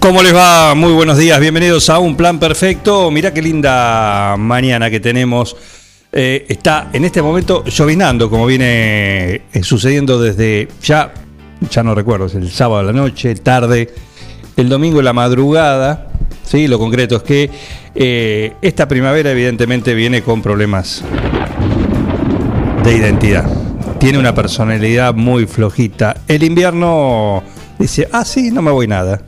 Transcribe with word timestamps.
¿Cómo 0.00 0.22
les 0.22 0.34
va? 0.34 0.74
Muy 0.74 0.94
buenos 0.94 1.18
días, 1.18 1.38
bienvenidos 1.38 1.90
a 1.90 1.98
Un 1.98 2.16
Plan 2.16 2.38
Perfecto. 2.38 3.10
Mirá 3.10 3.34
qué 3.34 3.42
linda 3.42 4.34
mañana 4.38 4.88
que 4.88 4.98
tenemos. 4.98 5.54
Eh, 6.10 6.46
está 6.48 6.88
en 6.94 7.04
este 7.04 7.20
momento 7.20 7.64
llovinando, 7.66 8.30
como 8.30 8.46
viene 8.46 9.42
eh, 9.52 9.62
sucediendo 9.62 10.18
desde 10.18 10.68
ya, 10.82 11.12
ya 11.70 11.82
no 11.82 11.94
recuerdo, 11.94 12.26
es 12.26 12.34
el 12.34 12.50
sábado 12.50 12.80
a 12.80 12.82
la 12.84 12.94
noche, 12.94 13.34
tarde, 13.34 13.90
el 14.56 14.70
domingo 14.70 15.00
en 15.00 15.04
la 15.04 15.12
madrugada. 15.12 16.08
¿sí? 16.44 16.66
Lo 16.66 16.78
concreto 16.78 17.16
es 17.16 17.22
que 17.22 17.50
eh, 17.94 18.54
esta 18.62 18.88
primavera 18.88 19.32
evidentemente 19.32 19.92
viene 19.92 20.22
con 20.22 20.40
problemas 20.40 21.04
de 22.82 22.96
identidad. 22.96 23.44
Tiene 23.98 24.18
una 24.18 24.34
personalidad 24.34 25.12
muy 25.12 25.44
flojita. 25.44 26.22
El 26.26 26.42
invierno 26.42 27.42
dice, 27.78 28.08
ah, 28.12 28.24
sí, 28.24 28.50
no 28.50 28.62
me 28.62 28.70
voy 28.70 28.86
nada. 28.86 29.20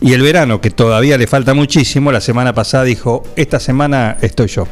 Y 0.00 0.12
el 0.12 0.22
verano, 0.22 0.60
que 0.60 0.70
todavía 0.70 1.16
le 1.16 1.26
falta 1.26 1.54
muchísimo, 1.54 2.12
la 2.12 2.20
semana 2.20 2.54
pasada 2.54 2.84
dijo, 2.84 3.24
esta 3.34 3.58
semana 3.58 4.18
estoy 4.20 4.48
yo. 4.48 4.66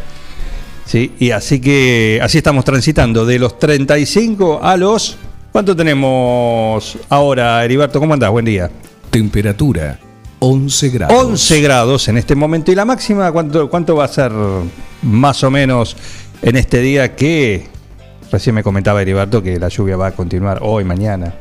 ¿Sí? 0.86 1.14
Y 1.18 1.30
así 1.30 1.60
que 1.60 2.20
así 2.22 2.38
estamos 2.38 2.64
transitando 2.64 3.24
de 3.24 3.38
los 3.38 3.58
35 3.58 4.60
a 4.62 4.76
los... 4.76 5.16
¿Cuánto 5.50 5.74
tenemos 5.74 6.98
ahora, 7.08 7.64
Heriberto? 7.64 8.00
¿Cómo 8.00 8.12
andás? 8.12 8.30
Buen 8.30 8.44
día. 8.44 8.70
Temperatura 9.10 9.98
11 10.40 10.88
grados. 10.90 11.24
11 11.24 11.60
grados 11.62 12.08
en 12.08 12.18
este 12.18 12.34
momento. 12.34 12.70
¿Y 12.70 12.74
la 12.74 12.84
máxima 12.84 13.32
cuánto, 13.32 13.70
cuánto 13.70 13.96
va 13.96 14.04
a 14.04 14.08
ser 14.08 14.32
más 15.02 15.42
o 15.42 15.50
menos 15.50 15.96
en 16.42 16.56
este 16.56 16.80
día 16.80 17.16
que 17.16 17.66
recién 18.30 18.54
me 18.54 18.62
comentaba 18.62 19.00
Heriberto 19.00 19.42
que 19.42 19.58
la 19.58 19.68
lluvia 19.68 19.96
va 19.96 20.08
a 20.08 20.12
continuar 20.12 20.58
hoy, 20.60 20.84
mañana? 20.84 21.32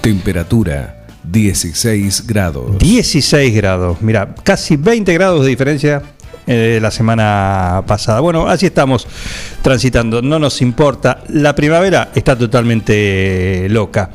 Temperatura 0.00 1.01
16 1.24 2.26
grados. 2.26 2.78
16 2.78 3.54
grados, 3.54 4.02
mira, 4.02 4.34
casi 4.42 4.76
20 4.76 5.12
grados 5.14 5.42
de 5.44 5.48
diferencia 5.50 6.02
eh, 6.46 6.78
la 6.82 6.90
semana 6.90 7.82
pasada. 7.86 8.20
Bueno, 8.20 8.48
así 8.48 8.66
estamos 8.66 9.06
transitando, 9.62 10.20
no 10.22 10.38
nos 10.38 10.60
importa. 10.62 11.22
La 11.28 11.54
primavera 11.54 12.10
está 12.14 12.36
totalmente 12.36 13.66
loca. 13.70 14.10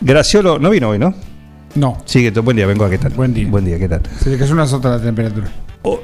Graciolo 0.00 0.58
no 0.58 0.70
vino 0.70 0.90
hoy, 0.90 0.98
¿no? 0.98 1.14
No, 1.74 2.02
Sigue, 2.04 2.30
buen 2.30 2.56
día, 2.56 2.66
vengo 2.66 2.84
a 2.84 2.90
qué 2.90 2.98
tal. 2.98 3.12
Buen 3.12 3.32
día. 3.34 3.46
Buen 3.48 3.64
día, 3.64 3.78
¿qué 3.78 3.88
tal? 3.88 4.02
se 4.20 4.30
le 4.30 4.38
cayó 4.38 4.54
una 4.54 4.66
sota 4.66 4.90
la 4.90 5.00
temperatura. 5.00 5.48
Oh, 5.82 6.00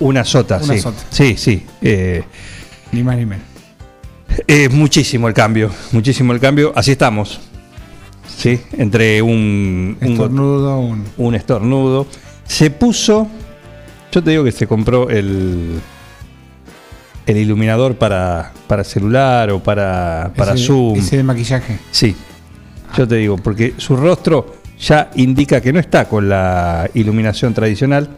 una 0.00 0.24
sota, 0.24 0.56
Una 0.62 0.74
sí. 0.74 0.80
sota. 0.80 0.98
Sí, 1.10 1.36
sí. 1.36 1.64
eh, 1.82 2.22
Ni 2.92 3.02
más 3.02 3.16
ni 3.16 3.26
menos. 3.26 3.44
Es 4.46 4.72
muchísimo 4.72 5.28
el 5.28 5.34
cambio, 5.34 5.70
muchísimo 5.92 6.32
el 6.32 6.40
cambio. 6.40 6.72
Así 6.74 6.92
estamos. 6.92 7.40
¿Sí? 8.28 8.60
Entre 8.72 9.20
un, 9.22 9.96
Estornudo, 10.00 10.78
un. 10.78 11.04
un 11.16 11.34
estornudo. 11.34 12.06
Se 12.44 12.70
puso. 12.70 13.26
Yo 14.12 14.22
te 14.22 14.30
digo 14.30 14.44
que 14.44 14.52
se 14.52 14.66
compró 14.66 15.10
el. 15.10 15.80
El 17.26 17.36
iluminador 17.36 17.96
para, 17.96 18.52
para 18.66 18.84
celular 18.84 19.50
o 19.50 19.62
para, 19.62 20.32
para 20.34 20.54
ese- 20.54 20.64
Zoom. 20.66 20.98
Ese 20.98 21.18
de 21.18 21.22
maquillaje. 21.24 21.78
Sí. 21.90 22.16
Yo 22.96 23.06
te 23.06 23.16
digo, 23.16 23.36
porque 23.36 23.74
su 23.76 23.96
rostro 23.96 24.54
ya 24.80 25.10
indica 25.14 25.60
que 25.60 25.70
no 25.72 25.78
está 25.78 26.06
con 26.08 26.28
la 26.30 26.88
iluminación 26.94 27.52
tradicional. 27.52 28.08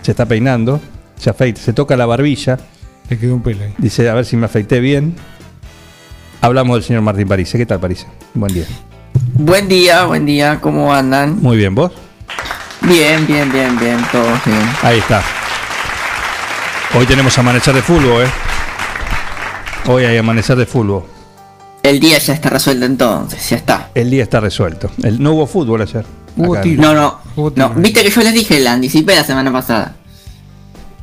Se 0.00 0.12
está 0.12 0.24
peinando, 0.26 0.80
se 1.18 1.28
afeita, 1.30 1.60
se 1.60 1.72
toca 1.74 1.96
la 1.96 2.06
barbilla. 2.06 2.58
Le 3.10 3.18
quedó 3.18 3.34
un 3.34 3.42
pelo 3.42 3.64
ahí. 3.64 3.74
Dice, 3.78 4.08
a 4.08 4.14
ver 4.14 4.24
si 4.24 4.36
me 4.36 4.46
afeité 4.46 4.80
bien. 4.80 5.14
Hablamos 6.42 6.74
del 6.76 6.82
señor 6.82 7.02
Martín 7.02 7.28
París. 7.28 7.50
¿Qué 7.52 7.64
tal, 7.64 7.78
París? 7.78 8.04
Buen 8.34 8.52
día. 8.52 8.64
Buen 9.34 9.68
día, 9.68 10.04
buen 10.06 10.26
día, 10.26 10.58
¿cómo 10.60 10.92
andan? 10.92 11.40
Muy 11.40 11.56
bien, 11.56 11.72
¿vos? 11.74 11.92
Bien, 12.80 13.24
bien, 13.26 13.50
bien, 13.52 13.78
bien, 13.78 13.98
todo 14.10 14.24
bien. 14.44 14.60
Ahí 14.82 14.98
está. 14.98 15.22
Hoy 16.98 17.06
tenemos 17.06 17.38
amanecer 17.38 17.74
de 17.74 17.82
fútbol, 17.82 18.24
¿eh? 18.24 18.30
Hoy 19.86 20.04
hay 20.04 20.16
amanecer 20.18 20.56
de 20.56 20.66
fútbol. 20.66 21.04
El 21.84 22.00
día 22.00 22.18
ya 22.18 22.34
está 22.34 22.50
resuelto 22.50 22.86
entonces, 22.86 23.48
ya 23.50 23.56
está. 23.56 23.90
El 23.94 24.10
día 24.10 24.24
está 24.24 24.40
resuelto. 24.40 24.90
El, 25.02 25.22
no 25.22 25.32
hubo 25.34 25.46
fútbol 25.46 25.80
ayer. 25.82 26.04
Hubo 26.36 26.60
tiro. 26.60 26.82
No, 26.82 26.92
no, 26.94 27.18
Hubo 27.36 27.52
no. 27.54 27.70
Viste 27.70 28.02
que 28.02 28.10
yo 28.10 28.20
les 28.22 28.34
dije, 28.34 28.58
la 28.58 28.72
anticipé 28.72 29.14
la 29.14 29.24
semana 29.24 29.52
pasada. 29.52 29.94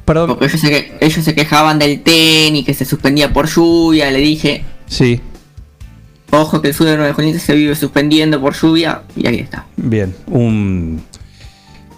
Perdón. 0.04 0.28
Porque 0.32 0.46
ellos 0.48 0.60
se, 0.60 0.70
que- 0.70 0.98
ellos 1.00 1.24
se 1.24 1.34
quejaban 1.34 1.80
del 1.80 2.02
tenis, 2.02 2.66
que 2.66 2.74
se 2.74 2.84
suspendía 2.84 3.32
por 3.32 3.48
lluvia. 3.48 4.12
Le 4.12 4.20
dije, 4.20 4.66
Sí, 4.88 5.22
ojo 6.32 6.62
que 6.62 6.70
el 6.70 6.74
fútbol 6.74 6.98
de 7.00 7.14
Juanita 7.14 7.40
se 7.40 7.56
vive 7.56 7.76
suspendiendo 7.76 8.40
por 8.42 8.54
lluvia. 8.56 9.02
Y 9.16 9.28
ahí 9.28 9.40
está. 9.40 9.66
bien. 9.78 10.16
Un. 10.28 11.02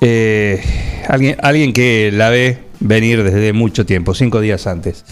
eh, 0.02 0.62
alguien, 1.08 1.36
alguien 1.42 1.74
que 1.74 2.12
la 2.14 2.30
ve 2.30 2.60
venir 2.80 3.24
desde 3.24 3.54
mucho 3.54 3.86
tiempo, 3.86 4.14
cinco 4.14 4.40
días 4.42 4.66
antes. 4.68 5.06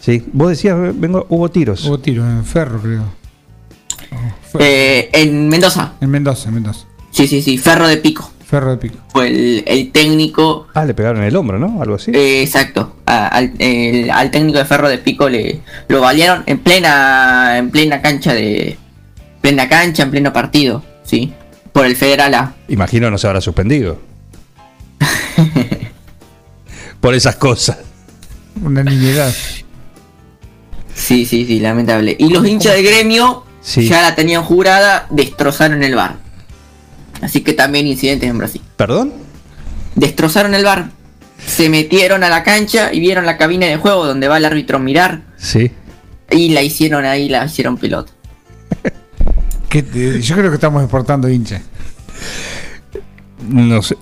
Sí. 0.00 0.24
Vos 0.32 0.50
decías, 0.50 0.76
vengo, 0.94 1.26
hubo 1.28 1.48
tiros. 1.50 1.84
Hubo 1.84 1.98
tiro 1.98 2.28
en 2.28 2.44
Ferro, 2.44 2.80
creo. 2.80 3.04
Oh, 4.54 4.58
Eh, 4.58 5.08
en 5.12 5.48
Mendoza. 5.48 5.92
en 6.00 6.10
Mendoza, 6.10 6.48
en 6.48 6.54
Mendoza. 6.56 6.86
Sí, 7.10 7.26
sí, 7.26 7.40
sí, 7.42 7.58
Ferro 7.58 7.86
de 7.88 7.98
Pico. 7.98 8.30
Ferro 8.52 8.72
de 8.72 8.76
pico. 8.76 8.98
Fue 9.08 9.28
el, 9.28 9.64
el 9.66 9.90
técnico 9.92 10.66
Ah, 10.74 10.84
le 10.84 10.92
pegaron 10.92 11.22
en 11.22 11.28
el 11.28 11.36
hombro, 11.36 11.58
¿no? 11.58 11.80
Algo 11.80 11.94
así. 11.94 12.10
Eh, 12.14 12.42
exacto. 12.42 12.96
A- 13.06 13.28
al, 13.28 13.52
el- 13.58 14.10
al 14.10 14.30
técnico 14.30 14.58
de 14.58 14.66
Ferro 14.66 14.90
de 14.90 14.98
Pico 14.98 15.26
le 15.30 15.62
lo 15.88 16.02
balearon 16.02 16.42
en 16.44 16.58
plena 16.58 17.56
en 17.56 17.70
plena 17.70 18.02
cancha 18.02 18.34
de 18.34 18.76
plena 19.40 19.70
cancha 19.70 20.02
en 20.02 20.10
pleno 20.10 20.34
partido, 20.34 20.84
sí, 21.02 21.32
por 21.72 21.86
el 21.86 21.96
Federal 21.96 22.34
A. 22.34 22.54
Imagino 22.68 23.10
no 23.10 23.16
se 23.16 23.26
habrá 23.26 23.40
suspendido. 23.40 23.98
Por 27.00 27.14
esas 27.14 27.36
cosas. 27.36 27.78
Una 28.62 28.84
niñedad. 28.84 29.32
Sí, 30.94 31.24
sí, 31.26 31.44
sí, 31.46 31.58
lamentable. 31.58 32.14
Y 32.18 32.28
los 32.28 32.46
hinchas 32.46 32.74
del 32.74 32.84
gremio 32.84 33.44
Sí. 33.62 33.88
ya 33.88 34.02
la 34.02 34.14
tenían 34.14 34.42
jurada, 34.44 35.06
destrozaron 35.10 35.82
el 35.82 35.94
bar. 35.94 36.16
Así 37.22 37.40
que 37.40 37.54
también 37.54 37.86
incidentes 37.86 38.28
en 38.28 38.36
Brasil. 38.36 38.60
¿Perdón? 38.76 39.12
Destrozaron 39.94 40.54
el 40.54 40.64
bar. 40.64 40.90
Se 41.46 41.68
metieron 41.70 42.22
a 42.24 42.28
la 42.28 42.42
cancha 42.42 42.92
y 42.92 43.00
vieron 43.00 43.24
la 43.26 43.36
cabina 43.38 43.66
de 43.66 43.76
juego 43.76 44.06
donde 44.06 44.28
va 44.28 44.36
el 44.36 44.44
árbitro 44.44 44.76
a 44.76 44.80
mirar 44.80 45.22
Sí. 45.38 45.70
y 46.30 46.50
la 46.50 46.62
hicieron 46.62 47.04
ahí, 47.04 47.28
la 47.28 47.44
hicieron 47.46 47.76
pelota. 47.78 48.12
¿Qué 49.68 49.82
te- 49.82 50.20
yo 50.20 50.36
creo 50.36 50.50
que 50.50 50.54
estamos 50.56 50.82
exportando 50.82 51.28
hinchas. 51.28 51.62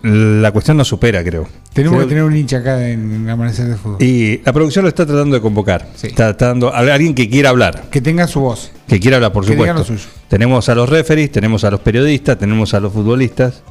La 0.03 0.51
cuestión 0.53 0.77
no 0.77 0.85
supera, 0.85 1.23
creo. 1.25 1.49
Tenemos 1.73 1.97
Creo- 1.97 2.07
que 2.07 2.15
tener 2.15 2.25
un 2.25 2.37
hincha 2.37 2.59
acá 2.59 2.89
en 2.89 3.29
Amanecer 3.29 3.67
de 3.67 3.77
Fútbol. 3.77 4.03
Y 4.03 4.39
la 4.45 4.53
producción 4.53 4.85
lo 4.85 4.89
está 4.89 5.07
tratando 5.07 5.35
de 5.37 5.41
convocar. 5.43 5.89
Sí. 5.95 6.09
Está 6.09 6.37
tratando 6.37 6.73
a 6.75 6.79
alguien 6.79 7.15
que 7.15 7.29
quiera 7.31 7.51
hablar. 7.51 7.85
Que 7.91 8.01
tenga 8.01 8.27
su 8.27 8.41
voz. 8.41 8.71
Que 8.89 8.99
quiera 9.01 9.17
hablar, 9.17 9.33
por 9.33 9.45
Que 9.45 9.53
diga 9.57 9.69
supuesto. 9.69 9.93
lo 9.95 9.99
suyo. 9.99 10.11
Tenemos 10.29 10.69
a 10.69 10.75
los 10.75 10.89
referees, 10.89 11.31
tenemos 11.33 11.65
a 11.65 11.71
los 11.71 11.81
periodistas, 11.81 12.39
tenemos 12.39 12.75
a 12.75 12.81
los 12.81 12.93
futbolistas. 12.93 13.63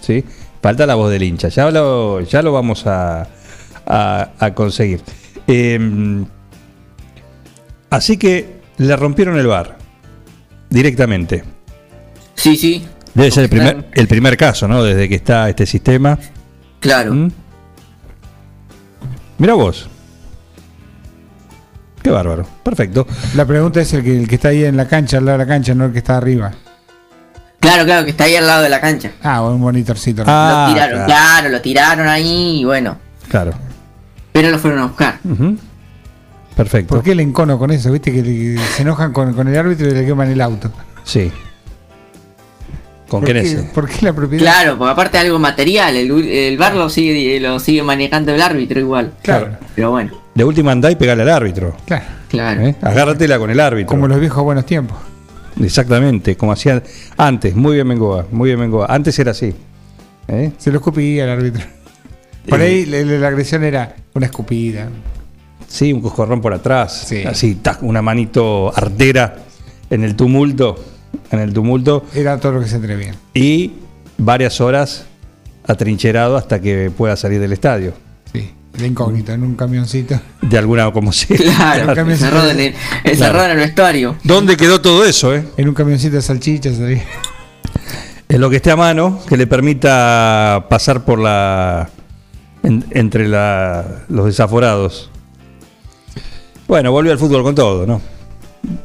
¿Sí? 0.00 0.24
Falta 0.62 0.86
la 0.86 0.94
voz 0.94 1.10
del 1.10 1.22
hincha. 1.22 1.48
Ya 1.48 1.70
lo, 1.70 2.20
ya 2.22 2.42
lo 2.42 2.52
vamos 2.52 2.86
a, 2.86 3.28
a- 3.86 4.30
a 4.38 4.54
conseguir. 4.54 5.00
Eh, 5.46 5.78
así 7.90 8.16
que 8.16 8.58
le 8.78 8.96
rompieron 8.96 9.38
el 9.38 9.46
bar. 9.46 9.78
Directamente. 10.70 11.44
Sí, 12.34 12.56
sí. 12.56 12.86
Debe 13.18 13.32
ser 13.32 13.42
el 13.42 13.50
primer, 13.50 13.88
el 13.94 14.06
primer 14.06 14.36
caso, 14.36 14.68
¿no? 14.68 14.84
Desde 14.84 15.08
que 15.08 15.16
está 15.16 15.48
este 15.48 15.66
sistema. 15.66 16.16
Claro. 16.78 17.12
¿Mm? 17.12 17.32
Mira 19.38 19.54
vos. 19.54 19.88
Qué 22.00 22.10
bárbaro. 22.10 22.46
Perfecto. 22.62 23.08
La 23.34 23.44
pregunta 23.44 23.80
es 23.80 23.92
el 23.92 24.04
que, 24.04 24.16
el 24.16 24.28
que 24.28 24.36
está 24.36 24.48
ahí 24.48 24.64
en 24.64 24.76
la 24.76 24.86
cancha, 24.86 25.18
al 25.18 25.24
lado 25.24 25.36
de 25.36 25.44
la 25.44 25.48
cancha, 25.48 25.74
no 25.74 25.86
el 25.86 25.92
que 25.92 25.98
está 25.98 26.16
arriba. 26.16 26.52
Claro, 27.58 27.84
claro, 27.84 28.04
que 28.04 28.12
está 28.12 28.22
ahí 28.22 28.36
al 28.36 28.46
lado 28.46 28.62
de 28.62 28.68
la 28.68 28.80
cancha. 28.80 29.10
Ah, 29.20 29.42
un 29.42 29.58
monitorcito. 29.58 30.22
Ah, 30.24 30.66
lo 30.68 30.74
tiraron, 30.74 31.04
claro. 31.04 31.06
claro. 31.06 31.48
lo 31.48 31.60
tiraron 31.60 32.06
ahí 32.06 32.60
y 32.60 32.64
bueno. 32.64 32.98
Claro. 33.28 33.50
Pero 34.30 34.50
lo 34.50 34.60
fueron 34.60 34.78
a 34.78 34.86
buscar. 34.86 35.18
Perfecto. 36.56 36.94
¿Por 36.94 37.02
qué 37.02 37.10
el 37.12 37.20
encono 37.20 37.58
con 37.58 37.72
eso? 37.72 37.90
¿Viste 37.90 38.12
que 38.12 38.56
se 38.76 38.82
enojan 38.82 39.12
con, 39.12 39.34
con 39.34 39.48
el 39.48 39.58
árbitro 39.58 39.88
y 39.88 39.90
le 39.90 40.06
queman 40.06 40.30
el 40.30 40.40
auto? 40.40 40.70
Sí. 41.02 41.32
¿Con 43.08 43.20
¿Por 43.20 43.24
quién 43.32 43.36
es? 43.38 43.54
¿Por 43.72 43.88
qué 43.88 44.04
la 44.04 44.12
propiedad? 44.12 44.42
Claro, 44.44 44.76
porque 44.78 44.92
aparte 44.92 45.16
es 45.18 45.24
algo 45.24 45.38
material, 45.38 45.96
el, 45.96 46.10
el 46.28 46.58
bar 46.58 46.74
lo 46.74 46.90
sigue, 46.90 47.40
lo 47.40 47.58
sigue 47.58 47.82
manejando 47.82 48.34
el 48.34 48.40
árbitro 48.42 48.78
igual. 48.80 49.12
Claro, 49.22 49.56
Pero 49.74 49.90
bueno, 49.92 50.12
De 50.34 50.44
última 50.44 50.72
andá 50.72 50.90
y 50.90 50.96
pegale 50.96 51.22
al 51.22 51.30
árbitro. 51.30 51.74
claro. 51.86 52.04
claro. 52.28 52.60
¿eh? 52.66 52.74
Agárratela 52.82 53.38
con 53.38 53.50
el 53.50 53.60
árbitro. 53.60 53.88
Como 53.88 54.06
los 54.08 54.20
viejos 54.20 54.44
buenos 54.44 54.66
tiempos. 54.66 54.98
Exactamente, 55.62 56.36
como 56.36 56.52
hacían 56.52 56.82
antes. 57.16 57.54
Muy 57.56 57.74
bien, 57.74 57.86
Mengoa. 57.86 58.26
Muy 58.30 58.48
bien, 58.50 58.60
Mengoa. 58.60 58.86
Antes 58.88 59.18
era 59.18 59.30
así. 59.32 59.54
¿eh? 60.28 60.52
Se 60.58 60.70
lo 60.70 60.76
escupía 60.78 61.24
el 61.24 61.30
árbitro. 61.30 61.64
Por 62.48 62.60
Eh. 62.60 62.64
ahí 62.64 62.86
la, 62.86 62.98
la- 63.02 63.18
la 63.18 63.28
agresión 63.28 63.64
era 63.64 63.96
una 64.14 64.26
escupida. 64.26 64.88
Sí, 65.66 65.92
un 65.92 66.00
coscorrón 66.00 66.40
por 66.40 66.52
atrás. 66.54 67.04
Sí. 67.08 67.24
Así, 67.24 67.56
tac, 67.56 67.82
una 67.82 68.00
manito 68.02 68.72
artera 68.76 69.36
en 69.90 70.04
el 70.04 70.14
tumulto. 70.14 70.76
En 71.30 71.40
el 71.40 71.52
tumulto. 71.52 72.04
Era 72.14 72.38
todo 72.38 72.52
lo 72.52 72.60
que 72.60 72.66
se 72.68 72.76
atrevía. 72.76 73.14
Y 73.34 73.72
varias 74.16 74.60
horas 74.60 75.04
atrincherado 75.66 76.36
hasta 76.36 76.60
que 76.60 76.90
pueda 76.90 77.16
salir 77.16 77.40
del 77.40 77.52
estadio. 77.52 77.92
Sí, 78.32 78.50
de 78.78 78.86
incógnito, 78.86 79.32
en 79.32 79.42
un 79.42 79.54
camioncito. 79.54 80.18
De 80.40 80.56
alguna 80.58 80.90
como 80.92 81.12
sea. 81.12 81.36
Claro, 81.36 81.92
Claro. 81.92 82.10
encerrado 82.10 82.50
en 82.50 82.60
el, 82.60 82.74
encerrado 83.04 83.44
en 83.46 83.50
el 83.52 83.56
vestuario. 83.58 84.16
¿Dónde 84.24 84.56
quedó 84.56 84.80
todo 84.80 85.04
eso, 85.04 85.34
eh? 85.34 85.44
En 85.58 85.68
un 85.68 85.74
camioncito 85.74 86.16
de 86.16 86.22
salchichas 86.22 86.78
ahí. 86.80 87.02
En 88.30 88.40
lo 88.40 88.48
que 88.50 88.56
esté 88.56 88.70
a 88.70 88.76
mano, 88.76 89.20
que 89.28 89.36
le 89.36 89.46
permita 89.46 90.66
pasar 90.70 91.04
por 91.04 91.18
la. 91.18 91.90
en- 92.62 92.84
entre 92.90 93.28
la- 93.28 94.04
los 94.08 94.26
desaforados. 94.26 95.10
Bueno, 96.66 96.92
volvió 96.92 97.12
al 97.12 97.18
fútbol 97.18 97.42
con 97.42 97.54
todo, 97.54 97.86
¿no? 97.86 98.00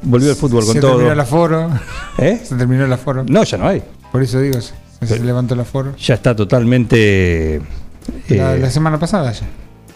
Volvió 0.04 0.30
al 0.32 0.36
fútbol 0.36 0.66
con 0.66 0.74
se 0.74 0.82
todo. 0.82 0.92
terminó 0.92 1.12
el 1.14 1.20
aforo. 1.20 1.70
¿Eh? 2.18 2.42
Se 2.44 2.56
terminó 2.56 2.86
el 2.86 2.94
aforo. 2.94 3.24
No, 3.28 3.44
ya 3.44 3.58
no 3.58 3.68
hay. 3.68 3.82
Por 4.12 4.22
eso 4.24 4.40
digo, 4.40 4.60
se, 4.62 4.74
se 5.06 5.20
levantó 5.20 5.54
el 5.54 5.62
aforo. 5.62 5.96
Ya 5.98 6.14
está 6.16 6.36
totalmente. 6.36 7.62
La, 8.30 8.56
eh, 8.56 8.60
la 8.60 8.70
semana 8.70 9.00
pasada 9.00 9.32
ya. 9.32 9.46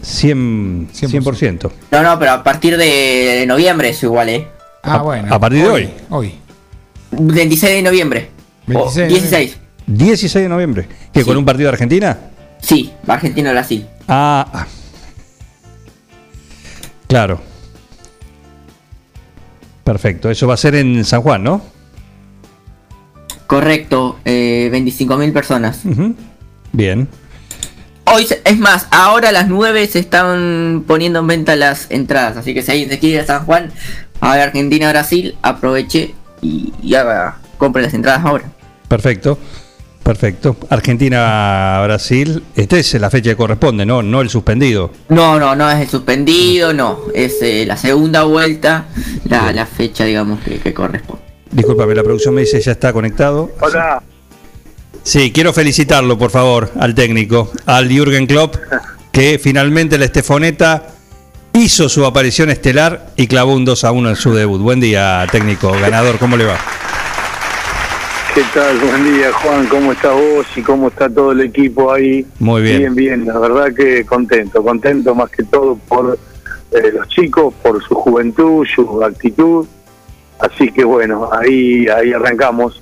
100%. 0.02 0.88
100%. 0.92 1.70
No, 1.90 2.02
no, 2.02 2.18
pero 2.18 2.32
a 2.32 2.42
partir 2.44 2.76
de 2.76 3.44
noviembre 3.48 3.88
es 3.90 4.02
igual, 4.02 4.28
¿eh? 4.28 4.46
Ah, 4.82 4.98
bueno. 5.02 5.34
a 5.34 5.38
partir 5.38 5.62
de 5.62 5.68
hoy. 5.68 5.90
Hoy. 6.10 6.34
26 7.10 7.74
de 7.76 7.82
noviembre. 7.82 8.30
O 8.74 8.90
26 8.92 8.96
de 8.96 9.08
16. 9.08 9.58
16 9.86 10.42
de 10.44 10.48
noviembre. 10.48 10.88
¿Que 11.12 11.20
Sí. 11.20 11.26
con 11.26 11.36
un 11.36 11.44
partido 11.44 11.68
de 11.68 11.72
Argentina? 11.72 12.16
Sí, 12.60 12.92
Argentina-Brasil. 13.06 13.86
Ah, 14.06 14.46
ah. 14.52 14.66
Claro. 17.06 17.40
Perfecto. 19.88 20.28
Eso 20.30 20.46
va 20.46 20.52
a 20.52 20.58
ser 20.58 20.74
en 20.74 21.02
San 21.02 21.22
Juan, 21.22 21.42
¿no? 21.42 21.62
Correcto, 23.46 24.18
eh, 24.26 24.68
25.000 24.70 25.32
personas. 25.32 25.80
Bien. 26.72 27.08
Hoy, 28.04 28.26
se- 28.26 28.42
es 28.44 28.58
más, 28.58 28.86
ahora 28.90 29.30
a 29.30 29.32
las 29.32 29.48
9 29.48 29.86
se 29.86 29.98
están 30.00 30.84
poniendo 30.86 31.20
en 31.20 31.26
venta 31.26 31.56
las 31.56 31.86
entradas. 31.90 32.36
Así 32.36 32.52
que 32.52 32.60
si 32.60 32.70
alguien 32.72 32.90
se 32.90 32.98
quiere 32.98 33.14
ir 33.16 33.20
a 33.22 33.26
San 33.26 33.46
Juan, 33.46 33.72
a 34.20 34.32
ver 34.32 34.42
Argentina-Brasil, 34.42 35.36
aproveche 35.40 36.14
y, 36.42 36.74
y 36.82 36.94
haga, 36.94 37.38
compre 37.56 37.80
las 37.82 37.94
entradas 37.94 38.22
ahora. 38.26 38.44
Perfecto. 38.88 39.38
Perfecto. 40.08 40.56
Argentina-Brasil. 40.70 42.42
Esta 42.56 42.78
es 42.78 42.94
la 42.94 43.10
fecha 43.10 43.28
que 43.28 43.36
corresponde, 43.36 43.84
¿no? 43.84 44.02
No 44.02 44.22
el 44.22 44.30
suspendido. 44.30 44.90
No, 45.10 45.38
no, 45.38 45.54
no 45.54 45.70
es 45.70 45.82
el 45.82 45.88
suspendido, 45.90 46.72
no. 46.72 47.00
Es 47.12 47.42
eh, 47.42 47.66
la 47.66 47.76
segunda 47.76 48.22
vuelta, 48.22 48.86
la, 49.24 49.52
la 49.52 49.66
fecha, 49.66 50.06
digamos, 50.06 50.40
que, 50.40 50.60
que 50.60 50.72
corresponde. 50.72 51.22
Discúlpame, 51.50 51.94
la 51.94 52.02
producción 52.02 52.34
me 52.34 52.40
dice 52.40 52.58
ya 52.58 52.72
está 52.72 52.90
conectado. 52.90 53.50
Hola, 53.60 54.02
Sí, 55.02 55.30
quiero 55.30 55.52
felicitarlo, 55.52 56.16
por 56.16 56.30
favor, 56.30 56.72
al 56.80 56.94
técnico, 56.94 57.52
al 57.66 57.90
Jürgen 57.90 58.26
Klopp, 58.26 58.56
que 59.12 59.38
finalmente 59.38 59.98
la 59.98 60.06
Estefoneta 60.06 60.86
hizo 61.52 61.90
su 61.90 62.06
aparición 62.06 62.48
estelar 62.48 63.10
y 63.14 63.26
clavó 63.26 63.52
un 63.52 63.66
2 63.66 63.84
a 63.84 63.92
1 63.92 64.08
en 64.08 64.16
su 64.16 64.32
debut. 64.32 64.62
Buen 64.62 64.80
día, 64.80 65.26
técnico, 65.30 65.70
ganador, 65.72 66.18
¿cómo 66.18 66.38
le 66.38 66.46
va? 66.46 66.56
¿Qué 68.38 68.44
tal? 68.54 68.78
Buen 68.78 69.16
día, 69.16 69.32
Juan. 69.32 69.66
¿Cómo 69.66 69.90
estás 69.90 70.12
vos 70.12 70.46
y 70.54 70.62
cómo 70.62 70.88
está 70.88 71.10
todo 71.10 71.32
el 71.32 71.40
equipo 71.40 71.92
ahí? 71.92 72.24
Muy 72.38 72.62
bien. 72.62 72.78
Bien, 72.78 72.94
bien. 72.94 73.26
La 73.26 73.36
verdad 73.36 73.74
que 73.74 74.06
contento, 74.06 74.62
contento 74.62 75.12
más 75.12 75.28
que 75.28 75.42
todo 75.42 75.76
por 75.88 76.16
eh, 76.70 76.92
los 76.94 77.08
chicos, 77.08 77.52
por 77.60 77.82
su 77.82 77.96
juventud, 77.96 78.64
su 78.72 79.02
actitud. 79.02 79.66
Así 80.38 80.70
que 80.70 80.84
bueno, 80.84 81.28
ahí, 81.32 81.88
ahí 81.88 82.12
arrancamos. 82.12 82.80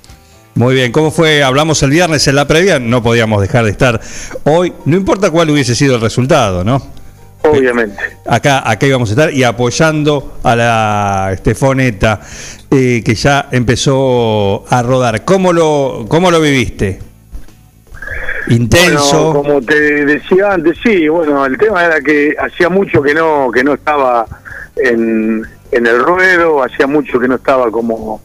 Muy 0.53 0.75
bien, 0.75 0.91
¿cómo 0.91 1.09
fue? 1.09 1.41
Hablamos 1.41 1.81
el 1.81 1.89
viernes 1.89 2.27
en 2.27 2.35
la 2.35 2.45
previa, 2.45 2.77
no 2.77 3.01
podíamos 3.01 3.41
dejar 3.41 3.65
de 3.65 3.71
estar 3.71 3.99
hoy, 4.43 4.73
no 4.85 4.95
importa 4.95 5.31
cuál 5.31 5.49
hubiese 5.49 5.73
sido 5.73 5.95
el 5.95 6.01
resultado, 6.01 6.63
¿no? 6.63 6.83
Obviamente. 7.43 7.97
Acá, 8.25 8.69
acá 8.69 8.85
íbamos 8.85 9.09
a 9.09 9.13
estar 9.13 9.33
y 9.33 9.43
apoyando 9.43 10.39
a 10.43 10.55
la 10.55 11.29
Estefoneta, 11.33 12.21
eh, 12.69 13.01
que 13.03 13.15
ya 13.15 13.47
empezó 13.51 14.65
a 14.69 14.83
rodar. 14.83 15.23
¿Cómo 15.23 15.53
lo, 15.53 16.05
cómo 16.09 16.31
lo 16.31 16.41
viviste? 16.41 16.99
Intenso. 18.49 19.33
Bueno, 19.33 19.43
como 19.43 19.61
te 19.61 20.05
decía 20.05 20.53
antes, 20.53 20.77
sí, 20.81 21.07
bueno, 21.07 21.45
el 21.45 21.57
tema 21.57 21.85
era 21.85 21.99
que 22.01 22.35
hacía 22.39 22.69
mucho 22.69 23.01
que 23.01 23.13
no 23.13 23.51
que 23.51 23.63
no 23.63 23.73
estaba 23.73 24.25
en, 24.77 25.45
en 25.71 25.87
el 25.87 25.99
ruedo, 25.99 26.63
hacía 26.63 26.87
mucho 26.87 27.19
que 27.19 27.27
no 27.27 27.35
estaba 27.35 27.69
como 27.69 28.21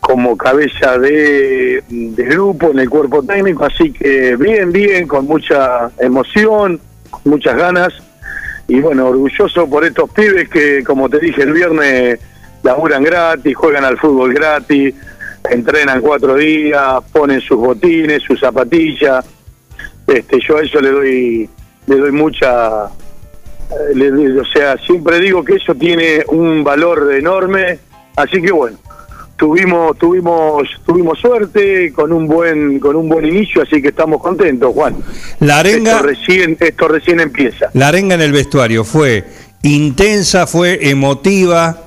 como 0.00 0.36
cabeza 0.36 0.98
de, 0.98 1.84
de 1.88 2.24
grupo 2.24 2.70
en 2.70 2.80
el 2.80 2.90
cuerpo 2.90 3.22
técnico, 3.22 3.64
así 3.64 3.92
que 3.92 4.34
bien, 4.34 4.72
bien, 4.72 5.06
con 5.06 5.26
mucha 5.26 5.90
emoción, 6.00 6.80
con 7.10 7.22
muchas 7.24 7.56
ganas 7.56 7.92
y 8.70 8.80
bueno, 8.80 9.08
orgulloso 9.08 9.68
por 9.68 9.84
estos 9.84 10.08
pibes 10.10 10.48
que, 10.48 10.82
como 10.84 11.08
te 11.08 11.18
dije 11.18 11.42
el 11.42 11.52
viernes, 11.52 12.18
laburan 12.62 13.02
gratis, 13.02 13.56
juegan 13.56 13.84
al 13.84 13.98
fútbol 13.98 14.32
gratis, 14.32 14.94
entrenan 15.50 16.00
cuatro 16.00 16.36
días, 16.36 17.02
ponen 17.12 17.40
sus 17.40 17.56
botines, 17.58 18.22
sus 18.22 18.38
zapatillas. 18.38 19.24
Este, 20.06 20.38
yo 20.46 20.56
a 20.58 20.62
eso 20.62 20.80
le 20.80 20.90
doy, 20.90 21.50
le 21.86 21.96
doy 21.96 22.12
mucha, 22.12 22.84
eh, 22.86 23.94
le- 23.94 24.40
o 24.40 24.44
sea, 24.44 24.76
siempre 24.78 25.20
digo 25.20 25.44
que 25.44 25.54
eso 25.56 25.74
tiene 25.74 26.24
un 26.28 26.62
valor 26.64 27.12
enorme, 27.12 27.78
así 28.16 28.40
que 28.42 28.52
bueno, 28.52 28.78
tuvimos, 29.40 29.96
tuvimos, 29.96 30.68
tuvimos 30.84 31.18
suerte 31.18 31.90
con 31.94 32.12
un 32.12 32.26
buen, 32.26 32.78
con 32.78 32.94
un 32.94 33.08
buen 33.08 33.24
inicio, 33.24 33.62
así 33.62 33.80
que 33.80 33.88
estamos 33.88 34.20
contentos, 34.20 34.70
Juan. 34.74 34.96
La 35.38 35.60
arenga, 35.60 35.92
Esto 35.92 36.02
recién, 36.02 36.56
esto 36.60 36.88
recién 36.88 37.20
empieza. 37.20 37.70
la 37.72 37.88
arenga 37.88 38.16
en 38.16 38.20
el 38.20 38.32
vestuario 38.32 38.84
fue 38.84 39.24
intensa, 39.62 40.46
fue 40.46 40.90
emotiva. 40.90 41.84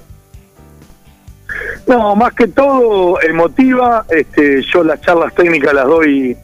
No, 1.85 2.15
más 2.15 2.33
que 2.33 2.47
todo 2.47 3.21
emotiva, 3.21 4.03
este, 4.09 4.63
yo 4.63 4.83
las 4.83 4.99
charlas 5.01 5.35
técnicas 5.35 5.75
las 5.75 5.85
doy, 5.85 6.35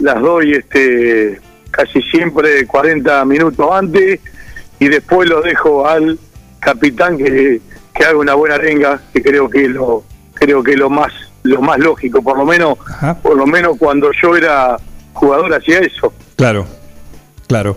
las 0.00 0.20
doy 0.20 0.54
este, 0.54 1.40
casi 1.70 2.02
siempre 2.02 2.66
40 2.66 3.24
minutos 3.26 3.68
antes 3.70 4.18
y 4.80 4.88
después 4.88 5.28
lo 5.28 5.40
dejo 5.40 5.86
al 5.86 6.18
capitán 6.58 7.16
que, 7.16 7.60
que 7.94 8.04
haga 8.04 8.18
una 8.18 8.34
buena 8.34 8.56
arenga, 8.56 9.00
que 9.12 9.22
creo 9.22 9.48
que 9.48 9.68
lo, 9.68 10.02
creo 10.42 10.62
que 10.62 10.76
lo 10.76 10.90
más, 10.90 11.12
lo 11.44 11.62
más 11.62 11.78
lógico, 11.78 12.20
por 12.20 12.36
lo 12.36 12.44
menos, 12.44 12.76
Ajá. 12.86 13.14
por 13.14 13.36
lo 13.36 13.46
menos 13.46 13.76
cuando 13.78 14.10
yo 14.20 14.36
era 14.36 14.76
jugador 15.12 15.54
hacía 15.54 15.78
eso. 15.78 16.12
Claro, 16.36 16.66
claro. 17.46 17.76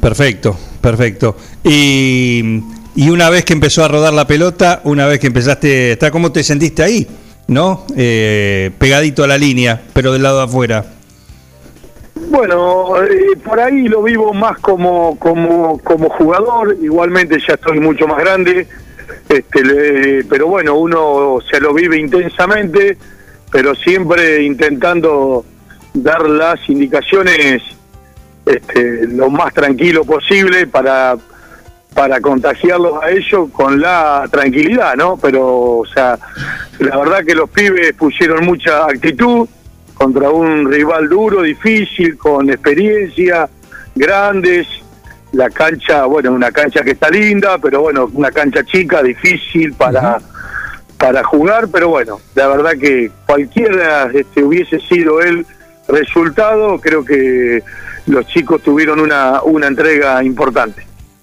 Perfecto, 0.00 0.56
perfecto. 0.80 1.36
Y, 1.62 2.62
y 2.96 3.10
una 3.10 3.28
vez 3.30 3.44
que 3.44 3.52
empezó 3.52 3.84
a 3.84 3.88
rodar 3.88 4.12
la 4.14 4.26
pelota, 4.26 4.80
una 4.84 5.06
vez 5.06 5.20
que 5.20 5.26
empezaste 5.26 5.90
a 5.90 5.92
estar, 5.92 6.10
¿cómo 6.10 6.32
te 6.32 6.42
sentiste 6.42 6.82
ahí? 6.82 7.06
¿No? 7.46 7.84
Eh, 7.94 8.70
pegadito 8.78 9.22
a 9.22 9.26
la 9.26 9.36
línea, 9.36 9.82
pero 9.92 10.12
del 10.12 10.22
lado 10.22 10.38
de 10.38 10.44
afuera. 10.44 10.84
Bueno, 12.30 13.02
eh, 13.02 13.36
por 13.44 13.60
ahí 13.60 13.88
lo 13.88 14.02
vivo 14.02 14.32
más 14.32 14.58
como, 14.58 15.18
como, 15.18 15.78
como 15.78 16.08
jugador, 16.08 16.76
igualmente 16.80 17.38
ya 17.46 17.54
estoy 17.54 17.78
mucho 17.78 18.06
más 18.06 18.18
grande, 18.18 18.66
este, 19.36 19.64
le- 19.64 20.24
pero 20.24 20.46
bueno, 20.48 20.74
uno 20.76 21.38
se 21.50 21.60
lo 21.60 21.72
vive 21.72 21.98
intensamente, 21.98 22.96
pero 23.50 23.74
siempre 23.74 24.42
intentando 24.42 25.44
dar 25.94 26.28
las 26.28 26.68
indicaciones 26.68 27.62
este, 28.46 29.06
lo 29.08 29.30
más 29.30 29.52
tranquilo 29.54 30.04
posible 30.04 30.66
para, 30.66 31.16
para 31.94 32.20
contagiarlos 32.20 33.02
a 33.02 33.10
ellos 33.10 33.50
con 33.52 33.80
la 33.80 34.26
tranquilidad, 34.30 34.96
¿no? 34.96 35.16
Pero, 35.16 35.78
o 35.78 35.86
sea, 35.86 36.18
la 36.78 36.96
verdad 36.98 37.24
que 37.24 37.34
los 37.34 37.48
pibes 37.50 37.92
pusieron 37.94 38.44
mucha 38.44 38.84
actitud 38.86 39.48
contra 39.94 40.30
un 40.30 40.70
rival 40.70 41.08
duro, 41.08 41.42
difícil, 41.42 42.16
con 42.18 42.50
experiencia, 42.50 43.48
grandes. 43.94 44.66
La 45.32 45.48
cancha, 45.50 46.04
bueno, 46.04 46.30
una 46.32 46.50
cancha 46.52 46.82
que 46.82 46.90
está 46.92 47.08
linda, 47.10 47.56
pero 47.58 47.80
bueno, 47.82 48.10
una 48.12 48.30
cancha 48.30 48.62
chica, 48.64 49.02
difícil 49.02 49.72
para, 49.72 50.18
para 50.98 51.24
jugar, 51.24 51.68
pero 51.72 51.88
bueno, 51.88 52.20
la 52.34 52.48
verdad 52.48 52.72
que 52.78 53.10
cualquiera 53.26 54.10
este, 54.12 54.42
hubiese 54.44 54.78
sido 54.80 55.20
el 55.22 55.46
resultado, 55.88 56.78
creo 56.80 57.04
que 57.04 57.62
los 58.06 58.26
chicos 58.26 58.62
tuvieron 58.62 59.00
una, 59.00 59.42
una 59.42 59.66
entrega 59.68 60.22
importante. 60.22 60.82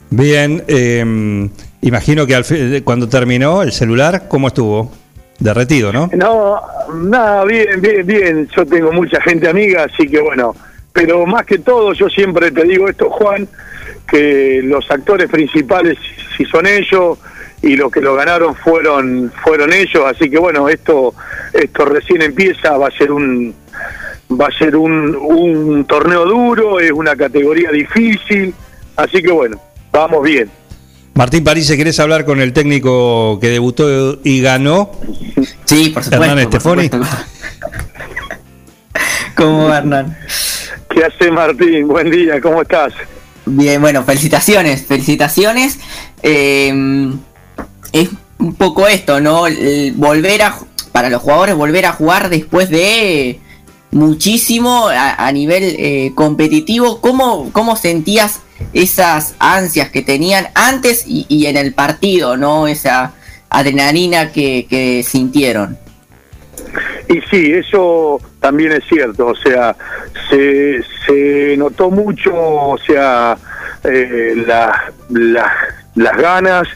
Bien, 0.09 0.63
eh, 0.67 1.49
imagino 1.81 2.25
que 2.25 2.35
al 2.35 2.45
fi- 2.45 2.81
cuando 2.81 3.07
terminó 3.07 3.61
el 3.61 3.71
celular, 3.71 4.23
¿cómo 4.27 4.47
estuvo? 4.47 4.91
Derretido, 5.37 5.93
¿no? 5.93 6.09
No, 6.13 6.59
nada, 6.95 7.45
bien, 7.45 7.79
bien, 7.79 8.05
bien. 8.05 8.47
Yo 8.55 8.65
tengo 8.65 8.91
mucha 8.91 9.21
gente 9.21 9.47
amiga, 9.47 9.85
así 9.85 10.07
que 10.07 10.19
bueno. 10.19 10.55
Pero 10.91 11.25
más 11.25 11.45
que 11.45 11.59
todo, 11.59 11.93
yo 11.93 12.09
siempre 12.09 12.51
te 12.51 12.63
digo 12.63 12.89
esto, 12.89 13.09
Juan, 13.09 13.47
que 14.11 14.61
los 14.63 14.89
actores 14.89 15.29
principales 15.29 15.97
si 16.37 16.45
son 16.45 16.65
ellos 16.65 17.17
y 17.61 17.75
los 17.75 17.91
que 17.91 18.01
lo 18.01 18.15
ganaron 18.15 18.55
fueron 18.55 19.31
fueron 19.43 19.73
ellos, 19.73 20.03
así 20.05 20.29
que 20.29 20.37
bueno, 20.37 20.69
esto 20.69 21.13
esto 21.53 21.85
recién 21.85 22.21
empieza, 22.21 22.77
va 22.77 22.87
a 22.87 22.91
ser 22.91 23.11
un 23.11 23.53
va 24.31 24.47
a 24.47 24.57
ser 24.57 24.75
un, 24.75 25.15
un 25.15 25.85
torneo 25.85 26.25
duro, 26.25 26.79
es 26.79 26.91
una 26.91 27.15
categoría 27.15 27.71
difícil, 27.71 28.53
así 28.95 29.21
que 29.21 29.31
bueno, 29.31 29.59
vamos 29.91 30.23
bien. 30.23 30.49
Martín 31.15 31.43
París, 31.43 31.69
¿querés 31.75 31.99
hablar 31.99 32.23
con 32.23 32.39
el 32.39 32.53
técnico 32.53 33.39
que 33.41 33.49
debutó 33.49 34.19
y 34.23 34.41
ganó? 34.41 34.91
Sí, 35.65 35.89
por 35.89 36.03
supuesto. 36.03 36.15
Hernán 36.15 36.39
Estefoni. 36.39 36.83
supuesto. 36.83 37.07
¿Cómo 39.35 39.67
va, 39.67 39.79
Hernán? 39.79 40.17
¿Qué 40.89 41.03
hace 41.03 41.29
Martín? 41.29 41.89
Buen 41.89 42.09
día, 42.09 42.39
¿cómo 42.39 42.61
estás? 42.61 42.93
Bien, 43.51 43.81
bueno, 43.81 44.03
felicitaciones, 44.03 44.85
felicitaciones. 44.85 45.79
Eh, 46.21 47.11
es 47.91 48.09
un 48.37 48.53
poco 48.53 48.87
esto, 48.87 49.19
¿no? 49.19 49.47
El 49.47 49.93
volver 49.93 50.43
a, 50.43 50.55
para 50.91 51.09
los 51.09 51.21
jugadores, 51.21 51.55
volver 51.55 51.85
a 51.87 51.93
jugar 51.93 52.29
después 52.29 52.69
de 52.69 53.39
muchísimo 53.91 54.87
a, 54.87 55.31
nivel 55.31 55.63
eh, 55.63 56.11
competitivo. 56.13 57.01
¿Cómo, 57.01 57.49
¿Cómo 57.51 57.75
sentías 57.75 58.41
esas 58.73 59.33
ansias 59.39 59.89
que 59.89 60.03
tenían 60.03 60.49
antes 60.53 61.05
y, 61.07 61.45
en 61.47 61.57
el 61.57 61.73
partido, 61.73 62.37
¿no? 62.37 62.67
Esa 62.67 63.13
adrenalina 63.49 64.31
que 64.31 65.03
sintieron. 65.07 65.88
Y 67.09 67.19
sí, 67.29 67.53
eso 67.53 68.21
también 68.39 68.71
es 68.71 68.83
cierto, 68.87 69.27
o 69.27 69.35
sea, 69.35 69.75
se, 70.29 70.81
se 71.07 71.55
notó 71.57 71.89
mucho, 71.89 72.31
o 72.35 72.77
sea, 72.77 73.35
eh, 73.83 74.33
la- 74.47 74.93
la- 75.09 75.51
las 75.95 76.17
ganas 76.17 76.67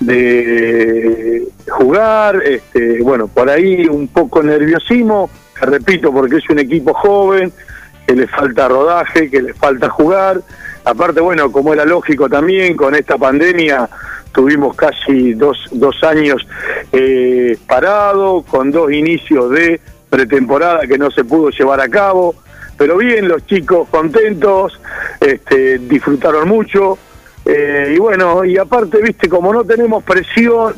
de 0.00 1.44
jugar, 1.68 2.42
este, 2.44 3.00
bueno, 3.02 3.28
por 3.28 3.48
ahí 3.48 3.86
un 3.86 4.08
poco 4.08 4.42
nerviosismo, 4.42 5.30
repito, 5.60 6.12
porque 6.12 6.36
es 6.38 6.50
un 6.50 6.58
equipo 6.58 6.92
joven, 6.94 7.52
que 8.06 8.16
le 8.16 8.26
falta 8.26 8.66
rodaje, 8.66 9.30
que 9.30 9.40
le 9.40 9.54
falta 9.54 9.88
jugar, 9.88 10.40
aparte, 10.84 11.20
bueno, 11.20 11.52
como 11.52 11.72
era 11.72 11.84
lógico 11.84 12.28
también, 12.28 12.76
con 12.76 12.94
esta 12.96 13.16
pandemia 13.16 13.88
tuvimos 14.32 14.76
casi 14.76 15.34
dos, 15.34 15.68
dos 15.72 16.02
años 16.02 16.46
eh, 16.92 17.56
parado, 17.66 18.42
con 18.42 18.70
dos 18.70 18.92
inicios 18.92 19.50
de 19.50 19.80
pretemporada 20.08 20.86
que 20.86 20.98
no 20.98 21.10
se 21.10 21.24
pudo 21.24 21.50
llevar 21.50 21.80
a 21.80 21.88
cabo, 21.88 22.34
pero 22.76 22.96
bien, 22.96 23.28
los 23.28 23.44
chicos 23.46 23.88
contentos, 23.90 24.80
este, 25.20 25.78
disfrutaron 25.78 26.48
mucho, 26.48 26.98
eh, 27.44 27.94
y 27.94 27.98
bueno, 27.98 28.44
y 28.44 28.58
aparte, 28.58 29.02
viste, 29.02 29.28
como 29.28 29.52
no 29.52 29.64
tenemos 29.64 30.02
presión, 30.04 30.74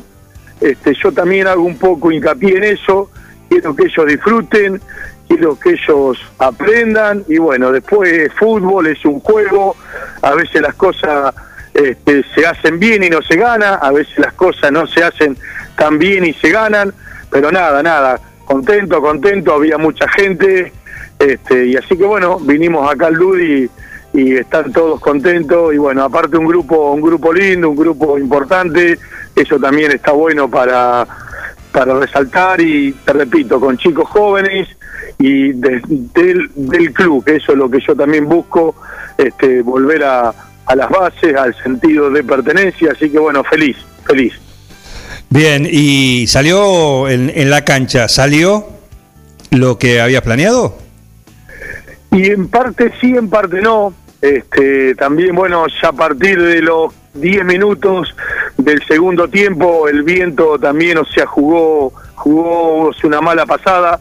este, 0.59 0.93
yo 0.93 1.11
también 1.11 1.47
hago 1.47 1.63
un 1.63 1.77
poco 1.77 2.11
hincapié 2.11 2.57
en 2.57 2.63
eso, 2.63 3.09
quiero 3.49 3.75
que 3.75 3.85
ellos 3.85 4.07
disfruten, 4.07 4.81
quiero 5.27 5.59
que 5.59 5.71
ellos 5.71 6.17
aprendan. 6.39 7.23
Y 7.27 7.37
bueno, 7.37 7.71
después 7.71 8.31
fútbol 8.33 8.87
es 8.87 9.03
un 9.05 9.19
juego, 9.19 9.75
a 10.21 10.33
veces 10.33 10.61
las 10.61 10.73
cosas 10.75 11.33
este, 11.73 12.23
se 12.35 12.45
hacen 12.45 12.79
bien 12.79 13.03
y 13.03 13.09
no 13.09 13.21
se 13.21 13.35
gana, 13.35 13.75
a 13.75 13.91
veces 13.91 14.17
las 14.19 14.33
cosas 14.33 14.71
no 14.71 14.85
se 14.87 15.03
hacen 15.03 15.37
tan 15.75 15.97
bien 15.97 16.25
y 16.25 16.33
se 16.33 16.49
ganan, 16.51 16.93
pero 17.29 17.51
nada, 17.51 17.81
nada, 17.81 18.19
contento, 18.45 19.01
contento, 19.01 19.53
había 19.53 19.77
mucha 19.77 20.07
gente, 20.09 20.71
este, 21.19 21.67
y 21.67 21.75
así 21.75 21.97
que 21.97 22.03
bueno, 22.05 22.39
vinimos 22.39 22.91
acá 22.91 23.07
al 23.07 23.15
Ludi 23.15 23.69
y 24.13 24.35
están 24.35 24.71
todos 24.71 24.99
contentos 24.99 25.73
y 25.73 25.77
bueno, 25.77 26.03
aparte 26.03 26.37
un 26.37 26.45
grupo, 26.45 26.91
un 26.91 27.01
grupo 27.01 27.33
lindo, 27.33 27.69
un 27.69 27.75
grupo 27.75 28.17
importante, 28.19 28.99
eso 29.35 29.59
también 29.59 29.91
está 29.91 30.11
bueno 30.11 30.47
para, 30.49 31.07
para 31.71 31.99
resaltar 31.99 32.61
y 32.61 32.91
te 33.03 33.13
repito, 33.13 33.59
con 33.59 33.77
chicos 33.77 34.07
jóvenes 34.09 34.67
y 35.17 35.53
de- 35.53 35.81
del, 35.87 36.51
del 36.53 36.93
club, 36.93 37.23
que 37.25 37.37
eso 37.37 37.53
es 37.53 37.57
lo 37.57 37.69
que 37.71 37.79
yo 37.79 37.95
también 37.95 38.25
busco, 38.27 38.75
este, 39.17 39.63
volver 39.63 40.03
a, 40.03 40.31
a 40.65 40.75
las 40.75 40.89
bases, 40.89 41.35
al 41.35 41.55
sentido 41.61 42.09
de 42.09 42.23
pertenencia, 42.23 42.91
así 42.91 43.09
que 43.09 43.19
bueno, 43.19 43.43
feliz, 43.43 43.77
feliz. 44.05 44.33
Bien, 45.29 45.67
y 45.69 46.27
salió 46.27 47.09
en, 47.09 47.31
en 47.33 47.49
la 47.49 47.65
cancha, 47.65 48.07
¿salió 48.07 48.67
lo 49.51 49.77
que 49.77 50.01
habías 50.01 50.21
planeado? 50.21 50.77
Y 52.11 52.29
en 52.29 52.47
parte 52.47 52.91
sí, 53.01 53.15
en 53.15 53.29
parte 53.29 53.61
no. 53.61 53.93
Este, 54.21 54.95
también, 54.95 55.35
bueno, 55.35 55.65
ya 55.81 55.89
a 55.89 55.91
partir 55.91 56.41
de 56.41 56.61
los 56.61 56.93
10 57.15 57.43
minutos 57.43 58.15
del 58.57 58.81
segundo 58.85 59.27
tiempo, 59.27 59.87
el 59.89 60.03
viento 60.03 60.57
también, 60.57 60.97
o 60.97 61.05
sea, 61.05 61.25
jugó, 61.25 61.91
jugó 62.15 62.91
una 63.03 63.19
mala 63.19 63.45
pasada, 63.45 63.99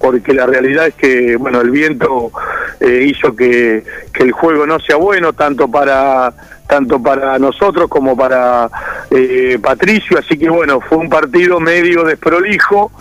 porque 0.00 0.32
la 0.32 0.46
realidad 0.46 0.86
es 0.86 0.94
que, 0.94 1.36
bueno, 1.36 1.60
el 1.60 1.70
viento 1.70 2.32
eh, 2.80 3.06
hizo 3.06 3.36
que, 3.36 3.84
que 4.12 4.22
el 4.22 4.32
juego 4.32 4.66
no 4.66 4.80
sea 4.80 4.96
bueno, 4.96 5.34
tanto 5.34 5.68
para 5.70 6.32
tanto 6.70 7.02
para 7.02 7.36
nosotros 7.36 7.88
como 7.88 8.16
para 8.16 8.70
eh, 9.10 9.58
Patricio, 9.60 10.16
así 10.16 10.38
que 10.38 10.48
bueno, 10.48 10.80
fue 10.80 10.98
un 10.98 11.08
partido 11.08 11.58
medio 11.58 12.04
desprolijo, 12.04 12.92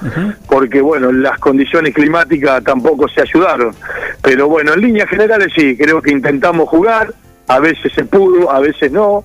porque 0.47 0.81
bueno, 0.81 1.11
las 1.11 1.37
condiciones 1.37 1.93
climáticas 1.93 2.63
tampoco 2.63 3.07
se 3.07 3.21
ayudaron. 3.21 3.75
Pero 4.23 4.49
bueno, 4.49 4.73
en 4.73 4.81
líneas 4.81 5.07
generales 5.07 5.53
sí, 5.55 5.77
creo 5.77 6.01
que 6.01 6.11
intentamos 6.11 6.67
jugar, 6.67 7.13
a 7.47 7.59
veces 7.59 7.93
se 7.93 8.05
pudo, 8.05 8.51
a 8.51 8.59
veces 8.59 8.91
no, 8.91 9.23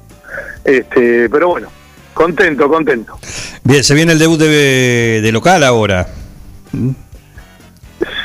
este, 0.62 1.30
pero 1.30 1.48
bueno, 1.48 1.68
contento, 2.12 2.68
contento. 2.68 3.18
Bien, 3.62 3.82
se 3.82 3.94
viene 3.94 4.12
el 4.12 4.18
debut 4.18 4.38
de, 4.38 5.20
de 5.22 5.32
local 5.32 5.64
ahora. 5.64 6.06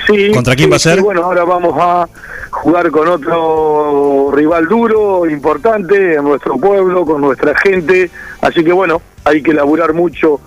Sí, 0.09 0.31
¿Contra 0.31 0.55
quién 0.55 0.67
sí, 0.67 0.71
va 0.71 0.75
a 0.75 0.79
ser? 0.79 0.95
sí, 0.95 1.01
bueno, 1.01 1.23
ahora 1.23 1.43
vamos 1.43 1.75
a 1.79 2.07
jugar 2.49 2.89
con 2.89 3.07
otro 3.07 4.31
rival 4.33 4.67
duro, 4.67 5.29
importante, 5.29 6.15
en 6.15 6.23
nuestro 6.23 6.57
pueblo, 6.57 7.05
con 7.05 7.21
nuestra 7.21 7.55
gente. 7.57 8.09
Así 8.41 8.63
que 8.63 8.71
bueno, 8.71 9.01
hay 9.23 9.43
que 9.43 9.53
laburar 9.53 9.93
mucho 9.93 10.41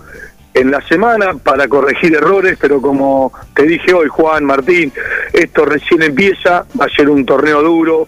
en 0.53 0.69
la 0.69 0.81
semana 0.81 1.33
para 1.35 1.67
corregir 1.67 2.13
errores, 2.13 2.57
pero 2.59 2.81
como 2.81 3.31
te 3.55 3.63
dije 3.63 3.93
hoy, 3.93 4.07
Juan 4.09 4.45
Martín, 4.45 4.91
esto 5.31 5.65
recién 5.65 6.03
empieza, 6.03 6.65
va 6.79 6.85
a 6.85 6.89
ser 6.89 7.09
un 7.09 7.25
torneo 7.25 7.63
duro, 7.63 8.07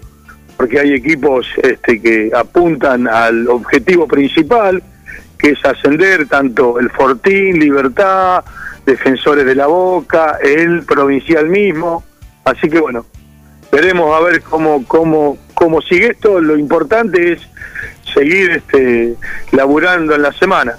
porque 0.58 0.80
hay 0.80 0.94
equipos 0.94 1.48
este, 1.62 2.02
que 2.02 2.32
apuntan 2.36 3.08
al 3.08 3.48
objetivo 3.50 4.08
principal, 4.08 4.84
que 5.38 5.52
es 5.52 5.66
ascender 5.66 6.28
tanto 6.28 6.80
el 6.80 6.90
Fortín, 6.92 7.60
Libertad, 7.60 8.44
Defensores 8.86 9.46
de 9.46 9.56
la 9.56 9.68
Boca, 9.68 10.38
el 10.44 10.84
Provincial 10.84 11.50
mismo. 11.50 12.04
Así 12.44 12.70
que 12.70 12.80
bueno, 12.80 13.06
veremos 13.72 14.16
a 14.16 14.20
ver 14.24 14.42
cómo, 14.42 14.86
cómo, 14.88 15.38
cómo 15.54 15.82
sigue 15.82 16.12
esto. 16.12 16.40
Lo 16.40 16.58
importante 16.58 17.34
es 17.34 17.42
seguir 18.14 18.52
este, 18.52 19.16
laburando 19.52 20.16
en 20.16 20.22
la 20.22 20.32
semana. 20.34 20.76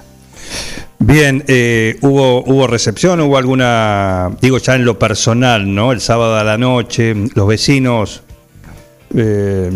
Bien, 0.98 1.44
eh, 1.46 1.98
hubo 2.00 2.42
hubo 2.44 2.66
recepción, 2.66 3.20
hubo 3.20 3.36
alguna, 3.36 4.30
digo 4.40 4.58
ya 4.58 4.74
en 4.74 4.84
lo 4.84 4.98
personal, 4.98 5.72
¿no? 5.74 5.92
El 5.92 6.00
sábado 6.00 6.36
a 6.36 6.42
la 6.44 6.56
noche, 6.56 7.14
los 7.34 7.46
vecinos 7.46 8.22
eh, 9.14 9.70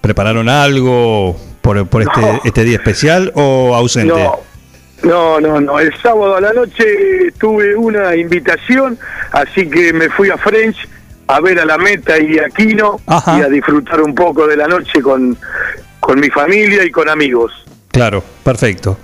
prepararon 0.00 0.48
algo 0.48 1.36
por, 1.60 1.86
por 1.86 2.02
este, 2.02 2.20
No. 2.20 2.40
este 2.44 2.64
día 2.64 2.76
especial 2.76 3.30
o 3.34 3.74
ausente. 3.74 4.14
No, 4.14 4.40
no, 5.04 5.40
no, 5.40 5.60
no. 5.60 5.78
El 5.78 5.94
sábado 6.00 6.36
a 6.36 6.40
la 6.40 6.52
noche 6.52 7.32
tuve 7.38 7.76
una 7.76 8.16
invitación, 8.16 8.98
así 9.32 9.68
que 9.68 9.92
me 9.92 10.08
fui 10.10 10.30
a 10.30 10.36
French 10.38 10.76
a 11.26 11.40
ver 11.40 11.58
a 11.58 11.64
la 11.64 11.78
Meta 11.78 12.18
y 12.18 12.38
a 12.38 12.48
Quino 12.48 13.00
Ajá. 13.06 13.38
y 13.38 13.42
a 13.42 13.48
disfrutar 13.48 14.00
un 14.02 14.14
poco 14.14 14.46
de 14.46 14.56
la 14.56 14.66
noche 14.66 15.00
con, 15.00 15.36
con 16.00 16.20
mi 16.20 16.28
familia 16.28 16.84
y 16.84 16.90
con 16.90 17.08
amigos. 17.08 17.52
Claro, 17.90 18.22
perfecto. 18.42 18.98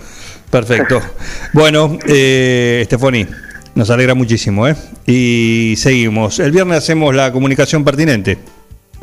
Perfecto. 0.50 1.00
bueno, 1.52 1.97
eh, 2.07 2.80
Estefoni, 2.83 3.26
nos 3.75 3.88
alegra 3.90 4.14
muchísimo, 4.14 4.66
¿eh? 4.66 4.75
Y 5.07 5.75
seguimos. 5.76 6.40
El 6.40 6.50
viernes 6.50 6.78
hacemos 6.78 7.14
la 7.14 7.30
comunicación 7.33 7.85
pertinente. 7.85 8.38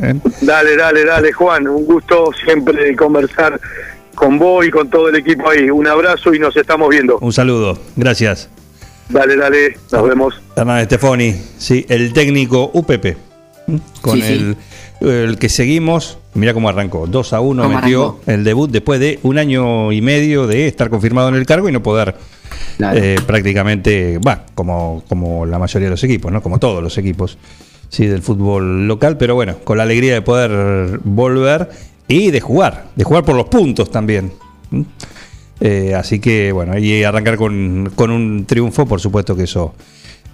¿eh? 0.01 0.15
Dale, 0.41 0.75
dale, 0.75 1.05
dale, 1.05 1.31
Juan. 1.31 1.67
Un 1.67 1.85
gusto 1.85 2.31
siempre 2.43 2.95
conversar 2.95 3.59
con 4.17 4.37
vos 4.39 4.65
y 4.65 4.71
con 4.71 4.89
todo 4.89 5.09
el 5.09 5.15
equipo 5.15 5.49
ahí. 5.49 5.69
Un 5.69 5.87
abrazo 5.87 6.33
y 6.33 6.39
nos 6.39 6.55
estamos 6.57 6.89
viendo. 6.89 7.17
Un 7.19 7.31
saludo. 7.31 7.77
Gracias. 7.95 8.49
Dale, 9.09 9.37
dale, 9.37 9.77
nos 9.91 10.09
vemos. 10.09 10.41
Hernán 10.55 10.79
Estefoni, 10.79 11.33
sí, 11.57 11.85
el 11.87 12.11
técnico 12.11 12.71
UPP. 12.73 13.15
Con 14.01 14.15
Sí, 14.19 14.21
sí. 14.21 14.55
el, 15.01 15.37
que 15.37 15.49
seguimos, 15.49 16.17
mira 16.33 16.53
cómo 16.53 16.67
arrancó, 16.69 17.05
2 17.07 17.33
a 17.33 17.39
1 17.41 17.63
¿Cómo 17.63 17.75
metió 17.75 18.03
arrancó? 18.03 18.21
el 18.31 18.43
debut 18.43 18.71
después 18.71 18.99
de 18.99 19.19
un 19.23 19.37
año 19.37 19.91
y 19.91 20.01
medio 20.01 20.47
de 20.47 20.67
estar 20.67 20.89
confirmado 20.89 21.29
en 21.29 21.35
el 21.35 21.45
cargo 21.45 21.69
y 21.69 21.71
no 21.71 21.83
poder 21.83 22.15
Claro. 22.77 22.97
eh, 23.01 23.17
prácticamente, 23.25 24.19
va, 24.19 24.45
como, 24.55 25.03
como 25.09 25.45
la 25.45 25.59
mayoría 25.59 25.87
de 25.87 25.91
los 25.91 26.03
equipos, 26.03 26.31
¿no? 26.31 26.41
Como 26.41 26.59
todos 26.59 26.81
los 26.83 26.97
equipos 26.97 27.37
sí, 27.89 28.05
del 28.07 28.21
fútbol 28.21 28.87
local, 28.87 29.17
pero 29.17 29.35
bueno, 29.35 29.57
con 29.63 29.77
la 29.77 29.83
alegría 29.83 30.13
de 30.13 30.21
poder 30.21 30.99
volver 31.03 31.69
y 32.07 32.31
de 32.31 32.41
jugar, 32.41 32.87
de 32.95 33.03
jugar 33.03 33.23
por 33.23 33.35
los 33.35 33.47
puntos 33.47 33.91
también. 33.91 34.31
¿m? 34.71 34.85
Eh, 35.59 35.95
así 35.95 36.19
que 36.19 36.51
bueno, 36.51 36.77
y 36.77 37.03
arrancar 37.03 37.37
con, 37.37 37.91
con 37.95 38.11
un 38.11 38.45
triunfo, 38.45 38.85
por 38.85 39.01
supuesto 39.01 39.35
que 39.35 39.43
eso, 39.43 39.73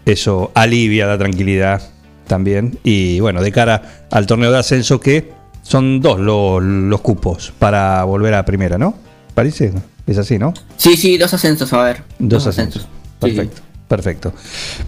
eso 0.06 0.52
alivia 0.54 1.06
la 1.08 1.18
tranquilidad 1.18 1.82
también. 2.28 2.78
Y 2.84 3.20
bueno, 3.20 3.42
de 3.42 3.52
cara 3.52 4.06
al 4.12 4.26
torneo 4.26 4.52
de 4.52 4.60
ascenso, 4.60 5.00
que 5.00 5.32
son 5.62 6.02
dos 6.02 6.20
los, 6.20 6.62
los 6.62 7.02
cupos 7.02 7.54
para 7.58 8.04
volver 8.04 8.34
a 8.34 8.44
primera, 8.44 8.78
¿no? 8.78 8.96
Parece, 9.34 9.74
es 10.06 10.18
así, 10.18 10.38
¿no? 10.38 10.54
Sí, 10.78 10.98
sí, 10.98 11.18
dos 11.18 11.34
ascensos 11.34 11.72
a 11.74 11.84
ver. 11.84 12.04
Dos 12.20 12.46
ascensos. 12.46 12.88
Sí, 13.24 13.32
sí. 13.32 13.50
Perfecto. 13.94 14.34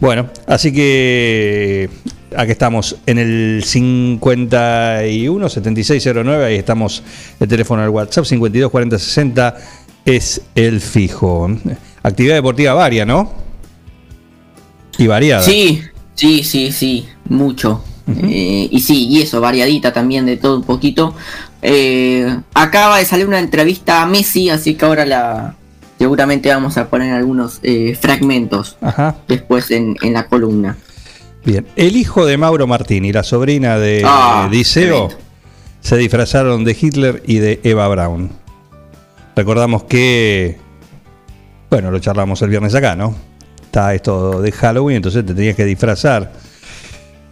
Bueno, 0.01 0.31
así 0.47 0.73
que 0.73 1.87
aquí 2.35 2.51
estamos 2.51 2.95
en 3.05 3.19
el 3.19 3.61
51 3.63 5.47
7609, 5.47 6.43
ahí 6.43 6.55
estamos 6.55 7.03
el 7.39 7.47
teléfono 7.47 7.83
del 7.83 7.91
WhatsApp 7.91 8.25
52 8.25 8.71
40 8.71 8.97
60 8.97 9.57
es 10.05 10.41
el 10.55 10.81
fijo. 10.81 11.47
Actividad 12.01 12.33
deportiva 12.33 12.73
varia, 12.73 13.05
¿no? 13.05 13.31
Y 14.97 15.05
variada. 15.05 15.43
Sí, 15.43 15.83
sí, 16.15 16.43
sí, 16.43 16.71
sí, 16.71 17.05
mucho. 17.29 17.83
Eh, 18.07 18.69
y 18.71 18.79
sí, 18.79 19.07
y 19.07 19.21
eso, 19.21 19.39
variadita 19.39 19.93
también 19.93 20.25
de 20.25 20.37
todo 20.37 20.57
un 20.57 20.63
poquito. 20.63 21.13
Eh, 21.61 22.35
acaba 22.55 22.97
de 22.97 23.05
salir 23.05 23.27
una 23.27 23.37
entrevista 23.37 24.01
a 24.01 24.07
Messi, 24.07 24.49
así 24.49 24.73
que 24.73 24.83
ahora 24.83 25.05
la 25.05 25.57
seguramente 25.97 26.49
vamos 26.49 26.77
a 26.77 26.89
poner 26.89 27.13
algunos 27.13 27.59
eh, 27.63 27.97
fragmentos 27.99 28.77
Ajá. 28.81 29.15
después 29.27 29.71
en, 29.71 29.95
en 30.01 30.13
la 30.13 30.27
columna. 30.27 30.77
Bien. 31.43 31.65
El 31.75 31.95
hijo 31.95 32.25
de 32.25 32.37
Mauro 32.37 32.65
Martín 32.67 33.05
y 33.05 33.13
la 33.13 33.23
sobrina 33.23 33.77
de 33.77 34.01
Ah, 34.05 34.47
Diceo 34.51 35.09
se 35.81 35.97
disfrazaron 35.97 36.63
de 36.63 36.75
Hitler 36.79 37.21
y 37.27 37.37
de 37.37 37.59
Eva 37.63 37.87
Braun. 37.87 38.31
Recordamos 39.35 39.83
que, 39.83 40.57
bueno, 41.69 41.91
lo 41.91 41.99
charlamos 41.99 42.41
el 42.41 42.49
viernes 42.49 42.73
acá, 42.73 42.95
¿no? 42.95 43.13
Está 43.61 43.93
esto 43.93 44.41
de 44.41 44.51
Halloween, 44.51 44.97
entonces 44.97 45.25
te 45.25 45.33
tenías 45.35 45.55
que 45.55 45.65
disfrazar. 45.65 46.31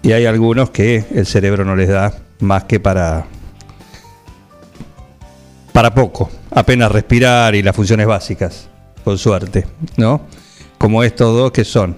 Y 0.04 0.12
hay 0.12 0.26
algunos 0.26 0.70
que 0.70 1.06
el 1.16 1.26
cerebro 1.26 1.64
no 1.66 1.76
les 1.76 1.88
da 1.90 2.14
más 2.42 2.66
que 2.66 2.80
para 2.80 3.26
para 5.74 5.94
poco, 5.94 6.30
apenas 6.52 6.92
respirar 6.92 7.56
y 7.56 7.64
las 7.64 7.76
funciones 7.76 8.06
básicas, 8.06 8.70
con 9.04 9.18
suerte, 9.18 9.66
¿no? 9.98 10.22
Como 10.78 11.04
estos 11.04 11.36
dos 11.36 11.52
que 11.52 11.66
son 11.66 11.98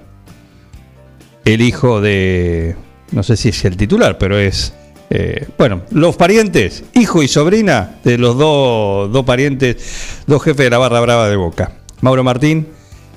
el 1.43 1.61
hijo 1.61 2.01
de, 2.01 2.75
no 3.11 3.21
sé 3.21 3.35
si 3.35 3.49
es 3.49 3.65
el 3.65 3.75
titular, 3.75 4.17
pero 4.17 4.39
es, 4.39 4.73
eh, 5.09 5.47
bueno, 5.57 5.81
los 5.91 6.15
parientes, 6.15 6.85
hijo 6.93 7.21
y 7.21 7.27
sobrina 7.27 7.99
de 8.03 8.17
los 8.17 8.37
dos, 8.37 9.11
dos 9.11 9.25
parientes, 9.25 10.23
dos 10.25 10.41
jefes 10.41 10.65
de 10.65 10.69
la 10.69 10.77
barra 10.77 11.01
brava 11.01 11.27
de 11.27 11.35
Boca, 11.35 11.73
Mauro 12.01 12.23
Martín 12.23 12.67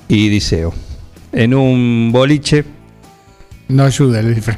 y 0.09 0.27
Diceo, 0.27 0.73
en 1.31 1.53
un 1.53 2.11
boliche 2.11 2.65
No 3.69 3.85
ayuda 3.85 4.19
el 4.19 4.35
disfraz. 4.35 4.57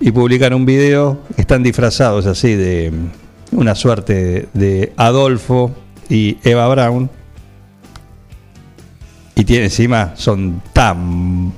y 0.00 0.12
publican 0.12 0.54
un 0.54 0.64
video, 0.64 1.20
están 1.36 1.64
disfrazados 1.64 2.26
así 2.26 2.54
de 2.54 2.92
una 3.54 3.74
suerte 3.74 4.48
de 4.52 4.92
Adolfo 4.96 5.74
y 6.08 6.38
Eva 6.42 6.68
Brown. 6.68 7.10
Y 9.36 9.44
tiene 9.44 9.64
encima, 9.64 10.12
son 10.16 10.62
tan. 10.72 11.52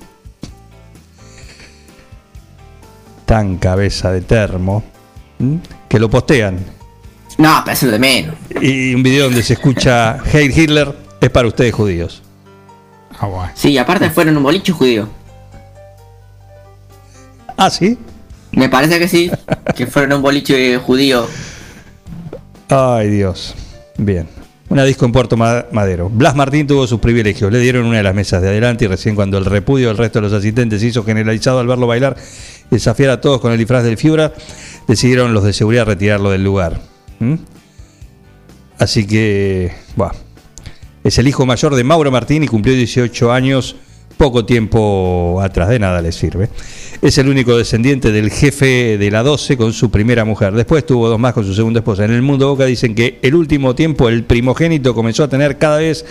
tan 3.26 3.56
cabeza 3.59 4.12
de 4.12 4.20
termo, 4.20 4.85
¿m? 5.40 5.59
que 5.88 5.98
lo 5.98 6.09
postean. 6.09 6.59
No, 7.38 7.61
pero 7.64 7.74
eso 7.74 7.87
es 7.87 7.90
lo 7.90 7.92
de 7.92 7.98
menos. 7.98 8.37
Y 8.62 8.94
un 8.94 9.02
video 9.02 9.24
donde 9.24 9.42
se 9.42 9.54
escucha 9.54 10.18
Heil 10.32 10.56
Hitler 10.56 10.96
es 11.20 11.30
para 11.30 11.48
ustedes 11.48 11.74
judíos. 11.74 12.22
Ah, 13.18 13.26
bueno. 13.26 13.52
Sí, 13.54 13.76
aparte 13.76 14.11
fueron 14.11 14.37
un 14.37 14.42
boliche 14.42 14.72
judío. 14.72 15.09
Ah, 17.56 17.68
sí. 17.68 17.98
Me 18.52 18.68
parece 18.68 18.98
que 18.98 19.09
sí, 19.09 19.30
que 19.74 19.87
fueron 19.87 20.14
un 20.14 20.22
boliche 20.22 20.78
judío. 20.78 21.26
Ay, 22.68 23.09
Dios. 23.11 23.55
Bien. 23.98 24.26
Una 24.68 24.85
disco 24.85 25.07
en 25.07 25.12
Puerto 25.12 25.37
Ma- 25.37 25.66
Madero. 25.70 26.09
Blas 26.09 26.35
Martín 26.35 26.66
tuvo 26.66 26.87
sus 26.87 26.98
privilegios. 26.98 27.52
Le 27.52 27.61
dieron 27.61 27.87
una 27.87 27.98
de 27.98 28.02
las 28.02 28.14
mesas 28.14 28.42
de 28.42 28.48
adelante 28.48 28.85
y 28.85 28.88
recién 28.88 29.14
cuando 29.14 29.38
el 29.38 29.44
repudio 29.44 29.88
del 29.88 29.96
resto 29.96 30.18
de 30.18 30.24
los 30.24 30.33
asistentes 30.33 30.81
se 30.81 30.88
hizo 30.88 31.05
generalizado 31.05 31.61
al 31.61 31.68
verlo 31.68 31.87
bailar 31.87 32.16
y 32.70 32.74
desafiar 32.74 33.11
a 33.11 33.20
todos 33.20 33.40
con 33.40 33.52
el 33.52 33.59
disfraz 33.59 33.85
del 33.85 33.96
Fiura, 33.96 34.33
decidieron 34.88 35.33
los 35.33 35.44
de 35.44 35.52
seguridad 35.52 35.87
retirarlo 35.87 36.31
del 36.31 36.42
lugar. 36.42 36.81
¿Mm? 37.20 37.35
Así 38.79 39.07
que, 39.07 39.72
bueno, 39.94 40.14
es 41.05 41.16
el 41.18 41.29
hijo 41.29 41.46
mayor 41.46 41.76
de 41.76 41.85
Mauro 41.85 42.11
Martín 42.11 42.42
y 42.42 42.48
cumplió 42.48 42.74
18 42.74 43.33
años 43.33 43.76
poco 44.16 44.44
tiempo 44.44 45.40
atrás. 45.42 45.68
De 45.68 45.79
nada 45.79 46.00
le 46.00 46.12
sirve. 46.12 46.48
Es 47.02 47.18
el 47.18 47.29
único 47.29 47.57
descendiente 47.57 48.11
del 48.11 48.31
jefe 48.31 48.98
de 48.98 49.11
la 49.11 49.22
12 49.22 49.57
con 49.57 49.72
su 49.72 49.90
primera 49.90 50.24
mujer. 50.24 50.55
Después 50.55 50.87
tuvo 50.87 51.09
dos 51.09 51.18
más 51.18 51.35
con 51.35 51.44
su 51.44 51.55
segunda 51.55 51.81
esposa. 51.81 52.05
En 52.05 52.12
el 52.12 52.22
mundo 52.22 52.48
Boca 52.48 52.64
dicen 52.64 52.94
que 52.94 53.18
el 53.22 53.35
último 53.35 53.74
tiempo 53.74 54.09
el 54.09 54.24
primogénito 54.24 54.94
comenzó 54.94 55.24
a 55.24 55.29
tener 55.29 55.59
cada 55.59 55.79
vez 55.79 56.05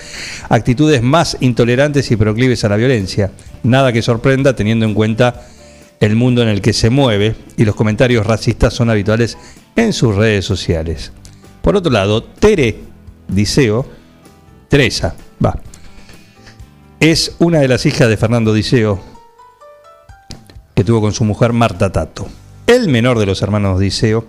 actitudes 0.50 1.02
más 1.02 1.38
intolerantes 1.40 2.12
y 2.12 2.16
proclives 2.16 2.64
a 2.64 2.70
la 2.70 2.78
violencia. 2.78 3.32
Nada 3.64 3.92
que 3.92 4.02
sorprenda 4.02 4.56
teniendo 4.56 4.86
en 4.86 4.94
cuenta 4.94 5.42
el 6.00 6.16
mundo 6.16 6.42
en 6.42 6.50
el 6.50 6.62
que 6.62 6.74
se 6.74 6.90
mueve 6.90 7.36
y 7.58 7.66
los 7.66 7.76
comentarios 7.76 8.26
racistas 8.26 8.74
son 8.74 8.90
habituales 8.90 9.38
en 9.76 9.94
sus 9.94 10.16
redes 10.16 10.46
sociales. 10.46 11.12
Por 11.62 11.76
otro 11.76 11.92
lado, 11.92 12.24
Tere 12.24 12.78
Diceo, 13.28 13.86
Teresa, 14.70 15.16
va, 15.44 15.60
es 17.00 17.36
una 17.40 17.60
de 17.60 17.68
las 17.68 17.86
hijas 17.86 18.10
de 18.10 18.18
Fernando 18.18 18.54
Diceo 18.54 19.02
que 20.74 20.84
tuvo 20.84 21.02
con 21.02 21.14
su 21.14 21.24
mujer 21.24 21.54
Marta 21.54 21.92
Tato. 21.92 22.28
El 22.68 22.90
menor 22.90 23.20
de 23.20 23.26
los 23.26 23.42
hermanos 23.42 23.80
Diceo 23.80 24.26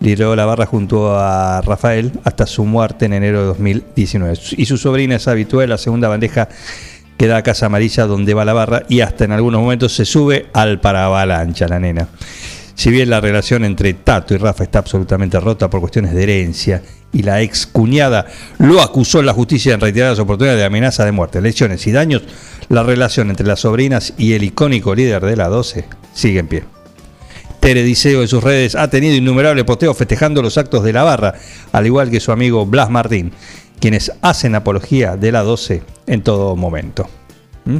lideró 0.00 0.36
la 0.36 0.44
barra 0.44 0.66
junto 0.66 1.16
a 1.16 1.60
Rafael 1.62 2.12
hasta 2.24 2.46
su 2.46 2.64
muerte 2.64 3.06
en 3.06 3.14
enero 3.14 3.40
de 3.40 3.46
2019. 3.46 4.38
Y 4.56 4.66
su 4.66 4.76
sobrina 4.78 5.16
es 5.16 5.26
habitual 5.26 5.68
la 5.68 5.78
segunda 5.78 6.08
bandeja 6.08 6.48
que 7.16 7.26
da 7.26 7.38
a 7.38 7.42
Casa 7.42 7.66
Amarilla 7.66 8.06
donde 8.06 8.34
va 8.34 8.44
la 8.44 8.52
barra 8.52 8.84
y 8.88 9.00
hasta 9.00 9.24
en 9.24 9.32
algunos 9.32 9.60
momentos 9.60 9.92
se 9.92 10.04
sube 10.04 10.46
al 10.52 10.80
paravalancha 10.80 11.66
la 11.66 11.80
nena. 11.80 12.08
Si 12.78 12.92
bien 12.92 13.10
la 13.10 13.20
relación 13.20 13.64
entre 13.64 13.92
Tato 13.92 14.34
y 14.34 14.36
Rafa 14.36 14.62
está 14.62 14.78
absolutamente 14.78 15.40
rota 15.40 15.68
por 15.68 15.80
cuestiones 15.80 16.14
de 16.14 16.22
herencia 16.22 16.80
y 17.12 17.24
la 17.24 17.42
ex 17.42 17.66
cuñada 17.66 18.26
lo 18.58 18.80
acusó 18.80 19.18
en 19.18 19.26
la 19.26 19.32
justicia 19.32 19.74
en 19.74 19.80
reiteradas 19.80 20.20
oportunidades 20.20 20.60
de 20.60 20.66
amenaza 20.66 21.04
de 21.04 21.10
muerte, 21.10 21.40
lesiones 21.40 21.84
y 21.88 21.90
daños, 21.90 22.22
la 22.68 22.84
relación 22.84 23.30
entre 23.30 23.48
las 23.48 23.58
sobrinas 23.58 24.14
y 24.16 24.34
el 24.34 24.44
icónico 24.44 24.94
líder 24.94 25.24
de 25.24 25.34
la 25.34 25.48
12 25.48 25.86
sigue 26.14 26.38
en 26.38 26.46
pie. 26.46 26.64
Tere 27.58 27.82
Diceo 27.82 28.22
en 28.22 28.28
sus 28.28 28.44
redes 28.44 28.76
ha 28.76 28.88
tenido 28.88 29.16
innumerables 29.16 29.64
posteos 29.64 29.96
festejando 29.96 30.40
los 30.40 30.56
actos 30.56 30.84
de 30.84 30.92
la 30.92 31.02
barra, 31.02 31.34
al 31.72 31.84
igual 31.84 32.12
que 32.12 32.20
su 32.20 32.30
amigo 32.30 32.64
Blas 32.64 32.90
Martín, 32.90 33.32
quienes 33.80 34.12
hacen 34.22 34.54
apología 34.54 35.16
de 35.16 35.32
la 35.32 35.42
12 35.42 35.82
en 36.06 36.22
todo 36.22 36.54
momento. 36.54 37.10
¿Mm? 37.64 37.78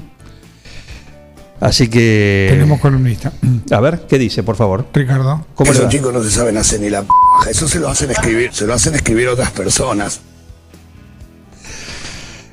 Así 1.60 1.88
que... 1.88 2.48
Tenemos 2.50 2.80
columnista. 2.80 3.32
A 3.72 3.80
ver, 3.80 4.06
¿qué 4.08 4.18
dice, 4.18 4.42
por 4.42 4.56
favor? 4.56 4.86
Ricardo. 4.92 5.46
¿Cómo 5.54 5.72
le 5.72 5.78
Esos 5.78 5.90
chicos 5.90 6.12
no 6.12 6.22
se 6.22 6.30
saben 6.30 6.56
hacer 6.56 6.80
ni 6.80 6.88
la 6.90 7.02
p***. 7.02 7.08
Eso 7.50 7.66
se 7.68 7.80
lo 7.80 7.88
hacen 7.88 8.10
escribir, 8.10 8.50
se 8.52 8.66
lo 8.66 8.74
hacen 8.74 8.94
escribir 8.94 9.28
otras 9.28 9.50
personas. 9.50 10.20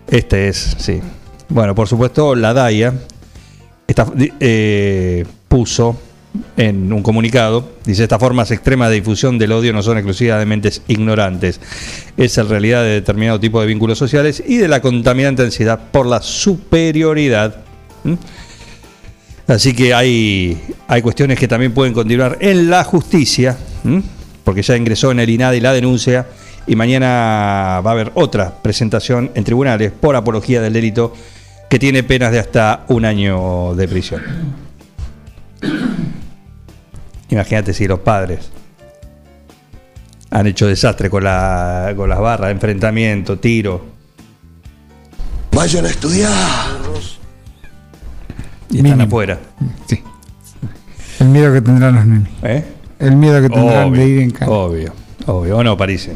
Este 0.07 0.47
es, 0.47 0.75
sí. 0.79 1.01
Bueno, 1.49 1.75
por 1.75 1.87
supuesto, 1.87 2.35
la 2.35 2.53
DAIA 2.53 2.93
está- 3.87 4.07
eh, 4.39 5.25
puso 5.47 5.97
en 6.57 6.91
un 6.91 7.01
comunicado. 7.01 7.69
Dice, 7.85 8.03
estas 8.03 8.19
formas 8.19 8.51
extremas 8.51 8.89
de 8.89 8.95
difusión 8.95 9.37
del 9.37 9.51
odio 9.51 9.71
no 9.73 9.81
son 9.83 9.97
exclusivas 9.97 10.39
de 10.39 10.45
mentes 10.45 10.81
ignorantes. 10.87 11.59
Es 12.17 12.37
en 12.37 12.49
realidad 12.49 12.83
de 12.83 12.89
determinado 12.89 13.39
tipo 13.39 13.61
de 13.61 13.67
vínculos 13.67 13.97
sociales 13.97 14.43
y 14.45 14.57
de 14.57 14.67
la 14.67 14.81
contaminante 14.81 15.43
ansiedad 15.43 15.79
por 15.91 16.05
la 16.05 16.21
superioridad. 16.21 17.57
¿Mm? 18.03 18.13
Así 19.47 19.73
que 19.73 19.93
hay, 19.93 20.59
hay 20.87 21.01
cuestiones 21.01 21.37
que 21.37 21.47
también 21.47 21.73
pueden 21.73 21.93
continuar 21.93 22.37
en 22.39 22.69
la 22.69 22.83
justicia, 22.83 23.57
porque 24.43 24.63
ya 24.63 24.75
ingresó 24.75 25.11
en 25.11 25.19
el 25.19 25.29
INADI 25.29 25.59
la 25.59 25.73
denuncia 25.73 26.25
y 26.67 26.75
mañana 26.75 27.81
va 27.85 27.91
a 27.91 27.93
haber 27.93 28.11
otra 28.15 28.61
presentación 28.61 29.31
en 29.35 29.43
tribunales 29.43 29.91
por 29.91 30.15
apología 30.15 30.61
del 30.61 30.73
delito 30.73 31.13
que 31.69 31.77
tiene 31.77 32.03
penas 32.03 32.31
de 32.31 32.39
hasta 32.39 32.85
un 32.87 33.05
año 33.05 33.75
de 33.75 33.87
prisión. 33.87 34.21
Imagínate 37.29 37.73
si 37.73 37.87
los 37.87 37.99
padres 37.99 38.49
han 40.31 40.47
hecho 40.47 40.67
desastre 40.67 41.09
con, 41.09 41.23
la, 41.23 41.93
con 41.95 42.09
las 42.09 42.19
barras, 42.19 42.51
enfrentamiento, 42.51 43.37
tiro, 43.37 43.95
Vayan 45.55 45.85
a 45.85 45.89
estudiar. 45.89 46.31
Y 48.75 48.77
están 48.79 48.91
Mínimo. 48.97 49.03
afuera. 49.07 49.39
Sí. 49.87 50.01
El 51.19 51.27
miedo 51.29 51.53
que 51.53 51.61
tendrán 51.61 51.95
los 51.95 52.05
nenes. 52.05 52.29
¿eh? 52.43 52.65
El 52.99 53.15
miedo 53.15 53.41
que 53.41 53.49
tendrán 53.49 53.91
de 53.93 54.07
ir 54.07 54.19
en 54.21 54.31
casa. 54.31 54.51
obvio, 54.51 54.93
obvio. 55.25 55.57
¿O 55.57 55.63
no, 55.63 55.77
París? 55.77 56.09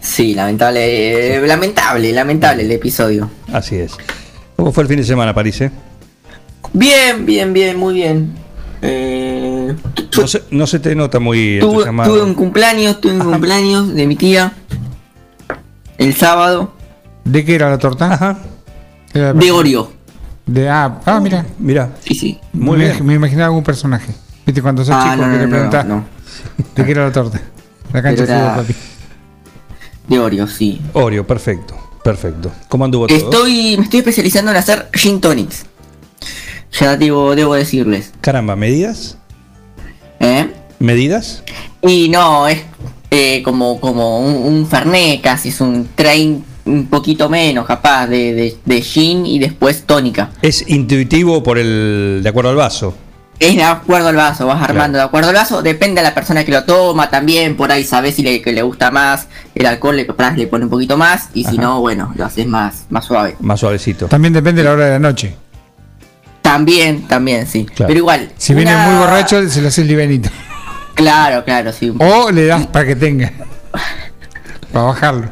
Sí, 0.00 0.34
lamentable, 0.34 1.36
eh, 1.36 1.46
lamentable, 1.46 2.12
lamentable 2.12 2.62
el 2.62 2.70
episodio. 2.72 3.28
Así 3.52 3.76
es. 3.76 3.92
¿Cómo 4.54 4.72
fue 4.72 4.82
el 4.84 4.88
fin 4.88 4.98
de 4.98 5.04
semana, 5.04 5.34
París? 5.34 5.60
eh? 5.60 5.70
Bien, 6.72 7.26
bien, 7.26 7.52
bien, 7.52 7.76
muy 7.78 7.94
bien. 7.94 8.32
Eh, 8.82 9.74
tu- 10.10 10.20
No 10.22 10.26
se, 10.28 10.42
no 10.50 10.66
se 10.66 10.78
te 10.78 10.94
nota 10.94 11.18
muy 11.18 11.58
tuve, 11.60 11.70
entusiasmado. 11.72 12.12
tuve 12.14 12.22
un 12.22 12.34
cumpleaños, 12.34 13.00
tuve 13.00 13.12
un 13.14 13.20
cumpleaños 13.32 13.94
de 13.94 14.06
mi 14.06 14.16
tía. 14.16 14.52
El 15.98 16.14
sábado. 16.14 16.72
¿De 17.24 17.44
qué 17.44 17.54
era 17.56 17.70
la 17.70 17.78
torta? 17.78 18.12
Ajá. 18.12 18.38
De 19.18 19.50
Oreo. 19.52 19.92
De, 20.46 20.68
ah, 20.68 21.00
ah, 21.04 21.20
mira. 21.20 21.44
Mira, 21.58 21.90
Sí, 22.04 22.14
sí. 22.14 22.38
Muy 22.52 22.78
me, 22.78 22.84
bien. 22.92 23.06
me 23.06 23.14
imaginaba 23.14 23.46
algún 23.46 23.64
personaje. 23.64 24.12
¿Viste 24.44 24.62
cuando 24.62 24.84
sos 24.84 24.94
Ah, 24.96 25.12
chico 25.12 25.26
no, 25.26 25.32
que 25.32 25.36
no, 25.38 25.38
le 25.38 25.44
no, 25.46 25.50
preguntás 25.50 25.84
no. 25.86 26.04
de 26.76 26.84
qué 26.84 26.90
era 26.92 27.04
la 27.06 27.12
torta? 27.12 27.40
La 27.92 28.02
cancha 28.02 28.24
de 28.26 28.34
fútbol, 28.34 28.54
papi. 28.56 28.74
De 30.08 30.18
Oreo, 30.20 30.46
sí. 30.46 30.80
Oreo, 30.92 31.26
perfecto, 31.26 31.74
perfecto. 32.04 32.52
¿Cómo 32.68 32.84
anduvo 32.84 33.08
todo? 33.08 33.18
Estoy, 33.18 33.76
me 33.76 33.84
estoy 33.84 33.98
especializando 34.00 34.52
en 34.52 34.56
hacer 34.58 34.88
gin 34.92 35.20
tonics. 35.20 35.66
Ya 36.78 36.96
digo, 36.96 37.34
debo 37.34 37.54
decirles. 37.54 38.12
Caramba, 38.20 38.54
¿medidas? 38.54 39.18
¿Eh? 40.20 40.48
¿Medidas? 40.78 41.42
Y 41.82 42.08
no, 42.08 42.46
es 42.46 42.62
eh, 43.10 43.42
como, 43.42 43.80
como 43.80 44.20
un, 44.20 44.34
un 44.54 44.66
Fernet 44.68 45.22
casi, 45.22 45.48
es 45.48 45.60
un 45.60 45.88
train 45.94 46.44
un 46.66 46.86
poquito 46.88 47.28
menos 47.28 47.66
capaz 47.66 48.06
de, 48.06 48.34
de, 48.34 48.56
de 48.64 48.82
gin 48.82 49.24
y 49.24 49.38
después 49.38 49.84
tónica. 49.84 50.30
Es 50.42 50.68
intuitivo 50.68 51.42
por 51.42 51.58
el. 51.58 52.20
de 52.22 52.28
acuerdo 52.28 52.50
al 52.50 52.56
vaso. 52.56 52.94
Es 53.38 53.54
de 53.54 53.62
acuerdo 53.62 54.08
al 54.08 54.16
vaso, 54.16 54.46
vas 54.46 54.62
armando 54.62 54.96
de 54.96 55.04
acuerdo 55.04 55.28
al 55.28 55.34
vaso, 55.34 55.60
depende 55.60 56.00
de 56.00 56.04
la 56.04 56.14
persona 56.14 56.42
que 56.42 56.52
lo 56.52 56.64
toma 56.64 57.10
también, 57.10 57.54
por 57.54 57.70
ahí 57.70 57.84
sabes 57.84 58.14
si 58.14 58.22
le, 58.22 58.40
que 58.40 58.50
le 58.50 58.62
gusta 58.62 58.90
más 58.90 59.28
el 59.54 59.66
alcohol, 59.66 59.94
le, 59.94 60.06
compras, 60.06 60.38
le 60.38 60.46
pone 60.46 60.64
un 60.64 60.70
poquito 60.70 60.96
más, 60.96 61.28
y 61.34 61.44
si 61.44 61.58
no, 61.58 61.80
bueno, 61.80 62.14
lo 62.16 62.24
haces 62.24 62.46
más, 62.46 62.86
más 62.88 63.04
suave. 63.04 63.36
Más 63.40 63.60
suavecito. 63.60 64.06
También 64.06 64.32
depende 64.32 64.62
de 64.62 64.68
la 64.68 64.72
hora 64.72 64.84
de 64.86 64.90
la 64.92 64.98
noche. 64.98 65.36
También, 66.40 67.02
también, 67.08 67.46
sí. 67.46 67.66
Claro. 67.66 67.88
Pero 67.88 67.98
igual. 67.98 68.30
Si 68.38 68.54
viene 68.54 68.74
muy 68.74 68.94
borracho, 69.00 69.46
se 69.50 69.60
lo 69.60 69.68
haces 69.68 69.86
libenito. 69.86 70.30
Claro, 70.94 71.44
claro, 71.44 71.72
sí. 71.74 71.92
O 71.98 72.30
le 72.30 72.46
das 72.46 72.66
para 72.68 72.86
que 72.86 72.96
tenga. 72.96 73.32
Para 74.72 74.86
bajarlo. 74.86 75.28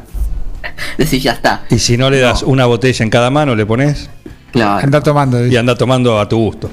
Decir, 0.97 1.21
ya 1.21 1.33
está. 1.33 1.63
Y 1.69 1.79
si 1.79 1.97
no 1.97 2.09
le 2.09 2.19
das 2.19 2.43
una 2.43 2.65
botella 2.65 3.03
en 3.03 3.09
cada 3.09 3.29
mano, 3.29 3.55
le 3.55 3.65
pones 3.65 4.09
Claro. 4.51 4.85
Anda 4.85 5.01
tomando. 5.01 5.45
y 5.45 5.55
anda 5.57 5.75
tomando 5.75 6.19
a 6.19 6.29
tu 6.29 6.37
gusto. 6.37 6.69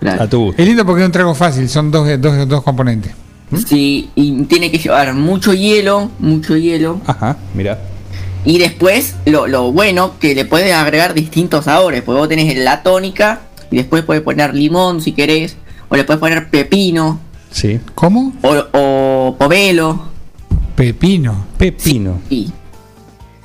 claro. 0.00 0.22
A 0.22 0.26
tu 0.26 0.40
gusto. 0.46 0.62
Es 0.62 0.66
lindo 0.68 0.86
porque 0.86 1.02
es 1.02 1.06
un 1.06 1.12
trago 1.12 1.34
fácil, 1.34 1.68
son 1.68 1.90
dos, 1.90 2.08
dos, 2.20 2.48
dos 2.48 2.62
componentes. 2.62 3.12
Sí, 3.66 4.10
y 4.14 4.44
tiene 4.44 4.70
que 4.70 4.78
llevar 4.78 5.12
mucho 5.14 5.52
hielo, 5.52 6.10
mucho 6.20 6.56
hielo. 6.56 7.00
Ajá, 7.06 7.36
mira. 7.54 7.78
Y 8.44 8.58
después, 8.58 9.16
lo, 9.26 9.46
lo 9.48 9.70
bueno, 9.72 10.12
que 10.20 10.34
le 10.34 10.44
puedes 10.46 10.72
agregar 10.72 11.12
distintos 11.14 11.64
sabores. 11.66 12.02
Porque 12.02 12.18
vos 12.20 12.28
tenés 12.28 12.56
la 12.56 12.82
tónica, 12.82 13.40
y 13.70 13.76
después 13.76 14.02
puedes 14.04 14.22
poner 14.22 14.54
limón 14.54 15.02
si 15.02 15.12
querés. 15.12 15.56
O 15.90 15.96
le 15.96 16.04
puedes 16.04 16.20
poner 16.20 16.48
pepino, 16.48 17.18
Sí. 17.50 17.80
¿Cómo? 17.96 18.32
o, 18.42 18.64
o 18.72 19.36
pomelo. 19.36 20.04
Pepino. 20.76 21.44
Pepino. 21.58 22.20
Y 22.30 22.50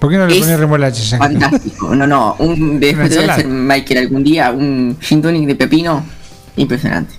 ¿Por 0.05 0.11
qué 0.11 0.17
no 0.19 0.27
le 0.27 0.35
Es 0.35 0.41
pones 0.43 0.59
remolacha 0.59 1.01
ya? 1.01 1.17
fantástico. 1.17 1.95
No, 1.95 2.05
no, 2.05 2.35
un, 2.39 2.79
después 2.79 3.09
te 3.09 3.15
voy 3.15 3.23
a 3.23 3.27
ensalada. 3.27 3.33
hacer, 3.33 3.47
Michael, 3.47 3.99
algún 4.01 4.23
día 4.23 4.51
un 4.51 4.97
gin 5.01 5.21
tonic 5.21 5.47
de 5.47 5.55
pepino. 5.55 6.05
Impresionante. 6.57 7.15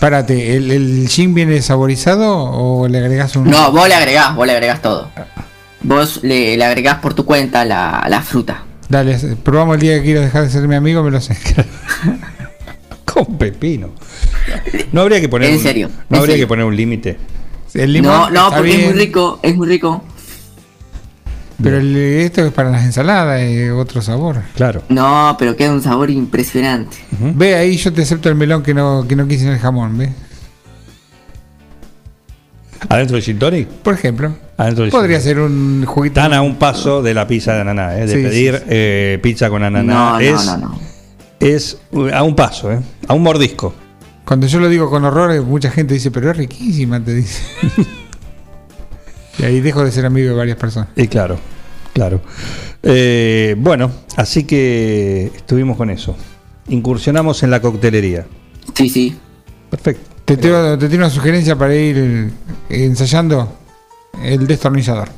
Párate, 0.00 0.56
¿el, 0.56 0.70
¿el 0.72 1.08
gin 1.08 1.34
viene 1.34 1.62
saborizado 1.62 2.34
o 2.36 2.88
le 2.88 2.98
agregas 2.98 3.36
un.? 3.36 3.48
No, 3.48 3.70
vos 3.70 3.88
le 3.88 3.94
agregás, 3.94 4.34
vos 4.34 4.44
le 4.46 4.52
agregás 4.54 4.82
todo. 4.82 5.08
Vos 5.82 6.20
le, 6.24 6.56
le 6.56 6.64
agregás 6.64 6.96
por 6.98 7.14
tu 7.14 7.24
cuenta 7.24 7.64
la, 7.64 8.04
la 8.08 8.20
fruta. 8.22 8.64
Dale, 8.88 9.16
probamos 9.44 9.76
el 9.76 9.80
día 9.82 9.94
que 9.98 10.02
quiero 10.02 10.20
dejar 10.20 10.42
de 10.44 10.50
ser 10.50 10.66
mi 10.66 10.74
amigo, 10.74 11.02
me 11.04 11.10
lo 11.12 11.20
sé. 11.20 11.36
Con 13.04 13.38
pepino. 13.38 13.90
No 14.92 15.02
habría 15.02 15.20
que 15.20 15.28
poner 15.28 15.50
En 15.50 15.56
un- 15.56 15.62
serio, 15.62 15.88
No 16.08 16.16
en 16.16 16.20
habría 16.22 16.32
serio. 16.34 16.44
que 16.46 16.48
poner 16.48 16.64
un 16.64 16.76
límite. 16.76 17.16
No, 18.02 18.30
no, 18.30 18.50
porque 18.50 18.74
es 18.74 18.84
muy 18.90 18.98
rico, 18.98 19.38
es 19.42 19.54
muy 19.54 19.68
rico. 19.68 20.02
Pero 21.62 21.78
el- 21.78 21.96
esto 21.96 22.44
es 22.44 22.52
para 22.52 22.70
las 22.70 22.84
ensaladas, 22.84 23.40
es 23.40 23.70
otro 23.72 24.02
sabor. 24.02 24.42
Claro. 24.54 24.82
No, 24.90 25.34
pero 25.38 25.56
queda 25.56 25.72
un 25.72 25.82
sabor 25.82 26.10
impresionante. 26.10 26.96
Ve 27.18 27.54
ahí, 27.54 27.76
yo 27.78 27.92
te 27.92 28.02
acepto 28.02 28.28
el 28.28 28.34
melón 28.34 28.62
que 28.62 28.74
no, 28.74 29.06
que 29.08 29.16
no 29.16 29.26
quise 29.26 29.46
en 29.46 29.52
el 29.54 29.58
jamón, 29.58 29.96
¿ves? 29.96 30.10
Adentro 32.88 33.16
del 33.16 33.24
gin 33.24 33.38
tonic. 33.38 33.68
Por 33.68 33.94
ejemplo, 33.94 34.34
Adentro 34.58 34.84
del 34.84 34.90
podría 34.92 35.20
ser 35.20 35.40
un 35.40 35.84
juguito. 35.86 36.20
Están 36.20 36.34
a 36.34 36.42
un 36.42 36.56
paso 36.56 37.02
de 37.02 37.14
la 37.14 37.26
pizza 37.26 37.54
de 37.54 37.62
ananá, 37.62 37.96
¿eh? 37.98 38.06
de 38.06 38.14
Sí, 38.16 38.22
pedir 38.22 38.54
sí, 38.54 38.60
sí. 38.60 38.64
eh, 38.68 39.18
pizza 39.22 39.48
con 39.48 39.62
ananá. 39.64 39.92
No, 39.94 40.10
no, 40.12 40.18
es, 40.20 40.46
no, 40.46 40.56
no. 40.58 40.78
es 41.40 41.78
uh, 41.92 42.08
a 42.12 42.22
un 42.22 42.36
paso, 42.36 42.70
¿eh? 42.70 42.78
a 43.08 43.14
un 43.14 43.22
mordisco. 43.22 43.74
Cuando 44.24 44.46
yo 44.46 44.60
lo 44.60 44.68
digo 44.68 44.90
con 44.90 45.04
horror, 45.04 45.42
mucha 45.42 45.70
gente 45.70 45.94
dice, 45.94 46.10
pero 46.10 46.30
es 46.30 46.36
riquísima, 46.36 47.02
te 47.02 47.14
dice. 47.14 47.42
y 49.38 49.44
ahí 49.44 49.60
dejo 49.60 49.84
de 49.84 49.92
ser 49.92 50.06
amigo 50.06 50.28
de 50.30 50.34
varias 50.34 50.56
personas. 50.56 50.88
Y 50.96 51.08
claro, 51.08 51.38
claro. 51.92 52.20
Eh, 52.82 53.54
bueno, 53.58 53.90
así 54.16 54.44
que 54.44 55.30
estuvimos 55.36 55.76
con 55.76 55.90
eso. 55.90 56.16
Incursionamos 56.68 57.42
en 57.42 57.50
la 57.50 57.60
coctelería. 57.60 58.26
Sí, 58.74 58.88
sí. 58.88 59.16
Perfecto. 59.70 60.10
Te 60.24 60.36
tiro, 60.36 60.76
te 60.78 60.88
tiro 60.88 61.04
una 61.04 61.10
sugerencia 61.10 61.56
para 61.56 61.74
ir 61.74 62.32
ensayando 62.68 63.56
el 64.22 64.46
destornillador. 64.46 65.08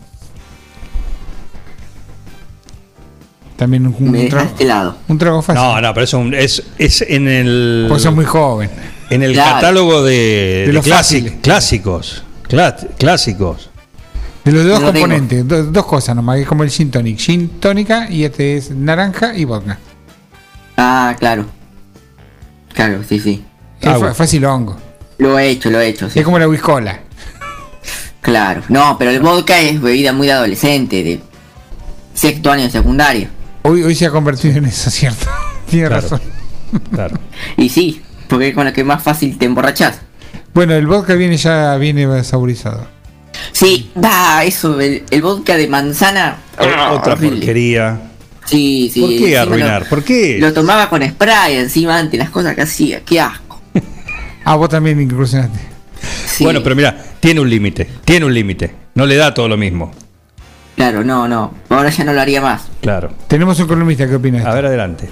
También 3.57 3.87
un, 3.87 3.96
un 3.98 4.11
Me 4.12 4.26
trago, 4.26 4.50
helado. 4.59 4.96
un 5.09 5.18
trago 5.18 5.42
fácil. 5.42 5.62
No, 5.62 5.81
no, 5.81 5.92
pero 5.94 6.04
eso 6.04 6.22
es, 6.33 6.62
es 6.78 7.02
en 7.02 7.26
el 7.26 7.87
Pues 7.88 8.02
sos 8.02 8.14
muy 8.14 8.24
joven. 8.24 8.70
en 9.11 9.22
el 9.22 9.33
Claro. 9.33 9.54
catálogo 9.57 10.02
de, 10.04 10.64
de 10.66 10.72
los 10.72 10.85
clásicos. 10.85 12.22
Clásicos. 12.98 13.70
De 14.53 14.59
los 14.59 14.67
dos 14.67 14.81
No 14.81 14.93
componentes, 14.93 15.47
do- 15.47 15.65
dos 15.65 15.87
cosas 15.87 16.17
nomás, 16.17 16.39
es 16.39 16.47
como 16.47 16.63
el 16.65 16.71
gin 16.71 16.91
tonic. 16.91 17.19
Gin 17.19 17.49
tónica 17.61 18.09
y 18.11 18.25
este 18.25 18.57
es 18.57 18.71
naranja 18.71 19.37
y 19.37 19.45
vodka. 19.45 19.79
Ah, 20.77 21.15
claro. 21.19 21.47
Claro, 22.73 23.03
sí, 23.09 23.19
sí. 23.19 23.45
Es 23.81 24.17
fácil 24.17 24.45
hongo. 24.45 24.77
Lo 25.19 25.39
he 25.39 25.49
hecho, 25.49 25.71
lo 25.71 25.81
he 25.81 25.89
hecho, 25.89 26.09
sí. 26.09 26.19
Es 26.21 26.25
como 26.25 26.39
la 26.39 26.49
whiskola. 26.49 27.01
Claro. 28.21 28.63
No, 28.69 28.97
pero 28.99 29.11
el 29.11 29.21
vodka 29.21 29.59
es 29.61 29.81
bebida 29.81 30.13
muy 30.13 30.27
de 30.27 30.33
adolescente, 30.35 31.03
de 31.03 31.21
sexto 32.15 32.51
año 32.51 32.65
de 32.65 32.71
secundaria. 32.71 33.29
Hoy, 33.63 33.83
hoy 33.83 33.95
se 33.95 34.07
ha 34.07 34.11
convertido 34.11 34.57
en 34.59 34.67
eso, 34.67 34.91
¿cierto? 34.91 35.27
Tiene 35.71 35.89
Claro. 35.89 36.03
razón. 36.03 36.21
Claro. 36.93 37.19
Y 37.57 37.69
sí, 37.69 38.03
porque 38.29 38.49
es 38.49 38.55
con 38.55 38.65
la 38.65 38.73
que 38.73 38.85
más 38.85 39.03
fácil 39.03 39.37
te 39.39 39.47
emborrachás. 39.47 40.01
Bueno, 40.55 40.75
el 40.75 40.87
vodka 40.87 41.15
viene 41.15 41.37
ya 41.37 41.77
viene 41.77 42.23
saborizado. 42.25 42.87
Sí, 43.53 43.91
da, 43.95 44.45
eso, 44.45 44.81
el, 44.81 45.05
el 45.11 45.23
vodka 45.23 45.57
de 45.57 45.69
manzana. 45.69 46.37
ah, 46.59 46.93
Otra 46.93 47.15
horrible. 47.15 47.37
porquería. 47.39 48.01
Sí, 48.45 48.91
sí. 48.93 49.01
¿Por 49.01 49.11
qué 49.11 49.39
arruinar? 49.39 49.83
Lo, 49.83 49.89
¿Por 49.89 50.05
qué? 50.05 50.39
Lo 50.41 50.53
tomaba 50.53 50.89
con 50.89 51.03
spray 51.07 51.57
encima 51.57 51.99
antes, 51.99 52.19
las 52.19 52.31
cosas 52.31 52.55
que 52.55 52.63
hacía, 52.63 53.01
qué 53.05 53.21
asco. 53.21 53.61
Ah, 54.45 54.57
vos 54.57 54.71
también 54.71 54.99
incursionaste. 55.01 55.59
Sí, 56.27 56.45
Bueno, 56.45 56.63
pero 56.63 56.75
mira, 56.75 56.97
tiene 57.21 57.41
un 57.41 57.51
límite. 57.51 57.87
Tiene 58.05 58.25
un 58.25 58.33
límite. 58.33 58.75
No 58.95 59.05
le 59.05 59.17
da 59.17 59.35
todo 59.35 59.47
lo 59.49 59.59
mismo. 59.59 59.93
Claro, 60.75 61.05
no, 61.05 61.29
no. 61.29 61.53
Ahora 61.69 61.91
ya 61.91 62.05
no 62.05 62.13
lo 62.15 62.21
haría 62.21 62.41
más. 62.41 62.63
Claro. 62.81 63.11
Tenemos 63.27 63.59
un 63.61 63.67
columnista 63.67 64.09
que 64.09 64.15
opina 64.15 64.39
de 64.39 64.47
A 64.49 64.55
ver, 64.55 64.65
adelante. 64.67 65.09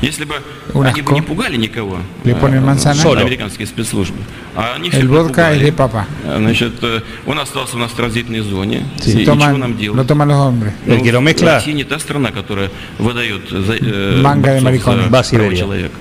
Понимаете, 0.00 0.22
в 0.22 0.24
чем 0.24 0.24
проблема? 0.24 0.24
Если 0.24 0.24
бы 0.24 0.34
Un 0.74 0.86
они 0.86 1.00
бы 1.02 1.10
asco. 1.10 1.14
не 1.14 1.22
пугали 1.22 1.56
никого, 1.56 1.98
Le 2.24 2.34
ponen 2.34 2.58
э, 2.62 2.66
manzana. 2.66 3.00
Solo. 3.02 3.20
американские 3.22 3.66
спецслужбы, 3.66 4.18
а 4.54 4.74
они 4.76 4.88
El 4.88 4.92
всех 4.92 5.04
vodka 5.10 5.52
es 5.52 5.60
напугали. 5.60 5.64
de 5.64 5.72
papa. 5.72 6.06
Э, 6.24 6.36
Значит, 6.38 6.72
э, 6.82 7.00
он 7.26 7.38
остался 7.38 7.76
у 7.76 7.78
нас 7.78 7.90
в 7.92 7.94
транзитной 7.94 8.40
зоне. 8.40 8.84
Sí, 9.00 9.12
и, 9.12 9.20
и 9.20 9.24
что 9.24 9.32
toman, 9.32 9.56
нам 9.58 9.76
делать? 9.78 9.96
lo 9.98 10.04
toman 10.04 10.28
los 10.28 10.36
hombres. 10.38 10.72
El 10.86 11.00
que 11.02 11.10
lo 11.12 11.20
mezcla- 11.22 11.54
Россия 11.54 11.72
не 11.74 11.84
та 11.84 11.98
страна, 11.98 12.32
которая 12.32 12.70
выдает 12.98 13.48
за, 13.48 13.74
э, 13.76 14.20
Манго 14.20 14.48
de 14.50 14.60
борцов 14.60 14.64
maricones. 14.64 15.04
за 15.04 15.10
Va 15.10 15.18
a 15.20 15.22
права 15.22 15.24
Siberia. 15.24 15.58
человека. 15.58 15.94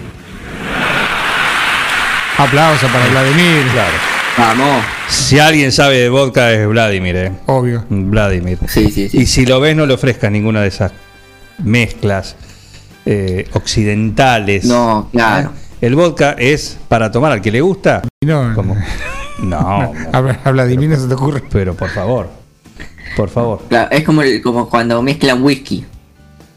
Aplauso 2.37 2.87
para 2.87 3.05
Vladimir. 3.07 3.63
Claro. 3.71 3.97
Vamos. 4.37 4.83
Si 5.07 5.37
alguien 5.39 5.71
sabe 5.71 5.97
de 5.99 6.09
vodka 6.09 6.51
es 6.51 6.67
Vladimir, 6.67 7.15
eh. 7.15 7.31
Obvio. 7.45 7.85
Vladimir. 7.89 8.57
Sí, 8.67 8.89
sí, 8.91 9.07
sí. 9.09 9.17
Y 9.19 9.25
si 9.27 9.45
lo 9.45 9.59
ves, 9.59 9.75
no 9.75 9.85
le 9.85 9.93
ofrezcas 9.93 10.31
ninguna 10.31 10.61
de 10.61 10.69
esas 10.69 10.91
mezclas 11.59 12.35
eh, 13.10 13.48
occidentales. 13.54 14.64
No, 14.66 15.08
claro. 15.12 15.52
El 15.80 15.94
vodka 15.94 16.32
es 16.38 16.76
para 16.88 17.10
tomar 17.10 17.32
al 17.32 17.40
que 17.40 17.50
le 17.50 17.60
gusta. 17.60 18.02
No, 18.24 18.52
¿Cómo? 18.54 18.76
No, 19.40 19.56
a, 20.12 20.18
a 20.44 20.50
Vladimir 20.50 20.90
no 20.90 20.96
se 20.96 21.06
te 21.08 21.14
ocurre. 21.14 21.42
pero 21.50 21.74
por 21.74 21.88
favor. 21.88 22.28
Por 23.16 23.28
favor. 23.30 23.62
Claro, 23.68 23.88
es 23.90 24.04
como, 24.04 24.22
el- 24.22 24.42
como 24.42 24.68
cuando 24.68 25.00
mezclan 25.02 25.42
whisky. 25.42 25.84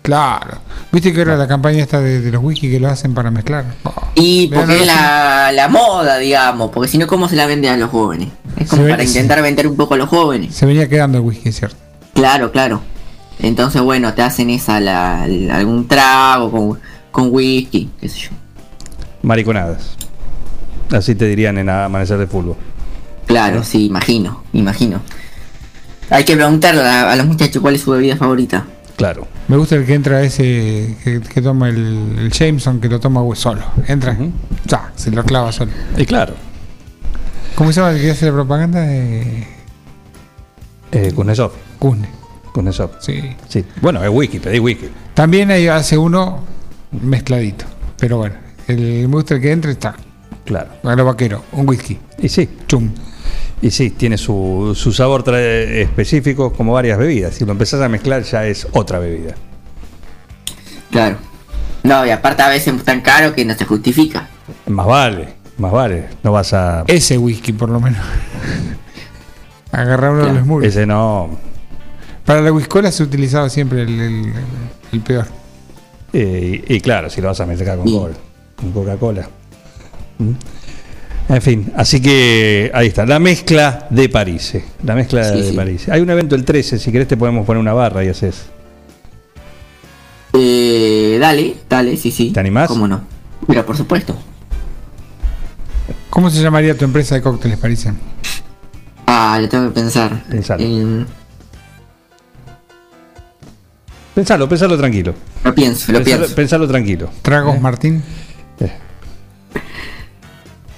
Claro. 0.02 0.58
¿Viste 0.92 1.14
que 1.14 1.20
ahora 1.20 1.38
la 1.38 1.48
campaña 1.48 1.84
esta 1.84 2.00
de, 2.02 2.22
de 2.22 2.32
los 2.32 2.44
whisky 2.44 2.70
que 2.72 2.80
lo 2.80 2.90
hacen 2.90 3.14
para 3.14 3.30
mezclar? 3.30 3.66
Oh. 3.84 3.94
Y 4.16 4.48
porque 4.48 4.82
es 4.82 4.88
la, 4.88 5.52
la 5.54 5.68
moda, 5.70 6.18
digamos, 6.18 6.72
porque 6.72 6.90
si 6.90 6.98
no, 6.98 7.06
¿cómo 7.08 7.30
se 7.30 7.36
la 7.36 7.46
vende 7.46 7.70
a 7.70 7.78
los 7.78 7.92
jóvenes? 7.92 8.30
Es 8.58 8.68
como 8.68 8.84
Se 8.84 8.90
para 8.90 9.04
intentar 9.04 9.42
vender 9.44 9.68
un 9.68 9.76
poco 9.78 9.94
a 9.94 9.98
los 9.98 10.10
jóvenes. 10.10 10.56
Se 10.56 10.66
venía 10.66 10.90
quedando 10.90 11.20
el 11.20 11.24
whisky, 11.24 11.52
cierto. 11.52 11.78
Claro, 12.16 12.52
claro. 12.52 12.82
Entonces, 13.42 13.82
bueno, 13.82 14.14
te 14.14 14.22
hacen 14.22 14.50
esa, 14.50 14.80
la, 14.80 15.26
la- 15.28 15.58
algún 15.58 15.88
trago 15.88 16.52
con, 16.52 16.80
con 17.12 17.30
whisky, 17.32 17.90
qué 18.00 18.08
sé 18.10 18.20
yo. 18.20 18.30
Mariconadas. 19.24 19.96
Así 20.92 21.16
te 21.16 21.26
dirían 21.26 21.58
en 21.58 21.70
Amanecer 21.70 22.18
de 22.18 22.28
Fútbol. 22.28 22.56
Claro, 23.26 23.64
sí, 23.64 23.86
imagino, 23.86 24.44
imagino. 24.54 25.02
Hay 26.10 26.26
que 26.26 26.36
preguntarle 26.36 26.82
a, 26.82 27.12
a 27.12 27.16
los 27.16 27.26
muchachos 27.28 27.62
cuál 27.62 27.76
es 27.76 27.82
su 27.82 27.92
bebida 27.92 28.18
favorita. 28.18 28.66
Claro. 28.98 29.28
Me 29.48 29.58
gusta 29.58 29.76
el 29.76 29.86
que 29.86 29.94
entra 29.96 30.22
ese 30.22 30.98
que, 31.04 31.22
que 31.22 31.42
toma 31.42 31.70
el, 31.70 32.16
el 32.20 32.32
Jameson, 32.32 32.80
que 32.82 32.90
lo 32.90 33.00
toma 33.00 33.22
solo. 33.36 33.62
Entra, 33.88 34.18
ya, 34.66 34.92
se 34.96 35.10
lo 35.12 35.24
clava 35.24 35.52
solo. 35.52 35.72
Y 35.98 36.06
claro. 36.06 36.34
¿Cómo 37.56 37.72
se 37.72 37.80
llama 37.80 37.94
el 37.94 38.02
que 38.02 38.12
hace 38.12 38.26
la 38.28 38.34
propaganda? 38.34 38.82
de 38.82 39.48
Eh, 40.92 41.12
Kuznetsov. 41.16 41.52
Kuzne. 41.80 42.10
Kuznetsov. 42.54 42.92
Sí. 43.00 43.36
Sí. 43.48 43.66
Bueno, 43.82 44.04
es 44.04 44.10
whisky, 44.10 44.40
pedí 44.40 44.60
whisky. 44.60 44.90
También 45.14 45.52
ahí 45.52 45.68
hace 45.68 45.98
uno 45.98 46.44
mezcladito. 46.92 47.66
Pero 47.98 48.18
bueno, 48.18 48.36
el, 48.68 49.10
el 49.14 49.42
que 49.42 49.52
entra 49.52 49.72
está. 49.72 49.96
Claro. 50.46 50.70
A 50.84 50.96
lo 50.96 51.06
vaquero, 51.06 51.44
un 51.54 51.68
whisky. 51.70 51.98
Y 52.20 52.30
sí. 52.30 52.50
Chum. 52.68 52.90
Y 53.62 53.70
sí, 53.70 53.92
tiene 53.92 54.18
su, 54.18 54.74
su 54.76 54.92
sabor 54.92 55.24
específico 55.36 56.52
como 56.52 56.74
varias 56.74 56.98
bebidas. 56.98 57.36
Si 57.36 57.46
lo 57.46 57.52
empezás 57.52 57.82
a 57.82 57.90
mezclar 57.90 58.24
ya 58.24 58.46
es 58.46 58.68
otra 58.72 58.98
bebida. 58.98 59.36
Claro. 60.90 61.18
No, 61.84 62.06
y 62.06 62.10
aparte 62.10 62.42
a 62.42 62.50
veces 62.50 62.76
es 62.76 62.84
tan 62.84 63.02
caro 63.02 63.34
que 63.34 63.46
no 63.46 63.54
se 63.54 63.66
justifica. 63.66 64.28
Más 64.68 64.86
vale, 64.86 65.36
más 65.58 65.72
vale. 65.72 66.10
No 66.24 66.32
vas 66.32 66.54
a... 66.54 66.84
Ese 66.88 67.18
whisky, 67.18 67.54
por 67.54 67.70
lo 67.70 67.80
menos. 67.80 68.02
Agarrar 69.72 70.12
uno 70.12 70.26
de 70.26 70.34
los 70.34 70.46
muros. 70.46 70.68
Ese 70.68 70.86
no... 70.86 71.30
Para 72.32 72.44
la 72.44 72.54
whiskola 72.54 72.94
se 72.94 73.04
utilizaba 73.04 73.50
siempre 73.50 73.82
el, 73.82 74.00
el- 74.00 74.34
el 74.94 75.00
peor. 75.02 75.26
Eh, 76.14 76.64
y, 76.66 76.76
y 76.76 76.80
claro, 76.80 77.10
si 77.10 77.20
lo 77.20 77.28
vas 77.28 77.42
a 77.42 77.46
mezclar 77.46 77.76
con, 77.76 77.84
Bien. 77.86 78.00
Coca- 78.00 78.16
con 78.56 78.72
Coca-Cola. 78.72 79.28
¿Mm? 80.18 80.32
En 81.34 81.42
fin, 81.42 81.74
así 81.76 82.02
que 82.02 82.72
ahí 82.74 82.88
está, 82.88 83.06
la 83.06 83.20
mezcla 83.20 83.86
de 83.90 84.08
París. 84.08 84.54
La 84.86 84.96
mezcla 84.96 85.26
Sí, 85.26 85.42
de 85.42 85.50
sí. 85.50 85.56
París. 85.58 85.90
Hay 85.90 86.00
un 86.00 86.10
evento 86.10 86.36
el 86.36 86.46
13, 86.46 86.80
si 86.80 86.90
querés 86.90 87.10
te 87.10 87.18
podemos 87.18 87.46
poner 87.46 87.60
una 87.60 87.74
barra 87.74 88.02
y 88.02 88.08
haces. 88.08 88.46
Eh, 90.32 91.18
dale, 91.20 91.58
dale, 91.68 91.98
sí, 91.98 92.12
sí. 92.12 92.32
¿Te 92.32 92.40
animás? 92.40 92.70
¿Cómo 92.70 92.88
no? 92.88 93.02
Pero 93.46 93.66
por 93.66 93.76
supuesto. 93.76 94.16
¿Cómo 96.10 96.30
se 96.30 96.42
llamaría 96.42 96.78
tu 96.78 96.86
empresa 96.86 97.14
de 97.16 97.22
cócteles, 97.22 97.58
París? 97.58 97.86
Ah, 99.06 99.38
lo 99.42 99.50
tengo 99.50 99.68
que 99.68 99.74
pensar. 99.82 100.24
Pensalo. 100.30 100.64
Eh, 100.64 101.06
Pensalo, 104.14 104.48
pensalo 104.50 104.78
tranquilo. 104.78 105.14
lo 105.44 105.56
pienso, 105.56 105.92
lo 105.92 106.00
Pensalo, 106.00 106.18
pienso. 106.20 106.36
pensalo 106.36 106.68
tranquilo. 106.68 107.10
Tragos 107.22 107.60
Martín. 107.62 108.04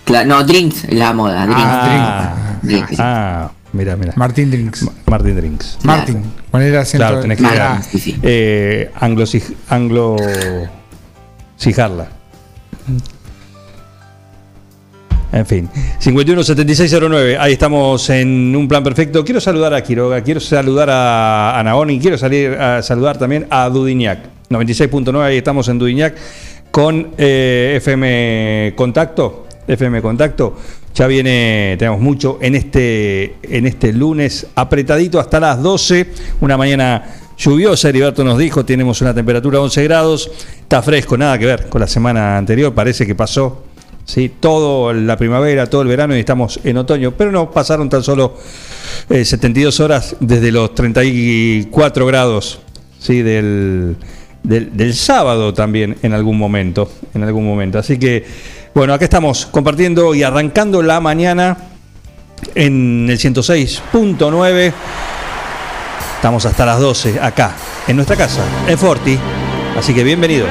Cla- 0.06 0.26
no, 0.26 0.44
drinks, 0.44 0.86
la 0.92 1.14
moda. 1.14 1.46
Drinks. 1.46 1.64
Ah, 1.64 2.36
Drinks. 2.62 3.00
Ah, 3.00 3.52
mira, 3.72 3.96
mira. 3.96 4.14
Martín 4.18 4.52
Drinks. 4.52 4.86
Martin 5.08 5.36
Drinks. 5.36 5.78
Martín. 5.84 6.24
Poner 6.52 6.76
acento. 6.78 7.06
Claro, 7.06 7.22
tenés 7.22 7.38
que 7.38 8.00
sí. 8.00 8.20
eh, 8.22 8.92
anglo, 9.00 9.24
anglo 9.70 10.18
Sijarla. 11.56 12.08
En 15.34 15.48
fin, 15.48 15.68
517609, 16.00 17.38
ahí 17.40 17.54
estamos 17.54 18.08
en 18.12 18.56
un 18.56 18.68
plan 18.68 18.84
perfecto. 18.84 19.26
Quiero 19.26 19.42
saludar 19.42 19.74
a 19.74 19.82
Quiroga, 19.82 20.22
quiero 20.22 20.40
saludar 20.40 20.92
a, 20.92 21.60
a 21.60 21.64
Naoni, 21.64 22.00
quiero 22.00 22.20
salir 22.20 22.52
a 22.52 22.84
saludar 22.84 23.18
también 23.18 23.48
a 23.50 23.68
Dudignac. 23.68 24.20
96.9, 24.52 25.20
ahí 25.24 25.38
estamos 25.38 25.68
en 25.70 25.80
Dudignac 25.80 26.16
con 26.70 27.14
eh, 27.18 27.74
FM 27.78 28.74
Contacto. 28.76 29.48
FM 29.68 30.04
Contacto. 30.04 30.56
Ya 30.94 31.08
viene, 31.08 31.78
tenemos 31.80 32.00
mucho 32.00 32.38
en 32.40 32.54
este, 32.54 33.38
en 33.42 33.66
este 33.66 33.92
lunes 33.92 34.46
apretadito 34.54 35.20
hasta 35.20 35.40
las 35.40 35.64
12, 35.64 36.12
una 36.42 36.58
mañana 36.58 37.06
lluviosa, 37.36 37.90
Heriberto 37.90 38.24
nos 38.24 38.38
dijo, 38.38 38.64
tenemos 38.64 39.02
una 39.02 39.16
temperatura 39.16 39.58
de 39.58 39.64
11 39.64 39.84
grados, 39.86 40.30
está 40.62 40.84
fresco, 40.84 41.18
nada 41.18 41.40
que 41.40 41.48
ver 41.48 41.70
con 41.70 41.82
la 41.82 41.88
semana 41.88 42.38
anterior, 42.38 42.72
parece 42.76 43.08
que 43.08 43.16
pasó 43.16 43.64
¿sí? 44.06 44.32
todo 44.40 44.94
la 44.94 45.18
primavera, 45.18 45.68
todo 45.68 45.82
el 45.82 45.88
verano 45.88 46.16
y 46.16 46.20
estamos 46.20 46.60
en 46.64 46.78
otoño, 46.78 47.12
pero 47.12 47.32
no, 47.32 47.52
pasaron 47.52 47.90
tan 47.90 48.04
solo 48.04 48.38
eh, 49.10 49.26
72 49.26 49.80
horas 49.80 50.16
desde 50.20 50.52
los 50.52 50.74
34 50.76 52.06
grados 52.06 52.60
¿sí? 53.00 53.22
del, 53.22 53.96
del, 54.44 54.76
del 54.76 54.94
sábado 54.94 55.54
también 55.54 55.98
en 56.02 56.14
algún 56.14 56.38
momento, 56.38 56.90
en 57.14 57.24
algún 57.24 57.46
momento. 57.46 57.80
Así 57.80 57.98
que, 57.98 58.26
bueno, 58.74 58.94
acá 58.94 59.06
estamos 59.06 59.46
compartiendo 59.46 60.14
y 60.14 60.24
arrancando 60.24 60.82
la 60.82 61.00
mañana 61.00 61.58
en 62.56 63.08
el 63.10 63.18
106.9. 63.18 64.74
Estamos 66.16 66.46
hasta 66.46 66.66
las 66.66 66.80
12 66.80 67.20
acá, 67.20 67.54
en 67.88 67.98
nuestra 67.98 68.16
casa, 68.16 68.42
en 68.68 68.78
Forti. 68.78 69.20
Así 69.78 69.94
que 69.94 70.04
bienvenidos 70.04 70.50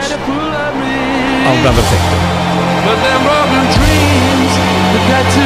a 1.47 1.53
un 1.53 1.63
plan 1.63 1.75
perfecto. 1.75 3.32
get 5.13 5.31
to 5.31 5.42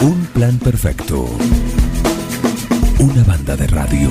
Un 0.00 0.26
plan 0.34 0.58
perfecto. 0.58 1.24
Una 2.98 3.22
banda 3.22 3.54
de 3.56 3.66
radio. 3.68 4.10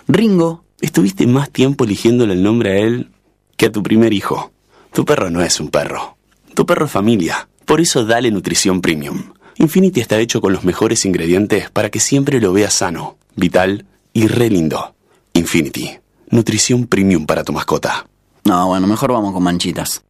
Ringo, 0.08 0.62
Estuviste 0.82 1.28
más 1.28 1.48
tiempo 1.48 1.84
eligiéndole 1.84 2.34
el 2.34 2.42
nombre 2.42 2.72
a 2.72 2.78
él 2.78 3.08
que 3.56 3.66
a 3.66 3.72
tu 3.72 3.84
primer 3.84 4.12
hijo. 4.12 4.51
Tu 4.92 5.06
perro 5.06 5.30
no 5.30 5.40
es 5.42 5.58
un 5.58 5.68
perro. 5.68 6.18
Tu 6.54 6.66
perro 6.66 6.84
es 6.84 6.92
familia. 6.92 7.48
Por 7.64 7.80
eso 7.80 8.04
dale 8.04 8.30
nutrición 8.30 8.82
premium. 8.82 9.32
Infinity 9.56 10.00
está 10.00 10.18
hecho 10.18 10.42
con 10.42 10.52
los 10.52 10.64
mejores 10.64 11.06
ingredientes 11.06 11.70
para 11.70 11.88
que 11.88 11.98
siempre 11.98 12.40
lo 12.40 12.52
veas 12.52 12.74
sano, 12.74 13.16
vital 13.34 13.86
y 14.12 14.26
re 14.26 14.50
lindo. 14.50 14.94
Infinity. 15.32 15.98
Nutrición 16.28 16.86
premium 16.86 17.24
para 17.24 17.42
tu 17.42 17.52
mascota. 17.54 18.06
No, 18.44 18.66
bueno, 18.68 18.86
mejor 18.86 19.12
vamos 19.12 19.32
con 19.32 19.42
manchitas. 19.42 20.02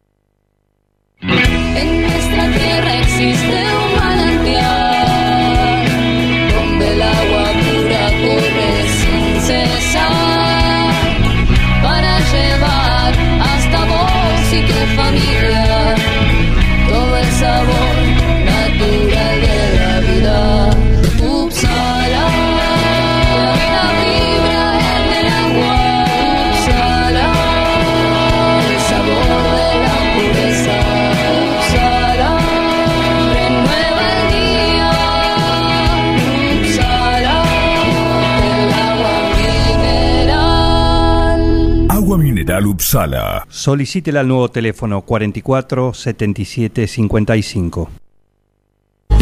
Solicítela 43.49 44.21
al 44.21 44.27
nuevo 44.27 44.49
teléfono 44.49 45.01
44 45.01 45.93
77 45.93 46.87
55. 46.87 47.89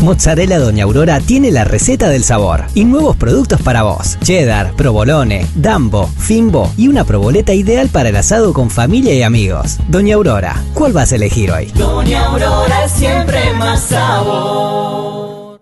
Mozzarella 0.02 0.58
Doña 0.58 0.86
Aurora 0.86 1.20
tiene 1.20 1.52
la 1.52 1.64
receta 1.64 2.10
del 2.10 2.24
sabor 2.24 2.64
y 2.74 2.86
nuevos 2.86 3.16
productos 3.18 3.62
para 3.62 3.84
vos. 3.84 4.18
Cheddar, 4.22 4.74
provolone, 4.76 5.46
dambo, 5.56 6.08
fimbo 6.08 6.72
y 6.76 6.88
una 6.88 7.04
proboleta 7.04 7.54
ideal 7.54 7.90
para 7.90 8.10
el 8.10 8.16
asado 8.16 8.52
con 8.52 8.72
familia 8.72 9.14
y 9.14 9.22
amigos. 9.22 9.78
Doña 9.90 10.16
Aurora, 10.16 10.64
¿cuál 10.74 10.94
vas 10.94 11.12
a 11.12 11.16
elegir 11.16 11.52
hoy? 11.52 11.68
Doña 11.76 12.26
Aurora 12.26 12.88
siempre 12.88 13.54
más 13.54 13.82
sabor. 13.84 15.62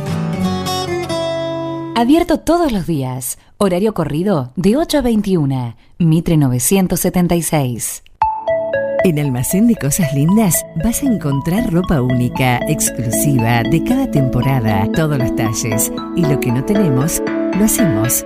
Abierto 2.01 2.39
todos 2.39 2.71
los 2.71 2.87
días. 2.87 3.37
Horario 3.59 3.93
corrido 3.93 4.53
de 4.55 4.75
8 4.75 4.97
a 4.97 5.01
21. 5.01 5.75
Mitre 5.99 6.35
976. 6.35 8.01
En 9.03 9.19
Almacén 9.19 9.67
de 9.67 9.75
Cosas 9.75 10.11
Lindas 10.15 10.65
vas 10.83 11.03
a 11.03 11.05
encontrar 11.05 11.71
ropa 11.71 12.01
única, 12.01 12.57
exclusiva, 12.67 13.61
de 13.61 13.83
cada 13.83 14.09
temporada, 14.09 14.91
todos 14.93 15.19
los 15.19 15.35
talles. 15.35 15.91
Y 16.15 16.25
lo 16.25 16.39
que 16.39 16.51
no 16.51 16.65
tenemos, 16.65 17.21
lo 17.55 17.65
hacemos. 17.65 18.25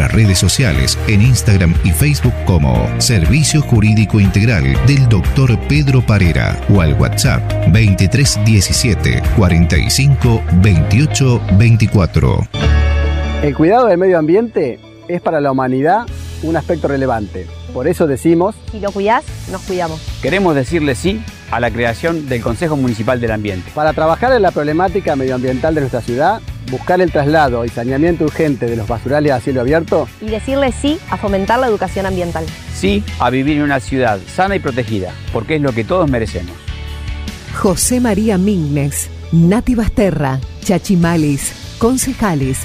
nuestras 0.00 0.12
redes 0.12 0.38
sociales 0.38 0.98
en 1.08 1.20
Instagram 1.20 1.74
y 1.84 1.90
Facebook 1.90 2.32
como 2.46 2.88
Servicio 2.98 3.60
Jurídico 3.60 4.18
Integral 4.18 4.74
del 4.86 5.06
Dr. 5.08 5.58
Pedro 5.68 6.00
Parera 6.00 6.58
o 6.74 6.80
al 6.80 6.94
WhatsApp 6.94 7.42
2317 7.66 9.22
45 9.36 10.42
28 10.62 11.40
24. 11.58 12.48
El 13.42 13.54
cuidado 13.54 13.88
del 13.88 13.98
medio 13.98 14.18
ambiente 14.18 14.78
es 15.08 15.20
para 15.20 15.40
la 15.40 15.52
humanidad 15.52 16.06
un 16.42 16.56
aspecto 16.56 16.88
relevante. 16.88 17.46
Por 17.74 17.86
eso 17.86 18.06
decimos, 18.06 18.54
Si 18.72 18.80
lo 18.80 18.92
cuidás, 18.92 19.24
nos 19.50 19.60
cuidamos. 19.62 20.00
Queremos 20.22 20.54
decirle 20.54 20.94
sí 20.94 21.22
a 21.50 21.60
la 21.60 21.70
creación 21.70 22.26
del 22.28 22.40
Consejo 22.40 22.76
Municipal 22.76 23.20
del 23.20 23.32
Ambiente. 23.32 23.70
para 23.74 23.92
trabajar 23.92 24.32
en 24.32 24.42
la 24.42 24.50
problemática 24.50 25.14
medioambiental 25.14 25.74
de 25.74 25.82
nuestra 25.82 26.00
ciudad, 26.00 26.40
buscar 26.70 27.00
el 27.00 27.10
traslado 27.10 27.64
y 27.64 27.68
saneamiento 27.68 28.24
urgente 28.24 28.66
de 28.66 28.76
los 28.76 28.88
basurales 28.88 29.32
a 29.32 29.40
cielo 29.40 29.60
abierto 29.60 30.08
Y 30.20 30.26
decirle 30.26 30.72
sí 30.72 30.98
a 31.10 31.16
fomentar 31.16 31.58
la 31.58 31.66
educación 31.66 32.06
ambiental. 32.06 32.44
Sí 32.74 33.02
a 33.18 33.30
vivir 33.30 33.58
en 33.58 33.62
una 33.62 33.80
ciudad 33.80 34.18
sana 34.26 34.56
y 34.56 34.58
protegida, 34.60 35.12
porque 35.32 35.56
es 35.56 35.62
lo 35.62 35.72
que 35.72 35.84
todos 35.84 36.10
merecemos. 36.10 36.52
José 37.58 38.00
María 38.00 38.38
Mignes, 38.38 39.10
Nati 39.32 39.74
Basterra, 39.74 40.40
Chachimalis, 40.62 41.52
concejales, 41.78 42.58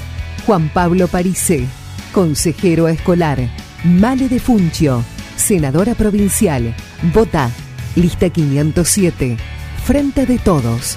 Juan 0.46 0.68
Pablo 0.68 1.08
Parise, 1.08 1.66
consejero 2.12 2.88
escolar, 2.88 3.38
Male 3.84 4.28
de 4.28 4.38
Funcho, 4.38 5.02
senadora 5.36 5.94
provincial, 5.94 6.74
Vota, 7.12 7.50
lista 7.94 8.30
507, 8.30 9.36
Frente 9.84 10.26
de 10.26 10.38
Todos. 10.38 10.96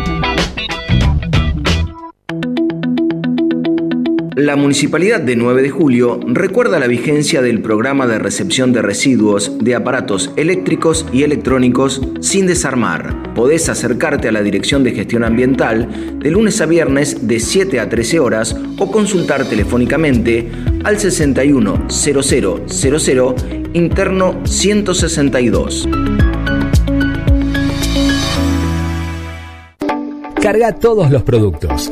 La 4.35 4.55
Municipalidad 4.55 5.19
de 5.19 5.35
9 5.35 5.61
de 5.61 5.69
Julio 5.69 6.17
recuerda 6.25 6.79
la 6.79 6.87
vigencia 6.87 7.41
del 7.41 7.61
programa 7.61 8.07
de 8.07 8.17
recepción 8.17 8.71
de 8.71 8.81
residuos 8.81 9.57
de 9.59 9.75
aparatos 9.75 10.31
eléctricos 10.37 11.05
y 11.11 11.23
electrónicos 11.23 11.99
sin 12.21 12.47
desarmar. 12.47 13.33
Podés 13.33 13.67
acercarte 13.67 14.29
a 14.29 14.31
la 14.31 14.41
Dirección 14.41 14.85
de 14.85 14.93
Gestión 14.93 15.25
Ambiental 15.25 16.19
de 16.19 16.31
lunes 16.31 16.61
a 16.61 16.65
viernes 16.65 17.27
de 17.27 17.41
7 17.41 17.81
a 17.81 17.89
13 17.89 18.21
horas 18.21 18.55
o 18.77 18.89
consultar 18.89 19.49
telefónicamente 19.49 20.49
al 20.85 20.97
610000 20.97 23.35
interno 23.73 24.39
162. 24.45 25.89
Carga 30.41 30.79
todos 30.79 31.11
los 31.11 31.23
productos. 31.23 31.91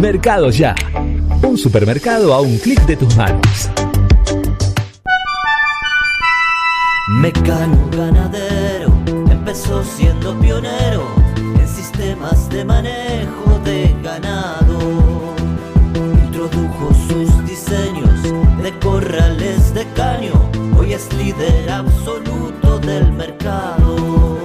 Mercado 0.00 0.50
Ya. 0.50 0.74
Un 1.42 1.56
supermercado 1.58 2.32
a 2.34 2.40
un 2.40 2.58
clic 2.58 2.84
de 2.86 2.96
tus 2.96 3.16
manos. 3.16 3.70
Mecano 7.20 7.88
ganadero 7.90 8.92
empezó 9.30 9.84
siendo 9.84 10.38
pionero 10.40 11.06
en 11.36 11.68
sistemas 11.68 12.48
de 12.48 12.64
manejo 12.64 13.60
de 13.64 13.94
ganado. 14.02 14.78
Introdujo 16.24 16.94
sus 17.08 17.44
diseños 17.46 18.22
de 18.62 18.78
corrales 18.80 19.74
de 19.74 19.84
caño, 19.94 20.32
hoy 20.78 20.94
es 20.94 21.12
líder 21.12 21.70
absoluto 21.70 22.78
del 22.78 23.12
mercado. 23.12 24.38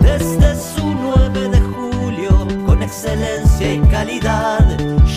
Desde 0.00 0.54
su 0.56 0.84
9 0.84 1.48
de 1.48 1.60
julio, 1.60 2.46
con 2.66 2.82
excelencia 2.82 3.74
y 3.74 3.78
calidad, 3.88 4.59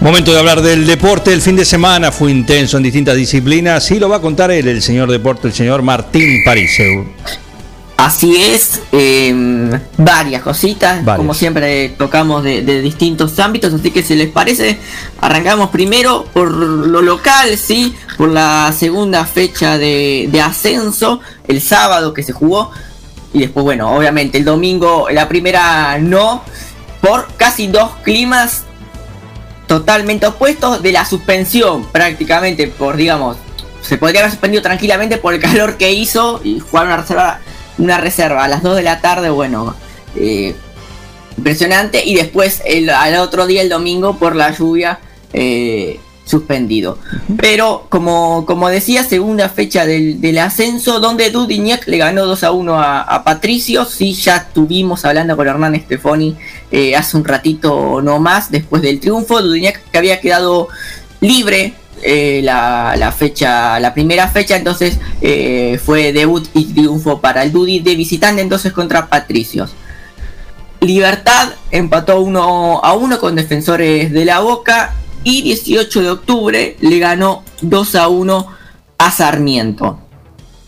Momento 0.00 0.32
de 0.32 0.38
hablar 0.38 0.62
del 0.62 0.86
deporte. 0.86 1.30
El 1.30 1.42
fin 1.42 1.56
de 1.56 1.66
semana 1.66 2.10
fue 2.10 2.30
intenso 2.30 2.78
en 2.78 2.82
distintas 2.82 3.16
disciplinas 3.16 3.90
y 3.90 3.98
lo 3.98 4.08
va 4.08 4.16
a 4.16 4.20
contar 4.20 4.50
él, 4.50 4.66
el 4.66 4.80
señor 4.80 5.10
deporte, 5.10 5.46
el 5.48 5.52
señor 5.52 5.82
Martín 5.82 6.42
Pariseu. 6.42 7.04
Así 7.98 8.34
es, 8.34 8.80
eh, 8.92 9.78
varias 9.98 10.40
cositas, 10.40 11.04
como 11.16 11.34
siempre 11.34 11.90
tocamos 11.98 12.42
de, 12.42 12.62
de 12.62 12.80
distintos 12.80 13.38
ámbitos, 13.38 13.74
así 13.74 13.90
que 13.90 14.02
si 14.02 14.14
les 14.14 14.30
parece, 14.30 14.78
arrancamos 15.20 15.68
primero 15.68 16.24
por 16.32 16.50
lo 16.50 17.02
local, 17.02 17.58
sí, 17.58 17.94
por 18.16 18.30
la 18.30 18.72
segunda 18.74 19.26
fecha 19.26 19.76
de, 19.76 20.30
de 20.32 20.40
ascenso, 20.40 21.20
el 21.46 21.60
sábado 21.60 22.14
que 22.14 22.22
se 22.22 22.32
jugó, 22.32 22.70
y 23.34 23.40
después, 23.40 23.64
bueno, 23.64 23.94
obviamente 23.94 24.38
el 24.38 24.46
domingo, 24.46 25.08
la 25.10 25.28
primera 25.28 25.98
no, 25.98 26.42
por 27.02 27.28
casi 27.36 27.66
dos 27.66 27.90
climas 28.02 28.64
totalmente 29.70 30.26
opuestos 30.26 30.82
de 30.82 30.90
la 30.90 31.04
suspensión, 31.04 31.84
prácticamente, 31.84 32.66
por 32.66 32.96
digamos, 32.96 33.36
se 33.80 33.98
podría 33.98 34.22
haber 34.22 34.32
suspendido 34.32 34.64
tranquilamente 34.64 35.16
por 35.16 35.32
el 35.32 35.38
calor 35.40 35.76
que 35.76 35.92
hizo 35.92 36.40
y 36.42 36.58
jugar 36.58 36.86
una 36.86 36.96
reserva, 36.96 37.40
una 37.78 37.98
reserva. 37.98 38.42
A 38.42 38.48
las 38.48 38.64
2 38.64 38.74
de 38.74 38.82
la 38.82 39.00
tarde, 39.00 39.30
bueno, 39.30 39.76
eh, 40.16 40.56
impresionante, 41.36 42.02
y 42.04 42.16
después 42.16 42.64
al 42.96 43.16
otro 43.18 43.46
día, 43.46 43.62
el 43.62 43.68
domingo, 43.68 44.18
por 44.18 44.34
la 44.34 44.50
lluvia, 44.50 44.98
eh, 45.32 46.00
suspendido. 46.30 46.98
Pero, 47.36 47.86
como, 47.88 48.46
como 48.46 48.68
decía, 48.68 49.04
segunda 49.04 49.48
fecha 49.48 49.84
del, 49.84 50.20
del 50.20 50.38
ascenso, 50.38 51.00
donde 51.00 51.30
Dudignac 51.30 51.86
le 51.86 51.98
ganó 51.98 52.26
2 52.26 52.44
a 52.44 52.52
1 52.52 52.74
a, 52.80 53.02
a 53.02 53.24
Patricio. 53.24 53.84
Sí, 53.84 54.14
ya 54.14 54.36
estuvimos 54.36 55.04
hablando 55.04 55.36
con 55.36 55.48
Hernán 55.48 55.78
Stefani 55.80 56.36
eh, 56.70 56.94
hace 56.94 57.16
un 57.16 57.24
ratito 57.24 58.00
no 58.00 58.20
más, 58.20 58.50
después 58.50 58.82
del 58.82 59.00
triunfo. 59.00 59.42
Dudignac 59.42 59.82
que 59.90 59.98
había 59.98 60.20
quedado 60.20 60.68
libre 61.20 61.74
eh, 62.02 62.40
la, 62.42 62.94
la 62.96 63.12
fecha, 63.12 63.78
la 63.80 63.92
primera 63.92 64.28
fecha, 64.28 64.56
entonces 64.56 64.98
eh, 65.20 65.78
fue 65.84 66.12
debut 66.12 66.48
y 66.54 66.64
triunfo 66.72 67.20
para 67.20 67.42
el 67.42 67.52
Dudi 67.52 67.80
de 67.80 67.94
visitante, 67.94 68.40
entonces 68.40 68.72
contra 68.72 69.08
Patricios. 69.08 69.72
Libertad 70.80 71.50
empató 71.70 72.20
1 72.20 72.80
a 72.82 72.94
1 72.94 73.20
con 73.20 73.34
defensores 73.34 74.10
de 74.12 74.24
la 74.24 74.40
Boca 74.40 74.94
y 75.24 75.42
18 75.42 76.02
de 76.02 76.10
octubre 76.10 76.76
le 76.80 76.98
ganó 76.98 77.44
2 77.62 77.94
a 77.96 78.08
1 78.08 78.46
a 78.98 79.10
Sarmiento. 79.10 79.98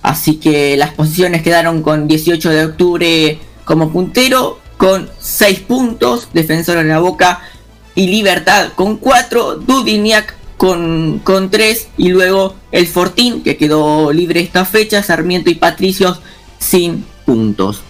Así 0.03 0.37
que 0.37 0.77
las 0.77 0.93
posiciones 0.93 1.43
quedaron 1.43 1.83
con 1.83 2.09
18 2.09 2.51
de 2.51 2.65
octubre 2.65 3.39
como 3.65 3.91
puntero, 3.91 4.59
con 4.77 5.09
6 5.21 5.61
puntos, 5.61 6.29
Defensor 6.33 6.79
de 6.79 6.85
la 6.85 6.99
Boca 6.99 7.41
y 7.95 8.09
Libertad 8.09 8.73
con 8.75 8.97
4, 8.97 9.57
Dudiniac 9.57 10.35
con, 10.57 11.21
con 11.23 11.51
3 11.51 11.89
y 11.99 12.09
luego 12.09 12.55
el 12.73 12.87
Fortín 12.87 13.43
que 13.43 13.57
quedó 13.57 14.13
libre 14.13 14.41
esta 14.41 14.65
fecha, 14.65 15.03
Sarmiento 15.03 15.51
y 15.51 15.55
Patricios 15.55 16.21
sin 16.59 17.05
puntos. 17.25 17.83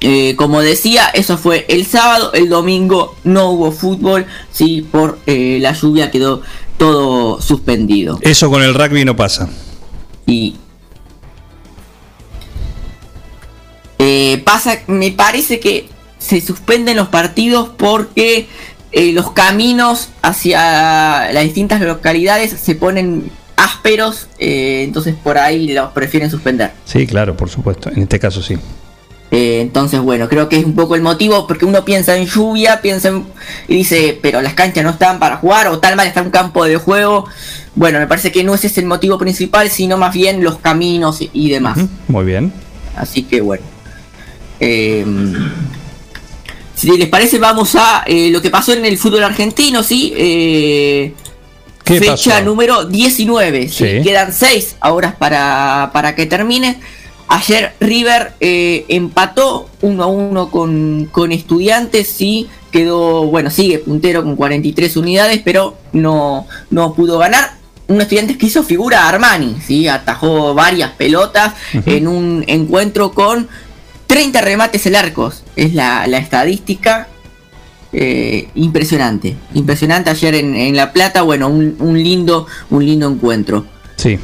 Eh, 0.00 0.36
como 0.36 0.60
decía, 0.60 1.08
eso 1.12 1.36
fue 1.38 1.66
el 1.68 1.84
sábado, 1.84 2.32
el 2.32 2.48
domingo 2.48 3.16
no 3.24 3.50
hubo 3.50 3.72
fútbol, 3.72 4.26
sí, 4.52 4.86
por 4.88 5.18
eh, 5.26 5.58
la 5.60 5.72
lluvia 5.72 6.10
quedó 6.10 6.42
todo 6.76 7.40
suspendido. 7.42 8.18
Eso 8.22 8.48
con 8.48 8.62
el 8.62 8.74
rugby 8.74 9.04
no 9.04 9.16
pasa. 9.16 9.48
Y 10.24 10.54
eh, 13.98 14.40
pasa, 14.44 14.78
me 14.86 15.10
parece 15.10 15.58
que 15.58 15.88
se 16.18 16.40
suspenden 16.40 16.96
los 16.96 17.08
partidos 17.08 17.70
porque 17.76 18.46
eh, 18.92 19.12
los 19.12 19.32
caminos 19.32 20.10
hacia 20.22 21.32
las 21.32 21.42
distintas 21.42 21.80
localidades 21.80 22.52
se 22.52 22.76
ponen 22.76 23.32
ásperos, 23.56 24.28
entonces 24.38 25.16
por 25.16 25.38
ahí 25.38 25.72
los 25.72 25.90
prefieren 25.90 26.30
suspender. 26.30 26.70
Sí, 26.84 27.04
claro, 27.08 27.36
por 27.36 27.50
supuesto. 27.50 27.90
En 27.90 28.02
este 28.02 28.20
caso 28.20 28.40
sí. 28.40 28.56
Eh, 29.30 29.60
entonces, 29.60 30.00
bueno, 30.00 30.28
creo 30.28 30.48
que 30.48 30.58
es 30.58 30.64
un 30.64 30.74
poco 30.74 30.94
el 30.94 31.02
motivo 31.02 31.46
porque 31.46 31.66
uno 31.66 31.84
piensa 31.84 32.16
en 32.16 32.26
lluvia, 32.26 32.80
piensa 32.80 33.08
en, 33.08 33.26
y 33.68 33.76
dice, 33.76 34.18
pero 34.22 34.40
las 34.40 34.54
canchas 34.54 34.84
no 34.84 34.90
están 34.90 35.18
para 35.18 35.36
jugar 35.36 35.68
o 35.68 35.78
tal 35.78 35.96
mal 35.96 36.06
está 36.06 36.22
un 36.22 36.30
campo 36.30 36.64
de 36.64 36.76
juego. 36.76 37.26
Bueno, 37.74 37.98
me 37.98 38.06
parece 38.06 38.32
que 38.32 38.42
no 38.42 38.54
ese 38.54 38.68
es 38.68 38.78
el 38.78 38.86
motivo 38.86 39.18
principal, 39.18 39.70
sino 39.70 39.98
más 39.98 40.14
bien 40.14 40.42
los 40.42 40.58
caminos 40.58 41.18
y, 41.20 41.50
demás. 41.50 41.78
Muy 42.08 42.24
bien. 42.24 42.52
Así 42.96 43.22
que 43.22 43.40
bueno. 43.40 43.64
Eh, 44.60 45.04
si 46.78 46.96
les 46.96 47.08
parece, 47.08 47.40
vamos 47.40 47.74
a 47.74 48.04
eh, 48.06 48.30
lo 48.30 48.40
que 48.40 48.50
pasó 48.50 48.72
en 48.72 48.84
el 48.84 48.96
fútbol 48.98 49.24
argentino, 49.24 49.82
¿sí? 49.82 50.12
Eh, 50.16 51.12
¿Qué 51.82 51.98
fecha 51.98 52.34
pasó? 52.34 52.44
número 52.44 52.84
19, 52.84 53.68
¿sí? 53.68 53.84
Sí. 53.84 54.02
Quedan 54.04 54.32
6 54.32 54.76
horas 54.82 55.16
para, 55.16 55.90
para 55.92 56.14
que 56.14 56.26
termine. 56.26 56.78
Ayer 57.28 57.74
River 57.78 58.32
eh, 58.40 58.86
empató 58.88 59.68
1 59.82 60.02
a 60.02 60.06
1 60.06 60.50
con, 60.50 61.08
con 61.12 61.30
estudiantes, 61.32 62.08
sí. 62.08 62.48
Quedó, 62.70 63.24
bueno, 63.26 63.50
sigue 63.50 63.78
puntero 63.78 64.22
con 64.22 64.36
43 64.36 64.96
unidades, 64.96 65.40
pero 65.44 65.76
no, 65.92 66.46
no 66.70 66.94
pudo 66.94 67.18
ganar. 67.18 67.52
Un 67.86 68.00
estudiante 68.02 68.36
que 68.36 68.46
hizo 68.46 68.62
figura 68.62 69.04
a 69.04 69.08
Armani, 69.08 69.56
¿sí? 69.66 69.88
Atajó 69.88 70.52
varias 70.54 70.90
pelotas 70.92 71.54
en 71.86 72.06
un 72.06 72.44
encuentro 72.46 73.12
con 73.12 73.48
30 74.06 74.40
remates 74.42 74.84
el 74.86 74.96
arcos. 74.96 75.42
Es 75.56 75.72
la, 75.74 76.06
la 76.06 76.18
estadística. 76.18 77.08
eh, 77.92 78.48
impresionante. 78.54 79.36
Impresionante 79.54 80.10
ayer 80.10 80.34
en, 80.34 80.54
en 80.54 80.76
La 80.76 80.92
Plata. 80.92 81.22
Bueno, 81.22 81.48
un, 81.48 81.76
un 81.78 82.02
lindo, 82.02 82.46
un 82.68 82.84
lindo 82.84 83.08
encuentro. 83.08 83.64
Sí. 83.96 84.18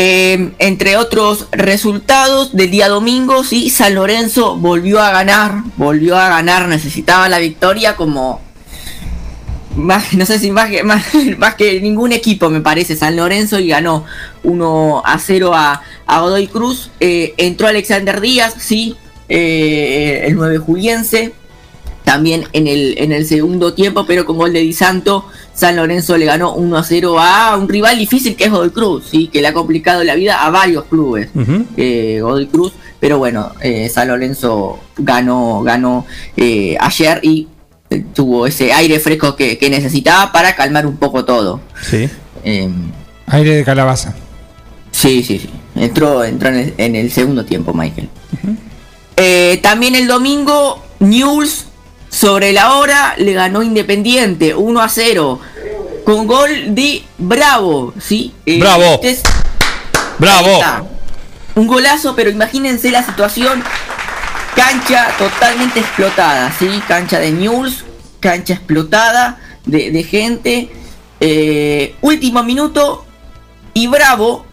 Eh, 0.00 0.52
entre 0.60 0.96
otros 0.96 1.48
resultados 1.50 2.54
del 2.54 2.70
día 2.70 2.88
domingo, 2.88 3.42
sí, 3.42 3.68
San 3.68 3.96
Lorenzo 3.96 4.54
volvió 4.54 5.00
a 5.00 5.10
ganar, 5.10 5.64
volvió 5.76 6.16
a 6.16 6.28
ganar, 6.28 6.68
necesitaba 6.68 7.28
la 7.28 7.40
victoria 7.40 7.96
como 7.96 8.40
más, 9.74 10.12
no 10.14 10.24
sé 10.24 10.38
si 10.38 10.52
más 10.52 10.70
que, 10.70 10.84
más, 10.84 11.04
más 11.38 11.56
que 11.56 11.80
ningún 11.80 12.12
equipo 12.12 12.48
me 12.48 12.60
parece 12.60 12.94
San 12.94 13.16
Lorenzo 13.16 13.58
y 13.58 13.66
ganó 13.66 14.04
1 14.44 15.02
a 15.04 15.18
0 15.18 15.52
a, 15.52 15.82
a 16.06 16.20
Godoy 16.20 16.46
Cruz. 16.46 16.92
Eh, 17.00 17.34
entró 17.36 17.66
Alexander 17.66 18.20
Díaz, 18.20 18.54
sí, 18.56 18.96
eh, 19.28 20.22
el 20.26 20.36
9 20.36 20.58
juliense, 20.58 21.32
también 22.08 22.44
en 22.54 22.66
el, 22.66 22.94
en 22.96 23.12
el 23.12 23.26
segundo 23.26 23.74
tiempo, 23.74 24.06
pero 24.06 24.24
con 24.24 24.38
gol 24.38 24.50
de 24.54 24.60
Di 24.60 24.72
Santo, 24.72 25.26
San 25.52 25.76
Lorenzo 25.76 26.16
le 26.16 26.24
ganó 26.24 26.54
1 26.54 26.78
a 26.78 26.82
0 26.82 27.18
a 27.20 27.54
un 27.58 27.68
rival 27.68 27.98
difícil 27.98 28.34
que 28.34 28.44
es 28.44 28.50
Godoy 28.50 28.70
Cruz, 28.70 29.04
¿sí? 29.10 29.28
que 29.28 29.42
le 29.42 29.48
ha 29.48 29.52
complicado 29.52 30.02
la 30.04 30.14
vida 30.14 30.42
a 30.42 30.48
varios 30.48 30.84
clubes. 30.84 31.28
eh, 31.76 32.20
Godoy 32.22 32.46
Cruz, 32.46 32.72
pero 32.98 33.18
bueno, 33.18 33.52
eh, 33.60 33.90
San 33.92 34.08
Lorenzo 34.08 34.78
ganó, 34.96 35.62
ganó 35.62 36.06
eh, 36.34 36.78
ayer 36.80 37.20
y 37.22 37.46
tuvo 38.14 38.46
ese 38.46 38.72
aire 38.72 38.98
fresco 39.00 39.36
que, 39.36 39.58
que 39.58 39.68
necesitaba 39.68 40.32
para 40.32 40.56
calmar 40.56 40.86
un 40.86 40.96
poco 40.96 41.26
todo. 41.26 41.60
Sí. 41.82 42.08
Eh, 42.42 42.70
Aire 43.26 43.56
de 43.56 43.64
calabaza. 43.64 44.14
Sí, 44.92 45.22
sí, 45.22 45.38
sí. 45.40 45.50
Entró, 45.76 46.24
entró 46.24 46.48
en, 46.48 46.56
el, 46.56 46.74
en 46.78 46.96
el 46.96 47.12
segundo 47.12 47.44
tiempo, 47.44 47.74
Michael. 47.74 48.08
Eh, 49.18 49.60
también 49.62 49.94
el 49.94 50.06
domingo, 50.06 50.82
News 51.00 51.66
sobre 52.10 52.52
la 52.52 52.74
hora 52.74 53.14
le 53.18 53.32
ganó 53.32 53.62
Independiente 53.62 54.54
1 54.54 54.80
a 54.80 54.88
0 54.88 55.40
con 56.04 56.26
gol 56.26 56.74
de 56.74 57.04
Bravo, 57.18 57.92
¿sí? 58.00 58.32
Eh, 58.46 58.58
Bravo. 58.58 58.82
este 58.94 59.10
es- 59.10 59.22
Bravo. 60.18 60.88
Un 61.54 61.66
golazo, 61.66 62.14
pero 62.16 62.30
imagínense 62.30 62.90
la 62.90 63.02
situación. 63.04 63.62
Cancha 64.56 65.08
totalmente 65.18 65.80
explotada, 65.80 66.52
¿sí? 66.58 66.68
Cancha 66.88 67.18
de 67.20 67.30
News, 67.30 67.84
cancha 68.20 68.54
explotada 68.54 69.38
de, 69.66 69.90
de 69.90 70.02
gente. 70.02 70.70
Eh, 71.20 71.94
último 72.00 72.42
minuto 72.42 73.04
y 73.74 73.86
Bravo 73.88 74.46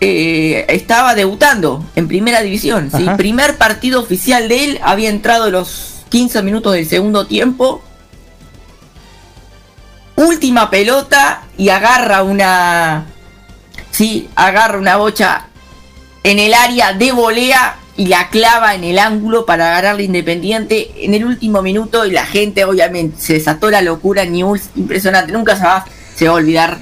eh, 0.00 0.64
estaba 0.68 1.14
debutando 1.14 1.84
en 1.94 2.08
primera 2.08 2.42
división. 2.42 2.90
¿sí? 2.96 3.04
Ajá. 3.06 3.16
Primer 3.16 3.56
partido 3.58 4.00
oficial 4.00 4.48
de 4.48 4.64
él, 4.64 4.80
había 4.82 5.10
entrado 5.10 5.50
los 5.50 5.95
15 6.16 6.42
minutos 6.42 6.72
del 6.72 6.88
segundo 6.88 7.26
tiempo. 7.26 7.82
Última 10.14 10.70
pelota 10.70 11.42
y 11.58 11.68
agarra 11.68 12.22
una. 12.22 13.04
Sí, 13.90 14.30
agarra 14.34 14.78
una 14.78 14.96
bocha 14.96 15.48
en 16.22 16.38
el 16.38 16.54
área 16.54 16.94
de 16.94 17.12
volea 17.12 17.76
y 17.98 18.06
la 18.06 18.30
clava 18.30 18.74
en 18.74 18.84
el 18.84 18.98
ángulo 18.98 19.44
para 19.44 19.68
ganarle 19.68 20.04
Independiente 20.04 21.04
en 21.04 21.12
el 21.12 21.26
último 21.26 21.60
minuto 21.60 22.06
y 22.06 22.12
la 22.12 22.24
gente 22.24 22.64
obviamente 22.64 23.20
se 23.20 23.34
desató 23.34 23.70
la 23.70 23.82
locura 23.82 24.24
News 24.24 24.70
impresionante 24.74 25.32
nunca 25.32 25.54
se 25.56 25.64
va, 25.64 25.84
se 26.14 26.28
va 26.28 26.30
a 26.30 26.36
olvidar 26.36 26.78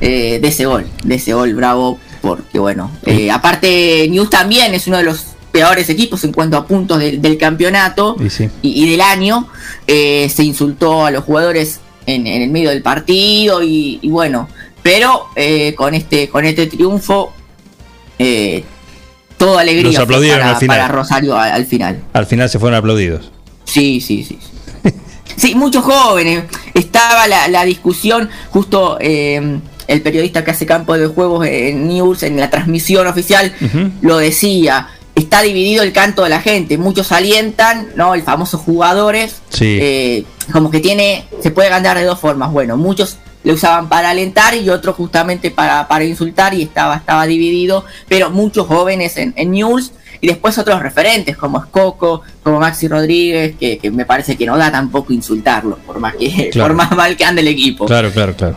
eh, 0.00 0.38
de 0.40 0.48
ese 0.48 0.66
gol 0.66 0.88
de 1.02 1.16
ese 1.16 1.32
gol 1.32 1.54
bravo 1.54 1.98
porque 2.20 2.60
bueno 2.60 2.92
eh, 3.06 3.30
aparte 3.30 4.06
News 4.08 4.30
también 4.30 4.72
es 4.74 4.86
uno 4.86 4.98
de 4.98 5.04
los 5.04 5.30
peores 5.52 5.88
equipos 5.90 6.22
en 6.24 6.32
cuanto 6.32 6.56
a 6.56 6.66
puntos 6.66 6.98
del, 6.98 7.20
del 7.20 7.36
campeonato 7.38 8.16
Y 8.24 8.30
sí. 8.30 8.48
y, 8.62 8.84
y 8.84 8.90
del 8.90 9.00
año 9.00 9.48
eh, 9.86 10.28
se 10.34 10.44
insultó 10.44 11.04
a 11.06 11.10
los 11.10 11.24
jugadores 11.24 11.80
en, 12.06 12.26
en 12.26 12.42
el 12.42 12.50
medio 12.50 12.70
del 12.70 12.82
partido 12.82 13.62
y, 13.62 13.98
y 14.02 14.08
bueno 14.08 14.48
pero 14.82 15.26
eh, 15.36 15.74
con 15.76 15.94
este 15.94 16.28
con 16.28 16.44
este 16.44 16.66
triunfo 16.66 17.32
eh, 18.18 18.64
toda 19.38 19.60
alegría 19.62 19.90
Los 19.92 19.98
aplaudieron 19.98 20.40
para, 20.40 20.50
al 20.52 20.56
final. 20.58 20.76
para 20.78 20.88
Rosario 20.88 21.36
al, 21.38 21.52
al 21.52 21.66
final 21.66 22.00
Al 22.12 22.26
final 22.26 22.48
se 22.48 22.58
fueron 22.58 22.78
aplaudidos. 22.78 23.30
sí 23.64 24.00
sí 24.00 24.24
sí 24.24 24.38
sí 25.36 25.54
muchos 25.54 25.84
jóvenes 25.84 26.44
estaba 26.74 27.26
la, 27.26 27.48
la 27.48 27.64
discusión 27.64 28.28
justo 28.50 28.98
el 29.00 30.02
periodista 30.02 30.44
que 30.44 30.50
hace 30.52 30.66
campo 30.66 30.96
de 30.96 31.06
juegos 31.08 31.46
en 31.46 31.88
News 31.88 32.22
en 32.22 32.36
la 32.38 32.48
transmisión 32.50 33.06
oficial 33.06 33.52
lo 34.02 34.18
decía 34.18 34.88
está 35.20 35.42
dividido 35.42 35.82
el 35.82 35.92
canto 35.92 36.22
de 36.24 36.28
la 36.30 36.40
gente 36.40 36.76
muchos 36.78 37.12
alientan 37.12 37.88
no 37.96 38.14
el 38.14 38.22
famoso 38.22 38.58
jugadores 38.58 39.36
Sí. 39.50 39.78
eh, 39.80 40.24
como 40.52 40.70
que 40.70 40.80
tiene 40.80 41.26
se 41.42 41.50
puede 41.50 41.68
ganar 41.68 41.96
de 41.98 42.04
dos 42.04 42.18
formas 42.18 42.50
bueno 42.52 42.76
muchos 42.76 43.18
le 43.42 43.52
usaban 43.54 43.88
para 43.88 44.10
alentar 44.10 44.54
y 44.54 44.68
otros 44.68 44.96
justamente 44.96 45.50
para, 45.50 45.88
para 45.88 46.04
insultar 46.04 46.52
y 46.54 46.62
estaba 46.62 46.96
estaba 46.96 47.26
dividido 47.26 47.84
pero 48.08 48.30
muchos 48.30 48.66
jóvenes 48.66 49.16
en, 49.16 49.32
en 49.36 49.52
News 49.52 49.92
y 50.20 50.26
después 50.26 50.58
otros 50.58 50.82
referentes 50.82 51.36
como 51.38 51.58
Escoco 51.58 52.20
como 52.42 52.60
Maxi 52.60 52.86
Rodríguez 52.88 53.56
que, 53.58 53.78
que 53.78 53.90
me 53.90 54.04
parece 54.04 54.36
que 54.36 54.44
no 54.44 54.58
da 54.58 54.70
tampoco 54.70 55.12
insultarlo 55.14 55.78
por 55.86 55.98
más 55.98 56.14
que 56.16 56.50
Claro. 56.52 56.68
por 56.68 56.76
más 56.76 56.90
mal 56.92 57.16
que 57.16 57.24
ande 57.24 57.40
el 57.40 57.48
equipo 57.48 57.86
Claro, 57.86 58.10
claro, 58.12 58.34
claro. 58.36 58.56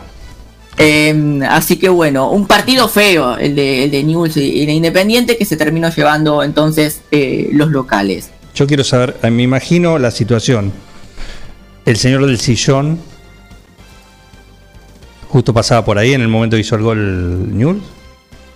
Eh, 0.78 1.39
así 1.49 1.78
que 1.78 1.89
bueno, 1.89 2.32
un 2.32 2.47
partido 2.47 2.88
feo 2.88 3.38
el 3.38 3.55
de, 3.55 3.86
el 3.86 3.91
de 3.91 4.03
Newell's 4.03 4.38
y 4.38 4.65
de 4.65 4.71
Independiente 4.74 5.38
que 5.38 5.45
se 5.45 5.55
terminó 5.55 5.89
llevando 5.89 6.43
entonces 6.43 7.01
eh, 7.11 7.49
los 7.51 7.69
locales. 7.69 8.32
Yo 8.55 8.67
quiero 8.67 8.84
saber, 8.84 9.17
eh, 9.24 9.30
me 9.30 9.43
imagino 9.43 9.97
la 9.99 10.11
situación. 10.11 10.71
El 11.86 11.97
señor 11.97 12.26
del 12.26 12.39
sillón 12.39 12.99
justo 15.28 15.53
pasaba 15.53 15.84
por 15.84 15.97
ahí 15.97 16.13
en 16.13 16.21
el 16.21 16.28
momento 16.28 16.55
que 16.55 16.61
hizo 16.61 16.76
el 16.76 16.84
gol 16.84 17.57
Newell. 17.57 17.82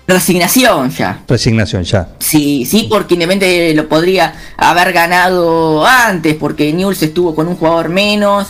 Resignación 0.08 0.90
ya. 0.92 1.24
Resignación 1.28 1.84
ya. 1.84 2.10
Sí, 2.20 2.66
sí, 2.66 2.88
porque 2.90 3.16
Independiente 3.16 3.74
lo 3.74 3.90
podría 3.90 4.34
haber 4.56 4.94
ganado 4.94 5.86
antes, 5.86 6.36
porque 6.36 6.72
Newell's 6.72 7.02
estuvo 7.04 7.36
con 7.36 7.48
un 7.48 7.56
jugador 7.56 7.90
menos. 7.90 8.48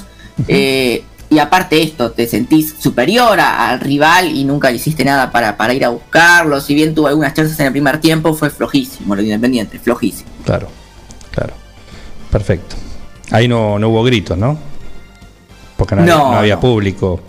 eh, 0.47 1.03
y 1.30 1.40
aparte 1.40 1.82
esto, 1.84 2.12
te 2.12 2.26
sentís 2.28 2.76
superior 2.80 3.40
a- 3.40 3.70
al 3.70 3.80
rival 3.80 4.28
y 4.36 4.44
nunca 4.46 4.70
le 4.70 4.78
hiciste 4.78 5.04
nada 5.04 5.32
para, 5.32 5.58
para 5.58 5.74
ir 5.74 5.84
a 5.86 5.90
buscarlo. 5.90 6.62
Si 6.62 6.74
bien 6.74 6.96
tuvo 6.96 7.08
algunas 7.08 7.34
chances 7.34 7.60
en 7.60 7.66
el 7.68 7.72
primer 7.74 8.00
tiempo, 8.00 8.34
fue 8.34 8.50
flojísimo 8.50 9.16
lo 9.16 9.22
de 9.22 9.28
Independiente, 9.28 9.78
flojísimo. 9.80 10.30
Claro. 10.46 10.68
perfecto. 12.32 12.76
Ahí 13.32 13.48
no, 13.48 13.78
no 13.80 13.90
hubo 13.90 14.04
gritos, 14.04 14.38
¿no? 14.38 14.58
Porque 15.76 15.96
no, 15.96 16.02
había- 16.02 16.16
No, 16.16 16.32
no 16.32 16.38
había 16.38 16.56
no. 16.56 16.62
público 16.62 17.20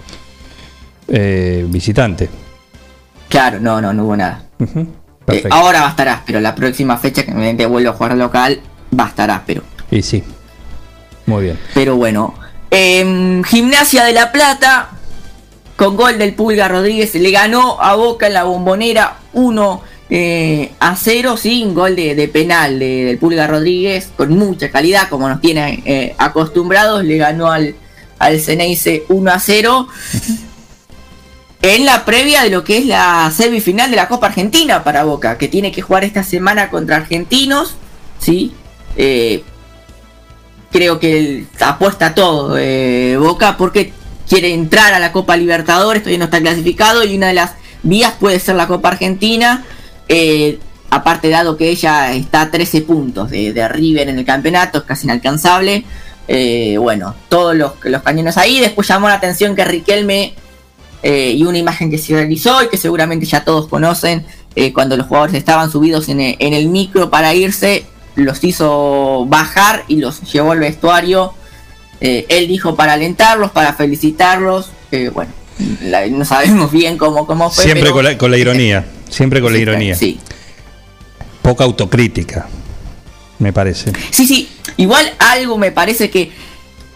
eh, 1.08 1.64
visitante. 1.68 2.28
Claro, 3.28 3.58
no, 3.60 3.80
no, 3.80 3.92
no 3.92 4.04
hubo 4.04 4.16
nada. 4.16 4.42
Eh, 5.28 5.44
ahora 5.50 5.82
bastará, 5.82 6.22
pero 6.26 6.40
la 6.40 6.54
próxima 6.54 6.96
fecha 6.96 7.22
que 7.24 7.32
me 7.32 7.66
vuelvo 7.66 7.90
a 7.90 7.92
jugar 7.94 8.16
local, 8.16 8.60
bastará, 8.90 9.42
pero. 9.46 9.62
Y 9.90 10.02
sí. 10.02 10.22
Muy 11.26 11.44
bien. 11.44 11.58
Pero 11.74 11.96
bueno. 11.96 12.34
Em, 12.70 13.42
Gimnasia 13.44 14.04
de 14.04 14.12
la 14.12 14.32
Plata, 14.32 14.90
con 15.76 15.96
gol 15.96 16.18
del 16.18 16.34
Pulga 16.34 16.68
Rodríguez, 16.68 17.14
le 17.14 17.30
ganó 17.30 17.80
a 17.80 17.94
Boca 17.94 18.26
en 18.26 18.34
la 18.34 18.44
bombonera 18.44 19.18
1 19.32 19.82
eh, 20.10 20.72
a 20.80 20.96
0, 20.96 21.36
sí, 21.36 21.62
un 21.64 21.74
gol 21.74 21.94
de, 21.94 22.28
penal 22.32 22.78
de- 22.78 23.04
del 23.04 23.18
Pulga 23.18 23.46
Rodríguez, 23.46 24.08
con 24.16 24.30
mucha 24.36 24.70
calidad, 24.70 25.08
como 25.08 25.28
nos 25.28 25.40
tiene 25.40 25.82
eh, 25.84 26.14
acostumbrados, 26.18 27.04
le 27.04 27.16
ganó 27.18 27.50
al, 27.52 27.74
al 28.18 28.40
Ceneice 28.40 29.04
1 29.08 29.30
a 29.30 29.38
0. 29.38 29.86
En 31.60 31.84
la 31.86 32.04
previa 32.04 32.42
de 32.42 32.50
lo 32.50 32.62
que 32.64 32.78
es 32.78 32.86
la 32.86 33.30
semifinal 33.36 33.90
de 33.90 33.96
la 33.96 34.08
Copa 34.08 34.28
Argentina 34.28 34.84
para 34.84 35.04
Boca, 35.04 35.36
que 35.38 35.48
tiene 35.48 35.72
que 35.72 35.82
jugar 35.82 36.04
esta 36.04 36.22
semana 36.22 36.70
contra 36.70 36.96
Argentinos, 36.96 37.74
¿sí? 38.20 38.52
Creo 40.70 41.00
que 41.00 41.18
él 41.18 41.48
apuesta 41.60 42.14
todo 42.14 42.58
eh, 42.58 43.16
Boca 43.16 43.56
porque 43.56 43.92
quiere 44.28 44.52
entrar 44.52 44.92
a 44.92 44.98
la 44.98 45.12
Copa 45.12 45.36
Libertadores, 45.36 46.02
todavía 46.02 46.18
no 46.18 46.24
está 46.26 46.40
clasificado 46.40 47.04
y 47.04 47.16
una 47.16 47.28
de 47.28 47.34
las 47.34 47.52
vías 47.82 48.14
puede 48.20 48.38
ser 48.38 48.56
la 48.56 48.66
Copa 48.66 48.90
Argentina. 48.90 49.64
eh, 50.08 50.58
aparte 50.90 51.28
dado 51.28 51.56
que 51.56 51.68
ella 51.68 52.12
está 52.12 52.42
a 52.42 52.50
13 52.50 52.82
puntos 52.82 53.30
de, 53.30 53.68
River 53.68 54.08
en 54.08 54.18
el 54.18 54.24
campeonato, 54.24 54.78
es 54.78 54.84
casi 54.84 55.06
inalcanzable. 55.06 55.84
eh, 56.28 56.76
bueno, 56.78 57.14
todos 57.30 57.54
los, 57.54 57.72
los 57.84 58.02
cañones 58.02 58.36
ahí. 58.36 58.60
Después 58.60 58.86
llamó 58.88 59.08
la 59.08 59.14
atención 59.14 59.56
que 59.56 59.64
Riquelme 59.64 60.34
y 61.02 61.44
una 61.44 61.56
imagen 61.58 61.90
que 61.90 61.96
se 61.96 62.12
realizó 62.12 62.62
y 62.62 62.68
que 62.68 62.76
seguramente 62.76 63.24
ya 63.24 63.44
todos 63.44 63.68
conocen 63.68 64.26
cuando 64.74 64.96
los 64.96 65.06
jugadores 65.06 65.36
estaban 65.36 65.70
subidos 65.70 66.08
en 66.08 66.20
el, 66.20 66.36
en 66.38 66.52
el 66.52 66.68
micro 66.68 67.08
para 67.08 67.32
irse, 67.34 67.86
los 68.22 68.42
hizo 68.44 69.24
bajar 69.26 69.84
y 69.88 69.96
los 69.96 70.20
llevó 70.32 70.52
al 70.52 70.60
vestuario. 70.60 71.34
Eh, 72.00 72.26
él 72.28 72.46
dijo 72.48 72.76
para 72.76 72.92
alentarlos, 72.94 73.50
para 73.50 73.72
felicitarlos. 73.74 74.70
eh, 74.92 75.10
bueno, 75.12 75.32
la- 75.82 76.06
no 76.06 76.24
sabemos 76.24 76.70
bien 76.72 76.96
cómo, 76.98 77.26
cómo 77.26 77.50
fue. 77.50 77.64
Siempre 77.64 77.82
pero- 77.84 77.94
con 77.94 78.04
la, 78.04 78.18
con 78.18 78.30
la 78.30 78.36
ironía. 78.38 78.86
Siempre 79.08 79.40
con 79.40 79.52
la 79.52 79.58
ironía. 79.58 79.94
sí. 79.94 80.20
Poca 81.42 81.64
autocrítica, 81.64 82.46
me 83.38 83.52
parece. 83.54 83.92
Sí, 84.10 84.26
sí, 84.26 84.50
igual 84.76 85.10
algo 85.18 85.56
me 85.56 85.72
parece 85.72 86.10
que, 86.10 86.30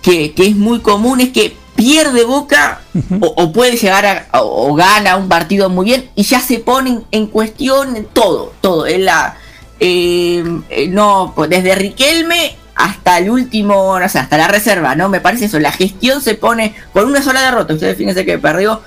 que, 0.03 0.35
que 0.35 0.47
es 0.49 0.57
muy 0.57 0.81
común 0.81 1.21
es 1.21 1.31
que 1.31 1.57
pierde 1.75 2.25
Boca 2.25 2.83
o, 3.21 3.27
o 3.35 3.51
puede 3.53 3.77
llegar 3.79 4.05
a, 4.05 4.41
o, 4.43 4.69
o 4.71 4.75
gana 4.75 5.17
un 5.17 5.29
partido 5.29 5.71
muy 5.71 5.87
bien 5.87 6.11
y 6.17 6.25
ya 6.25 6.39
se 6.41 6.59
ponen 6.59 7.03
en 7.13 7.29
cuestión 7.29 8.07
todo, 8.13 8.53
todo. 8.61 8.85
Es 8.85 9.01
la, 9.01 9.39
eh, 9.85 10.45
eh, 10.71 10.89
no, 10.89 11.35
desde 11.49 11.75
Riquelme 11.75 12.55
hasta 12.77 13.19
el 13.19 13.31
último, 13.31 13.99
no 13.99 14.09
sé, 14.09 14.21
hasta 14.21 14.39
la 14.39 14.47
reserva, 14.47 14.95
¿no? 14.95 15.09
Me 15.09 15.21
parece 15.21 15.47
eso, 15.47 15.59
la 15.59 15.73
gestión 15.73 16.21
se 16.23 16.35
pone 16.37 16.75
con 16.93 17.05
una 17.07 17.21
sola 17.21 17.43
derrota, 17.43 17.75
ustedes 17.75 17.97
fíjense 17.99 18.25
que 18.25 18.39
perdió 18.39 18.81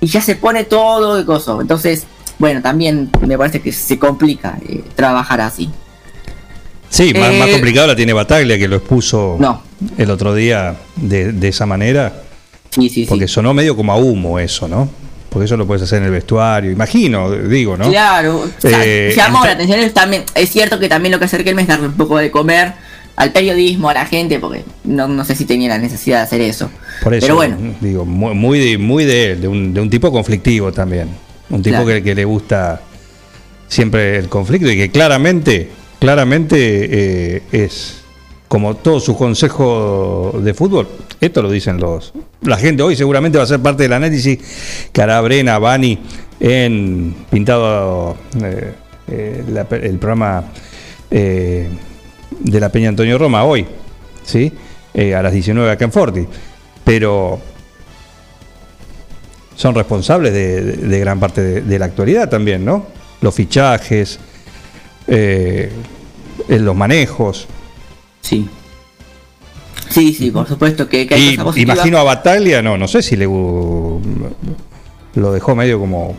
y 0.00 0.06
ya 0.08 0.20
se 0.20 0.34
pone 0.34 0.64
todo 0.64 1.14
de 1.16 1.24
coso. 1.24 1.60
Entonces, 1.60 2.04
bueno, 2.38 2.60
también 2.60 3.08
me 3.26 3.38
parece 3.38 3.60
que 3.62 3.70
se 3.72 3.98
complica 3.98 4.58
eh, 4.68 4.82
trabajar 4.96 5.40
así. 5.40 5.70
Sí, 6.90 7.14
más, 7.14 7.30
Eh, 7.32 7.38
más 7.38 7.48
complicado 7.50 7.86
la 7.86 7.96
tiene 7.96 8.12
Bataglia, 8.12 8.58
que 8.58 8.68
lo 8.68 8.76
expuso 8.76 9.36
No. 9.38 9.62
el 9.96 10.10
otro 10.10 10.34
día 10.34 10.76
de, 10.96 11.32
de 11.32 11.48
esa 11.48 11.66
manera. 11.66 12.22
Sí, 12.70 12.88
sí, 12.90 13.06
Porque 13.08 13.28
sonó 13.28 13.54
medio 13.54 13.74
como 13.76 13.92
a 13.92 13.96
humo 13.96 14.38
eso, 14.38 14.66
¿no? 14.68 14.88
Porque 15.36 15.44
eso 15.44 15.58
lo 15.58 15.66
puedes 15.66 15.82
hacer 15.82 15.98
en 15.98 16.06
el 16.06 16.12
vestuario, 16.12 16.70
imagino, 16.70 17.30
digo, 17.30 17.76
¿no? 17.76 17.90
Claro, 17.90 18.38
o 18.38 18.48
sea, 18.58 18.80
Eh, 18.82 19.12
llamó 19.14 19.44
la 19.44 19.50
atención. 19.52 19.78
Es, 19.80 19.92
también, 19.92 20.24
es 20.34 20.48
cierto 20.48 20.78
que 20.78 20.88
también 20.88 21.12
lo 21.12 21.18
que 21.18 21.26
hace 21.26 21.36
Riquelme 21.36 21.60
es 21.60 21.68
darle 21.68 21.88
un 21.88 21.92
poco 21.92 22.16
de 22.16 22.30
comer 22.30 22.72
al 23.16 23.32
periodismo, 23.32 23.90
a 23.90 23.92
la 23.92 24.06
gente, 24.06 24.38
porque 24.40 24.64
no, 24.84 25.08
no 25.08 25.26
sé 25.26 25.34
si 25.34 25.44
tenía 25.44 25.68
la 25.68 25.76
necesidad 25.76 26.20
de 26.20 26.22
hacer 26.22 26.40
eso. 26.40 26.70
Por 27.02 27.12
eso, 27.12 27.26
Pero 27.26 27.34
bueno, 27.36 27.58
digo, 27.82 28.06
muy, 28.06 28.34
muy 28.34 28.58
de, 28.58 28.78
muy 28.78 29.04
de 29.04 29.32
él, 29.32 29.42
de 29.42 29.48
un, 29.48 29.74
de 29.74 29.80
un 29.82 29.90
tipo 29.90 30.10
conflictivo 30.10 30.72
también. 30.72 31.10
Un 31.50 31.62
tipo 31.62 31.76
Claro. 31.84 31.86
que, 31.88 32.02
que 32.02 32.14
le 32.14 32.24
gusta 32.24 32.80
siempre 33.68 34.16
el 34.16 34.30
conflicto 34.30 34.70
y 34.70 34.76
que 34.78 34.90
claramente, 34.90 35.68
claramente 35.98 36.56
eh, 37.38 37.42
es 37.52 38.04
como 38.48 38.76
todo 38.76 39.00
su 39.00 39.16
consejo 39.16 40.34
de 40.42 40.54
fútbol. 40.54 40.88
Esto 41.20 41.42
lo 41.42 41.50
dicen 41.50 41.78
los. 41.78 42.12
La 42.42 42.56
gente 42.56 42.82
hoy 42.82 42.96
seguramente 42.96 43.38
va 43.38 43.44
a 43.44 43.46
ser 43.46 43.60
parte 43.60 43.82
del 43.82 43.92
análisis 43.92 44.38
que 44.92 45.02
hará 45.02 45.20
Brena, 45.20 45.58
Bani 45.58 45.98
en 46.38 47.14
Pintado 47.30 48.16
eh, 48.42 48.72
eh, 49.08 49.44
el 49.82 49.98
programa 49.98 50.44
eh, 51.10 51.68
de 52.38 52.60
la 52.60 52.68
Peña 52.68 52.90
Antonio 52.90 53.18
Roma 53.18 53.44
hoy, 53.44 53.66
¿sí? 54.24 54.52
A 54.94 55.22
las 55.22 55.32
19 55.32 55.70
acá 55.70 55.84
en 55.84 55.92
Forti. 55.92 56.26
Pero 56.84 57.38
son 59.54 59.74
responsables 59.74 60.32
de, 60.32 61.00
gran 61.00 61.20
parte 61.20 61.60
de, 61.60 61.78
la 61.78 61.84
actualidad 61.84 62.30
también, 62.30 62.64
¿no? 62.64 62.86
Los 63.20 63.34
fichajes, 63.34 64.18
los 66.48 66.76
manejos. 66.76 67.46
Sí. 68.26 68.48
Sí, 69.88 70.12
sí, 70.12 70.30
por 70.30 70.48
supuesto 70.48 70.88
que, 70.88 71.06
que 71.06 71.14
hay 71.14 71.28
Y 71.34 71.36
cosas 71.36 71.58
imagino 71.58 71.98
a 71.98 72.02
Bataglia, 72.02 72.60
no, 72.60 72.76
no 72.76 72.88
sé 72.88 73.02
si 73.02 73.16
le 73.16 73.26
lo 73.26 74.00
dejó 75.32 75.54
medio 75.54 75.78
como. 75.78 76.14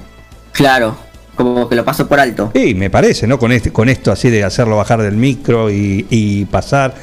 Claro, 0.54 0.96
como 1.36 1.68
que 1.68 1.76
lo 1.76 1.84
pasó 1.84 2.08
por 2.08 2.20
alto. 2.20 2.52
Sí, 2.56 2.74
me 2.74 2.90
parece, 2.90 3.28
¿no? 3.28 3.38
Con 3.38 3.52
este, 3.52 3.72
con 3.72 3.90
esto 3.90 4.12
así 4.12 4.30
de 4.30 4.44
hacerlo 4.44 4.78
bajar 4.78 5.02
del 5.02 5.18
micro 5.18 5.70
y, 5.70 6.06
y 6.10 6.46
pasar. 6.46 6.96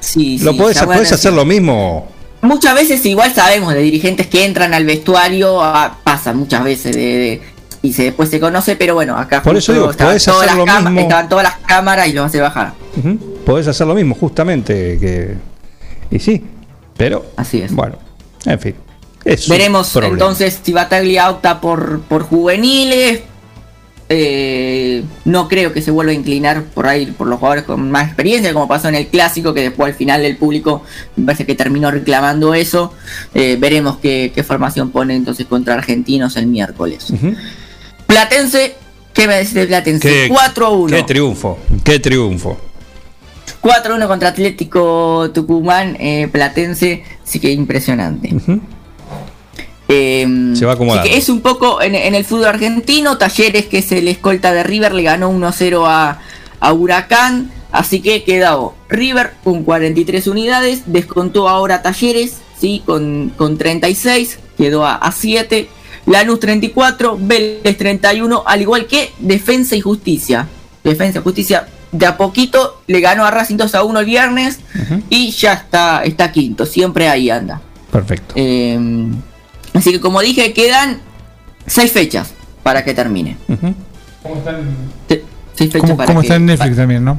Sí, 0.00 0.38
lo 0.38 0.52
sí, 0.52 0.58
podés, 0.58 0.82
podés 0.82 1.12
hacer 1.12 1.32
lo 1.32 1.44
mismo. 1.44 2.08
Muchas 2.40 2.74
veces 2.74 3.04
igual 3.04 3.34
sabemos 3.34 3.74
de 3.74 3.80
dirigentes 3.80 4.28
que 4.28 4.44
entran 4.44 4.72
al 4.72 4.86
vestuario, 4.86 5.62
ah, 5.62 5.98
pasa 6.04 6.32
muchas 6.32 6.64
veces 6.64 6.96
de, 6.96 7.02
de- 7.02 7.42
y 7.82 7.92
se 7.92 8.04
después 8.04 8.30
se 8.30 8.40
conoce, 8.40 8.76
pero 8.76 8.94
bueno, 8.94 9.16
acá 9.16 9.42
Por 9.42 9.56
eso 9.56 9.72
digo, 9.72 9.90
estaban 9.90 10.18
todas 10.18 10.46
las 10.46 10.56
mismo. 10.84 11.00
estaban 11.00 11.28
todas 11.28 11.44
las 11.44 11.58
cámaras 11.58 12.08
y 12.08 12.12
lo 12.12 12.24
hace 12.24 12.40
bajar. 12.40 12.72
Ujú. 12.96 13.27
Podés 13.48 13.66
hacer 13.66 13.86
lo 13.86 13.94
mismo, 13.94 14.14
justamente. 14.14 14.98
que 15.00 15.34
Y 16.14 16.18
sí, 16.18 16.44
pero. 16.98 17.24
Así 17.34 17.62
es. 17.62 17.72
Bueno, 17.72 17.96
en 18.44 18.60
fin. 18.60 18.74
es 19.24 19.48
Veremos 19.48 19.96
entonces 19.96 20.60
si 20.62 20.74
Bataglia 20.74 21.30
opta 21.30 21.58
por, 21.58 22.02
por 22.02 22.24
juveniles. 22.24 23.22
Eh, 24.10 25.02
no 25.24 25.48
creo 25.48 25.72
que 25.72 25.80
se 25.80 25.90
vuelva 25.90 26.12
a 26.12 26.14
inclinar 26.14 26.62
por 26.64 26.86
ahí 26.86 27.06
por 27.06 27.26
los 27.26 27.38
jugadores 27.38 27.64
con 27.64 27.90
más 27.90 28.08
experiencia, 28.08 28.52
como 28.52 28.68
pasó 28.68 28.88
en 28.90 28.96
el 28.96 29.06
clásico, 29.06 29.54
que 29.54 29.62
después 29.62 29.92
al 29.92 29.96
final 29.96 30.26
el 30.26 30.36
público 30.36 30.82
me 31.16 31.24
parece 31.24 31.46
que 31.46 31.54
terminó 31.54 31.90
reclamando 31.90 32.52
eso. 32.52 32.92
Eh, 33.34 33.56
veremos 33.58 33.96
qué, 33.96 34.30
qué 34.34 34.42
formación 34.44 34.90
pone 34.90 35.16
entonces 35.16 35.46
contra 35.46 35.72
Argentinos 35.72 36.36
el 36.36 36.48
miércoles. 36.48 37.06
Platense, 38.06 38.74
¿qué 39.14 39.26
me 39.26 39.36
decís 39.36 39.54
de 39.54 39.66
Platense? 39.66 40.06
Qué- 40.06 40.28
4-1. 40.30 40.86
Qué 40.90 41.02
triunfo, 41.02 41.58
qué 41.82 41.98
triunfo. 41.98 42.58
4-1 43.62 44.06
contra 44.06 44.28
Atlético 44.30 45.30
Tucumán, 45.34 45.96
eh, 45.98 46.28
Platense, 46.30 47.02
sí 47.24 47.40
que 47.40 47.52
impresionante. 47.52 48.34
Eh, 49.88 50.52
Se 50.54 50.66
va 50.66 50.72
así 50.74 51.08
que 51.08 51.16
es 51.16 51.28
un 51.28 51.40
poco 51.40 51.80
en, 51.80 51.94
en 51.94 52.14
el 52.14 52.24
fútbol 52.24 52.46
argentino. 52.46 53.18
Talleres, 53.18 53.66
que 53.66 53.78
es 53.78 53.90
el 53.92 54.08
escolta 54.08 54.52
de 54.52 54.62
River, 54.62 54.92
le 54.92 55.02
ganó 55.02 55.30
1-0 55.32 55.84
a, 55.86 56.20
a 56.60 56.72
Huracán. 56.72 57.50
Así 57.72 58.00
que 58.00 58.22
quedó 58.24 58.74
River 58.88 59.32
con 59.44 59.64
43 59.64 60.26
unidades. 60.26 60.82
Descontó 60.86 61.48
ahora 61.48 61.82
Talleres, 61.82 62.38
¿sí? 62.60 62.82
con, 62.84 63.32
con 63.36 63.58
36. 63.58 64.38
Quedó 64.56 64.84
a, 64.84 64.94
a 64.94 65.10
7. 65.12 65.68
Lanús 66.06 66.40
34. 66.40 67.18
Vélez 67.20 67.76
31. 67.76 68.42
Al 68.46 68.60
igual 68.60 68.86
que 68.86 69.12
Defensa 69.18 69.74
y 69.74 69.80
Justicia. 69.80 70.46
Defensa 70.84 71.18
y 71.18 71.22
Justicia 71.22 71.66
de 71.92 72.06
a 72.06 72.16
poquito 72.16 72.82
le 72.86 73.00
ganó 73.00 73.24
a 73.24 73.30
Racing 73.30 73.56
2 73.56 73.74
a 73.74 73.82
1 73.84 74.00
el 74.00 74.06
viernes. 74.06 74.60
Y 75.08 75.30
ya 75.30 75.54
está, 75.54 76.02
está 76.04 76.30
quinto. 76.32 76.66
Siempre 76.66 77.08
ahí 77.08 77.30
anda. 77.30 77.60
Perfecto. 77.90 78.34
Eh, 78.36 78.78
así 79.74 79.92
que 79.92 80.00
como 80.00 80.20
dije, 80.20 80.52
quedan 80.52 81.00
seis 81.66 81.92
fechas 81.92 82.32
para 82.62 82.84
que 82.84 82.94
termine. 82.94 83.36
¿Cómo 84.22 84.36
está 84.36 84.50
en, 84.58 84.66
Se- 85.08 85.24
Seis 85.54 85.72
fechas 85.72 85.80
cómo- 85.90 85.96
para 85.96 86.06
cómo 86.08 86.20
que- 86.20 86.26
está 86.26 86.36
en 86.36 86.46
Netflix 86.46 86.76
también, 86.76 87.04
no? 87.04 87.18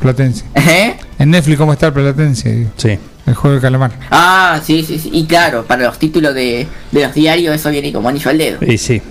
Platense. 0.00 0.44
¿Eh? 0.54 0.96
En 1.18 1.30
Netflix, 1.30 1.58
¿cómo 1.58 1.72
está 1.72 1.86
el 1.88 1.92
Platense? 1.92 2.52
digo? 2.52 2.70
Sí. 2.76 2.98
El 3.26 3.34
juego 3.34 3.56
de 3.56 3.60
calamar. 3.60 3.90
Ah, 4.10 4.60
sí, 4.64 4.82
sí, 4.86 4.98
sí. 4.98 5.10
Y 5.12 5.26
claro, 5.26 5.64
para 5.66 5.84
los 5.86 5.98
títulos 5.98 6.34
de, 6.34 6.66
de 6.92 7.02
los 7.02 7.12
diarios 7.12 7.54
eso 7.54 7.68
viene 7.70 7.92
como 7.92 8.08
anillo 8.08 8.30
al 8.30 8.38
dedo. 8.38 8.58
Y 8.64 8.78
sí. 8.78 9.02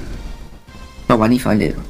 Como 1.07 1.23
anillo 1.25 1.49
al 1.51 1.59
dedo. 1.59 1.81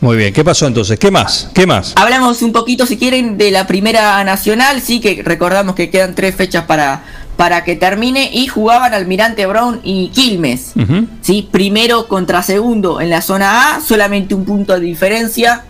Muy 0.00 0.16
bien, 0.16 0.32
¿qué 0.32 0.44
pasó 0.44 0.66
entonces? 0.66 0.96
¿Qué 0.98 1.10
más? 1.10 1.50
¿Qué 1.52 1.66
más? 1.66 1.92
Hablamos 1.96 2.42
un 2.42 2.52
poquito, 2.52 2.86
si 2.86 2.96
quieren, 2.96 3.36
de 3.36 3.50
la 3.50 3.66
primera 3.66 4.22
nacional, 4.22 4.80
sí, 4.80 5.00
que 5.00 5.22
recordamos 5.24 5.74
que 5.74 5.90
quedan 5.90 6.14
tres 6.14 6.36
fechas 6.36 6.66
para, 6.66 7.02
para 7.36 7.64
que 7.64 7.74
termine, 7.74 8.30
y 8.32 8.46
jugaban 8.46 8.94
Almirante 8.94 9.44
Brown 9.46 9.80
y 9.82 10.10
Quilmes, 10.10 10.74
sí, 11.20 11.48
primero 11.50 12.06
contra 12.06 12.44
segundo 12.44 13.00
en 13.00 13.10
la 13.10 13.22
zona 13.22 13.74
A, 13.74 13.80
solamente 13.80 14.36
un 14.36 14.44
punto 14.44 14.74
de 14.74 14.80
diferencia, 14.80 15.64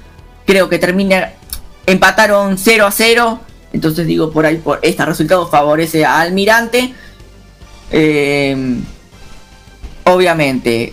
creo 0.44 0.68
que 0.68 0.78
termina, 0.78 1.32
empataron 1.86 2.58
0 2.58 2.86
a 2.86 2.90
0, 2.90 3.40
entonces 3.72 4.06
digo, 4.06 4.30
por 4.30 4.44
ahí, 4.44 4.56
por 4.56 4.78
este 4.82 5.04
resultado 5.04 5.46
favorece 5.48 6.04
a 6.04 6.20
Almirante. 6.20 6.92
Eh, 7.90 8.76
obviamente, 10.04 10.92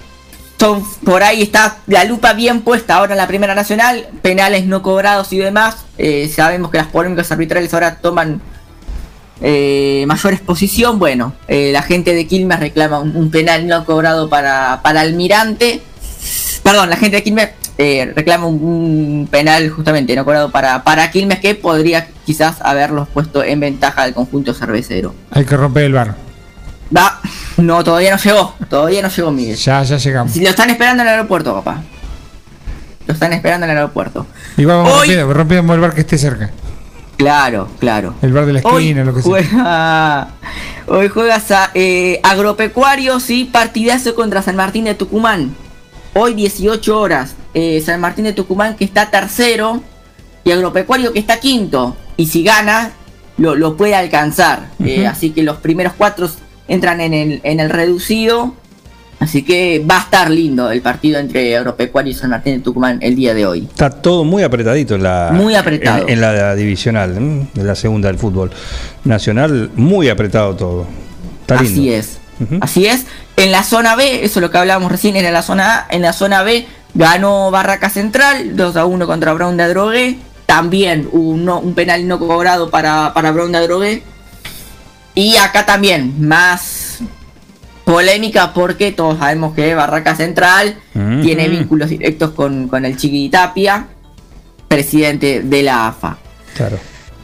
son, 0.59 0.83
por 1.03 1.23
ahí 1.23 1.41
está 1.41 1.77
la 1.87 2.03
lupa 2.05 2.33
bien 2.33 2.61
puesta 2.61 2.95
ahora 2.95 3.13
en 3.13 3.17
la 3.17 3.27
Primera 3.27 3.55
Nacional, 3.55 4.07
penales 4.21 4.65
no 4.65 4.81
cobrados 4.81 5.31
y 5.33 5.37
demás. 5.37 5.85
Eh, 5.97 6.31
sabemos 6.33 6.71
que 6.71 6.77
las 6.77 6.87
polémicas 6.87 7.31
arbitrales 7.31 7.73
ahora 7.73 7.97
toman 7.97 8.41
eh, 9.41 10.05
mayor 10.07 10.33
exposición. 10.33 10.97
Bueno, 10.97 11.33
eh, 11.47 11.71
la 11.71 11.81
gente 11.81 12.13
de 12.13 12.25
Quilmes 12.25 12.59
reclama 12.59 12.99
un, 12.99 13.31
penal 13.31 13.67
no 13.67 13.85
cobrado 13.85 14.29
para, 14.29 14.81
para 14.81 15.01
Almirante. 15.01 15.81
Perdón, 16.63 16.89
la 16.89 16.97
gente 16.97 17.17
de 17.17 17.23
Quilmes 17.23 17.49
reclama 18.15 18.47
un, 18.47 19.27
penal 19.29 19.69
justamente 19.69 20.15
no 20.15 20.23
cobrado 20.23 20.51
para, 20.51 20.83
para 20.85 21.11
Quilmes 21.11 21.39
que 21.39 21.55
podría 21.55 22.07
quizás 22.25 22.61
haberlos 22.61 23.09
puesto 23.09 23.43
en 23.43 23.59
ventaja 23.59 24.03
al 24.03 24.13
conjunto 24.13 24.53
cervecero. 24.53 25.13
Hay 25.31 25.43
que 25.43 25.57
romper 25.57 25.83
el 25.83 25.93
bar. 25.93 26.15
Va, 26.95 27.19
no, 27.57 27.83
todavía 27.83 28.11
no 28.11 28.17
llegó. 28.17 28.55
Todavía 28.69 29.01
no 29.01 29.09
llegó 29.09 29.31
Miguel. 29.31 29.55
Ya, 29.55 29.83
ya 29.83 29.97
llegamos. 29.97 30.33
Si 30.33 30.41
lo 30.41 30.49
están 30.49 30.69
esperando 30.69 31.03
en 31.03 31.07
el 31.09 31.13
aeropuerto, 31.15 31.53
papá. 31.53 31.81
Lo 33.07 33.13
están 33.13 33.33
esperando 33.33 33.65
en 33.65 33.71
el 33.71 33.77
aeropuerto. 33.77 34.25
Igual 34.57 34.77
vamos 34.77 34.93
Hoy... 34.93 35.15
rompiendo, 35.15 35.73
el 35.73 35.79
bar 35.79 35.93
que 35.93 36.01
esté 36.01 36.17
cerca. 36.17 36.51
Claro, 37.17 37.69
claro. 37.79 38.13
El 38.21 38.33
bar 38.33 38.45
de 38.45 38.53
la 38.53 38.59
esquina, 38.59 39.03
lo 39.03 39.13
que 39.13 39.21
sea. 39.21 40.27
Hoy 40.87 41.07
juegas 41.07 41.49
a 41.51 41.71
eh, 41.73 42.19
Agropecuario, 42.23 43.19
sí, 43.19 43.49
partidazo 43.51 44.15
contra 44.15 44.41
San 44.41 44.55
Martín 44.55 44.83
de 44.85 44.95
Tucumán. 44.95 45.55
Hoy 46.13 46.33
18 46.33 46.99
horas. 46.99 47.35
Eh, 47.53 47.81
San 47.85 48.01
Martín 48.01 48.25
de 48.25 48.33
Tucumán 48.33 48.75
que 48.75 48.83
está 48.83 49.09
tercero 49.09 49.81
y 50.43 50.51
Agropecuario 50.51 51.13
que 51.13 51.19
está 51.19 51.39
quinto. 51.39 51.95
Y 52.17 52.27
si 52.27 52.43
gana, 52.43 52.91
lo, 53.37 53.55
lo 53.55 53.77
puede 53.77 53.95
alcanzar. 53.95 54.69
eh, 54.83 55.07
así 55.07 55.31
que 55.31 55.41
los 55.43 55.57
primeros 55.57 55.93
cuatro 55.97 56.29
entran 56.67 57.01
en 57.01 57.13
el, 57.13 57.41
en 57.43 57.59
el 57.59 57.69
reducido. 57.69 58.53
Así 59.19 59.43
que 59.43 59.83
va 59.89 59.97
a 59.97 60.01
estar 60.01 60.29
lindo 60.29 60.69
el 60.69 60.81
partido 60.81 61.19
entre 61.19 61.55
Agropecuario 61.55 62.11
y 62.11 62.13
San 62.13 62.29
Martín 62.29 62.57
de 62.57 62.59
Tucumán 62.59 62.99
el 63.01 63.15
día 63.15 63.33
de 63.33 63.45
hoy. 63.45 63.67
Está 63.69 63.89
todo 63.89 64.23
muy 64.23 64.43
apretadito 64.43 64.95
en 64.95 65.03
la, 65.03 65.31
muy 65.33 65.55
apretado. 65.55 66.07
En, 66.07 66.19
la 66.19 66.53
divisional, 66.53 67.15
en 67.15 67.49
la 67.55 67.75
segunda 67.75 68.09
del 68.09 68.17
fútbol 68.17 68.51
nacional, 69.05 69.71
muy 69.75 70.09
apretado 70.09 70.55
todo. 70.55 70.85
Está 71.41 71.61
lindo. 71.61 71.81
Así 71.81 71.93
es. 71.93 72.19
Así 72.59 72.85
es. 72.85 73.05
En 73.37 73.51
la 73.51 73.63
zona 73.63 73.95
B, 73.95 74.25
eso 74.25 74.39
es 74.39 74.41
lo 74.41 74.51
que 74.51 74.57
hablábamos 74.57 74.91
recién, 74.91 75.15
era 75.15 75.31
la 75.31 75.41
zona 75.41 75.79
A. 75.79 75.87
En 75.89 76.01
la 76.01 76.11
zona 76.11 76.43
B 76.43 76.67
ganó 76.93 77.51
Barraca 77.51 77.89
Central, 77.89 78.55
2 78.55 78.75
a 78.75 78.85
1 78.85 79.07
contra 79.07 79.33
Brown 79.33 79.55
de 79.55 79.63
Adrogué. 79.63 80.17
También 80.45 81.07
un, 81.11 81.47
un 81.49 81.73
penal 81.73 82.07
no 82.07 82.19
cobrado 82.19 82.69
para, 82.69 83.13
para 83.13 83.31
Brown 83.31 83.51
de 83.53 83.57
Adrogué 83.57 84.03
y 85.15 85.37
acá 85.37 85.65
también, 85.65 86.27
más 86.27 86.99
polémica 87.85 88.53
porque 88.53 88.91
todos 88.91 89.19
sabemos 89.19 89.55
que 89.55 89.73
Barraca 89.73 90.15
Central 90.15 90.75
tiene 91.21 91.47
vínculos 91.47 91.89
directos 91.89 92.31
con, 92.31 92.69
el 92.83 92.97
Chiqui 92.97 93.29
Tapia, 93.29 93.87
presidente 94.67 95.41
de 95.41 95.63
la 95.63 95.87
AFA. 95.87 96.17
Claro. 96.55 96.79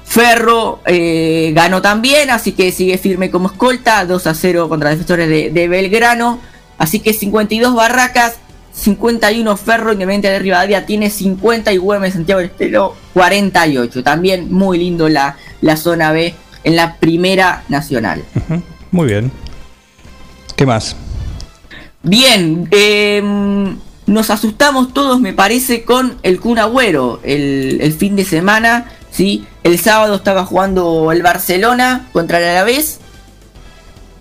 Ferro 0.05 0.81
eh, 0.85 1.51
ganó 1.53 1.81
también, 1.81 2.29
así 2.29 2.51
que 2.51 2.71
sigue 2.71 2.97
firme 2.97 3.31
como 3.31 3.47
escolta, 3.47 4.05
2 4.05 4.27
a 4.27 4.33
0 4.33 4.69
contra 4.69 4.89
defensores 4.91 5.53
de, 5.53 5.67
Belgrano. 5.67 6.39
Así 6.77 6.99
que 6.99 7.13
52 7.13 7.75
Barracas, 7.75 8.35
51 8.73 9.57
Ferro, 9.57 9.93
Independiente 9.93 10.29
de 10.29 10.39
Rivadavia 10.39 10.85
tiene 10.85 11.09
50 11.09 11.71
y 11.73 11.77
Güemes 11.77 12.13
Santiago 12.13 12.39
del 12.39 12.49
Estero 12.49 12.95
48. 13.13 14.03
También 14.03 14.51
muy 14.51 14.77
lindo 14.79 15.09
la, 15.09 15.37
la 15.61 15.77
zona 15.77 16.11
B 16.11 16.35
en 16.63 16.75
la 16.75 16.97
Primera 16.97 17.63
Nacional. 17.69 18.23
Muy 18.91 19.07
bien. 19.07 19.31
¿Qué 20.55 20.65
más? 20.65 20.95
Bien, 22.03 22.67
em, 22.71 23.77
nos 24.05 24.29
asustamos 24.29 24.93
todos, 24.93 25.19
me 25.19 25.33
parece, 25.33 25.83
con 25.83 26.17
el 26.23 26.39
Kun 26.39 26.59
Agüero 26.59 27.19
el, 27.23 27.95
fin 27.97 28.15
de 28.15 28.25
semana. 28.25 28.91
¿sí? 29.11 29.45
El 29.63 29.79
sábado 29.79 30.15
estaba 30.15 30.45
jugando 30.45 31.11
el 31.11 31.21
Barcelona 31.21 32.07
contra 32.11 32.39
el 32.39 32.45
Alavés. 32.45 32.99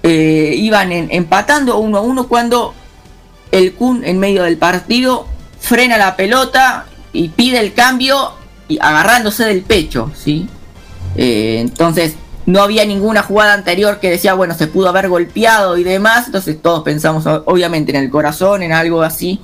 Eh, 0.03 0.55
iban 0.57 0.93
empatando 0.93 1.79
uno 1.79 1.99
a 1.99 2.01
uno 2.01 2.27
cuando 2.27 2.75
el 3.53 3.75
Kun 3.75 4.05
en 4.05 4.19
medio 4.19 4.45
del 4.45 4.57
partido 4.57 5.27
frena 5.61 5.99
la 5.99 6.17
pelota 6.17 6.87
y 7.13 7.29
pide 7.29 7.61
el 7.61 7.75
cambio 7.75 8.33
y 8.69 8.79
agarrándose 8.81 9.45
del 9.45 9.63
pecho, 9.63 10.11
¿sí? 10.15 10.49
Eh, 11.17 11.59
entonces 11.61 12.15
no 12.51 12.63
había 12.63 12.85
ninguna 12.85 13.23
jugada 13.23 13.55
anterior 13.55 14.01
que 14.01 14.11
decía, 14.11 14.35
bueno, 14.35 14.55
se 14.55 14.67
pudo 14.67 14.89
haber 14.89 15.09
golpeado 15.09 15.79
y 15.79 15.85
demás. 15.85 16.27
Entonces 16.27 16.61
todos 16.61 16.83
pensamos 16.83 17.25
obviamente 17.45 17.97
en 17.97 18.03
el 18.03 18.11
corazón, 18.11 18.63
en 18.63 18.73
algo 18.73 19.03
así. 19.03 19.41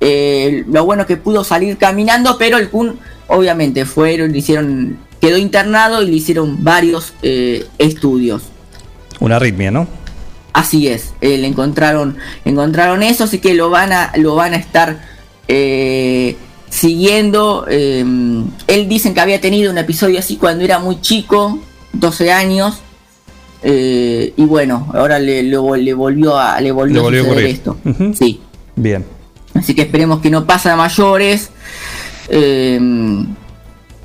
Eh, 0.00 0.64
lo 0.68 0.84
bueno 0.84 1.02
es 1.02 1.08
que 1.08 1.16
pudo 1.16 1.44
salir 1.44 1.76
caminando, 1.76 2.36
pero 2.38 2.56
el 2.56 2.70
Kun 2.70 2.98
obviamente 3.26 3.84
fueron, 3.84 4.32
le 4.32 4.38
hicieron, 4.38 4.98
quedó 5.20 5.36
internado 5.36 6.02
y 6.02 6.06
le 6.06 6.16
hicieron 6.16 6.62
varios 6.64 7.12
eh, 7.22 7.66
estudios. 7.78 8.44
Una 9.18 9.36
arritmia, 9.36 9.70
¿no? 9.70 9.86
Así 10.52 10.88
es, 10.88 11.12
eh, 11.20 11.36
le 11.36 11.46
encontraron, 11.46 12.16
encontraron 12.44 13.02
eso, 13.02 13.24
así 13.24 13.38
que 13.38 13.54
lo 13.54 13.70
van 13.70 13.92
a, 13.92 14.12
lo 14.16 14.34
van 14.34 14.54
a 14.54 14.56
estar 14.56 15.10
siguiendo. 16.70 17.66
él 17.68 18.88
dicen 18.88 19.14
que 19.14 19.20
había 19.20 19.40
tenido 19.40 19.70
un 19.72 19.78
episodio 19.78 20.20
así 20.20 20.36
cuando 20.36 20.64
era 20.64 20.78
muy 20.78 21.00
chico, 21.00 21.60
12 21.92 22.32
años. 22.32 22.80
Eh, 23.62 24.32
y 24.36 24.44
bueno, 24.44 24.90
ahora 24.94 25.18
le, 25.18 25.42
le, 25.42 25.56
volvió 25.56 26.38
a, 26.38 26.60
le 26.60 26.72
volvió, 26.72 27.02
a 27.02 27.04
suceder 27.04 27.46
esto. 27.46 27.76
Sí. 28.14 28.40
Bien. 28.76 29.04
Así 29.54 29.74
que 29.74 29.82
esperemos 29.82 30.20
que 30.20 30.30
no 30.30 30.46
pase 30.46 30.70
a 30.70 30.76
mayores. 30.76 31.50
Eh, 32.28 32.78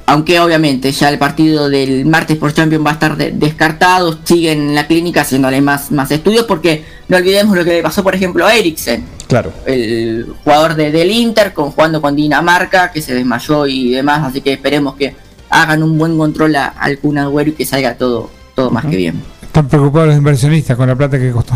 aunque 0.08 0.40
obviamente 0.40 0.92
ya 0.92 1.10
el 1.10 1.18
partido 1.18 1.70
del 1.70 2.06
martes 2.06 2.38
por 2.38 2.54
Champions 2.54 2.86
va 2.86 2.92
a 2.92 2.94
estar 2.94 3.18
descartado, 3.18 4.18
siguen 4.24 4.70
en 4.70 4.76
la 4.76 4.88
clínica 4.88 5.22
haciéndole 5.22 5.62
más, 5.62 5.92
más 5.92 6.12
estudios 6.12 6.46
porque 6.46 6.84
no 7.08 7.18
olvidemos 7.18 7.56
lo 7.58 7.64
que 7.64 7.72
le 7.72 7.82
pasó 7.84 8.04
por 8.04 8.14
ejemplo 8.14 8.46
a 8.46 8.56
Eriksen. 8.56 9.04
Claro. 9.28 9.52
El 9.66 10.28
jugador 10.44 10.76
de, 10.76 10.92
del 10.92 11.10
Inter 11.10 11.54
con, 11.54 11.72
jugando 11.72 12.02
con 12.02 12.16
Dinamarca 12.16 12.92
que 12.92 13.02
se 13.02 13.16
desmayó 13.16 13.66
y 13.66 13.92
demás, 13.92 14.22
así 14.24 14.42
que 14.42 14.54
esperemos 14.54 14.96
que 14.96 15.16
hagan 15.50 15.84
un 15.84 15.98
buen 15.98 16.18
control 16.18 16.56
al 16.56 17.00
Kun 17.00 17.18
Agüero 17.18 17.52
y 17.52 17.54
que 17.54 17.66
salga 17.66 17.98
todo, 17.98 18.30
todo 18.56 18.72
más 18.72 18.86
que 18.86 18.96
bien. 18.96 19.22
Están 19.42 19.68
preocupados 19.68 20.10
los 20.10 20.18
inversionistas 20.18 20.76
con 20.76 20.88
la 20.88 20.96
plata 20.96 21.18
que 21.18 21.32
costó. 21.32 21.56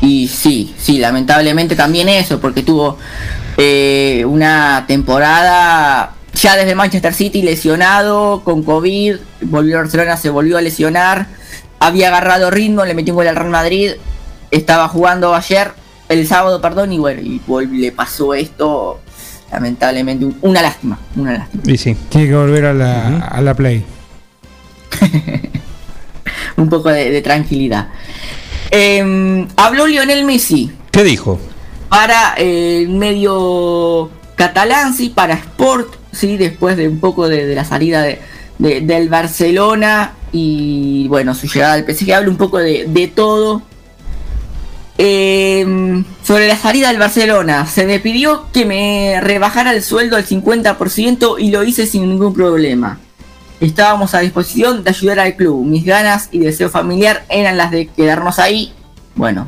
Y 0.00 0.28
sí, 0.28 0.74
sí, 0.78 0.98
lamentablemente 0.98 1.74
también 1.74 2.08
eso, 2.08 2.40
porque 2.40 2.62
tuvo 2.62 2.98
eh, 3.56 4.24
una 4.26 4.84
temporada 4.86 6.14
ya 6.34 6.56
desde 6.56 6.74
Manchester 6.74 7.14
City 7.14 7.42
lesionado, 7.42 8.42
con 8.44 8.62
COVID, 8.62 9.16
volvió 9.42 9.78
a 9.78 9.80
Barcelona, 9.82 10.16
se 10.16 10.30
volvió 10.30 10.56
a 10.56 10.62
lesionar, 10.62 11.26
había 11.80 12.08
agarrado 12.08 12.50
ritmo, 12.50 12.84
le 12.84 12.94
metió 12.94 13.12
un 13.12 13.16
gol 13.16 13.28
al 13.28 13.36
Real 13.36 13.50
Madrid, 13.50 13.92
estaba 14.52 14.88
jugando 14.88 15.34
ayer, 15.34 15.72
el 16.08 16.26
sábado, 16.26 16.60
perdón, 16.60 16.92
y 16.92 16.98
bueno, 16.98 17.20
y 17.22 17.40
le 17.78 17.92
pasó 17.92 18.34
esto 18.34 19.00
lamentablemente 19.50 20.26
una 20.42 20.62
lástima, 20.62 20.98
una 21.16 21.32
lástima. 21.38 21.62
Y 21.66 21.78
sí. 21.78 21.96
Tiene 22.08 22.28
que 22.28 22.34
volver 22.34 22.66
a 22.66 22.74
la, 22.74 23.18
a 23.18 23.40
la 23.40 23.54
play. 23.54 23.84
un 26.56 26.68
poco 26.68 26.90
de, 26.90 27.20
tranquilidad. 27.22 27.88
Em, 28.70 29.46
habló 29.56 29.86
Lionel 29.86 30.24
Messi. 30.24 30.70
¿Qué 30.90 31.04
dijo? 31.04 31.38
Para 31.88 32.34
el 32.34 32.88
medio 32.90 34.10
catalán, 34.36 34.94
sí, 34.94 35.08
para 35.08 35.34
Sport, 35.34 35.94
sí, 36.12 36.36
después 36.36 36.76
de 36.76 36.88
un 36.88 37.00
poco 37.00 37.28
de, 37.28 37.54
la 37.54 37.64
salida 37.64 38.02
de, 38.02 38.20
del 38.58 39.08
Barcelona 39.08 40.12
y 40.32 41.08
bueno, 41.08 41.34
su 41.34 41.46
llegada 41.46 41.74
al 41.74 41.84
PSG, 41.84 42.12
habla 42.12 42.28
un 42.28 42.36
poco 42.36 42.58
de, 42.58 42.84
de 42.86 43.08
todo. 43.08 43.62
Em, 45.00 46.04
sobre 46.24 46.48
la 46.48 46.56
salida 46.56 46.88
del 46.88 46.98
Barcelona, 46.98 47.66
se 47.66 47.86
me 47.86 48.00
pidió 48.00 48.46
que 48.52 48.64
me 48.66 49.20
rebajara 49.20 49.72
el 49.72 49.82
sueldo 49.84 50.16
al 50.16 50.24
50% 50.26 51.36
y 51.38 51.50
lo 51.52 51.62
hice 51.62 51.86
sin 51.86 52.08
ningún 52.08 52.34
problema. 52.34 52.98
Estábamos 53.60 54.14
a 54.14 54.20
disposición 54.20 54.82
de 54.82 54.90
ayudar 54.90 55.20
al 55.20 55.36
club. 55.36 55.64
Mis 55.64 55.84
ganas 55.84 56.28
y 56.32 56.40
deseo 56.40 56.68
familiar 56.68 57.24
eran 57.28 57.56
las 57.56 57.70
de 57.70 57.86
quedarnos 57.86 58.40
ahí. 58.40 58.72
Bueno, 59.14 59.46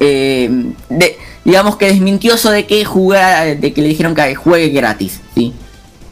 eh, 0.00 0.50
de- 0.88 1.18
digamos 1.44 1.76
que 1.76 1.86
desmintió 1.86 2.34
eso 2.34 2.50
de 2.50 2.66
que 2.66 2.84
jugara, 2.86 3.44
de 3.54 3.72
que 3.74 3.82
le 3.82 3.88
dijeron 3.88 4.14
que 4.14 4.34
juegue 4.34 4.68
gratis, 4.70 5.20
¿sí? 5.34 5.52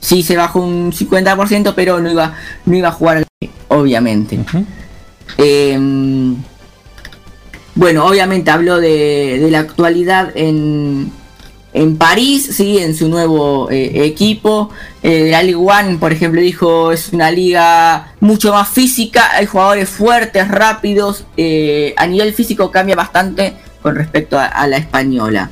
Sí 0.00 0.22
se 0.22 0.36
bajó 0.36 0.60
un 0.60 0.92
50%, 0.92 1.74
pero 1.74 2.00
no 2.00 2.10
iba, 2.10 2.34
no 2.66 2.76
iba 2.76 2.88
a 2.88 2.92
jugar, 2.92 3.24
obviamente. 3.68 4.38
Eh, 5.38 5.78
bueno, 7.80 8.04
obviamente 8.04 8.50
habló 8.50 8.78
de, 8.78 9.38
de 9.40 9.50
la 9.50 9.60
actualidad 9.60 10.32
en, 10.34 11.10
en 11.72 11.96
París, 11.96 12.50
sí, 12.52 12.76
en 12.76 12.94
su 12.94 13.08
nuevo 13.08 13.70
eh, 13.70 14.04
equipo. 14.04 14.68
Eh, 15.02 15.28
la 15.30 15.42
Ligue 15.42 15.96
por 15.98 16.12
ejemplo, 16.12 16.42
dijo 16.42 16.92
es 16.92 17.08
una 17.14 17.30
liga 17.30 18.12
mucho 18.20 18.52
más 18.52 18.68
física, 18.68 19.30
hay 19.32 19.46
jugadores 19.46 19.88
fuertes, 19.88 20.46
rápidos. 20.48 21.24
eh, 21.38 21.94
a 21.96 22.06
nivel 22.06 22.34
físico 22.34 22.70
cambia 22.70 22.96
bastante 22.96 23.54
con 23.80 23.94
respecto 23.94 24.38
a, 24.38 24.44
a 24.44 24.66
la 24.66 24.76
española. 24.76 25.48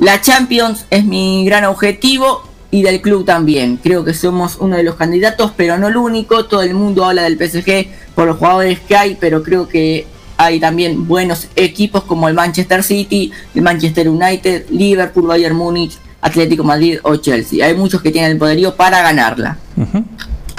La 0.00 0.20
Champions 0.20 0.86
es 0.90 1.04
mi 1.04 1.44
gran 1.44 1.64
objetivo 1.66 2.42
y 2.72 2.82
del 2.82 3.00
club 3.00 3.24
también. 3.24 3.76
Creo 3.76 4.04
que 4.04 4.14
somos 4.14 4.56
uno 4.58 4.76
de 4.76 4.82
los 4.82 4.96
candidatos, 4.96 5.52
pero 5.56 5.78
no 5.78 5.86
el 5.86 5.96
único. 5.96 6.46
Todo 6.46 6.62
el 6.62 6.74
mundo 6.74 7.04
habla 7.04 7.22
del 7.22 7.38
PSG 7.38 7.86
por 8.16 8.26
los 8.26 8.38
jugadores 8.38 8.80
que 8.80 8.96
hay, 8.96 9.16
pero 9.20 9.44
creo 9.44 9.68
que 9.68 10.10
hay 10.44 10.60
también 10.60 11.06
buenos 11.06 11.48
equipos 11.56 12.04
como 12.04 12.28
el 12.28 12.34
Manchester 12.34 12.82
City, 12.82 13.32
el 13.54 13.62
Manchester 13.62 14.08
United, 14.08 14.66
Liverpool, 14.70 15.26
Bayern 15.26 15.56
Múnich, 15.56 15.98
Atlético 16.20 16.64
Madrid 16.64 16.98
o 17.02 17.16
Chelsea. 17.16 17.64
Hay 17.66 17.74
muchos 17.74 18.00
que 18.02 18.10
tienen 18.10 18.32
el 18.32 18.38
poderío 18.38 18.74
para 18.76 19.02
ganarla. 19.02 19.58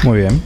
Muy 0.03 0.19
bien. 0.19 0.41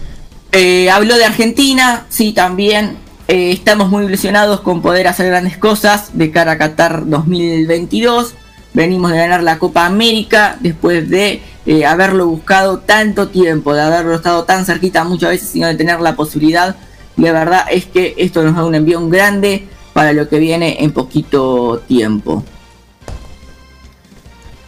Eh, 0.52 0.90
habló 0.90 1.16
de 1.18 1.26
Argentina, 1.26 2.06
sí, 2.10 2.34
también. 2.34 2.98
Eh, 3.28 3.52
estamos 3.52 3.90
muy 3.90 4.06
ilusionados 4.06 4.62
con 4.62 4.82
poder 4.82 5.08
hacer 5.08 5.28
grandes 5.28 5.58
cosas 5.58 6.18
de 6.18 6.32
cara 6.32 6.54
a 6.54 6.58
Qatar 6.58 7.08
2022. 7.08 8.36
Venimos 8.74 9.12
de 9.12 9.18
ganar 9.18 9.44
la 9.44 9.60
Copa 9.60 9.86
América 9.86 10.58
después 10.62 11.10
de 11.10 11.42
eh, 11.66 11.86
haberlo 11.86 12.28
buscado 12.28 12.80
tanto 12.80 13.28
tiempo, 13.28 13.74
de 13.74 13.82
haberlo 13.82 14.16
estado 14.16 14.46
tan 14.46 14.66
cerquita 14.66 15.04
muchas 15.04 15.32
veces 15.32 15.50
sin 15.50 15.64
de 15.64 15.76
tener 15.76 16.00
la 16.00 16.16
posibilidad. 16.16 16.76
La 17.18 17.32
verdad 17.32 17.66
es 17.72 17.86
que 17.86 18.14
esto 18.18 18.44
nos 18.44 18.56
da 18.56 18.64
un 18.64 18.76
envión 18.76 19.10
grande 19.10 19.68
para 19.94 20.14
lo 20.14 20.30
que 20.30 20.38
viene 20.38 20.78
en 20.84 20.92
poquito 20.92 21.82
tiempo. 21.88 22.44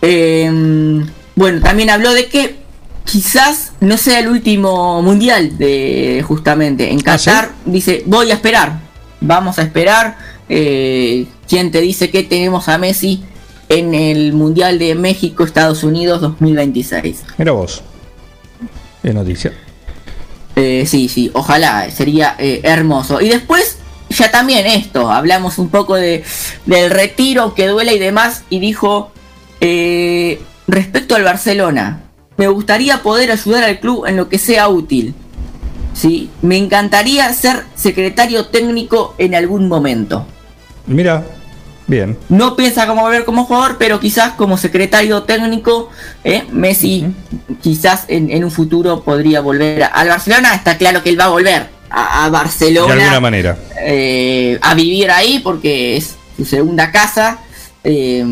Eh, 0.02 1.04
bueno, 1.36 1.62
también 1.62 1.90
habló 1.90 2.14
de 2.14 2.26
que 2.28 2.58
quizás 3.06 3.74
no 3.80 3.98
sea 3.98 4.20
el 4.20 4.28
último 4.28 5.02
mundial 5.02 5.58
de 5.58 6.24
justamente 6.28 6.92
en 6.92 7.00
Qatar. 7.00 7.52
Dice, 7.66 8.04
voy 8.06 8.32
a 8.32 8.36
esperar, 8.36 8.80
vamos 9.22 9.60
a 9.60 9.64
esperar. 9.64 10.18
Eh, 10.48 11.28
¿Quién 11.48 11.72
te 11.72 11.82
dice 11.82 12.10
que 12.10 12.24
tenemos 12.24 12.68
a 12.68 12.78
Messi 12.78 13.24
en 13.68 13.94
el 13.94 14.34
mundial 14.34 14.80
de 14.80 14.96
México, 14.96 15.44
Estados 15.44 15.84
Unidos 15.84 16.22
2026? 16.22 17.24
Mira 17.38 17.52
vos. 17.52 17.84
Es 19.04 19.14
noticia. 19.14 19.54
Eh, 20.62 20.86
sí, 20.86 21.08
sí, 21.08 21.32
ojalá, 21.34 21.90
sería 21.90 22.36
eh, 22.38 22.60
hermoso. 22.64 23.22
Y 23.22 23.30
después, 23.30 23.78
ya 24.10 24.30
también 24.30 24.66
esto, 24.66 25.10
hablamos 25.10 25.58
un 25.58 25.70
poco 25.70 25.96
de, 25.96 26.26
del 26.66 26.90
retiro 26.90 27.56
que 27.56 27.68
duele 27.68 27.96
y 27.96 28.00
demás, 28.00 28.44
y 28.50 28.60
dijo, 28.60 29.14
eh, 29.62 30.42
respecto 30.68 31.16
al 31.16 31.24
Barcelona, 31.24 32.02
me 32.36 32.50
gustaría 32.50 33.02
poder 33.02 33.32
ayudar 33.32 33.64
al 33.64 33.80
club 33.80 34.06
en 34.06 34.18
lo 34.18 34.28
que 34.28 34.38
sea 34.38 34.68
útil. 34.68 35.16
Sí, 35.94 36.30
me 36.42 36.58
encantaría 36.58 37.32
ser 37.32 37.64
secretario 37.76 38.48
técnico 38.48 39.16
en 39.18 39.36
algún 39.36 39.70
momento. 39.70 40.28
Mira, 40.88 41.26
bien. 41.90 42.18
No 42.30 42.56
piensa 42.56 42.88
como 42.88 43.02
volver 43.02 43.26
como 43.26 43.44
jugador, 43.46 43.76
pero 43.78 44.00
quizás 44.00 44.34
como 44.34 44.58
secretario 44.58 45.24
técnico, 45.24 45.90
¿eh? 46.24 46.44
Messi 46.52 47.08
quizás 47.62 48.06
en, 48.08 48.30
en 48.32 48.44
un 48.46 48.52
futuro 48.52 49.02
podría 49.04 49.42
volver 49.42 49.84
al 49.92 50.08
Barcelona. 50.08 50.56
Está 50.56 50.78
claro 50.78 51.04
que 51.04 51.10
él 51.10 51.20
va 51.20 51.26
a 51.26 51.30
volver 51.30 51.68
a, 51.90 52.22
a 52.22 52.26
De 52.26 52.32
Barcelona 52.32 52.94
alguna 52.94 53.20
manera. 53.20 53.58
eh, 53.82 54.58
a 54.62 54.74
vivir 54.76 55.12
ahí 55.12 55.40
porque 55.40 55.98
es 55.98 56.16
su 56.38 56.46
segunda 56.46 56.92
casa, 56.92 57.40
eh, 57.84 58.24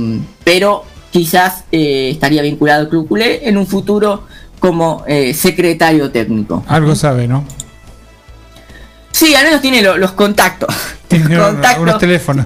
pero 0.44 0.86
quizás 1.12 1.64
eh, 1.72 2.10
estaría 2.14 2.42
vinculado 2.44 2.82
al 2.84 2.90
club 2.90 3.08
culé 3.08 3.48
en 3.50 3.58
un 3.58 3.66
futuro 3.68 4.26
como 4.60 5.04
eh, 5.08 5.34
secretario 5.34 6.10
técnico. 6.12 6.64
Algo 6.68 6.96
sabe, 6.96 7.28
¿no? 7.28 7.44
Sí, 9.12 9.34
al 9.36 9.46
menos 9.46 9.62
tiene 9.62 9.82
lo- 9.82 9.98
los 9.98 10.12
contactos. 10.12 10.74
Tiene 11.08 11.38
unos 11.80 11.98
teléfonos. 11.98 12.46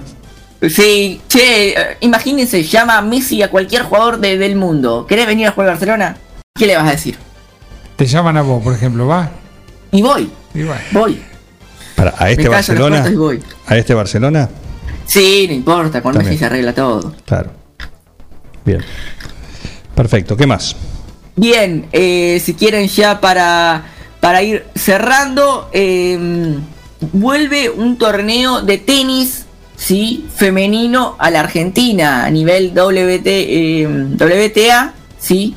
Sí, 0.68 1.20
che, 1.28 1.70
eh, 1.70 1.96
imagínense, 2.00 2.62
llama 2.62 2.98
a 2.98 3.02
Messi 3.02 3.42
a 3.42 3.50
cualquier 3.50 3.82
jugador 3.82 4.18
de- 4.18 4.38
del 4.38 4.54
mundo. 4.56 5.06
¿Querés 5.08 5.26
venir 5.26 5.48
a 5.48 5.50
jugar 5.52 5.68
a 5.68 5.72
Barcelona? 5.72 6.16
¿Qué 6.54 6.66
le 6.66 6.76
vas 6.76 6.86
a 6.86 6.92
decir? 6.92 7.16
Te 7.96 8.06
llaman 8.06 8.36
a 8.36 8.42
vos, 8.42 8.62
por 8.62 8.72
ejemplo, 8.74 9.06
¿va? 9.06 9.30
Y 9.90 10.02
voy, 10.02 10.30
Y 10.54 10.62
bueno. 10.62 10.80
voy. 10.92 11.20
Para, 11.96 12.14
a 12.16 12.30
este 12.30 12.44
Me 12.44 12.50
callo 12.50 12.50
las 12.50 12.68
Barcelona. 12.68 13.08
y 13.10 13.14
voy. 13.16 13.42
A 13.66 13.76
este 13.76 13.94
Barcelona. 13.94 14.48
Sí, 15.04 15.46
no 15.48 15.54
importa, 15.54 16.00
con 16.00 16.12
También. 16.12 16.30
Messi 16.30 16.38
se 16.38 16.44
arregla 16.46 16.72
todo. 16.74 17.14
Claro. 17.26 17.50
Bien. 18.64 18.82
Perfecto. 19.94 20.36
¿Qué 20.36 20.46
más? 20.46 20.76
Bien, 21.36 21.86
eh, 21.92 22.40
si 22.44 22.54
quieren 22.54 22.86
ya 22.88 23.20
para, 23.20 23.82
para 24.20 24.42
ir 24.42 24.64
cerrando, 24.74 25.68
eh, 25.72 26.56
vuelve 27.12 27.68
un 27.70 27.98
torneo 27.98 28.62
de 28.62 28.78
tenis, 28.78 29.41
sí, 29.82 30.26
femenino 30.34 31.16
a 31.18 31.30
la 31.30 31.40
Argentina 31.40 32.24
a 32.24 32.30
nivel 32.30 32.72
WT, 32.72 33.26
eh, 33.26 33.86
WTA, 34.18 34.94
sí, 35.18 35.54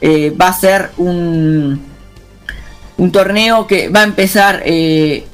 Eh, 0.00 0.30
va 0.30 0.46
a 0.46 0.52
ser 0.52 0.92
un 0.98 1.80
un 2.98 3.10
torneo 3.10 3.66
que 3.66 3.88
va 3.88 4.00
a 4.00 4.04
empezar, 4.04 4.62
eh, 4.64 5.26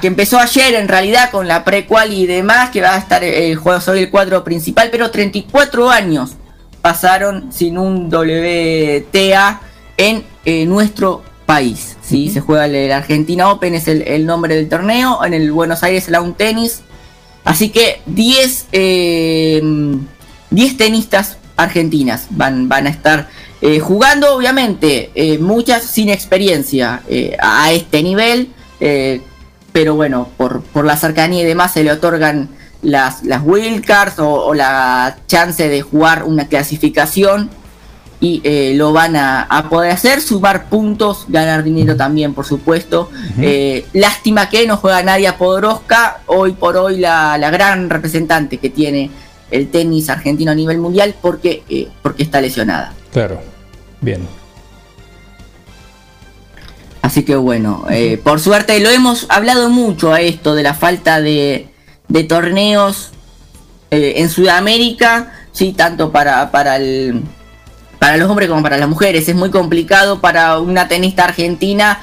que 0.00 0.06
empezó 0.06 0.38
ayer 0.38 0.74
en 0.74 0.88
realidad 0.88 1.30
con 1.30 1.46
la 1.46 1.62
pre-qual 1.62 2.12
y 2.12 2.26
demás, 2.26 2.70
que 2.70 2.80
va 2.80 2.94
a 2.94 2.98
estar 2.98 3.22
eh, 3.22 3.54
jugando 3.54 3.82
sobre 3.82 4.00
el 4.00 4.10
cuadro 4.10 4.44
principal, 4.44 4.88
pero 4.90 5.10
34 5.10 5.90
años 5.90 6.36
pasaron 6.80 7.52
sin 7.52 7.76
un 7.76 8.08
WTA 8.10 9.60
en 9.98 10.24
nuestro 10.68 11.22
país. 11.46 11.96
¿sí? 12.02 12.30
Se 12.30 12.40
juega 12.40 12.64
el, 12.66 12.74
el 12.74 12.92
Argentina 12.92 13.50
Open, 13.50 13.74
es 13.74 13.88
el, 13.88 14.02
el 14.02 14.24
nombre 14.24 14.54
del 14.54 14.68
torneo, 14.68 15.22
en 15.24 15.34
el 15.34 15.52
Buenos 15.52 15.82
Aires 15.82 16.08
Lawn 16.08 16.34
Tennis. 16.34 16.82
Así 17.44 17.70
que 17.70 18.00
10 18.06 18.66
eh, 18.72 19.62
10 20.52 20.76
tenistas 20.76 21.38
argentinas 21.56 22.26
van, 22.30 22.68
van 22.68 22.86
a 22.86 22.90
estar 22.90 23.28
eh, 23.60 23.80
jugando, 23.80 24.34
obviamente, 24.34 25.10
eh, 25.14 25.38
muchas 25.38 25.82
sin 25.84 26.08
experiencia 26.08 27.02
eh, 27.08 27.36
a 27.40 27.72
este 27.72 28.02
nivel, 28.02 28.52
pero 29.72 29.94
bueno, 29.94 30.28
por, 30.36 30.62
por 30.62 30.84
la 30.84 30.96
cercanía 30.96 31.42
y 31.42 31.46
demás 31.46 31.72
se 31.72 31.84
le 31.84 31.92
otorgan 31.92 32.48
las, 32.82 33.22
las 33.22 33.40
wildcards 33.44 34.18
o 34.18 34.52
la 34.54 35.18
chance 35.28 35.68
de 35.68 35.82
jugar 35.82 36.24
una 36.24 36.48
clasificación 36.48 37.48
y 38.22 38.40
eh, 38.44 38.72
lo 38.76 38.92
van 38.92 39.16
a, 39.16 39.42
a 39.42 39.68
poder 39.68 39.90
hacer, 39.90 40.20
sumar 40.20 40.66
puntos, 40.66 41.24
ganar 41.26 41.64
dinero 41.64 41.96
también, 41.96 42.34
por 42.34 42.46
supuesto. 42.46 43.10
Eh, 43.40 43.84
lástima 43.94 44.48
que 44.48 44.64
no 44.64 44.76
juega 44.76 45.02
Nadia 45.02 45.36
Podoroska, 45.36 46.20
hoy 46.26 46.52
por 46.52 46.76
hoy 46.76 46.98
la, 46.98 47.36
la 47.36 47.50
gran 47.50 47.90
representante 47.90 48.58
que 48.58 48.70
tiene 48.70 49.10
el 49.50 49.72
tenis 49.72 50.08
argentino 50.08 50.52
a 50.52 50.54
nivel 50.54 50.78
mundial 50.78 51.16
porque, 51.20 51.64
eh, 51.68 51.88
porque 52.00 52.22
está 52.22 52.40
lesionada. 52.40 52.92
Claro. 53.12 53.40
Bien. 54.00 54.20
Así 57.02 57.24
que 57.24 57.34
bueno, 57.34 57.84
por 58.22 58.38
suerte 58.38 58.78
lo 58.78 58.88
hemos 58.88 59.26
hablado 59.30 59.68
mucho 59.68 60.12
a 60.12 60.20
esto 60.20 60.54
de 60.54 60.62
la 60.62 60.74
falta 60.74 61.20
de, 61.20 61.66
de 62.06 62.22
torneos 62.22 63.10
en 63.90 64.30
Sudamérica, 64.30 65.32
sí, 65.50 65.72
tanto 65.72 66.12
para, 66.12 66.52
para, 66.52 66.76
el, 66.76 67.22
para 68.02 68.16
los 68.16 68.28
hombres 68.28 68.48
como 68.48 68.64
para 68.64 68.78
las 68.78 68.88
mujeres. 68.88 69.28
Es 69.28 69.36
muy 69.36 69.50
complicado 69.50 70.20
para 70.20 70.58
una 70.58 70.88
tenista 70.88 71.22
argentina 71.22 72.00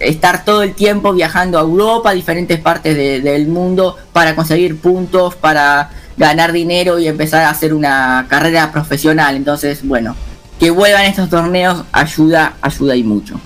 estar 0.00 0.42
todo 0.42 0.62
el 0.62 0.72
tiempo 0.72 1.12
viajando 1.12 1.58
a 1.58 1.60
Europa, 1.60 2.08
a 2.08 2.12
diferentes 2.14 2.58
partes 2.58 2.96
de- 2.96 3.20
del 3.20 3.46
mundo, 3.46 3.94
para 4.14 4.34
conseguir 4.34 4.78
puntos, 4.80 5.34
para 5.34 5.90
ganar 6.16 6.50
dinero 6.50 6.98
y 6.98 7.08
empezar 7.08 7.44
a 7.44 7.50
hacer 7.50 7.74
una 7.74 8.24
carrera 8.26 8.72
profesional. 8.72 9.36
Entonces, 9.36 9.86
bueno, 9.86 10.16
que 10.58 10.70
vuelvan 10.70 11.04
estos 11.04 11.28
torneos 11.28 11.84
ayuda, 11.92 12.54
ayuda 12.62 12.96
y 12.96 13.02
mucho. 13.02 13.38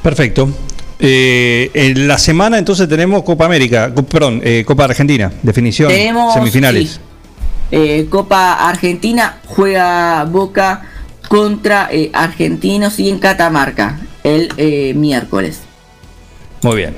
Perfecto. 0.00 0.48
Eh, 1.00 1.72
en 1.74 2.06
la 2.06 2.18
semana 2.18 2.56
entonces 2.56 2.88
tenemos 2.88 3.24
Copa 3.24 3.46
América, 3.46 3.92
perdón, 4.08 4.40
eh, 4.44 4.62
Copa 4.64 4.84
Argentina, 4.84 5.32
definición, 5.42 5.90
Tenemos, 5.90 6.32
semifinales. 6.34 6.90
sí. 6.92 6.98
Eh, 7.76 8.06
Copa 8.08 8.68
Argentina 8.68 9.38
juega 9.46 10.22
Boca 10.30 10.82
contra 11.28 11.88
eh, 11.90 12.08
Argentinos 12.12 13.00
y 13.00 13.08
en 13.08 13.18
Catamarca 13.18 13.98
el 14.22 14.52
eh, 14.58 14.94
miércoles. 14.94 15.58
Muy 16.62 16.76
bien. 16.76 16.94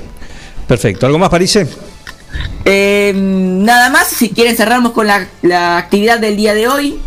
Perfecto. 0.67 1.07
¿Algo 1.07 1.17
más, 1.17 1.29
Parise? 1.29 1.67
Eh, 2.63 3.11
nada 3.15 3.89
más, 3.89 4.07
si 4.07 4.29
quieren 4.29 4.55
cerramos 4.55 4.91
con 4.91 5.07
la, 5.07 5.27
la 5.41 5.79
actividad 5.79 6.19
del 6.19 6.37
día 6.37 6.53
de 6.53 6.67
hoy. 6.67 6.99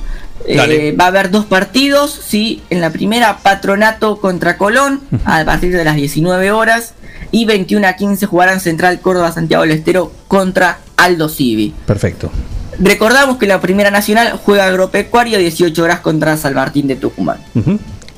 Va 0.99 1.05
a 1.05 1.07
haber 1.07 1.31
dos 1.31 1.45
partidos, 1.45 2.11
sí. 2.27 2.65
En 2.71 2.81
la 2.81 2.91
primera, 2.91 3.39
Patronato 3.39 4.21
contra 4.21 4.59
Colón, 4.59 5.01
a 5.25 5.45
partir 5.45 5.77
de 5.77 5.85
las 5.85 5.95
19 5.95 6.51
horas. 6.51 6.95
Y 7.31 7.45
21 7.45 7.87
a 7.87 7.93
15 7.93 8.27
jugarán 8.27 8.59
Central 8.59 9.01
Córdoba 9.01 9.31
Santiago 9.31 9.63
del 9.63 9.73
Estero 9.73 10.11
contra 10.27 10.81
Aldo 10.97 11.29
Civi. 11.29 11.73
Perfecto. 11.87 12.33
Recordamos 12.79 13.37
que 13.39 13.47
la 13.47 13.61
Primera 13.61 13.91
Nacional 13.91 14.39
juega 14.45 14.67
Agropecuario 14.67 15.39
18 15.39 15.83
horas 15.83 16.01
contra 16.01 16.37
San 16.37 16.55
Martín 16.55 16.87
de 16.87 16.97
Tucumán. 16.97 17.39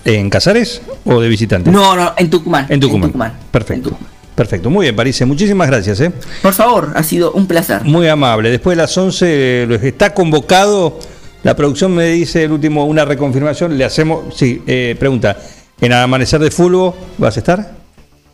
¿En 0.04 0.30
Casares 0.30 0.82
o 1.04 1.20
de 1.20 1.28
visitante? 1.28 1.70
No, 1.70 1.96
no, 1.96 2.12
en 2.16 2.28
Tucumán. 2.30 2.66
En 2.68 2.80
Tucumán. 2.80 3.32
Perfecto. 3.50 3.96
Perfecto. 4.34 4.70
Muy 4.70 4.84
bien, 4.86 4.96
París. 4.96 5.20
Muchísimas 5.26 5.68
gracias. 5.68 6.00
¿eh? 6.00 6.10
Por 6.42 6.54
favor, 6.54 6.92
ha 6.94 7.02
sido 7.02 7.32
un 7.32 7.46
placer. 7.46 7.82
Muy 7.84 8.08
amable. 8.08 8.50
Después 8.50 8.76
de 8.76 8.82
las 8.82 8.96
11 8.96 9.66
lo- 9.68 9.74
está 9.76 10.14
convocado. 10.14 10.98
La 11.42 11.54
producción 11.56 11.94
me 11.94 12.06
dice 12.06 12.44
el 12.44 12.52
último, 12.52 12.84
una 12.86 13.04
reconfirmación. 13.04 13.76
Le 13.76 13.84
hacemos. 13.84 14.34
Sí, 14.34 14.62
eh, 14.66 14.96
pregunta. 14.98 15.36
¿En 15.80 15.92
Amanecer 15.92 16.40
de 16.40 16.50
Fulbo 16.50 16.96
vas 17.18 17.36
a 17.36 17.40
estar? 17.40 17.72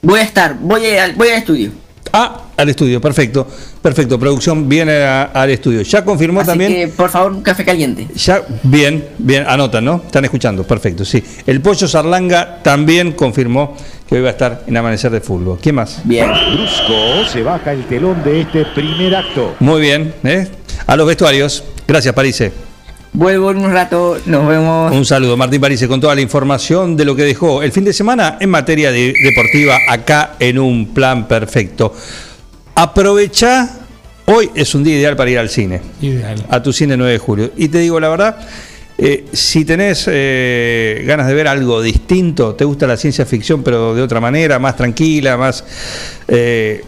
Voy 0.02 0.20
a 0.20 0.22
estar, 0.22 0.54
voy, 0.60 0.86
al, 0.86 1.14
voy 1.14 1.28
al 1.28 1.38
estudio. 1.38 1.70
Ah, 2.12 2.42
al 2.56 2.68
estudio. 2.68 3.00
Perfecto. 3.00 3.46
Perfecto. 3.82 4.18
Producción 4.18 4.68
viene 4.68 4.96
a- 5.02 5.22
al 5.24 5.50
estudio. 5.50 5.82
Ya 5.82 6.04
confirmó 6.04 6.40
Así 6.40 6.48
también. 6.48 6.72
que, 6.72 6.88
por 6.88 7.10
favor, 7.10 7.32
un 7.32 7.42
café 7.42 7.64
caliente. 7.64 8.08
Ya, 8.16 8.42
bien, 8.64 9.04
bien, 9.18 9.44
anotan, 9.46 9.84
¿no? 9.84 10.02
Están 10.04 10.24
escuchando, 10.24 10.64
perfecto, 10.64 11.04
sí. 11.04 11.22
El 11.46 11.60
Pollo 11.60 11.86
Sarlanga 11.86 12.58
también 12.62 13.12
confirmó 13.12 13.76
que 14.08 14.16
hoy 14.16 14.22
va 14.22 14.28
a 14.28 14.32
estar 14.32 14.64
en 14.66 14.76
Amanecer 14.76 15.10
de 15.12 15.20
Fútbol. 15.20 15.58
¿Quién 15.62 15.76
más? 15.76 16.00
Bien. 16.04 16.28
Brusco 16.54 17.24
se 17.30 17.42
baja 17.42 17.72
el 17.72 17.84
telón 17.86 18.22
de 18.24 18.40
este 18.40 18.64
primer 18.74 19.14
acto. 19.14 19.54
Muy 19.60 19.80
bien, 19.80 20.12
¿eh? 20.24 20.48
A 20.86 20.96
los 20.96 21.06
vestuarios. 21.06 21.62
Gracias, 21.86 22.12
Parise. 22.14 22.52
Vuelvo 23.12 23.50
en 23.52 23.58
un 23.58 23.72
rato, 23.72 24.18
nos 24.26 24.46
vemos. 24.46 24.92
Un 24.94 25.04
saludo, 25.04 25.36
Martín 25.36 25.60
Parise, 25.60 25.88
con 25.88 26.00
toda 26.00 26.14
la 26.14 26.20
información 26.20 26.96
de 26.96 27.04
lo 27.04 27.16
que 27.16 27.22
dejó 27.22 27.62
el 27.62 27.72
fin 27.72 27.84
de 27.84 27.92
semana 27.92 28.36
en 28.38 28.50
materia 28.50 28.92
de- 28.92 29.14
deportiva 29.22 29.78
acá 29.88 30.34
en 30.38 30.58
un 30.58 30.88
plan 30.92 31.26
perfecto. 31.26 31.94
Aprovecha, 32.80 33.68
hoy 34.26 34.50
es 34.54 34.72
un 34.72 34.84
día 34.84 34.94
ideal 34.94 35.16
para 35.16 35.28
ir 35.28 35.38
al 35.40 35.48
cine. 35.48 35.80
Ideal. 36.00 36.46
a 36.48 36.62
tu 36.62 36.72
cine 36.72 36.96
9 36.96 37.12
de 37.12 37.18
julio. 37.18 37.50
Y 37.56 37.66
te 37.66 37.80
digo 37.80 37.98
la 37.98 38.08
verdad, 38.08 38.36
eh, 38.96 39.24
si 39.32 39.64
tenés 39.64 40.04
eh, 40.08 41.02
ganas 41.04 41.26
de 41.26 41.34
ver 41.34 41.48
algo 41.48 41.82
distinto, 41.82 42.54
te 42.54 42.64
gusta 42.64 42.86
la 42.86 42.96
ciencia 42.96 43.26
ficción, 43.26 43.64
pero 43.64 43.96
de 43.96 44.02
otra 44.02 44.20
manera, 44.20 44.60
más 44.60 44.76
tranquila, 44.76 45.36
más... 45.36 45.64
eh, 46.28 46.84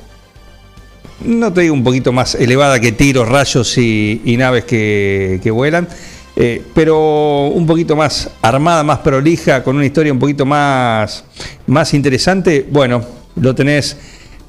no 1.25 1.53
te 1.53 1.63
digo 1.63 1.75
un 1.75 1.83
poquito 1.83 2.13
más 2.13 2.37
elevada 2.37 2.79
que 2.79 2.93
tiros, 2.93 3.29
rayos 3.29 3.77
y, 3.77 4.23
y 4.25 4.37
naves 4.37 4.67
que, 4.67 5.41
que 5.43 5.51
vuelan, 5.51 5.89
eh, 6.37 6.63
pero 6.73 7.49
un 7.49 7.67
poquito 7.67 7.97
más 7.97 8.31
armada, 8.43 8.85
más 8.85 9.01
prolija, 9.01 9.65
con 9.65 9.75
una 9.75 9.87
historia 9.87 10.13
un 10.13 10.21
poquito 10.21 10.47
más, 10.47 11.25
más 11.67 11.93
interesante, 11.95 12.65
bueno, 12.71 13.05
lo 13.35 13.57
tenés 13.57 13.97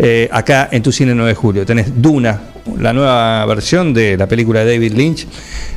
eh, 0.04 0.28
acá 0.32 0.68
en 0.72 0.82
tu 0.82 0.92
cine 0.92 1.14
9 1.14 1.30
de 1.30 1.36
julio. 1.36 1.66
Tenés 1.66 2.02
Duna, 2.02 2.42
la 2.80 2.92
nueva 2.92 3.46
versión 3.46 3.94
de 3.94 4.18
la 4.18 4.28
película 4.28 4.66
de 4.66 4.74
David 4.74 4.94
Lynch 4.94 5.28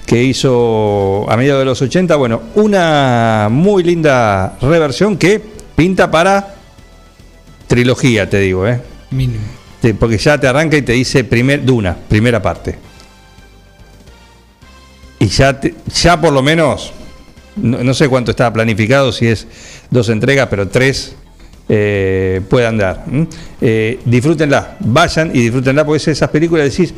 que 0.07 0.23
hizo 0.25 1.27
a 1.31 1.37
mediados 1.37 1.61
de 1.61 1.67
los 1.67 1.83
80. 1.83 2.17
Bueno, 2.17 2.41
una 2.55 3.49
muy 3.51 3.83
linda 3.83 4.57
reversión 4.63 5.19
que 5.19 5.43
pinta 5.77 6.11
para 6.11 6.55
trilogía, 7.67 8.29
te 8.31 8.39
digo, 8.41 8.67
¿eh? 8.67 8.81
Mínimo. 9.11 9.45
Porque 10.01 10.17
ya 10.17 10.39
te 10.39 10.47
arranca 10.49 10.79
y 10.79 10.83
te 10.83 10.93
dice 10.93 11.25
primer, 11.25 11.63
Duna, 11.63 11.95
primera 12.09 12.41
parte. 12.41 12.79
Y 15.19 15.27
ya, 15.27 15.59
te- 15.61 15.75
ya 16.03 16.19
por 16.21 16.33
lo 16.33 16.43
menos, 16.43 16.93
no, 17.57 17.83
no 17.85 17.93
sé 17.95 18.09
cuánto 18.09 18.31
está 18.31 18.51
planificado, 18.53 19.13
si 19.13 19.27
es 19.27 19.47
dos 19.91 20.09
entregas, 20.09 20.49
pero 20.49 20.69
tres 20.69 21.15
eh, 21.69 22.41
puede 22.49 22.67
andar. 22.67 23.05
¿m? 23.11 23.27
Eh, 23.61 24.01
disfrútenla, 24.05 24.77
vayan 24.81 25.31
y 25.35 25.41
disfrútenla, 25.41 25.85
porque 25.85 25.97
es 25.99 26.09
esas 26.09 26.31
películas 26.31 26.71
decís, 26.71 26.93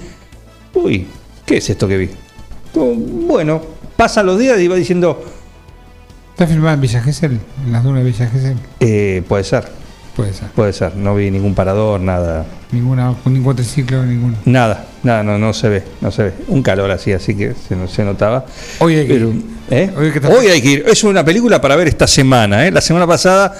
uy, 0.75 1.07
¿qué 1.45 1.59
es 1.59 1.71
esto 1.71 1.87
que 1.89 1.97
vi? 1.97 2.11
Bueno, 2.75 3.63
pasan 3.97 4.27
los 4.27 4.39
días 4.39 4.61
y 4.61 4.69
va 4.69 4.77
diciendo, 4.77 5.23
¿Está 6.33 6.47
filmada 6.47 6.75
en 6.75 6.81
Villa 6.83 7.01
Gesell? 7.01 7.39
¿En 7.65 7.73
las 7.73 7.83
dunas 7.83 8.05
de 8.05 8.11
Villa 8.11 8.27
Gesell? 8.29 8.57
eh, 8.81 9.23
puede 9.27 9.45
ser. 9.45 9.69
Puede 10.15 10.33
ser. 10.33 10.49
Puede 10.49 10.73
ser, 10.73 10.97
no 10.97 11.15
vi 11.15 11.31
ningún 11.31 11.55
parador, 11.55 12.01
nada. 12.01 12.47
Ninguna, 12.73 13.15
ningún 13.27 13.45
cuatriciclo, 13.45 14.03
ninguno. 14.03 14.37
Nada, 14.47 14.87
nada, 15.03 15.23
no, 15.23 15.39
no 15.39 15.53
se 15.53 15.69
ve, 15.69 15.83
no 16.01 16.11
se 16.11 16.23
ve. 16.25 16.33
Un 16.49 16.63
calor 16.63 16.91
así, 16.91 17.13
así 17.13 17.35
que 17.35 17.53
se, 17.69 17.77
no- 17.77 17.87
se 17.87 18.03
notaba. 18.03 18.47
Hoy 18.79 18.97
hay 18.97 19.07
que 19.07 19.13
Pero, 19.15 19.29
ir. 19.31 19.43
¿eh? 19.71 19.91
Hoy 19.97 20.07
hay 20.07 20.13
que 20.13 20.19
estar- 20.19 20.33
Hoy 20.33 20.47
hay 20.47 20.63
que 20.63 20.69
ir. 20.71 20.85
Es 20.87 21.05
una 21.05 21.23
película 21.23 21.61
para 21.61 21.77
ver 21.77 21.89
esta 21.89 22.07
semana. 22.07 22.67
¿eh? 22.67 22.71
La 22.71 22.81
semana 22.81 23.07
pasada 23.07 23.55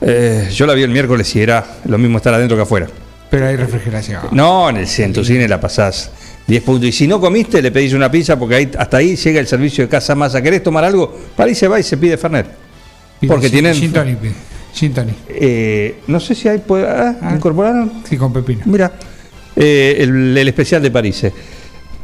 eh, 0.00 0.48
yo 0.52 0.66
la 0.66 0.74
vi 0.74 0.82
el 0.82 0.90
miércoles 0.90 1.34
y 1.36 1.40
era 1.40 1.64
lo 1.86 1.98
mismo 1.98 2.16
estar 2.18 2.32
adentro 2.34 2.56
que 2.56 2.62
afuera. 2.62 2.86
Pero 3.30 3.46
hay 3.46 3.56
refrigeración. 3.56 4.22
No, 4.32 4.70
en 4.70 4.76
el 4.78 4.86
en 4.98 5.12
tu 5.12 5.24
cine 5.24 5.46
la 5.46 5.60
pasás 5.60 6.10
10 6.46 6.62
puntos. 6.64 6.88
Y 6.88 6.92
si 6.92 7.06
no 7.06 7.20
comiste, 7.20 7.62
le 7.62 7.70
pedís 7.70 7.92
una 7.92 8.10
pizza 8.10 8.36
porque 8.38 8.54
ahí, 8.56 8.70
hasta 8.76 8.96
ahí 8.96 9.14
llega 9.16 9.38
el 9.40 9.46
servicio 9.46 9.84
de 9.84 9.88
casa 9.88 10.14
masa. 10.16 10.42
¿Querés 10.42 10.62
tomar 10.62 10.84
algo? 10.84 11.16
Para 11.36 11.48
ahí 11.48 11.54
se 11.54 11.68
va 11.68 11.78
y 11.78 11.82
se 11.84 11.96
pide 11.96 12.16
Fernet. 12.16 12.46
Porque 13.28 13.46
gin- 13.48 13.50
tienen. 13.52 13.74
Gin 13.74 13.92
tonic, 13.92 14.18
tonic. 14.94 15.14
Eh, 15.28 16.00
no 16.08 16.18
sé 16.18 16.34
si 16.34 16.48
hay. 16.48 16.58
puede- 16.58 16.88
ah, 16.88 17.14
¿Incorporaron? 17.34 18.02
Sí, 18.08 18.16
con 18.16 18.32
pepino. 18.32 18.62
Mira, 18.64 18.90
eh, 19.54 19.96
el, 20.00 20.36
el 20.36 20.48
especial 20.48 20.82
de 20.82 20.90
París. 20.90 21.24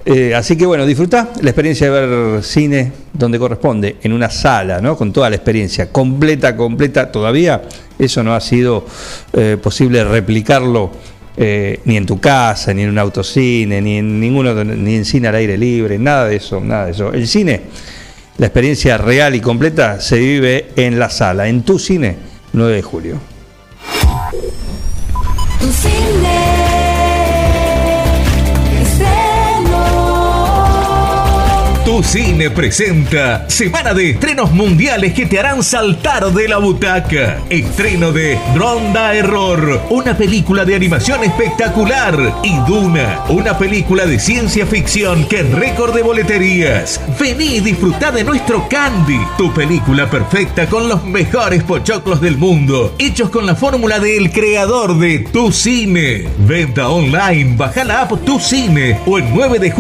Eh. 0.07 0.35
Así 0.35 0.57
que 0.57 0.65
bueno, 0.65 0.87
disfruta 0.87 1.31
la 1.43 1.51
experiencia 1.51 1.91
de 1.91 2.07
ver 2.07 2.43
cine 2.45 2.93
donde 3.13 3.39
corresponde, 3.39 3.97
en 4.03 4.13
una 4.13 4.31
sala, 4.31 4.81
¿no? 4.81 4.97
Con 4.97 5.13
toda 5.13 5.29
la 5.29 5.37
experiencia, 5.37 5.91
completa, 5.91 6.57
completa. 6.57 7.11
Todavía 7.11 7.63
eso 7.99 8.23
no 8.23 8.35
ha 8.35 8.41
sido 8.41 8.87
eh, 9.33 9.57
posible 9.61 10.05
replicarlo 10.05 10.93
eh, 11.37 11.81
ni 11.85 11.97
en 11.97 12.07
tu 12.07 12.21
casa, 12.21 12.73
ni 12.73 12.83
en 12.83 12.91
un 12.91 12.99
autocine, 12.99 13.83
ni 13.83 13.99
en 13.99 14.21
ninguno, 14.21 14.65
ni 14.65 14.95
en 14.95 15.05
cine 15.05 15.29
al 15.29 15.35
aire 15.35 15.59
libre, 15.59 15.99
nada 15.99 16.27
de 16.27 16.37
eso, 16.37 16.61
nada 16.61 16.87
de 16.87 16.93
eso. 16.93 17.13
El 17.13 17.27
cine, 17.27 17.63
la 18.39 18.47
experiencia 18.47 18.97
real 18.99 19.35
y 19.35 19.41
completa 19.41 20.01
se 20.01 20.19
vive 20.19 20.69
en 20.77 20.99
la 20.99 21.11
sala, 21.11 21.49
en 21.49 21.63
tu 21.63 21.79
cine, 21.79 22.17
9 22.53 22.77
de 22.77 22.83
julio. 22.83 23.21
Cine 32.03 32.51
presenta 32.51 33.49
Semana 33.49 33.95
de 33.95 34.11
estrenos 34.11 34.53
mundiales 34.53 35.15
que 35.15 35.27
te 35.27 35.39
harán 35.39 35.63
saltar 35.63 36.33
de 36.33 36.49
la 36.49 36.59
butaca. 36.59 37.39
Estreno 37.49 38.13
de 38.13 38.39
Ronda 38.55 39.15
Error, 39.15 39.83
una 39.91 40.17
película 40.17 40.65
de 40.65 40.75
animación 40.75 41.25
espectacular. 41.25 42.41
Y 42.43 42.57
Duna, 42.67 43.25
una 43.29 43.57
película 43.59 44.07
de 44.07 44.19
ciencia 44.19 44.67
ficción 44.67 45.27
que 45.27 45.43
récord 45.43 45.95
de 45.95 46.03
boleterías. 46.03 47.01
Vení 47.19 47.57
y 47.57 47.61
disfrutá 47.61 48.11
de 48.11 48.25
nuestro 48.25 48.69
Candy, 48.69 49.21
tu 49.39 49.53
película 49.53 50.11
perfecta 50.11 50.67
con 50.67 50.89
los 50.89 51.05
mejores 51.05 51.63
pochoclos 51.63 52.21
del 52.21 52.37
mundo, 52.37 52.95
hechos 52.99 53.31
con 53.31 53.47
la 53.47 53.55
fórmula 53.55 53.99
del 53.99 54.31
creador 54.33 54.99
de 54.99 55.21
Tu 55.21 55.53
Cine. 55.53 56.29
Venta 56.39 56.89
online, 56.89 57.55
baja 57.57 57.85
la 57.85 58.03
app 58.03 58.25
Tu 58.25 58.39
Cine 58.39 59.01
o 59.07 59.19
en 59.19 59.35
9 59.35 59.59
de 59.59 59.71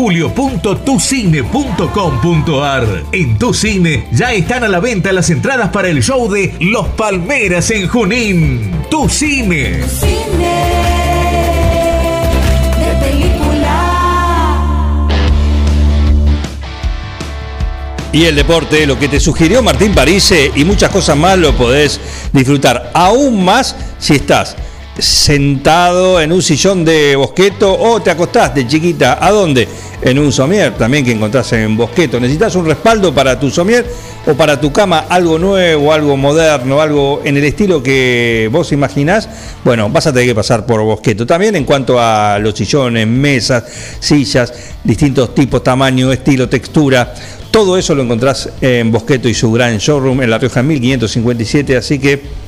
En 3.10 3.36
Tu 3.36 3.52
Cine 3.52 4.06
ya 4.12 4.32
están 4.32 4.62
a 4.62 4.68
la 4.68 4.78
venta 4.78 5.12
las 5.12 5.28
entradas 5.28 5.70
para 5.70 5.88
el 5.88 6.04
show 6.04 6.30
de 6.30 6.54
Los 6.60 6.86
Palmeras 6.90 7.68
en 7.72 7.88
Junín. 7.88 8.70
Tu 8.88 9.08
Cine. 9.08 9.82
Cine 9.88 10.14
de 12.78 13.04
película. 13.04 14.56
Y 18.12 18.26
el 18.26 18.36
deporte, 18.36 18.86
lo 18.86 18.96
que 18.96 19.08
te 19.08 19.18
sugirió 19.18 19.60
Martín 19.60 19.92
Parise 19.92 20.52
y 20.54 20.64
muchas 20.64 20.90
cosas 20.90 21.16
más 21.16 21.36
lo 21.36 21.56
podés 21.56 22.00
disfrutar. 22.32 22.92
Aún 22.94 23.44
más 23.44 23.74
si 23.98 24.14
estás 24.14 24.54
sentado 24.98 26.20
en 26.20 26.32
un 26.32 26.42
sillón 26.42 26.84
de 26.84 27.16
bosqueto 27.16 27.76
o 27.78 28.00
te 28.00 28.10
acostás 28.10 28.54
de 28.54 28.66
chiquita. 28.66 29.18
¿A 29.20 29.30
dónde? 29.30 29.68
En 30.02 30.18
un 30.18 30.30
somier, 30.32 30.74
también 30.74 31.04
que 31.04 31.12
encontrás 31.12 31.52
en 31.52 31.76
bosqueto. 31.76 32.20
¿Necesitas 32.20 32.54
un 32.54 32.66
respaldo 32.66 33.14
para 33.14 33.38
tu 33.38 33.50
somier 33.50 33.86
o 34.26 34.34
para 34.34 34.60
tu 34.60 34.72
cama? 34.72 35.06
Algo 35.08 35.38
nuevo, 35.38 35.92
algo 35.92 36.16
moderno, 36.16 36.80
algo 36.80 37.22
en 37.24 37.36
el 37.36 37.44
estilo 37.44 37.82
que 37.82 38.48
vos 38.52 38.72
imaginás. 38.72 39.28
Bueno, 39.64 39.88
vas 39.90 40.06
a 40.06 40.12
tener 40.12 40.28
que 40.28 40.34
pasar 40.34 40.64
por 40.66 40.82
bosqueto. 40.82 41.26
También 41.26 41.56
en 41.56 41.64
cuanto 41.64 42.00
a 42.00 42.38
los 42.38 42.54
sillones, 42.54 43.06
mesas, 43.06 43.64
sillas, 44.00 44.52
distintos 44.84 45.34
tipos, 45.34 45.62
tamaño, 45.62 46.12
estilo, 46.12 46.48
textura. 46.48 47.14
Todo 47.50 47.78
eso 47.78 47.94
lo 47.94 48.02
encontrás 48.02 48.50
en 48.60 48.92
Bosqueto 48.92 49.30
y 49.30 49.34
su 49.34 49.50
gran 49.50 49.78
showroom 49.78 50.20
en 50.22 50.28
La 50.28 50.36
Rioja 50.36 50.62
1557, 50.62 51.76
así 51.76 51.98
que 51.98 52.45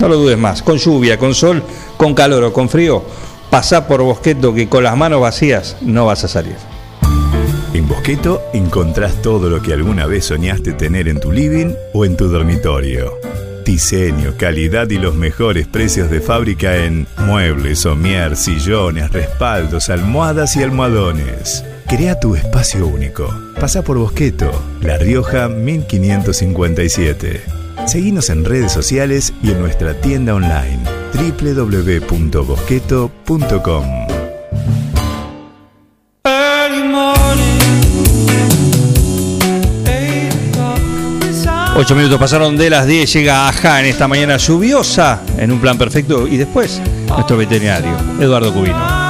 no 0.00 0.08
lo 0.08 0.16
dudes 0.16 0.38
más. 0.38 0.62
Con 0.62 0.78
lluvia, 0.78 1.18
con 1.18 1.34
sol, 1.34 1.62
con 1.96 2.14
calor 2.14 2.42
o 2.44 2.52
con 2.52 2.68
frío, 2.68 3.04
pasá 3.50 3.86
por 3.86 4.02
Bosqueto 4.02 4.52
que 4.52 4.68
con 4.68 4.82
las 4.82 4.96
manos 4.96 5.20
vacías 5.20 5.76
no 5.82 6.06
vas 6.06 6.24
a 6.24 6.28
salir. 6.28 6.56
En 7.72 7.86
Bosqueto 7.86 8.42
encontrás 8.52 9.22
todo 9.22 9.48
lo 9.48 9.62
que 9.62 9.72
alguna 9.72 10.06
vez 10.06 10.24
soñaste 10.24 10.72
tener 10.72 11.06
en 11.06 11.20
tu 11.20 11.30
living 11.30 11.74
o 11.92 12.04
en 12.04 12.16
tu 12.16 12.26
dormitorio. 12.28 13.12
Diseño, 13.64 14.34
calidad 14.36 14.90
y 14.90 14.98
los 14.98 15.14
mejores 15.14 15.68
precios 15.68 16.10
de 16.10 16.20
fábrica 16.20 16.76
en 16.76 17.06
muebles, 17.18 17.78
somier, 17.80 18.36
sillones, 18.36 19.12
respaldos, 19.12 19.90
almohadas 19.90 20.56
y 20.56 20.64
almohadones. 20.64 21.64
Crea 21.86 22.18
tu 22.18 22.34
espacio 22.34 22.88
único. 22.88 23.32
Pasa 23.60 23.82
por 23.82 23.98
Bosqueto, 23.98 24.50
La 24.80 24.98
Rioja 24.98 25.48
1557. 25.48 27.59
Seguinos 27.86 28.30
en 28.30 28.44
redes 28.44 28.72
sociales 28.72 29.32
y 29.42 29.50
en 29.50 29.60
nuestra 29.60 30.00
tienda 30.00 30.34
online 30.34 30.80
www.bosqueto.com. 31.14 33.84
Ocho 41.76 41.94
minutos 41.94 42.18
pasaron 42.18 42.56
de 42.58 42.68
las 42.68 42.86
10, 42.86 43.10
llega 43.10 43.48
Ajá 43.48 43.80
en 43.80 43.86
esta 43.86 44.06
mañana 44.06 44.36
lluviosa, 44.36 45.22
en 45.38 45.50
un 45.50 45.60
plan 45.60 45.78
perfecto, 45.78 46.28
y 46.28 46.36
después 46.36 46.78
nuestro 47.08 47.38
veterinario, 47.38 47.96
Eduardo 48.20 48.52
Cubino. 48.52 49.00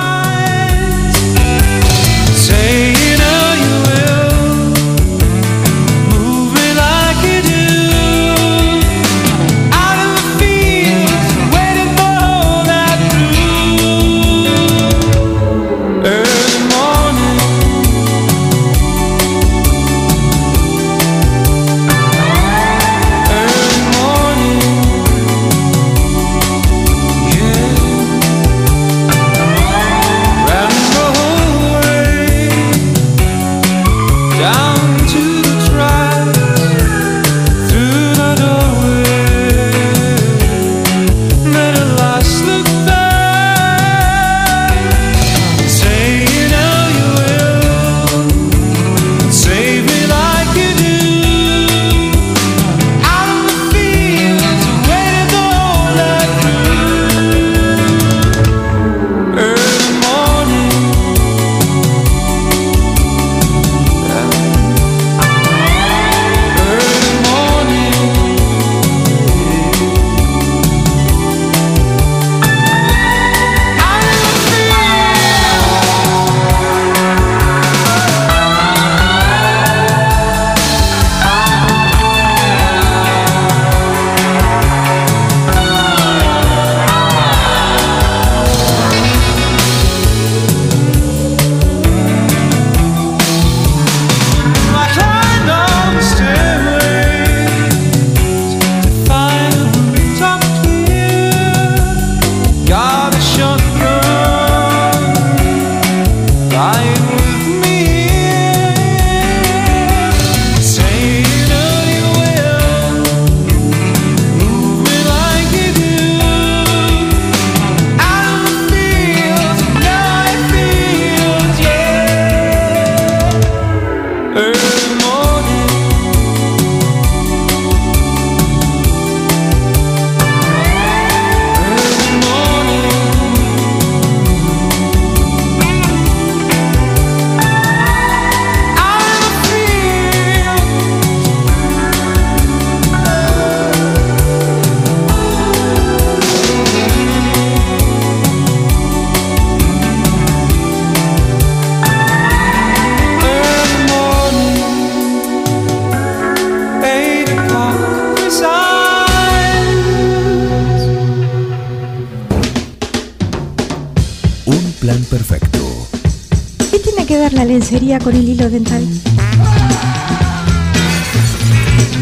Lencería 167.70 168.00
con 168.00 168.16
el 168.16 168.28
hilo 168.28 168.50
dental? 168.50 168.84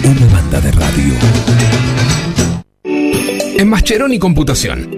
Una 0.03 0.27
banda 0.33 0.61
de 0.63 0.73
radio. 0.73 1.15
En 3.59 3.69
Mascheroni 3.69 4.19
Computación, 4.19 4.98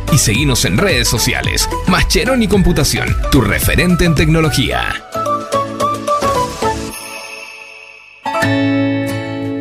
y 0.11 0.17
seguinos 0.17 0.65
en 0.65 0.77
redes 0.77 1.07
sociales. 1.07 1.69
Mascheroni 1.87 2.47
Computación, 2.47 3.07
tu 3.31 3.41
referente 3.41 4.05
en 4.05 4.15
tecnología. 4.15 4.93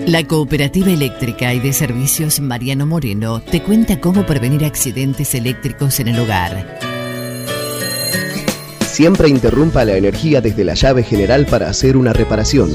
La 0.07 0.27
Cooperativa 0.27 0.91
Eléctrica 0.91 1.55
y 1.55 1.61
de 1.61 1.73
Servicios 1.73 2.41
Mariano 2.41 2.85
Moreno 2.85 3.41
te 3.41 3.63
cuenta 3.63 4.01
cómo 4.01 4.27
prevenir 4.27 4.65
accidentes 4.65 5.37
eléctricos 5.37 6.01
en 6.01 6.09
el 6.09 6.19
hogar. 6.19 6.81
Siempre 8.87 9.29
interrumpa 9.29 9.85
la 9.85 9.97
energía 9.97 10.41
desde 10.41 10.65
la 10.65 10.75
llave 10.75 11.05
general 11.05 11.47
para 11.47 11.71
hacer 11.71 11.97
una 11.97 12.13
reparación. 12.13 12.71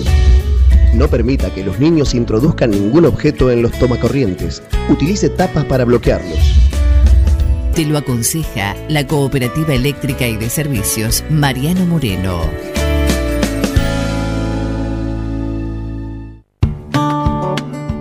No 0.94 1.10
permita 1.10 1.54
que 1.54 1.66
los 1.66 1.78
niños 1.78 2.16
introduzcan 2.16 2.72
ningún 2.72 3.06
objeto 3.06 3.52
en 3.52 3.62
los 3.62 3.74
tomacorrientes. 3.74 4.64
Utilice 4.88 5.30
tapas 5.30 5.66
para 5.66 5.84
bloquearlos. 5.84 6.45
Te 7.76 7.84
lo 7.84 7.98
aconseja 7.98 8.74
la 8.88 9.06
Cooperativa 9.06 9.74
Eléctrica 9.74 10.26
y 10.26 10.38
de 10.38 10.50
Servicios 10.50 11.26
Mariano 11.30 11.86
Moreno. 11.86 12.40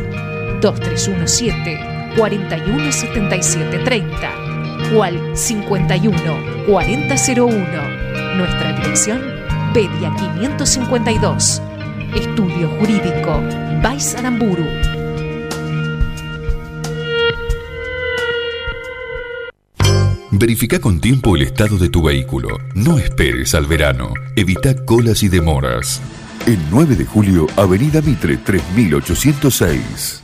2317 0.61 1.79
417730 2.17 4.48
o 4.95 5.03
al 5.03 5.35
51 5.35 6.65
4001. 6.67 8.37
Nuestra 8.37 8.73
dirección, 8.73 9.21
Pedia 9.73 10.13
552. 10.15 11.61
Estudio 12.15 12.69
Jurídico, 12.79 13.41
Baisaramburu. 13.83 14.65
Verifica 20.31 20.79
con 20.79 21.01
tiempo 21.01 21.35
el 21.35 21.41
estado 21.41 21.77
de 21.77 21.89
tu 21.89 22.01
vehículo. 22.01 22.47
No 22.73 22.97
esperes 22.97 23.53
al 23.55 23.65
verano. 23.65 24.13
Evita 24.35 24.85
colas 24.85 25.21
y 25.21 25.27
demoras. 25.27 26.01
El 26.45 26.59
9 26.71 26.95
de 26.95 27.05
julio, 27.05 27.47
Avenida 27.57 28.01
Mitre 28.01 28.37
3806. 28.37 30.23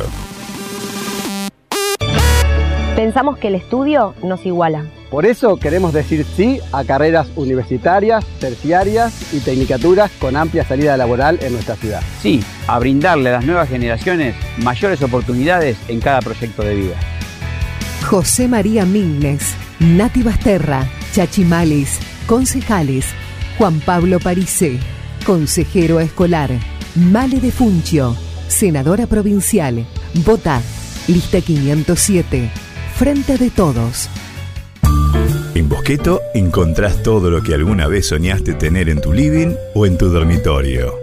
Pensamos 2.95 3.37
que 3.37 3.47
el 3.49 3.55
estudio 3.55 4.13
nos 4.23 4.45
iguala. 4.45 4.85
Por 5.11 5.25
eso 5.25 5.57
queremos 5.57 5.91
decir 5.93 6.25
sí 6.35 6.59
a 6.71 6.83
carreras 6.83 7.27
universitarias, 7.35 8.25
terciarias 8.39 9.33
y 9.33 9.39
tecnicaturas 9.39 10.11
con 10.19 10.35
amplia 10.35 10.65
salida 10.65 10.97
laboral 10.97 11.37
en 11.41 11.53
nuestra 11.53 11.75
ciudad. 11.75 12.01
Sí, 12.21 12.43
a 12.67 12.79
brindarle 12.79 13.29
a 13.29 13.33
las 13.33 13.45
nuevas 13.45 13.69
generaciones 13.69 14.35
mayores 14.57 15.03
oportunidades 15.03 15.77
en 15.87 16.01
cada 16.01 16.21
proyecto 16.21 16.63
de 16.63 16.75
vida. 16.75 16.95
José 18.09 18.47
María 18.47 18.85
Mignes, 18.85 19.53
Nati 19.79 20.23
Basterra, 20.23 20.87
Chachimalis, 21.13 21.99
concejales, 22.27 23.05
Juan 23.57 23.79
Pablo 23.79 24.19
Parisé, 24.19 24.79
consejero 25.25 25.99
escolar, 25.99 26.51
Male 26.95 27.39
de 27.39 27.51
Funcio, 27.51 28.15
senadora 28.47 29.07
provincial, 29.07 29.87
Vota, 30.25 30.61
lista 31.07 31.41
507, 31.41 32.51
Frente 32.95 33.37
de 33.37 33.49
Todos. 33.49 34.09
En 35.55 35.69
Bosqueto 35.69 36.21
encontrás 36.35 37.01
todo 37.01 37.31
lo 37.31 37.41
que 37.41 37.55
alguna 37.55 37.87
vez 37.87 38.09
soñaste 38.09 38.53
tener 38.53 38.89
en 38.89 39.01
tu 39.01 39.13
living 39.13 39.55
o 39.73 39.85
en 39.87 39.97
tu 39.97 40.09
dormitorio. 40.09 40.93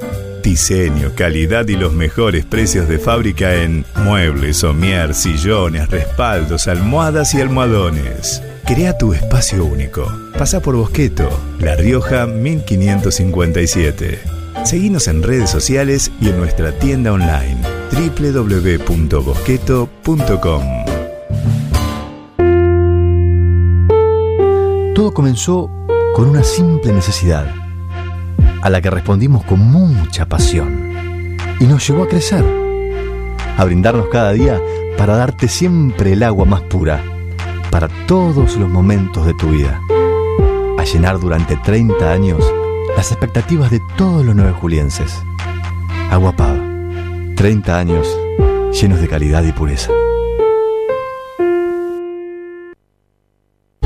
Diseño, 0.42 1.12
calidad 1.16 1.66
y 1.68 1.76
los 1.76 1.92
mejores 1.94 2.44
precios 2.44 2.86
de 2.86 2.98
fábrica 2.98 3.54
en 3.54 3.86
muebles, 3.96 4.58
somier, 4.58 5.14
sillones, 5.14 5.88
respaldos, 5.88 6.68
almohadas 6.68 7.34
y 7.34 7.40
almohadones. 7.40 8.42
Crea 8.66 8.96
tu 8.96 9.12
espacio 9.12 9.66
único. 9.66 10.10
Pasa 10.38 10.60
por 10.60 10.74
Bosqueto, 10.74 11.28
La 11.60 11.76
Rioja 11.76 12.24
1557. 12.26 14.18
Seguinos 14.64 15.06
en 15.06 15.22
redes 15.22 15.50
sociales 15.50 16.10
y 16.18 16.30
en 16.30 16.38
nuestra 16.38 16.72
tienda 16.78 17.12
online 17.12 17.58
www.bosqueto.com. 17.92 20.62
Todo 24.94 25.12
comenzó 25.12 25.68
con 26.14 26.30
una 26.30 26.42
simple 26.42 26.94
necesidad, 26.94 27.54
a 28.62 28.70
la 28.70 28.80
que 28.80 28.88
respondimos 28.88 29.44
con 29.44 29.60
mucha 29.60 30.26
pasión, 30.26 31.36
y 31.60 31.64
nos 31.64 31.86
llevó 31.86 32.04
a 32.04 32.08
crecer, 32.08 32.42
a 33.58 33.64
brindarnos 33.66 34.08
cada 34.08 34.32
día 34.32 34.58
para 34.96 35.16
darte 35.16 35.48
siempre 35.48 36.14
el 36.14 36.22
agua 36.22 36.46
más 36.46 36.62
pura, 36.62 37.04
para 37.74 37.88
todos 38.06 38.56
los 38.56 38.70
momentos 38.70 39.26
de 39.26 39.34
tu 39.34 39.48
vida, 39.48 39.82
a 40.78 40.84
llenar 40.84 41.18
durante 41.18 41.56
30 41.56 42.08
años 42.08 42.40
las 42.96 43.10
expectativas 43.10 43.68
de 43.72 43.80
todos 43.96 44.24
los 44.24 44.36
nueve 44.36 44.52
julienses. 44.52 45.24
Agua 46.08 46.30
Pava, 46.36 46.62
30 47.34 47.76
años 47.76 48.06
llenos 48.80 49.00
de 49.00 49.08
calidad 49.08 49.42
y 49.42 49.50
pureza. 49.50 49.90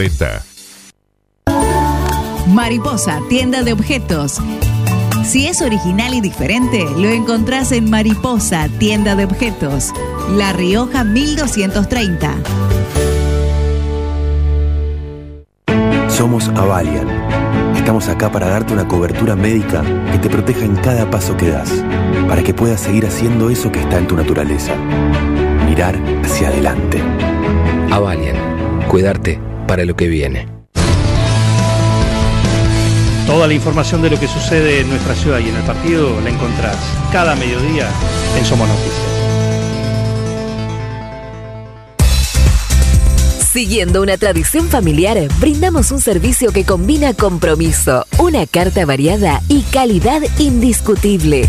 2040. 0.00 0.42
Mariposa, 2.48 3.20
tienda 3.28 3.62
de 3.62 3.72
objetos. 3.74 4.40
Si 5.24 5.46
es 5.46 5.60
original 5.60 6.14
y 6.14 6.20
diferente, 6.22 6.86
lo 6.96 7.08
encontrás 7.08 7.70
en 7.72 7.90
Mariposa, 7.90 8.68
tienda 8.78 9.14
de 9.14 9.26
objetos. 9.26 9.92
La 10.30 10.52
Rioja 10.52 11.04
1230. 11.04 12.34
Somos 16.08 16.48
Avalian. 16.48 17.08
Estamos 17.76 18.08
acá 18.08 18.32
para 18.32 18.48
darte 18.48 18.72
una 18.72 18.88
cobertura 18.88 19.36
médica 19.36 19.82
que 20.12 20.18
te 20.18 20.30
proteja 20.30 20.64
en 20.64 20.76
cada 20.76 21.10
paso 21.10 21.36
que 21.36 21.50
das, 21.50 21.70
para 22.28 22.42
que 22.42 22.54
puedas 22.54 22.80
seguir 22.80 23.06
haciendo 23.06 23.50
eso 23.50 23.70
que 23.70 23.80
está 23.80 23.98
en 23.98 24.06
tu 24.06 24.16
naturaleza. 24.16 24.74
Mirar 25.66 25.96
hacia 26.24 26.48
adelante. 26.48 27.02
Avalian, 27.90 28.36
cuidarte 28.88 29.50
para 29.70 29.84
lo 29.84 29.94
que 29.94 30.08
viene. 30.08 30.48
Toda 33.24 33.46
la 33.46 33.54
información 33.54 34.02
de 34.02 34.10
lo 34.10 34.18
que 34.18 34.26
sucede 34.26 34.80
en 34.80 34.88
nuestra 34.88 35.14
ciudad 35.14 35.38
y 35.38 35.48
en 35.48 35.54
el 35.54 35.62
partido 35.62 36.20
la 36.22 36.28
encontrás 36.28 36.76
cada 37.12 37.36
mediodía 37.36 37.88
en 38.36 38.44
Somos 38.44 38.66
Noticias. 38.66 38.96
Siguiendo 43.52 44.02
una 44.02 44.18
tradición 44.18 44.66
familiar, 44.66 45.16
brindamos 45.38 45.92
un 45.92 46.00
servicio 46.00 46.50
que 46.50 46.64
combina 46.64 47.14
compromiso, 47.14 48.06
una 48.18 48.48
carta 48.48 48.84
variada 48.86 49.40
y 49.46 49.62
calidad 49.62 50.20
indiscutible. 50.40 51.48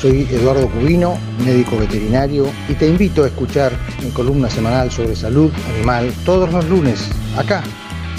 Soy 0.00 0.26
Eduardo 0.30 0.66
Cubino, 0.70 1.18
médico 1.44 1.76
veterinario, 1.76 2.46
y 2.70 2.72
te 2.72 2.86
invito 2.86 3.22
a 3.22 3.26
escuchar 3.26 3.70
mi 4.02 4.08
columna 4.10 4.48
semanal 4.48 4.90
sobre 4.90 5.14
salud 5.14 5.52
animal 5.74 6.10
todos 6.24 6.50
los 6.50 6.66
lunes, 6.70 7.06
acá, 7.36 7.62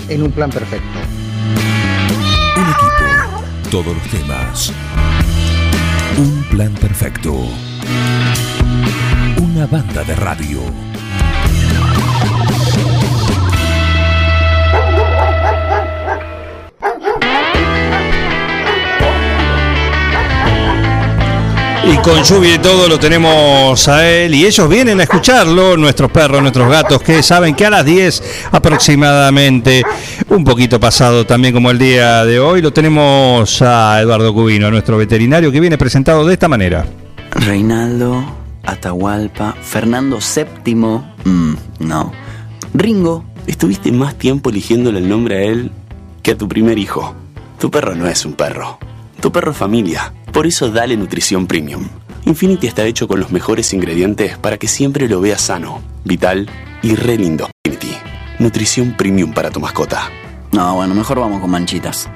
en 0.08 0.22
Un 0.22 0.32
Plan 0.32 0.52
Perfecto. 0.52 1.00
Un 2.56 2.64
equipo, 2.64 3.72
todos 3.72 3.96
los 3.96 4.08
temas. 4.10 4.72
Un 6.20 6.44
plan 6.52 6.74
perfecto. 6.74 7.34
Una 9.42 9.66
banda 9.66 10.04
de 10.04 10.16
radio. 10.16 10.91
Y 21.92 21.98
con 21.98 22.24
lluvia 22.24 22.56
y 22.56 22.60
todo 22.60 22.88
lo 22.88 22.98
tenemos 22.98 23.88
a 23.90 24.10
él 24.10 24.34
y 24.34 24.46
ellos 24.46 24.70
vienen 24.70 25.02
a 25.02 25.04
escucharlo, 25.04 25.76
nuestros 25.76 26.10
perros, 26.10 26.42
nuestros 26.42 26.70
gatos, 26.70 27.02
que 27.02 27.22
saben 27.22 27.54
que 27.54 27.66
a 27.66 27.70
las 27.70 27.84
10 27.84 28.24
aproximadamente, 28.52 29.84
un 30.30 30.46
poquito 30.46 30.80
pasado 30.80 31.26
también 31.26 31.54
como 31.54 31.70
el 31.70 31.78
día 31.78 32.24
de 32.24 32.40
hoy, 32.40 32.62
lo 32.62 32.72
tenemos 32.72 33.62
a 33.62 34.00
Eduardo 34.00 34.34
Cubino, 34.34 34.72
nuestro 34.72 34.98
veterinario, 34.98 35.52
que 35.52 35.60
viene 35.60 35.78
presentado 35.78 36.26
de 36.26 36.34
esta 36.34 36.48
manera. 36.48 36.86
Reinaldo, 37.32 38.24
Atahualpa, 38.64 39.56
Fernando 39.62 40.20
VII, 40.20 40.76
mm, 40.76 41.54
no. 41.80 42.14
Ringo, 42.74 43.26
estuviste 43.48 43.92
más 43.92 44.16
tiempo 44.16 44.50
eligiéndole 44.50 45.00
el 45.00 45.10
nombre 45.10 45.38
a 45.40 45.42
él 45.42 45.72
que 46.24 46.32
a 46.32 46.38
tu 46.38 46.48
primer 46.48 46.80
hijo. 46.80 47.14
Tu 47.60 47.70
perro 47.70 47.96
no 47.96 48.08
es 48.08 48.26
un 48.26 48.34
perro. 48.34 48.80
Tu 49.20 49.30
perro 49.30 49.52
es 49.52 49.58
familia. 49.58 50.14
Por 50.32 50.48
eso 50.48 50.72
dale 50.72 50.96
nutrición 50.96 51.46
premium. 51.46 51.88
Infinity 52.26 52.68
está 52.68 52.84
hecho 52.86 53.08
con 53.08 53.20
los 53.20 53.32
mejores 53.32 53.74
ingredientes 53.74 54.38
para 54.38 54.58
que 54.58 54.68
siempre 54.68 55.08
lo 55.10 55.20
veas 55.20 55.42
sano, 55.42 55.82
vital 56.06 56.50
y 56.82 56.96
re 56.96 57.18
lindo. 57.18 57.50
Infinity. 57.66 57.98
Nutrición 58.40 58.96
premium 58.96 59.34
para 59.34 59.52
tu 59.52 59.60
mascota. 59.60 60.10
No, 60.54 60.76
bueno, 60.76 60.96
mejor 60.96 61.20
vamos 61.20 61.42
con 61.42 61.50
manchitas. 61.50 62.10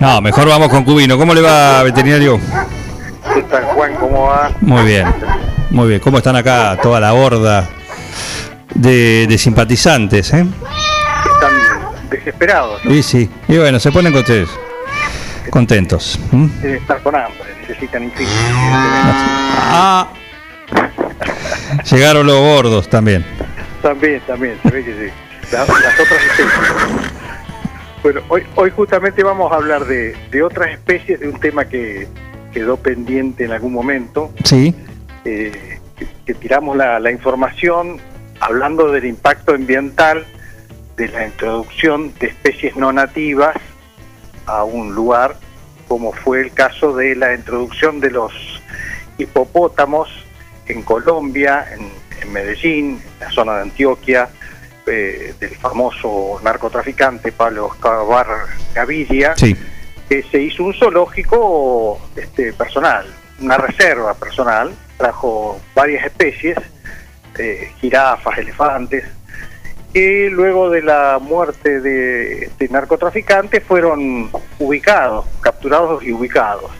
No, 0.00 0.20
mejor 0.20 0.48
vamos 0.48 0.68
con 0.68 0.84
Cubino. 0.84 1.16
¿Cómo 1.16 1.34
le 1.34 1.40
va, 1.40 1.82
veterinario? 1.84 2.40
¿Qué 3.32 3.42
tal, 3.42 3.64
Juan? 3.64 3.94
¿Cómo 3.94 4.24
va? 4.24 4.50
Muy 4.60 4.82
bien, 4.84 5.06
muy 5.70 5.88
bien. 5.88 6.00
¿Cómo 6.00 6.18
están 6.18 6.36
acá 6.36 6.76
toda 6.82 6.98
la 7.00 7.14
horda 7.14 7.68
de, 8.74 9.26
de 9.28 9.38
simpatizantes? 9.38 10.32
Eh? 10.32 10.44
Están 11.32 12.10
desesperados. 12.10 12.84
¿no? 12.84 12.90
Sí, 12.90 13.02
sí. 13.02 13.30
Y 13.48 13.56
bueno, 13.56 13.78
se 13.78 13.92
ponen 13.92 14.12
contentos. 14.12 14.50
Contentos. 15.50 16.18
estar 16.62 17.02
con 17.02 17.14
hambre, 17.14 17.44
necesitan. 17.60 18.10
Ah, 19.56 20.08
llegaron 21.90 22.26
los 22.26 22.36
gordos 22.38 22.88
también. 22.88 23.24
También, 23.82 24.20
también, 24.26 24.58
se 24.62 24.70
ve 24.70 24.84
que 24.84 24.92
sí. 24.92 25.12
La- 25.52 25.58
las 25.60 25.68
otras 26.00 26.22
especies. 26.22 26.52
Bueno, 28.02 28.20
hoy, 28.28 28.42
hoy 28.56 28.70
justamente 28.70 29.22
vamos 29.22 29.50
a 29.52 29.56
hablar 29.56 29.84
de, 29.86 30.14
de 30.30 30.42
otras 30.42 30.70
especies, 30.70 31.20
de 31.20 31.28
un 31.28 31.40
tema 31.40 31.66
que 31.66 32.06
quedó 32.52 32.76
pendiente 32.76 33.44
en 33.44 33.52
algún 33.52 33.72
momento, 33.72 34.32
Sí. 34.44 34.74
eh, 35.24 35.78
que, 35.96 36.06
que 36.26 36.34
tiramos 36.34 36.76
la, 36.76 36.98
la 37.00 37.10
información 37.10 37.98
hablando 38.40 38.90
del 38.90 39.06
impacto 39.06 39.54
ambiental 39.54 40.26
de 40.96 41.08
la 41.08 41.26
introducción 41.26 42.12
de 42.20 42.28
especies 42.28 42.76
no 42.76 42.92
nativas 42.92 43.56
a 44.46 44.64
un 44.64 44.94
lugar, 44.94 45.36
como 45.88 46.12
fue 46.12 46.40
el 46.40 46.52
caso 46.52 46.94
de 46.94 47.14
la 47.14 47.34
introducción 47.34 48.00
de 48.00 48.10
los 48.10 48.32
hipopótamos 49.18 50.08
en 50.66 50.82
Colombia, 50.82 51.66
en, 51.72 51.90
en 52.20 52.32
Medellín, 52.32 53.02
en 53.14 53.20
la 53.20 53.30
zona 53.30 53.56
de 53.56 53.62
Antioquia, 53.62 54.28
eh, 54.86 55.34
del 55.40 55.56
famoso 55.56 56.40
narcotraficante 56.42 57.32
Pablo 57.32 57.70
Escobar 57.72 58.26
Gaviria, 58.74 59.34
Sí. 59.36 59.56
que 60.08 60.22
se 60.24 60.40
hizo 60.42 60.64
un 60.64 60.74
zoológico 60.74 62.00
este, 62.16 62.52
personal, 62.52 63.06
una 63.40 63.56
reserva 63.56 64.14
personal, 64.14 64.74
trajo 64.98 65.60
varias 65.74 66.04
especies, 66.06 66.58
eh, 67.38 67.72
jirafas, 67.80 68.38
elefantes, 68.38 69.04
que 69.94 70.28
luego 70.30 70.68
de 70.70 70.82
la 70.82 71.18
muerte 71.22 71.80
de 71.80 72.46
este 72.46 72.68
narcotraficante 72.68 73.60
fueron 73.60 74.28
ubicados, 74.58 75.24
capturados 75.40 76.02
y 76.04 76.12
ubicados. 76.12 76.70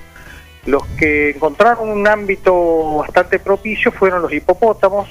Los 0.66 0.84
que 0.98 1.30
encontraron 1.30 1.88
un 1.90 2.08
ámbito 2.08 2.96
bastante 2.98 3.38
propicio 3.38 3.92
fueron 3.92 4.22
los 4.22 4.32
hipopótamos, 4.32 5.08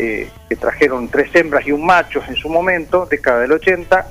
eh, 0.00 0.28
que 0.48 0.56
trajeron 0.56 1.08
tres 1.08 1.32
hembras 1.34 1.64
y 1.66 1.72
un 1.72 1.86
macho 1.86 2.20
en 2.26 2.34
su 2.34 2.48
momento, 2.48 3.06
década 3.06 3.40
del 3.40 3.52
80, 3.52 4.10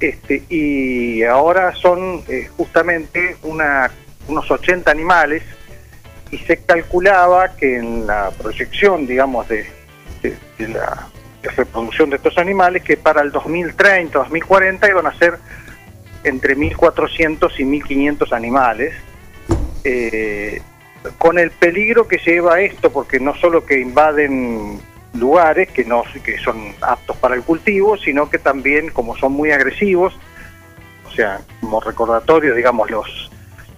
este, 0.00 0.42
y 0.48 1.22
ahora 1.22 1.72
son 1.74 2.22
eh, 2.28 2.48
justamente 2.56 3.36
unos 3.42 4.50
80 4.50 4.90
animales 4.90 5.42
y 6.30 6.38
se 6.38 6.56
calculaba 6.58 7.54
que 7.56 7.76
en 7.76 8.06
la 8.06 8.30
proyección, 8.30 9.06
digamos, 9.06 9.46
de- 9.48 9.66
de 10.22 10.68
la 10.68 11.08
reproducción 11.50 12.10
de 12.10 12.16
estos 12.16 12.38
animales, 12.38 12.82
que 12.82 12.96
para 12.96 13.22
el 13.22 13.30
2030, 13.32 14.18
2040 14.18 14.88
iban 14.88 15.06
a 15.06 15.14
ser 15.18 15.38
entre 16.24 16.56
1.400 16.56 17.50
y 17.58 17.64
1.500 17.64 18.32
animales, 18.32 18.94
eh, 19.84 20.62
con 21.18 21.38
el 21.38 21.50
peligro 21.50 22.08
que 22.08 22.18
lleva 22.18 22.60
esto, 22.60 22.90
porque 22.90 23.20
no 23.20 23.34
solo 23.36 23.64
que 23.66 23.78
invaden 23.80 24.80
lugares 25.12 25.70
que 25.70 25.84
no 25.84 26.02
que 26.24 26.38
son 26.38 26.74
aptos 26.80 27.16
para 27.18 27.34
el 27.34 27.42
cultivo, 27.42 27.96
sino 27.96 28.28
que 28.30 28.38
también 28.38 28.88
como 28.90 29.16
son 29.16 29.32
muy 29.32 29.50
agresivos, 29.52 30.18
o 31.06 31.10
sea, 31.12 31.40
como 31.60 31.80
recordatorio, 31.80 32.54
digamos, 32.54 32.90
los, 32.90 33.30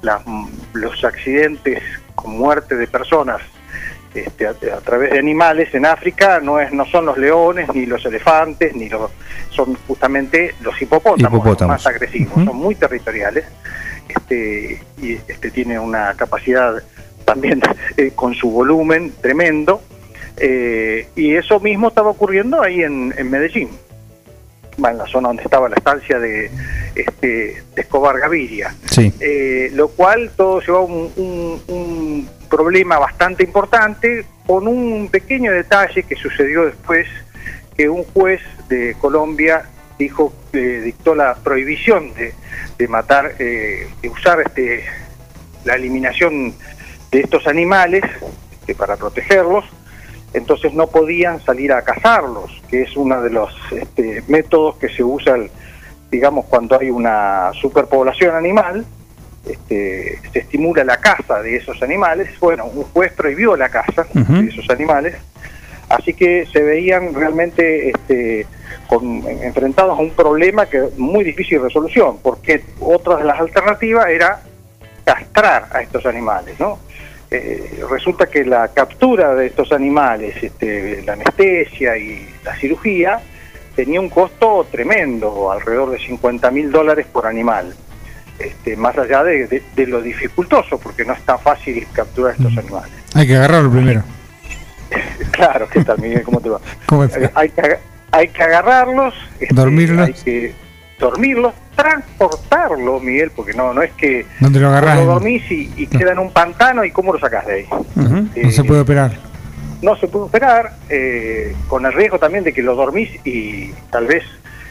las- 0.02 0.22
los 0.72 1.04
accidentes 1.04 1.82
con 2.14 2.38
muerte 2.38 2.76
de 2.76 2.86
personas 2.86 3.42
este, 4.20 4.46
a, 4.46 4.50
a 4.50 4.80
través 4.80 5.10
de 5.12 5.18
animales 5.18 5.74
en 5.74 5.86
África 5.86 6.40
no 6.40 6.58
es 6.60 6.72
no 6.72 6.84
son 6.86 7.06
los 7.06 7.18
leones 7.18 7.68
ni 7.74 7.86
los 7.86 8.04
elefantes 8.06 8.74
ni 8.74 8.88
los 8.88 9.10
son 9.50 9.74
justamente 9.86 10.54
los 10.60 10.80
hipopótamos, 10.80 11.66
más 11.68 11.86
agresivos 11.86 12.32
son 12.44 12.56
muy 12.56 12.74
territoriales 12.74 13.44
este 14.08 14.80
y 15.00 15.12
este 15.14 15.50
tiene 15.50 15.78
una 15.78 16.14
capacidad 16.14 16.82
también 17.24 17.60
eh, 17.96 18.12
con 18.14 18.34
su 18.34 18.50
volumen 18.50 19.12
tremendo 19.20 19.80
eh, 20.38 21.08
y 21.16 21.34
eso 21.34 21.60
mismo 21.60 21.88
estaba 21.88 22.10
ocurriendo 22.10 22.62
ahí 22.62 22.82
en, 22.82 23.14
en 23.16 23.30
Medellín 23.30 23.70
en 24.78 24.98
la 24.98 25.06
zona 25.06 25.28
donde 25.28 25.42
estaba 25.42 25.70
la 25.70 25.76
estancia 25.76 26.18
de, 26.18 26.50
este, 26.94 27.26
de 27.74 27.80
Escobar 27.80 28.18
Gaviria. 28.18 28.74
Sí. 28.84 29.10
eh, 29.20 29.70
lo 29.72 29.88
cual 29.88 30.30
todo 30.36 30.60
llevó 30.60 30.76
a 30.76 30.82
un, 30.82 31.10
un- 31.16 31.62
un 31.68 32.28
problema 32.46 32.98
bastante 32.98 33.44
importante 33.44 34.24
con 34.46 34.66
un 34.68 35.08
pequeño 35.10 35.52
detalle 35.52 36.02
que 36.04 36.16
sucedió 36.16 36.64
después 36.64 37.06
que 37.76 37.88
un 37.88 38.04
juez 38.04 38.40
de 38.68 38.96
Colombia 39.00 39.64
dijo, 39.98 40.32
dictó 40.52 41.14
la 41.14 41.34
prohibición 41.34 42.14
de, 42.14 42.34
de 42.78 42.88
matar, 42.88 43.32
eh, 43.38 43.88
de 44.02 44.08
usar 44.08 44.40
este, 44.40 44.84
la 45.64 45.74
eliminación 45.74 46.54
de 47.10 47.20
estos 47.20 47.46
animales 47.46 48.02
este, 48.52 48.74
para 48.74 48.96
protegerlos, 48.96 49.64
entonces 50.32 50.74
no 50.74 50.86
podían 50.86 51.40
salir 51.44 51.72
a 51.72 51.82
cazarlos, 51.82 52.62
que 52.68 52.82
es 52.82 52.96
uno 52.96 53.22
de 53.22 53.30
los 53.30 53.52
este, 53.72 54.22
métodos 54.28 54.76
que 54.76 54.88
se 54.88 55.02
usan, 55.02 55.48
digamos, 56.10 56.44
cuando 56.46 56.78
hay 56.78 56.90
una 56.90 57.52
superpoblación 57.60 58.34
animal, 58.34 58.84
este, 59.46 60.18
se 60.32 60.40
estimula 60.40 60.84
la 60.84 60.96
caza 60.98 61.40
de 61.42 61.56
esos 61.56 61.82
animales. 61.82 62.28
Bueno, 62.40 62.66
un 62.66 62.84
juez 62.84 63.12
prohibió 63.12 63.56
la 63.56 63.68
caza 63.68 64.06
de 64.12 64.48
esos 64.48 64.68
animales, 64.70 65.16
así 65.88 66.14
que 66.14 66.46
se 66.52 66.62
veían 66.62 67.14
realmente 67.14 67.90
este, 67.90 68.46
con, 68.88 69.22
enfrentados 69.26 69.98
a 69.98 70.02
un 70.02 70.10
problema 70.10 70.66
que 70.66 70.88
muy 70.96 71.24
difícil 71.24 71.58
de 71.58 71.64
resolución, 71.64 72.18
porque 72.22 72.64
otra 72.80 73.16
de 73.16 73.24
las 73.24 73.40
alternativas 73.40 74.08
era 74.08 74.40
castrar 75.04 75.68
a 75.72 75.82
estos 75.82 76.04
animales, 76.06 76.58
¿no? 76.58 76.78
Eh, 77.30 77.82
resulta 77.90 78.26
que 78.26 78.44
la 78.44 78.68
captura 78.68 79.34
de 79.34 79.46
estos 79.46 79.72
animales, 79.72 80.36
este, 80.42 81.02
la 81.02 81.14
anestesia 81.14 81.96
y 81.96 82.28
la 82.44 82.54
cirugía, 82.56 83.20
tenía 83.74 84.00
un 84.00 84.08
costo 84.08 84.66
tremendo, 84.70 85.50
alrededor 85.50 85.90
de 85.90 85.98
50 85.98 86.50
mil 86.50 86.70
dólares 86.70 87.06
por 87.12 87.26
animal. 87.26 87.74
Este, 88.38 88.76
más 88.76 88.96
allá 88.98 89.24
de, 89.24 89.46
de- 89.46 89.62
de 89.74 89.86
lo 89.86 90.00
dificultoso, 90.02 90.78
porque 90.78 91.04
no 91.04 91.12
es 91.14 91.20
tan 91.22 91.38
fácil 91.38 91.86
capturar 91.92 92.34
estos 92.38 92.56
animales. 92.58 92.92
Hay 93.14 93.26
que 93.26 93.36
agarrarlo 93.36 93.70
primero. 93.70 94.02
Claro, 95.32 95.68
¿qué 95.68 95.82
tal, 95.84 95.98
Miguel? 95.98 96.22
¿Cómo 96.22 96.40
te 96.40 96.48
va? 96.48 96.60
Eh, 97.16 97.30
hay, 97.34 97.48
que, 97.50 97.76
hay 98.12 98.28
que 98.28 98.42
agarrarlos, 98.42 99.14
este, 99.40 99.54
Dormirlos. 99.54 100.06
hay 100.06 100.12
que 100.14 100.54
dormirlos, 100.98 101.52
transportarlo, 101.74 103.00
Miguel, 103.00 103.30
porque 103.34 103.52
no 103.52 103.74
no 103.74 103.82
es 103.82 103.92
que 103.92 104.24
¿Dónde 104.40 104.60
lo 104.60 104.68
agarrás? 104.68 104.96
lo 104.98 105.04
dormís 105.06 105.42
y, 105.50 105.70
y 105.76 105.86
queda 105.88 106.12
en 106.12 106.18
un 106.20 106.30
pantano 106.32 106.84
y 106.84 106.90
cómo 106.92 107.12
lo 107.12 107.18
sacás 107.18 107.46
de 107.46 107.52
ahí. 107.54 107.66
No 107.96 108.50
se 108.50 108.64
puede 108.64 108.80
operar. 108.80 109.12
no 109.82 109.96
se 109.96 110.08
puede 110.08 110.24
operar, 110.26 110.72
eh, 110.88 111.54
con 111.68 111.84
el 111.84 111.92
riesgo 111.92 112.18
también 112.18 112.44
de 112.44 112.52
que 112.54 112.62
lo 112.62 112.74
dormís 112.76 113.10
y 113.26 113.72
tal 113.90 114.06
vez 114.06 114.22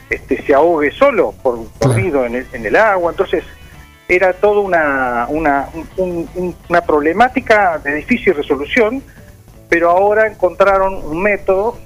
este, 0.09 0.41
se 0.43 0.53
ahogue 0.53 0.91
solo 0.91 1.33
por 1.41 1.59
dormido 1.79 2.25
en 2.25 2.35
el, 2.35 2.47
en 2.53 2.65
el 2.65 2.75
agua. 2.75 3.11
Entonces, 3.11 3.43
era 4.07 4.33
toda 4.33 4.61
una, 4.61 5.25
una, 5.29 5.67
un- 5.97 6.29
un- 6.35 6.55
una 6.69 6.81
problemática 6.81 7.79
de 7.83 7.95
difícil 7.95 8.35
resolución, 8.35 9.01
pero 9.69 9.89
ahora 9.89 10.27
encontraron 10.27 10.93
un 11.05 11.23
método 11.23 11.77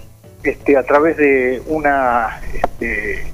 este, 0.43 0.75
a 0.77 0.83
través 0.83 1.15
de 1.17 1.61
una 1.67 2.41
este, 2.53 3.31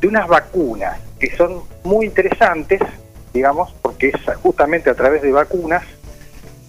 de 0.00 0.08
unas 0.08 0.26
vacunas 0.28 0.98
que 1.18 1.34
son 1.36 1.62
muy 1.84 2.06
interesantes, 2.06 2.80
digamos, 3.32 3.72
porque 3.82 4.08
es 4.08 4.36
justamente 4.42 4.88
a 4.90 4.94
través 4.94 5.20
de 5.22 5.32
vacunas 5.32 5.82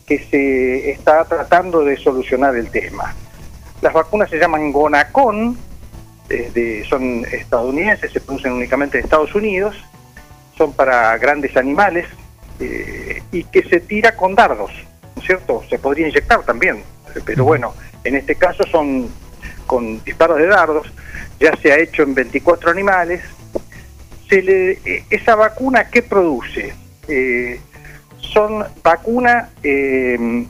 que 0.05 0.19
se 0.19 0.91
está 0.91 1.23
tratando 1.25 1.83
de 1.85 1.95
solucionar 1.97 2.55
el 2.57 2.69
tema. 2.69 3.13
Las 3.81 3.93
vacunas 3.93 4.29
se 4.29 4.37
llaman 4.37 4.71
Gonacon, 4.73 5.51
eh, 5.51 5.70
de- 6.53 6.85
son 6.89 7.25
estadounidenses, 7.31 8.11
se 8.11 8.21
producen 8.21 8.53
únicamente 8.53 8.97
en 8.97 9.03
Estados 9.03 9.33
Unidos, 9.35 9.75
son 10.57 10.73
para 10.73 11.17
grandes 11.17 11.55
animales 11.57 12.05
eh, 12.59 13.21
y 13.31 13.43
que 13.45 13.63
se 13.63 13.79
tira 13.79 14.15
con 14.15 14.35
dardos, 14.35 14.71
¿no 15.15 15.21
es 15.21 15.25
cierto? 15.27 15.63
Se 15.69 15.79
podría 15.79 16.07
inyectar 16.07 16.43
también, 16.43 16.83
pero 17.25 17.43
bueno, 17.43 17.73
en 18.03 18.15
este 18.15 18.35
caso 18.35 18.63
son 18.71 19.09
con 19.65 20.03
disparos 20.03 20.37
de 20.37 20.47
dardos, 20.47 20.91
ya 21.39 21.55
se 21.61 21.71
ha 21.71 21.77
hecho 21.79 22.03
en 22.03 22.13
24 22.13 22.69
animales. 22.71 23.21
Se 24.29 24.41
le, 24.41 24.71
eh, 24.85 25.03
esa 25.09 25.35
vacuna, 25.35 25.89
¿qué 25.89 26.01
produce? 26.03 26.73
Eh, 27.07 27.59
son 28.19 28.63
vacunas 28.83 29.49
eh, 29.63 30.45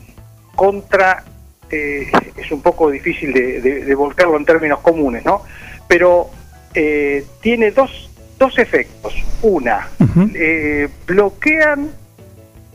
contra, 0.54 1.24
es 1.70 2.52
un 2.52 2.60
poco 2.60 2.90
difícil 2.90 3.32
de, 3.32 3.60
de- 3.62 3.84
de 3.84 3.94
volcarlo 3.94 4.36
en 4.36 4.44
términos 4.44 4.80
comunes, 4.80 5.24
¿no? 5.24 5.42
Pero 5.88 6.30
eh, 6.74 7.24
tiene 7.40 7.70
dos, 7.70 8.10
dos 8.38 8.58
efectos. 8.58 9.14
Una, 9.42 9.88
eh, 10.34 10.88
bloquean 11.06 11.90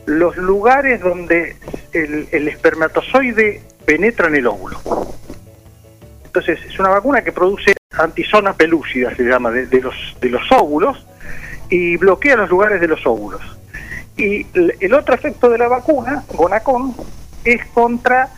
los 0.06 0.36
lugares 0.36 1.00
donde 1.00 1.56
el, 1.92 2.28
el 2.30 2.48
espermatozoide 2.48 3.62
penetra 3.84 4.28
en 4.28 4.36
el 4.36 4.46
óvulo. 4.46 4.78
Entonces, 6.24 6.58
es 6.66 6.78
una 6.78 6.90
vacuna 6.90 7.22
que 7.22 7.32
produce 7.32 7.74
antisona 7.98 8.52
pelúcida, 8.52 9.14
se 9.16 9.24
llama, 9.24 9.50
de, 9.50 9.66
de 9.66 9.80
los, 9.80 9.94
de 10.20 10.28
los 10.28 10.42
óvulos, 10.52 11.06
y 11.70 11.96
bloquea 11.96 12.36
los 12.36 12.50
lugares 12.50 12.80
de 12.80 12.88
los 12.88 13.04
óvulos. 13.06 13.40
Y 14.16 14.46
el, 14.54 14.74
el 14.78 14.94
otro 14.94 15.14
efecto 15.14 15.48
de 15.48 15.58
la 15.58 15.68
vacuna, 15.68 16.24
Gonacon, 16.34 16.94
es 17.44 17.64
contra 17.66 18.28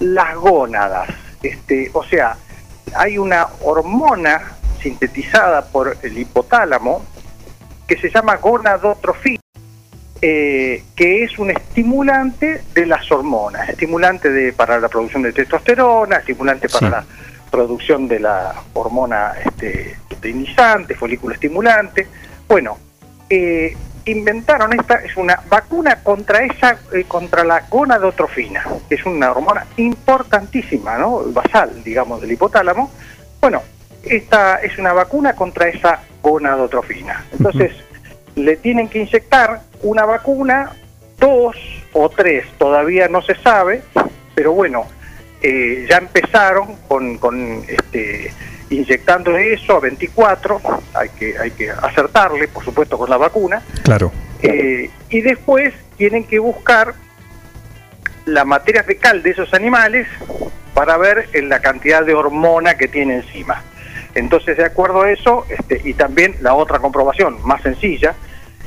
las 0.00 0.36
gónadas. 0.36 1.08
Este, 1.42 1.90
o 1.92 2.04
sea, 2.04 2.36
hay 2.94 3.18
una 3.18 3.48
hormona 3.62 4.40
sintetizada 4.80 5.64
por 5.66 5.96
el 6.02 6.18
hipotálamo 6.18 7.04
que 7.86 7.96
se 7.98 8.10
llama 8.10 8.36
gonadotrofina, 8.36 9.40
eh, 10.20 10.82
que 10.94 11.24
es 11.24 11.38
un 11.38 11.50
estimulante 11.50 12.62
de 12.74 12.86
las 12.86 13.10
hormonas, 13.10 13.68
estimulante 13.68 14.30
de, 14.30 14.52
para 14.52 14.78
la 14.80 14.88
producción 14.88 15.22
de 15.22 15.32
testosterona, 15.32 16.16
estimulante 16.16 16.68
para 16.68 16.88
la 16.88 17.04
producción 17.50 18.08
de 18.08 18.20
la 18.20 18.54
hormona 18.72 19.32
este, 19.44 19.96
luteinizante, 20.10 20.94
folículo 20.94 21.34
estimulante. 21.34 22.06
Bueno, 22.48 22.78
eh, 23.28 23.76
inventaron 24.06 24.72
esta, 24.72 24.96
es 24.96 25.16
una 25.16 25.40
vacuna 25.48 26.02
contra 26.02 26.44
esa, 26.44 26.78
eh, 26.92 27.04
contra 27.06 27.44
la 27.44 27.64
gonadotrofina, 27.68 28.64
que 28.88 28.96
es 28.96 29.06
una 29.06 29.30
hormona 29.30 29.66
importantísima, 29.76 30.98
¿no? 30.98 31.22
Basal, 31.32 31.82
digamos, 31.82 32.20
del 32.20 32.32
hipotálamo. 32.32 32.90
Bueno, 33.40 33.62
esta 34.02 34.56
es 34.56 34.78
una 34.78 34.92
vacuna 34.92 35.34
contra 35.34 35.68
esa 35.68 36.00
gonadotrofina. 36.22 37.24
Entonces, 37.32 37.72
le 38.34 38.56
tienen 38.56 38.88
que 38.88 39.00
inyectar 39.00 39.60
una 39.82 40.04
vacuna, 40.04 40.72
dos 41.18 41.56
o 41.92 42.08
tres, 42.08 42.44
todavía 42.58 43.08
no 43.08 43.22
se 43.22 43.34
sabe, 43.36 43.82
pero 44.34 44.52
bueno, 44.52 44.86
eh, 45.42 45.86
ya 45.88 45.98
empezaron 45.98 46.76
con, 46.88 47.18
con 47.18 47.62
este, 47.68 48.32
inyectando 48.70 49.36
eso 49.36 49.76
a 49.76 49.80
24, 49.80 50.60
hay 50.94 51.08
que, 51.10 51.38
hay 51.38 51.50
que 51.52 51.70
acertarle, 51.70 52.48
por 52.48 52.64
supuesto, 52.64 52.96
con 52.98 53.10
la 53.10 53.16
vacuna, 53.16 53.62
Claro. 53.82 54.10
eh, 54.42 54.90
y 55.10 55.20
después 55.20 55.72
tienen 55.96 56.24
que 56.24 56.38
buscar 56.38 56.94
la 58.26 58.44
materia 58.44 58.82
fecal 58.82 59.22
de 59.22 59.30
esos 59.30 59.52
animales 59.54 60.08
para 60.72 60.96
ver 60.96 61.28
eh, 61.32 61.42
la 61.42 61.60
cantidad 61.60 62.04
de 62.04 62.14
hormona 62.14 62.76
que 62.76 62.88
tiene 62.88 63.16
encima. 63.16 63.62
Entonces, 64.14 64.56
de 64.56 64.64
acuerdo 64.64 65.02
a 65.02 65.10
eso, 65.10 65.44
este, 65.48 65.80
y 65.84 65.94
también 65.94 66.36
la 66.40 66.54
otra 66.54 66.78
comprobación 66.78 67.38
más 67.46 67.62
sencilla, 67.62 68.14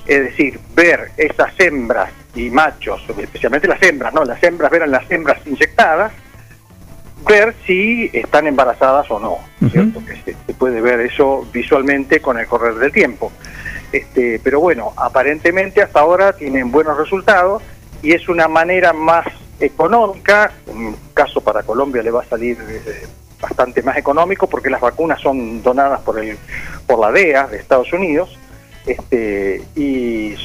es 0.06 0.22
decir, 0.24 0.60
ver 0.76 1.12
esas 1.18 1.52
hembras 1.60 2.10
y 2.36 2.50
machos, 2.50 3.04
especialmente 3.18 3.68
las 3.68 3.82
hembras, 3.82 4.14
¿no? 4.14 4.24
Las 4.24 4.42
hembras, 4.44 4.70
ver 4.72 4.84
a 4.84 4.88
las 4.88 5.10
hembras 5.10 5.40
inyectadas, 5.46 6.12
ver 7.26 7.56
si 7.66 8.10
están 8.14 8.48
embarazadas 8.48 9.10
o 9.10 9.20
no, 9.20 9.38
¿cierto? 9.70 10.04
Que 10.06 10.16
se, 10.18 10.36
se 10.46 10.54
puede 10.54 10.82
ver 10.82 11.00
eso 11.02 11.48
visualmente 11.52 12.20
con 12.22 12.38
el 12.38 12.48
correr 12.48 12.76
del 12.76 12.92
tiempo. 12.92 13.32
Este, 13.92 14.40
pero 14.44 14.60
bueno, 14.60 14.94
aparentemente 14.98 15.82
hasta 15.82 16.02
ahora 16.02 16.34
tienen 16.34 16.72
buenos 16.72 16.98
resultados 16.98 17.64
y 18.02 18.12
es 18.12 18.28
una 18.28 18.48
manera 18.48 18.94
más 18.94 19.26
económica, 19.60 20.52
en 20.68 20.78
un 20.78 20.98
caso 21.14 21.42
para 21.42 21.64
Colombia 21.64 22.04
le 22.04 22.12
va 22.12 22.22
a 22.22 22.26
salir 22.26 22.58
eh, 22.68 23.08
bastante 23.42 23.82
más 23.82 23.98
económico 23.98 24.48
porque 24.48 24.70
las 24.70 24.82
vacunas 24.82 25.20
son 25.22 25.64
donadas 25.64 26.02
por 26.02 26.20
el 26.20 26.38
por 26.86 27.00
la 27.00 27.12
DEA 27.12 27.48
de 27.48 27.58
Estados 27.58 27.92
Unidos 27.94 28.38
este, 28.86 29.64
y 29.76 30.36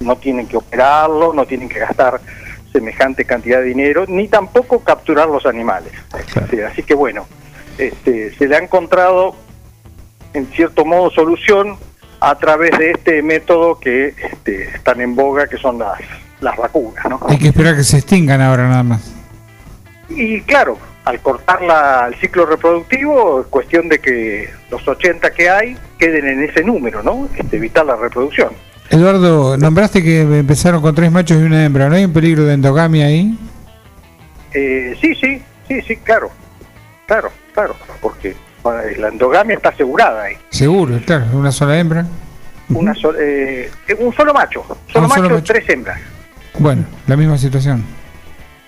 no 0.00 0.16
tienen 0.16 0.46
que 0.46 0.56
operarlo, 0.56 1.32
no 1.32 1.46
tienen 1.46 1.68
que 1.68 1.78
gastar 1.78 2.20
semejante 2.80 3.24
cantidad 3.24 3.58
de 3.60 3.64
dinero, 3.68 4.04
ni 4.06 4.28
tampoco 4.28 4.80
capturar 4.80 5.28
los 5.28 5.46
animales. 5.46 5.92
Así 6.70 6.82
que 6.82 6.94
bueno, 6.94 7.26
este, 7.78 8.34
se 8.34 8.46
le 8.46 8.56
ha 8.56 8.58
encontrado 8.58 9.34
en 10.34 10.46
cierto 10.48 10.84
modo 10.84 11.10
solución 11.10 11.76
a 12.20 12.34
través 12.36 12.76
de 12.78 12.90
este 12.90 13.22
método 13.22 13.78
que 13.80 14.08
este, 14.08 14.64
están 14.74 15.00
en 15.00 15.14
boga, 15.16 15.46
que 15.46 15.56
son 15.56 15.78
las, 15.78 15.98
las 16.40 16.56
vacunas. 16.56 17.04
¿no? 17.08 17.18
Hay 17.28 17.38
que 17.38 17.48
esperar 17.48 17.76
que 17.76 17.84
se 17.84 17.96
extingan 17.96 18.42
ahora 18.42 18.68
nada 18.68 18.82
más. 18.82 19.12
Y 20.10 20.42
claro, 20.42 20.76
al 21.04 21.20
cortar 21.20 21.62
la- 21.62 22.06
el 22.08 22.14
ciclo 22.20 22.44
reproductivo, 22.44 23.40
es 23.40 23.46
cuestión 23.46 23.88
de 23.88 23.98
que 24.00 24.50
los 24.70 24.86
80 24.86 25.30
que 25.32 25.48
hay 25.48 25.76
queden 25.98 26.26
en 26.28 26.42
ese 26.42 26.62
número, 26.62 27.02
¿no? 27.02 27.26
Este, 27.36 27.56
evitar 27.56 27.86
la 27.86 27.96
reproducción. 27.96 28.50
Eduardo, 28.90 29.56
nombraste 29.56 30.02
que 30.02 30.20
empezaron 30.20 30.80
con 30.80 30.94
tres 30.94 31.10
machos 31.10 31.38
y 31.40 31.42
una 31.44 31.64
hembra. 31.64 31.88
¿No 31.88 31.96
hay 31.96 32.04
un 32.04 32.12
peligro 32.12 32.44
de 32.44 32.54
endogamia 32.54 33.06
ahí? 33.06 33.36
Eh, 34.54 34.96
sí, 35.00 35.14
sí, 35.16 35.42
sí, 35.68 35.82
sí, 35.82 35.96
claro, 35.96 36.30
claro, 37.06 37.30
claro, 37.52 37.74
porque 38.00 38.34
La 38.98 39.08
endogamia 39.08 39.56
está 39.56 39.68
asegurada 39.68 40.24
ahí. 40.24 40.34
Seguro, 40.50 40.98
claro, 41.04 41.26
una 41.34 41.52
sola 41.52 41.78
hembra. 41.78 42.04
Una 42.70 42.94
sol- 42.94 43.16
eh, 43.20 43.70
un 43.98 44.12
solo 44.14 44.34
macho, 44.34 44.64
solo 44.88 45.04
un 45.04 45.08
macho, 45.08 45.22
solo 45.22 45.34
macho. 45.36 45.52
tres 45.52 45.68
hembras. 45.68 46.00
Bueno, 46.58 46.84
la 47.06 47.16
misma 47.16 47.38
situación. 47.38 47.84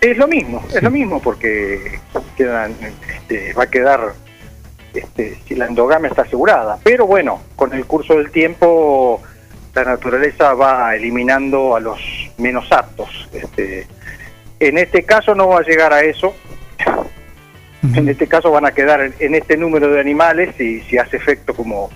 Es 0.01 0.16
lo 0.16 0.28
mismo, 0.28 0.62
es 0.73 0.81
lo 0.82 0.90
mismo 0.93 1.20
porque 1.20 1.99
quedan, 2.36 2.74
este, 3.16 3.53
va 3.55 3.65
a 3.65 3.66
quedar, 3.66 4.01
este, 4.95 5.40
si 5.49 5.57
la 5.57 5.66
endogamia 5.66 6.11
está 6.11 6.23
asegurada. 6.23 6.78
Pero 6.85 7.07
bueno, 7.07 7.40
con 7.57 7.73
el 7.73 7.85
curso 7.85 8.15
del 8.15 8.31
tiempo 8.31 9.20
la 9.85 9.93
naturaleza 9.93 10.55
va 10.55 10.95
eliminando 10.95 11.77
a 11.77 11.81
los 11.81 12.01
menos 12.37 12.71
aptos. 12.73 13.29
Este, 13.33 13.87
en 14.61 14.79
este 14.79 15.05
caso 15.05 15.35
no 15.35 15.49
va 15.49 15.59
a 15.59 15.63
llegar 15.63 15.93
a 15.93 16.03
eso. 16.03 16.35
En 17.95 18.09
este 18.09 18.27
caso 18.27 18.51
van 18.51 18.67
a 18.67 18.73
quedar 18.73 19.13
en, 19.19 19.35
este 19.35 19.57
número 19.57 19.89
de 19.89 20.01
animales 20.01 20.61
y 20.61 20.81
si 20.83 20.99
hace 20.99 21.17
efecto 21.17 21.55
como 21.55 21.91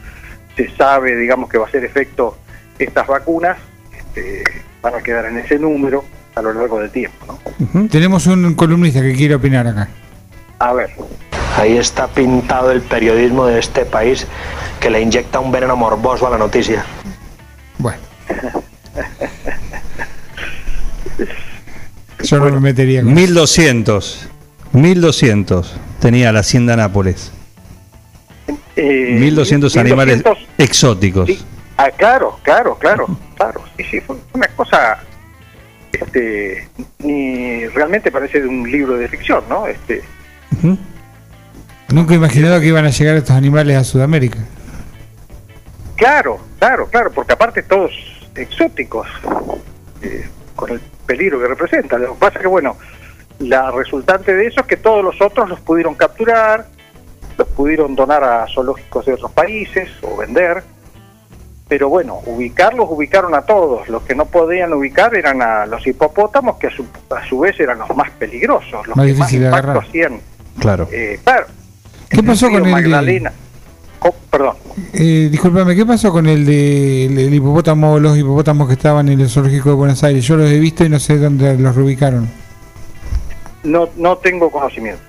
se 0.56 0.70
sabe, 0.76 1.16
digamos 1.16 1.50
que 1.50 1.58
va 1.58 1.64
a 1.64 1.68
hacer 1.68 1.84
efecto 1.84 2.38
estas 2.78 3.06
vacunas, 3.06 3.58
este, 3.96 4.44
van 4.80 4.94
a 4.94 5.02
quedar 5.02 5.26
en 5.26 5.38
ese 5.38 5.58
número 5.58 6.04
a 6.34 6.42
lo 6.42 6.52
largo 6.52 6.78
del 6.78 6.90
tiempo. 6.90 7.38
¿no? 7.74 7.88
Tenemos 7.88 8.26
un 8.26 8.54
columnista 8.54 9.02
que 9.02 9.12
quiere 9.12 9.34
opinar 9.34 9.66
acá. 9.66 9.88
A 10.60 10.72
ver. 10.72 10.90
Ahí 11.58 11.76
está 11.76 12.06
pintado 12.06 12.70
el 12.70 12.80
periodismo 12.80 13.46
de 13.46 13.58
este 13.58 13.84
país 13.84 14.26
que 14.80 14.88
le 14.88 15.00
inyecta 15.00 15.40
un 15.40 15.52
veneno 15.52 15.76
morboso 15.76 16.26
a 16.26 16.30
la 16.30 16.38
noticia. 16.38 16.84
Bueno. 18.40 18.62
Yo 22.22 22.38
no 22.38 22.50
me 22.50 22.60
metería 22.60 23.02
con 23.02 23.14
1200. 23.14 24.28
1200 24.72 25.74
tenía 26.00 26.32
la 26.32 26.40
hacienda 26.40 26.76
Nápoles. 26.76 27.32
Eh, 28.76 29.16
1200 29.18 29.76
animales 29.76 30.16
1200 30.18 30.48
exóticos. 30.58 31.26
Sí. 31.28 31.38
Ah, 31.76 31.90
claro, 31.90 32.38
claro, 32.42 32.76
claro, 32.78 33.06
claro. 33.36 33.62
Sí, 33.76 33.84
sí, 33.90 34.00
fue 34.00 34.16
una 34.32 34.48
cosa, 34.48 34.98
este, 35.92 36.68
ni 37.00 37.66
realmente 37.68 38.10
parece 38.10 38.40
de 38.40 38.48
un 38.48 38.70
libro 38.70 38.96
de 38.96 39.08
ficción, 39.08 39.44
¿no? 39.48 39.66
Este, 39.66 40.02
Nunca 41.88 42.14
he 42.14 42.16
imaginado 42.16 42.60
que 42.60 42.66
iban 42.68 42.84
a 42.86 42.90
llegar 42.90 43.16
estos 43.16 43.36
animales 43.36 43.76
a 43.76 43.84
Sudamérica. 43.84 44.38
claro, 45.96 46.38
claro, 46.58 46.86
claro, 46.86 47.10
porque 47.12 47.32
aparte 47.32 47.62
todos 47.62 47.90
exóticos, 48.34 49.06
eh, 50.02 50.26
con 50.56 50.70
el 50.70 50.80
peligro 51.06 51.40
que 51.40 51.48
representan. 51.48 52.02
Lo 52.02 52.14
que 52.14 52.20
pasa 52.20 52.40
que, 52.40 52.46
bueno, 52.46 52.76
la 53.38 53.70
resultante 53.70 54.34
de 54.34 54.46
eso 54.46 54.60
es 54.60 54.66
que 54.66 54.76
todos 54.76 55.04
los 55.04 55.20
otros 55.20 55.48
los 55.48 55.60
pudieron 55.60 55.94
capturar, 55.94 56.66
los 57.36 57.48
pudieron 57.48 57.94
donar 57.94 58.22
a 58.24 58.46
zoológicos 58.52 59.06
de 59.06 59.14
otros 59.14 59.32
países 59.32 59.88
o 60.02 60.16
vender. 60.16 60.62
Pero 61.68 61.88
bueno, 61.88 62.20
ubicarlos 62.26 62.86
ubicaron 62.90 63.34
a 63.34 63.42
todos. 63.42 63.88
Los 63.88 64.02
que 64.02 64.14
no 64.14 64.26
podían 64.26 64.72
ubicar 64.74 65.14
eran 65.14 65.40
a 65.40 65.64
los 65.64 65.86
hipopótamos, 65.86 66.56
que 66.58 66.66
a 66.66 66.70
su, 66.70 66.84
a 67.10 67.26
su 67.26 67.40
vez 67.40 67.58
eran 67.60 67.78
los 67.78 67.96
más 67.96 68.10
peligrosos, 68.10 68.86
los 68.86 68.96
Más 68.96 69.06
que 69.06 69.14
más 69.14 69.32
impacto 69.32 69.56
agarrar. 69.56 69.84
hacían. 69.84 70.20
Claro. 70.58 70.86
Eh, 70.92 71.18
claro, 71.24 71.46
¿Qué 72.10 72.22
pasó 72.22 72.50
con 72.50 72.66
el 72.66 72.70
Magdalena. 72.70 73.32
Oh, 74.04 74.14
perdón. 74.30 74.56
eh, 74.94 75.28
discúlpame, 75.30 75.74
¿qué 75.76 75.86
pasó 75.86 76.10
con 76.10 76.26
el 76.26 76.44
de 76.44 77.06
el, 77.06 77.18
el 77.18 77.34
hipopótamo, 77.34 77.98
los 78.00 78.16
hipopótamos 78.18 78.66
que 78.66 78.74
estaban 78.74 79.08
en 79.08 79.20
el 79.20 79.28
zoológico 79.28 79.68
de 79.70 79.74
Buenos 79.76 80.02
Aires? 80.02 80.24
Yo 80.24 80.36
los 80.36 80.50
he 80.50 80.58
visto 80.58 80.84
y 80.84 80.88
no 80.88 80.98
sé 80.98 81.18
dónde 81.18 81.56
los 81.58 81.74
reubicaron. 81.76 82.28
No, 83.62 83.88
no 83.96 84.16
tengo 84.18 84.50
conocimiento. 84.50 85.00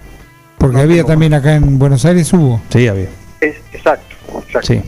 Porque 0.58 0.78
había 0.80 1.04
también 1.04 1.34
acá 1.34 1.56
en 1.56 1.78
Buenos 1.80 2.06
Aires 2.06 2.32
hubo. 2.34 2.62
Sí, 2.70 2.88
había. 2.88 3.08
Es, 3.42 3.56
exacto, 3.74 4.16
exacto. 4.46 4.68
Sí. 4.68 4.82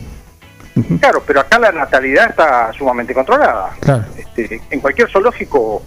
Claro, 1.00 1.22
pero 1.26 1.40
acá 1.40 1.58
la 1.58 1.72
natalidad 1.72 2.30
está 2.30 2.72
sumamente 2.74 3.12
controlada. 3.14 3.70
Claro. 3.80 4.04
Este, 4.16 4.60
en 4.70 4.80
cualquier 4.80 5.10
zoológico, 5.10 5.82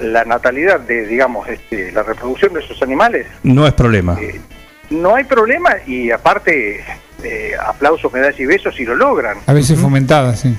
la 0.00 0.24
natalidad 0.24 0.80
de, 0.80 1.06
digamos, 1.06 1.48
este, 1.48 1.90
la 1.92 2.02
reproducción 2.02 2.52
de 2.54 2.60
esos 2.60 2.82
animales, 2.82 3.26
No 3.42 3.66
es 3.66 3.72
problema. 3.72 4.18
no 4.90 5.14
hay 5.14 5.24
problema 5.24 5.76
y 5.86 6.10
aparte, 6.10 6.84
eh, 7.24 7.52
aplausos, 7.64 8.12
medallas 8.12 8.38
y 8.38 8.46
besos 8.46 8.74
si 8.74 8.84
lo 8.84 8.94
logran. 8.94 9.38
A 9.46 9.52
veces 9.52 9.78
fomentada, 9.78 10.36
sí. 10.36 10.54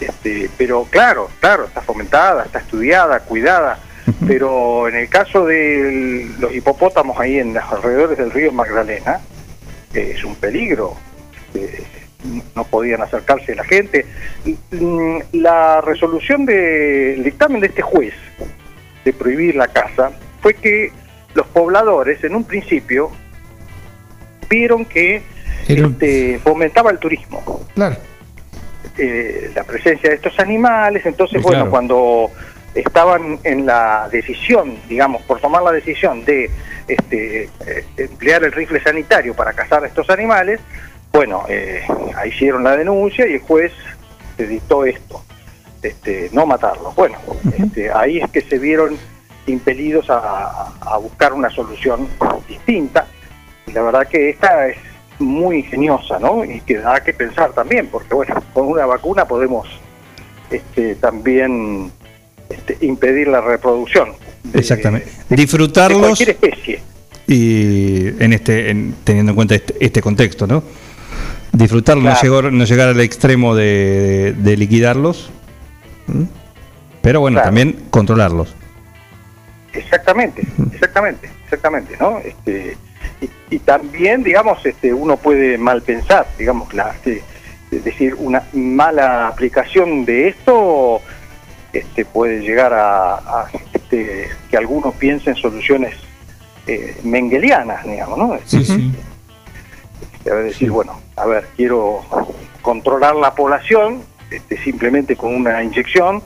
Este, 0.00 0.50
pero 0.56 0.84
claro, 0.84 1.30
claro, 1.40 1.66
está 1.66 1.80
fomentada, 1.80 2.44
está 2.44 2.58
estudiada, 2.58 3.20
cuidada. 3.20 3.78
Pero 4.26 4.88
en 4.88 4.96
el 4.96 5.08
caso 5.08 5.46
de 5.46 6.28
los 6.40 6.52
hipopótamos 6.52 7.18
ahí 7.20 7.38
en 7.38 7.54
los 7.54 7.64
alrededores 7.64 8.18
del 8.18 8.32
río 8.32 8.50
Magdalena, 8.50 9.20
eh, 9.94 10.14
es 10.16 10.24
un 10.24 10.34
peligro. 10.34 10.96
Eh, 11.54 11.84
no 12.54 12.64
podían 12.64 13.02
acercarse 13.02 13.54
la 13.54 13.64
gente. 13.64 14.06
Y, 14.44 14.56
mm, 14.74 15.22
La 15.32 15.80
resolución 15.80 16.46
del 16.46 17.22
dictamen 17.22 17.60
de 17.60 17.68
este 17.68 17.82
juez 17.82 18.14
de 19.04 19.12
prohibir 19.12 19.56
la 19.56 19.68
caza 19.68 20.10
fue 20.40 20.54
que 20.54 20.92
los 21.34 21.46
pobladores 21.48 22.22
en 22.24 22.34
un 22.34 22.44
principio 22.44 23.10
vieron 24.48 24.84
que 24.84 25.22
Este, 25.68 26.40
fomentaba 26.42 26.90
el 26.90 26.98
turismo 26.98 27.64
Claro. 27.74 27.96
eh, 28.98 29.50
la 29.54 29.64
presencia 29.64 30.10
de 30.10 30.16
estos 30.16 30.38
animales. 30.38 31.04
Entonces, 31.06 31.40
bueno, 31.42 31.58
claro. 31.58 31.70
cuando 31.70 32.30
estaban 32.74 33.38
en 33.44 33.66
la 33.66 34.08
decisión, 34.10 34.76
digamos, 34.88 35.22
por 35.22 35.40
tomar 35.40 35.62
la 35.62 35.72
decisión 35.72 36.24
de 36.24 36.50
este, 36.88 37.44
eh, 37.66 37.84
emplear 37.96 38.44
el 38.44 38.52
rifle 38.52 38.82
sanitario 38.82 39.34
para 39.34 39.52
cazar 39.52 39.84
a 39.84 39.86
estos 39.86 40.08
animales, 40.10 40.60
bueno, 41.12 41.44
eh, 41.48 41.82
ahí 42.16 42.30
hicieron 42.30 42.64
la 42.64 42.76
denuncia 42.76 43.26
y 43.26 43.34
el 43.34 43.40
juez 43.40 43.72
se 44.36 44.46
dictó 44.46 44.84
esto, 44.86 45.22
este, 45.82 46.30
no 46.32 46.46
matarlos. 46.46 46.94
Bueno, 46.94 47.18
este, 47.58 47.90
ahí 47.92 48.18
es 48.18 48.30
que 48.30 48.40
se 48.40 48.58
vieron 48.58 48.96
impelidos 49.46 50.08
a, 50.08 50.72
a 50.80 50.96
buscar 50.98 51.32
una 51.34 51.50
solución 51.50 52.08
distinta. 52.48 53.06
Y 53.66 53.72
la 53.72 53.82
verdad 53.82 54.06
que 54.08 54.30
esta 54.30 54.68
es 54.68 54.76
muy 55.18 55.58
ingeniosa, 55.58 56.18
¿no? 56.18 56.44
Y 56.44 56.60
que 56.60 56.78
da 56.78 57.02
que 57.02 57.12
pensar 57.12 57.52
también, 57.52 57.88
porque 57.88 58.14
bueno, 58.14 58.34
con 58.52 58.66
una 58.68 58.86
vacuna 58.86 59.24
podemos 59.26 59.68
este, 60.50 60.94
también 60.96 61.90
este, 62.50 62.76
impedir 62.84 63.28
la 63.28 63.40
reproducción 63.40 64.10
Exactamente. 64.52 65.08
de 65.28 65.36
Disfrutarlos 65.36 66.00
cualquier 66.00 66.30
especie. 66.30 66.80
y 67.26 68.08
en 68.22 68.32
este, 68.32 68.70
en- 68.70 68.94
teniendo 69.04 69.30
en 69.32 69.36
cuenta 69.36 69.54
este, 69.54 69.74
este 69.80 70.02
contexto, 70.02 70.46
¿no? 70.46 70.62
Disfrutarlos, 71.52 72.04
no, 72.04 72.20
llegar, 72.20 72.52
no 72.52 72.64
llegar 72.64 72.88
al 72.88 73.00
extremo 73.00 73.54
de, 73.54 74.34
de 74.38 74.56
liquidarlos, 74.56 75.30
pero 77.02 77.20
bueno, 77.20 77.36
Claro. 77.36 77.46
también 77.48 77.84
controlarlos. 77.90 78.54
Exactamente, 79.72 80.42
exactamente, 80.72 81.30
exactamente, 81.44 81.96
¿no? 82.00 82.18
Este, 82.18 82.76
y, 83.22 83.30
y 83.54 83.58
también, 83.60 84.22
digamos, 84.22 84.64
este, 84.66 84.92
uno 84.92 85.16
puede 85.16 85.56
mal 85.56 85.82
pensar, 85.82 86.26
digamos, 86.36 86.74
la, 86.74 86.90
este, 86.90 87.22
es 87.70 87.84
decir, 87.84 88.14
una 88.18 88.42
mala 88.52 89.28
aplicación 89.28 90.04
de 90.04 90.28
esto 90.28 91.00
este, 91.72 92.04
puede 92.04 92.40
llegar 92.40 92.74
a, 92.74 93.14
a, 93.14 93.50
este, 93.72 94.28
que 94.50 94.56
algunos 94.56 94.94
piensen 94.94 95.34
soluciones 95.36 95.94
eh, 96.66 96.96
mengelianas, 97.02 97.84
digamos, 97.84 98.18
¿no? 98.18 98.38
Sí, 98.44 98.64
sí. 98.64 98.92
Es 100.24 100.32
decir, 100.44 100.70
bueno, 100.70 101.00
a 101.16 101.26
ver, 101.26 101.48
quiero 101.56 102.02
controlar 102.60 103.16
la 103.16 103.34
población 103.34 104.02
este, 104.30 104.56
simplemente 104.62 105.16
con 105.16 105.34
una 105.34 105.62
inyección. 105.62 106.22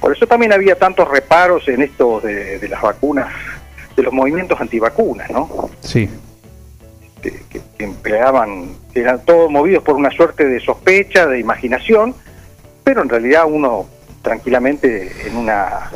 Por 0.00 0.16
eso 0.16 0.26
también 0.26 0.52
había 0.52 0.76
tantos 0.76 1.08
reparos 1.08 1.68
en 1.68 1.82
esto 1.82 2.20
de, 2.20 2.58
de 2.58 2.68
las 2.68 2.80
vacunas, 2.80 3.28
de 3.96 4.02
los 4.02 4.12
movimientos 4.12 4.60
antivacunas, 4.60 5.30
¿no? 5.30 5.70
Sí. 5.80 6.08
Que, 7.22 7.32
que 7.50 7.84
empleaban, 7.84 8.70
que 8.94 9.00
eran 9.00 9.24
todos 9.24 9.50
movidos 9.50 9.82
por 9.82 9.96
una 9.96 10.10
suerte 10.10 10.44
de 10.46 10.60
sospecha, 10.60 11.26
de 11.26 11.38
imaginación, 11.40 12.14
pero 12.84 13.02
en 13.02 13.08
realidad 13.08 13.44
uno 13.46 13.86
tranquilamente 14.22 15.10
en 15.26 15.36
una... 15.36 15.90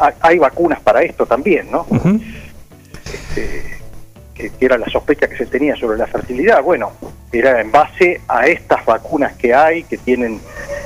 ha- 0.00 0.14
Hay 0.20 0.38
vacunas 0.38 0.80
para 0.80 1.02
esto 1.02 1.24
también, 1.26 1.70
¿no? 1.70 1.86
Este, 3.04 3.78
que, 4.34 4.50
era 4.60 4.76
la 4.78 4.88
sospecha 4.88 5.28
que 5.28 5.36
se 5.36 5.46
tenía 5.46 5.76
sobre 5.76 5.98
la 5.98 6.06
fertilidad. 6.06 6.62
Bueno, 6.62 6.92
era 7.32 7.60
en 7.60 7.70
base 7.70 8.20
a 8.28 8.46
estas 8.46 8.84
vacunas 8.84 9.34
que 9.36 9.54
hay, 9.54 9.84
que 9.84 9.98
tienen 9.98 10.40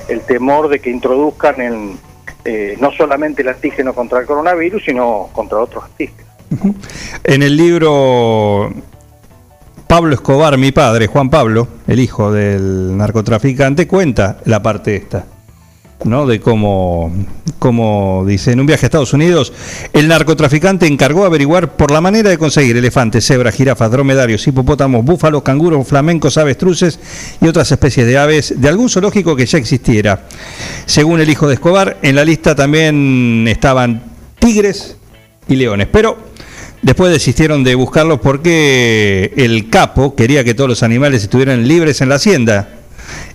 el 0.09 0.21
temor 0.23 0.69
de 0.69 0.81
que 0.81 0.91
introduzcan 0.91 1.61
el, 1.61 1.93
eh, 2.45 2.77
no 2.81 2.93
solamente 2.93 3.43
el 3.43 3.49
antígeno 3.49 3.95
contra 3.95 4.21
el 4.21 4.27
coronavirus, 4.27 4.83
sino 4.85 5.29
contra 5.33 5.59
otros 5.59 5.85
antígenos. 5.85 6.27
En 7.25 7.43
el 7.43 7.57
libro 7.57 8.73
Pablo 9.89 10.15
Escobar, 10.15 10.59
mi 10.59 10.71
padre, 10.71 11.07
Juan 11.07 11.31
Pablo, 11.31 11.67
el 11.87 11.99
hijo 11.99 12.31
del 12.31 12.95
narcotraficante, 12.95 13.87
cuenta 13.87 14.37
la 14.45 14.63
parte 14.63 14.95
esta. 14.95 15.25
¿no? 16.05 16.27
De 16.27 16.41
cómo, 16.41 17.11
cómo 17.59 18.23
dice, 18.27 18.53
en 18.53 18.61
un 18.61 18.67
viaje 18.67 18.85
a 18.85 18.89
Estados 18.89 19.15
Unidos, 19.15 19.51
el 19.95 20.07
narcotraficante 20.07 20.87
encargó 20.87 21.25
averiguar 21.25 21.73
por 21.73 21.91
la 21.91 22.03
manera 22.03 22.29
de 22.29 22.37
conseguir 22.37 22.77
elefantes, 22.77 23.27
cebras, 23.27 23.55
jirafas, 23.55 23.91
dromedarios, 23.91 24.47
hipopótamos, 24.47 25.03
búfalos, 25.07 25.43
canguros, 25.43 25.89
flamencos, 25.89 26.37
avestruces 26.37 27.01
y 27.41 27.49
otras 27.49 27.73
especies 27.73 28.07
de 28.07 28.19
aves 28.19 28.61
de 28.61 28.69
algún 28.69 28.91
zoológico 28.91 29.35
que 29.35 29.47
ya 29.47 29.57
existiera. 29.57 30.27
Según 30.85 31.21
el 31.21 31.31
hijo 31.31 31.49
de 31.49 31.55
Escobar, 31.55 31.97
en 32.03 32.15
la 32.15 32.27
lista 32.27 32.55
también 32.55 33.47
estaban 33.49 34.03
tigres 34.39 34.99
y 35.49 35.57
leones, 35.57 35.89
pero 35.91 36.29
después 36.83 37.13
desistieron 37.13 37.65
de 37.65 37.75
buscarlos 37.75 38.21
porque 38.21 39.33
el 39.37 39.71
capo 39.71 40.15
quería 40.15 40.45
que 40.45 40.55
todos 40.55 40.69
los 40.69 40.83
animales 40.83 41.23
estuvieran 41.23 41.67
libres 41.67 42.01
en 42.01 42.09
la 42.09 42.17
hacienda 42.17 42.69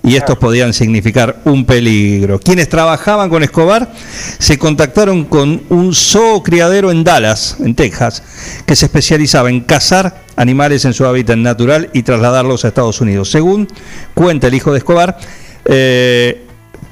y 0.03 0.15
estos 0.15 0.37
podían 0.37 0.73
significar 0.73 1.41
un 1.45 1.65
peligro. 1.65 2.39
Quienes 2.39 2.69
trabajaban 2.69 3.29
con 3.29 3.41
Escobar 3.41 3.91
se 4.37 4.57
contactaron 4.57 5.25
con 5.25 5.63
un 5.69 5.93
zoocriadero 5.93 6.91
en 6.91 7.03
Dallas, 7.03 7.57
en 7.59 7.73
Texas, 7.73 8.23
que 8.65 8.75
se 8.75 8.85
especializaba 8.85 9.49
en 9.49 9.61
cazar 9.61 10.23
animales 10.35 10.85
en 10.85 10.93
su 10.93 11.05
hábitat 11.05 11.37
natural 11.37 11.89
y 11.93 12.03
trasladarlos 12.03 12.65
a 12.65 12.67
Estados 12.67 12.99
Unidos. 13.01 13.31
Según 13.31 13.67
cuenta 14.13 14.47
el 14.47 14.53
hijo 14.53 14.71
de 14.71 14.79
Escobar, 14.79 15.17
eh, 15.65 16.45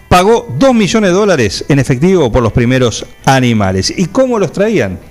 pagó 0.08 0.48
2 0.58 0.74
millones 0.74 1.10
de 1.10 1.16
dólares 1.16 1.66
en 1.68 1.80
efectivo 1.80 2.32
por 2.32 2.42
los 2.42 2.54
primeros 2.54 3.06
animales. 3.26 3.94
¿Y 3.96 4.06
cómo 4.06 4.40
los 4.40 4.52
traían? 4.52 5.11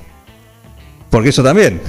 Porque 1.11 1.31
eso 1.31 1.43
también 1.43 1.81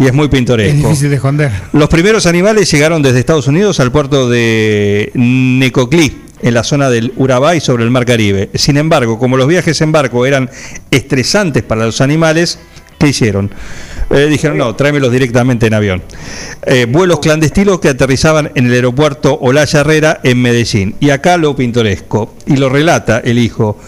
y 0.00 0.06
es 0.06 0.14
muy 0.14 0.28
pintoresco. 0.28 0.76
Es 0.76 0.82
difícil 0.82 1.10
de 1.10 1.16
esconder. 1.16 1.52
Los 1.72 1.88
primeros 1.90 2.24
animales 2.24 2.70
llegaron 2.70 3.02
desde 3.02 3.18
Estados 3.18 3.46
Unidos 3.46 3.80
al 3.80 3.92
puerto 3.92 4.30
de 4.30 5.10
Necoclí, 5.14 6.22
en 6.42 6.54
la 6.54 6.64
zona 6.64 6.88
del 6.88 7.12
Urabá 7.16 7.58
sobre 7.60 7.84
el 7.84 7.90
Mar 7.90 8.06
Caribe. 8.06 8.48
Sin 8.54 8.78
embargo, 8.78 9.18
como 9.18 9.36
los 9.36 9.46
viajes 9.46 9.78
en 9.82 9.92
barco 9.92 10.24
eran 10.24 10.48
estresantes 10.90 11.62
para 11.62 11.84
los 11.84 12.00
animales, 12.00 12.58
¿qué 12.98 13.08
hicieron? 13.08 13.50
Eh, 14.10 14.26
dijeron, 14.26 14.58
no, 14.58 14.74
tráemelos 14.74 15.12
directamente 15.12 15.66
en 15.68 15.74
avión. 15.74 16.02
Eh, 16.66 16.86
vuelos 16.88 17.20
clandestinos 17.20 17.78
que 17.78 17.90
aterrizaban 17.90 18.50
en 18.56 18.66
el 18.66 18.72
aeropuerto 18.72 19.38
Olaya 19.40 19.80
Herrera 19.80 20.20
en 20.24 20.42
Medellín. 20.42 20.96
Y 20.98 21.10
acá 21.10 21.36
lo 21.36 21.54
pintoresco, 21.54 22.34
y 22.44 22.56
lo 22.56 22.68
relata 22.68 23.20
el 23.20 23.38
hijo 23.38 23.78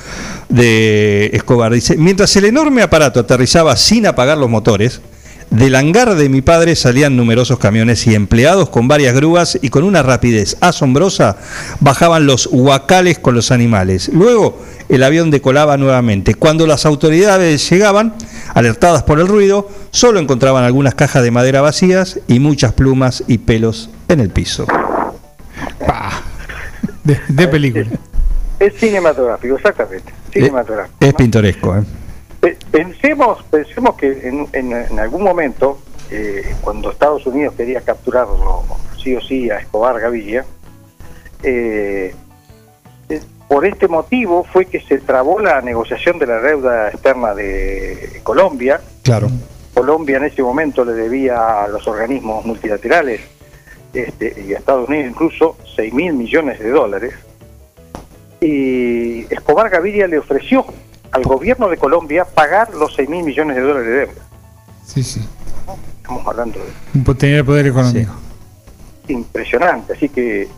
de 0.48 1.30
Escobar. 1.32 1.72
Dice, 1.72 1.96
mientras 1.96 2.34
el 2.36 2.44
enorme 2.44 2.82
aparato 2.82 3.18
aterrizaba 3.18 3.76
sin 3.76 4.06
apagar 4.06 4.38
los 4.38 4.48
motores, 4.48 5.00
del 5.52 5.74
hangar 5.74 6.14
de 6.14 6.30
mi 6.30 6.40
padre 6.40 6.74
salían 6.76 7.14
numerosos 7.14 7.58
camiones 7.58 8.06
y 8.06 8.14
empleados 8.14 8.70
con 8.70 8.88
varias 8.88 9.14
grúas 9.14 9.58
y 9.60 9.68
con 9.68 9.84
una 9.84 10.02
rapidez 10.02 10.56
asombrosa 10.60 11.36
bajaban 11.80 12.24
los 12.24 12.48
huacales 12.50 13.18
con 13.18 13.34
los 13.34 13.50
animales. 13.50 14.08
Luego 14.14 14.58
el 14.88 15.02
avión 15.02 15.30
decolaba 15.30 15.76
nuevamente. 15.76 16.34
Cuando 16.34 16.66
las 16.66 16.86
autoridades 16.86 17.68
llegaban, 17.68 18.14
alertadas 18.54 19.02
por 19.02 19.20
el 19.20 19.28
ruido, 19.28 19.68
solo 19.90 20.20
encontraban 20.20 20.64
algunas 20.64 20.94
cajas 20.94 21.22
de 21.22 21.30
madera 21.30 21.60
vacías 21.60 22.18
y 22.28 22.38
muchas 22.40 22.72
plumas 22.72 23.22
y 23.26 23.36
pelos 23.38 23.90
en 24.08 24.20
el 24.20 24.30
piso. 24.30 24.66
De, 27.04 27.48
película. 27.48 27.86
Es 28.58 28.74
cinematográfico, 28.78 29.56
exactamente. 29.56 30.14
Cinematográfico. 30.32 30.96
Es, 31.00 31.14
pintoresco, 31.14 31.76
¿eh? 31.76 31.82
Pensemos, 32.72 33.40
pensemos 33.44 33.94
que 33.94 34.28
en, 34.28 34.48
en, 34.52 34.98
algún 34.98 35.22
momento, 35.22 35.78
eh, 36.10 36.56
cuando 36.60 36.90
Estados 36.90 37.24
Unidos 37.24 37.54
quería 37.56 37.82
capturarlo 37.82 38.64
sí 39.00 39.14
o 39.14 39.20
sí 39.20 39.48
a 39.48 39.58
Escobar 39.58 40.00
Gaviria, 40.00 40.44
eh, 41.44 42.12
eh, 43.08 43.20
por 43.46 43.64
este 43.64 43.86
motivo 43.86 44.42
fue 44.42 44.66
que 44.66 44.80
se 44.80 44.98
trabó 44.98 45.38
la 45.38 45.60
negociación 45.60 46.18
de 46.18 46.26
la 46.26 46.40
deuda 46.40 46.88
externa 46.88 47.32
de 47.32 48.20
Colombia. 48.24 48.80
Claro. 49.04 49.28
Colombia 49.72 50.16
en 50.16 50.24
ese 50.24 50.42
momento 50.42 50.84
le 50.84 50.94
debía 50.94 51.62
a 51.62 51.68
los 51.68 51.86
organismos 51.86 52.44
multilaterales 52.44 53.20
este, 53.94 54.42
y 54.48 54.52
a 54.52 54.58
Estados 54.58 54.88
Unidos 54.88 55.10
incluso 55.10 55.56
6 55.76 55.94
mil 55.94 56.14
millones 56.14 56.58
de 56.58 56.70
dólares. 56.70 57.14
Y 58.40 59.32
Escobar 59.32 59.70
Gaviria 59.70 60.08
le 60.08 60.18
ofreció 60.18 60.66
al 61.12 61.22
gobierno 61.22 61.68
de 61.68 61.76
Colombia 61.76 62.24
pagar 62.24 62.74
los 62.74 62.94
6 62.94 63.08
mil 63.08 63.24
millones 63.24 63.56
de 63.56 63.62
dólares 63.62 63.86
de 63.86 63.94
deuda. 63.94 64.22
Sí, 64.84 65.02
sí. 65.02 65.26
Estamos 65.96 66.26
hablando 66.26 66.58
de... 66.58 66.98
Un 66.98 67.16
tener 67.16 67.44
poder 67.44 67.66
económico. 67.66 68.12
Impresionante, 69.08 69.92
así 69.92 70.08
que 70.08 70.48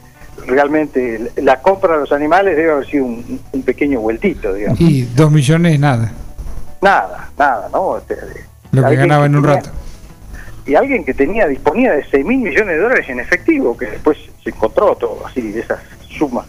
realmente 0.47 1.33
la 1.37 1.61
compra 1.61 1.95
de 1.95 2.01
los 2.01 2.13
animales 2.13 2.57
debe 2.57 2.73
haber 2.73 2.87
sido 2.87 3.05
un, 3.05 3.41
pequeño 3.65 4.01
vueltito, 4.01 4.53
digamos. 4.53 4.81
Y 4.81 5.03
2 5.03 5.31
millones 5.31 5.79
nada. 5.79 6.13
Nada, 6.81 7.31
nada, 7.39 7.69
¿no? 7.73 8.01
Lo 8.73 8.89
que 8.89 8.97
ganaba 8.97 9.27
en 9.27 9.37
un 9.37 9.45
rato. 9.45 9.71
Y 10.67 10.75
alguien 10.75 11.05
que 11.05 11.13
tenía, 11.13 11.47
disponía 11.47 11.93
de 11.93 12.05
6 12.11 12.25
mil 12.25 12.39
millones 12.39 12.77
de 12.77 12.79
dólares 12.79 13.09
en 13.09 13.21
efectivo, 13.21 13.77
que 13.77 13.87
después 13.87 14.17
se 14.43 14.51
encontró 14.51 14.95
todo 14.97 15.27
así, 15.27 15.53
de 15.53 15.61
esas 15.61 15.81
sumas 16.09 16.47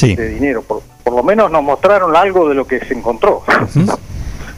de 0.00 0.28
dinero. 0.28 0.62
Por, 0.62 0.82
por 1.04 1.14
lo 1.14 1.22
menos 1.22 1.50
nos 1.50 1.62
mostraron 1.62 2.16
algo 2.16 2.48
de 2.48 2.54
lo 2.54 2.66
que 2.66 2.80
se 2.80 2.94
encontró. 2.94 3.42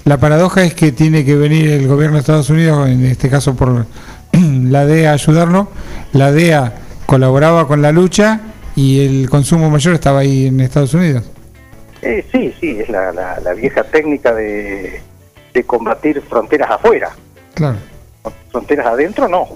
La 0.04 0.18
paradoja 0.18 0.62
es 0.62 0.74
que 0.74 0.92
tiene 0.92 1.24
que 1.24 1.34
venir 1.34 1.68
el 1.68 1.88
gobierno 1.88 2.14
de 2.14 2.20
Estados 2.20 2.48
Unidos, 2.48 2.88
en 2.88 3.04
este 3.04 3.28
caso 3.28 3.56
por 3.56 3.86
la 4.32 4.86
DEA, 4.86 5.10
a 5.10 5.14
ayudarlo. 5.14 5.68
La 6.12 6.30
DEA 6.30 6.74
colaboraba 7.06 7.66
con 7.66 7.82
la 7.82 7.90
lucha 7.90 8.40
y 8.76 9.04
el 9.04 9.28
consumo 9.28 9.68
mayor 9.68 9.94
estaba 9.94 10.20
ahí 10.20 10.46
en 10.46 10.60
Estados 10.60 10.94
Unidos. 10.94 11.24
Eh, 12.02 12.24
sí, 12.30 12.54
sí, 12.60 12.78
es 12.78 12.88
la, 12.88 13.10
la, 13.12 13.52
vieja 13.54 13.82
técnica 13.82 14.32
de, 14.32 15.00
de, 15.52 15.64
combatir 15.64 16.22
fronteras 16.22 16.70
afuera. 16.70 17.10
Claro. 17.54 17.78
Fronteras 18.52 18.86
adentro 18.86 19.26
no. 19.26 19.48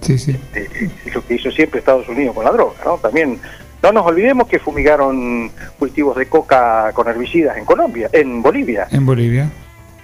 Sí, 0.00 0.18
sí. 0.18 0.32
Este, 0.32 0.90
es 1.06 1.14
lo 1.14 1.24
que 1.24 1.34
hizo 1.34 1.52
siempre 1.52 1.78
Estados 1.78 2.08
Unidos 2.08 2.34
con 2.34 2.44
la 2.44 2.50
droga, 2.50 2.74
¿no? 2.84 2.98
También 2.98 3.38
no 3.84 3.92
nos 3.92 4.06
olvidemos 4.06 4.48
que 4.48 4.58
fumigaron 4.58 5.50
cultivos 5.78 6.16
de 6.16 6.24
coca 6.24 6.90
con 6.94 7.06
herbicidas 7.06 7.58
en 7.58 7.66
Colombia, 7.66 8.08
en 8.12 8.40
Bolivia. 8.40 8.88
En 8.90 9.04
Bolivia. 9.04 9.50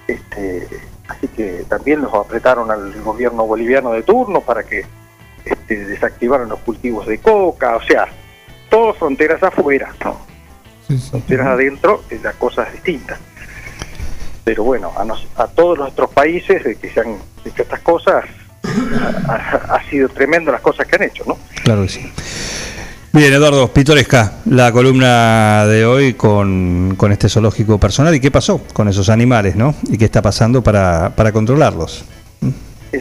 Este, 0.07 0.69
así 1.09 1.29
que 1.29 1.65
también 1.67 2.03
los 2.03 2.13
apretaron 2.13 2.71
al 2.71 2.93
gobierno 3.01 3.47
boliviano 3.47 3.93
de 3.93 4.03
turno 4.03 4.43
para 4.43 4.65
que 4.65 4.85
este, 5.47 5.87
desactivaran 5.87 6.51
los 6.51 6.59
cultivos 6.59 7.07
de 7.07 7.21
coca, 7.21 7.77
o 7.77 7.83
sea, 7.83 8.07
todas 8.69 8.99
fronteras 8.99 9.43
afuera, 9.43 9.95
¿no? 10.05 10.29
fronteras 11.09 11.47
adentro, 11.47 12.03
eh, 12.11 12.21
la 12.23 12.33
cosa 12.35 12.65
es 12.65 12.75
distinta. 12.75 13.19
Pero 14.45 14.63
bueno, 14.63 14.93
a, 15.37 15.47
todos 15.47 15.79
nuestros 15.79 16.11
países 16.11 16.65
de 16.65 16.77
que 16.77 16.91
se 16.91 17.01
han 17.01 17.17
hecho 17.47 17.63
estas 17.63 17.81
cosas, 17.81 18.27
ha, 19.27 19.77
ha 19.77 19.89
sido 19.89 20.11
tremendo 20.11 20.53
las 20.53 20.61
cosas 20.61 20.87
que 20.87 20.97
han 20.97 21.05
hecho, 21.05 21.25
¿no? 21.27 21.39
Claro 21.65 21.83
que 21.83 21.89
sí. 21.89 22.13
Bien, 23.13 23.33
Eduardo, 23.33 23.67
pitoresca 23.73 24.35
la 24.45 24.71
columna 24.71 25.67
de 25.67 25.85
hoy 25.85 26.15
con, 26.15 26.97
este 27.11 27.29
zoológico 27.29 27.77
personal 27.79 28.15
y 28.15 28.21
qué 28.21 28.31
pasó 28.31 28.61
con 28.73 28.87
esos 28.87 29.09
animales, 29.09 29.57
¿no? 29.57 29.75
Y 29.89 29.99
qué 29.99 30.05
está 30.05 30.23
pasando 30.23 30.63
para, 30.63 31.11
para 31.17 31.33
controlarlos. 31.33 32.05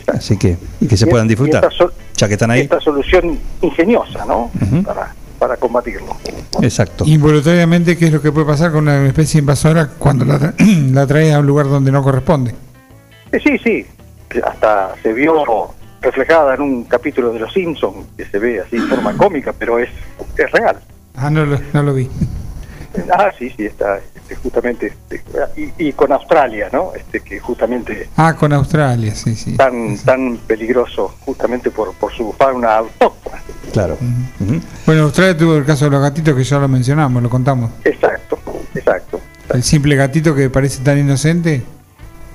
Así 0.07 0.38
que, 0.38 0.57
y 0.81 0.88
que 0.88 0.98
se 0.98 1.06
puedan 1.06 1.27
disfrutar, 1.27 1.69
ya 2.15 2.27
que 2.27 2.34
están 2.34 2.49
ahí. 2.49 2.61
Esta 2.61 2.80
solución 2.80 3.38
ingeniosa, 3.61 4.26
¿no? 4.26 4.49
para, 4.84 5.14
para 5.38 5.57
combatirlo. 5.57 6.18
Exacto. 6.60 7.03
Involuntariamente, 7.06 7.95
¿qué 7.95 8.07
es 8.07 8.11
lo 8.11 8.19
que 8.19 8.31
puede 8.31 8.48
pasar 8.48 8.72
con 8.72 8.81
una 8.81 9.06
especie 9.06 9.40
invasora 9.40 9.90
cuando 9.99 10.26
la, 10.26 10.56
la 10.91 11.06
traes 11.06 11.36
a 11.36 11.40
un 11.40 11.45
lugar 11.45 11.68
donde 11.68 11.91
no 11.91 12.02
corresponde? 12.02 12.56
Eh, 13.31 13.40
sí, 13.44 13.57
sí. 13.60 13.86
Hasta 14.44 14.95
se 15.03 15.14
vio 15.14 15.44
reflejada 16.02 16.56
en 16.56 16.62
un 16.62 16.84
capítulo 16.86 17.32
de 17.34 17.40
Los 17.40 17.54
Simpsons, 17.54 18.08
que 18.18 18.26
se 18.26 18.40
ve 18.40 18.62
así 18.62 18.78
en 18.78 18.88
forma 18.88 19.14
cómica, 19.18 19.54
pero 19.58 19.80
es, 19.80 19.90
es 20.38 20.52
real. 20.52 20.80
Ah, 21.16 21.30
no 21.30 21.46
lo, 21.46 21.60
no 21.74 21.84
lo 21.84 21.94
vi. 21.94 22.10
Ah, 23.14 23.32
sí, 23.38 23.54
sí, 23.56 23.66
está 23.66 24.00
este, 24.16 24.36
justamente, 24.36 24.88
este, 24.88 25.22
y, 25.78 25.94
con 25.94 26.12
Australia, 26.12 26.70
¿no? 26.74 26.94
Este, 26.96 27.20
que 27.20 27.40
justamente... 27.40 28.10
Ah, 28.18 28.36
con 28.36 28.52
Australia, 28.52 29.14
sí, 29.14 29.36
sí. 29.36 29.56
Tan, 29.56 29.96
tan 30.00 30.38
peligroso, 30.38 31.16
justamente 31.20 31.70
por, 31.70 31.94
por 31.94 32.12
su 32.12 32.34
fauna 32.34 32.78
autóctona. 32.78 33.42
Claro. 33.72 33.98
Bueno, 34.86 35.04
Australia 35.04 35.38
tuvo 35.38 35.56
el 35.56 35.66
caso 35.66 35.86
de 35.86 35.92
los 35.92 36.02
gatitos 36.02 36.36
que 36.36 36.44
ya 36.44 36.58
lo 36.58 36.68
mencionamos, 36.68 37.22
lo 37.22 37.30
contamos. 37.30 37.72
Exacto, 37.84 38.40
exacto. 38.74 39.20
El 39.54 39.64
simple 39.64 39.96
gatito 39.96 40.36
que 40.36 40.50
parece 40.50 40.84
tan 40.84 40.98
inocente, 40.98 41.64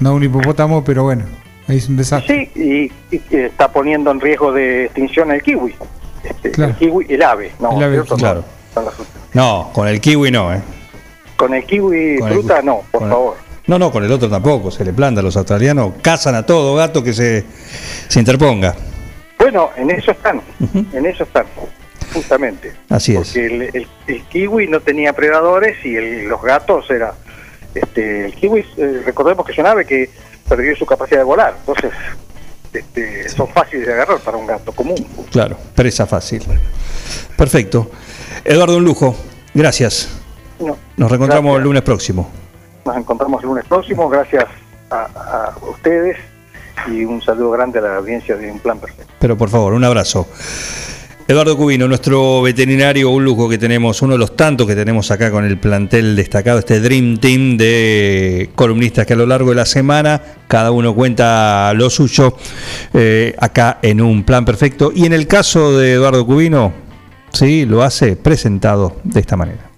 no 0.00 0.14
un 0.14 0.22
hipopótamo, 0.22 0.84
pero 0.84 1.02
bueno. 1.02 1.24
Es 1.68 1.88
un 1.88 1.96
desastre. 1.96 2.50
Sí, 2.54 2.90
y, 3.10 3.18
que 3.18 3.46
está 3.46 3.68
poniendo 3.72 4.10
en 4.10 4.20
riesgo 4.20 4.52
de 4.52 4.84
extinción 4.86 5.30
el 5.30 5.42
kiwi. 5.42 5.74
Este, 6.22 6.62
el 6.62 6.74
kiwi, 6.76 7.06
el 7.08 7.22
ave, 7.22 7.52
no, 7.60 7.76
el 7.76 7.82
ave, 7.84 8.02
claro. 8.18 8.44
No, 9.32 9.70
con 9.72 9.88
el 9.88 10.00
kiwi 10.00 10.30
no, 10.30 10.52
¿eh? 10.54 10.60
Con 11.36 11.52
el 11.54 11.64
kiwi 11.64 12.18
fruta 12.18 12.62
no, 12.62 12.82
por 12.90 13.08
favor. 13.08 13.36
no, 13.66 13.78
no, 13.78 13.90
con 13.90 14.04
el 14.04 14.12
otro 14.12 14.28
tampoco, 14.28 14.70
se 14.70 14.84
le 14.84 14.92
planta. 14.92 15.20
Los 15.22 15.36
australianos 15.36 15.94
cazan 16.02 16.34
a 16.34 16.44
todo 16.46 16.74
gato 16.76 17.02
que 17.02 17.12
se, 17.12 17.44
se 18.08 18.18
interponga. 18.20 18.74
Bueno, 19.38 19.70
en 19.76 19.90
eso 19.90 20.12
están, 20.12 20.40
en 20.92 21.06
eso 21.06 21.24
están. 21.24 21.44
Justamente. 22.12 22.72
Así 22.90 23.16
es. 23.16 23.28
Porque 23.28 23.46
el, 23.46 23.62
el- 23.62 23.88
el 24.06 24.22
kiwi 24.24 24.68
no 24.68 24.80
tenía 24.80 25.12
predadores 25.12 25.76
y 25.84 25.96
el- 25.96 26.28
los 26.28 26.40
gatos 26.42 26.88
era... 26.90 27.12
Este, 27.74 28.26
el 28.26 28.34
kiwi, 28.34 28.64
eh, 28.76 29.02
recordemos 29.04 29.44
que 29.44 29.50
es 29.52 29.58
un 29.58 29.66
ave 29.66 29.84
que 29.84 30.08
perdió 30.48 30.74
su 30.76 30.86
capacidad 30.86 31.18
de 31.18 31.24
volar, 31.24 31.54
entonces 31.60 31.92
este, 32.72 33.28
son 33.28 33.48
fáciles 33.48 33.86
de 33.86 33.92
agarrar 33.92 34.18
para 34.18 34.36
un 34.36 34.46
gato 34.46 34.72
común. 34.72 34.96
Claro, 35.30 35.56
presa 35.74 36.06
fácil. 36.06 36.42
Perfecto. 37.36 37.90
Eduardo, 38.44 38.76
un 38.76 38.84
lujo. 38.84 39.14
Gracias. 39.54 40.08
No, 40.58 40.76
Nos 40.96 41.10
reencontramos 41.10 41.44
Gracias. 41.52 41.58
el 41.58 41.64
lunes 41.64 41.82
próximo. 41.82 42.30
Nos 42.84 42.96
encontramos 42.96 43.42
el 43.42 43.48
lunes 43.48 43.64
próximo, 43.66 44.08
gracias 44.08 44.44
a, 44.90 45.04
a 45.04 45.54
ustedes 45.68 46.16
y 46.88 47.04
un 47.04 47.22
saludo 47.22 47.50
grande 47.52 47.78
a 47.78 47.82
la 47.82 47.96
audiencia 47.96 48.36
de 48.36 48.50
Un 48.50 48.58
Plan 48.58 48.78
Perfecto. 48.78 49.12
Pero 49.18 49.36
por 49.38 49.48
favor, 49.48 49.72
un 49.72 49.84
abrazo. 49.84 50.26
Eduardo 51.26 51.56
Cubino, 51.56 51.88
nuestro 51.88 52.42
veterinario, 52.42 53.08
un 53.08 53.24
lujo 53.24 53.48
que 53.48 53.56
tenemos, 53.56 54.02
uno 54.02 54.12
de 54.12 54.18
los 54.18 54.36
tantos 54.36 54.66
que 54.66 54.74
tenemos 54.74 55.10
acá 55.10 55.30
con 55.30 55.46
el 55.46 55.56
plantel 55.58 56.16
destacado, 56.16 56.58
este 56.58 56.80
Dream 56.80 57.16
Team 57.16 57.56
de 57.56 58.50
columnistas 58.54 59.06
que 59.06 59.14
a 59.14 59.16
lo 59.16 59.24
largo 59.24 59.48
de 59.48 59.56
la 59.56 59.64
semana 59.64 60.20
cada 60.46 60.70
uno 60.70 60.94
cuenta 60.94 61.72
lo 61.72 61.88
suyo 61.88 62.36
eh, 62.92 63.34
acá 63.38 63.78
en 63.80 64.02
un 64.02 64.24
plan 64.24 64.44
perfecto. 64.44 64.92
Y 64.94 65.06
en 65.06 65.14
el 65.14 65.26
caso 65.26 65.78
de 65.78 65.92
Eduardo 65.92 66.26
Cubino, 66.26 66.74
sí, 67.32 67.64
lo 67.64 67.82
hace 67.82 68.16
presentado 68.16 68.96
de 69.02 69.20
esta 69.20 69.34
manera. 69.34 69.70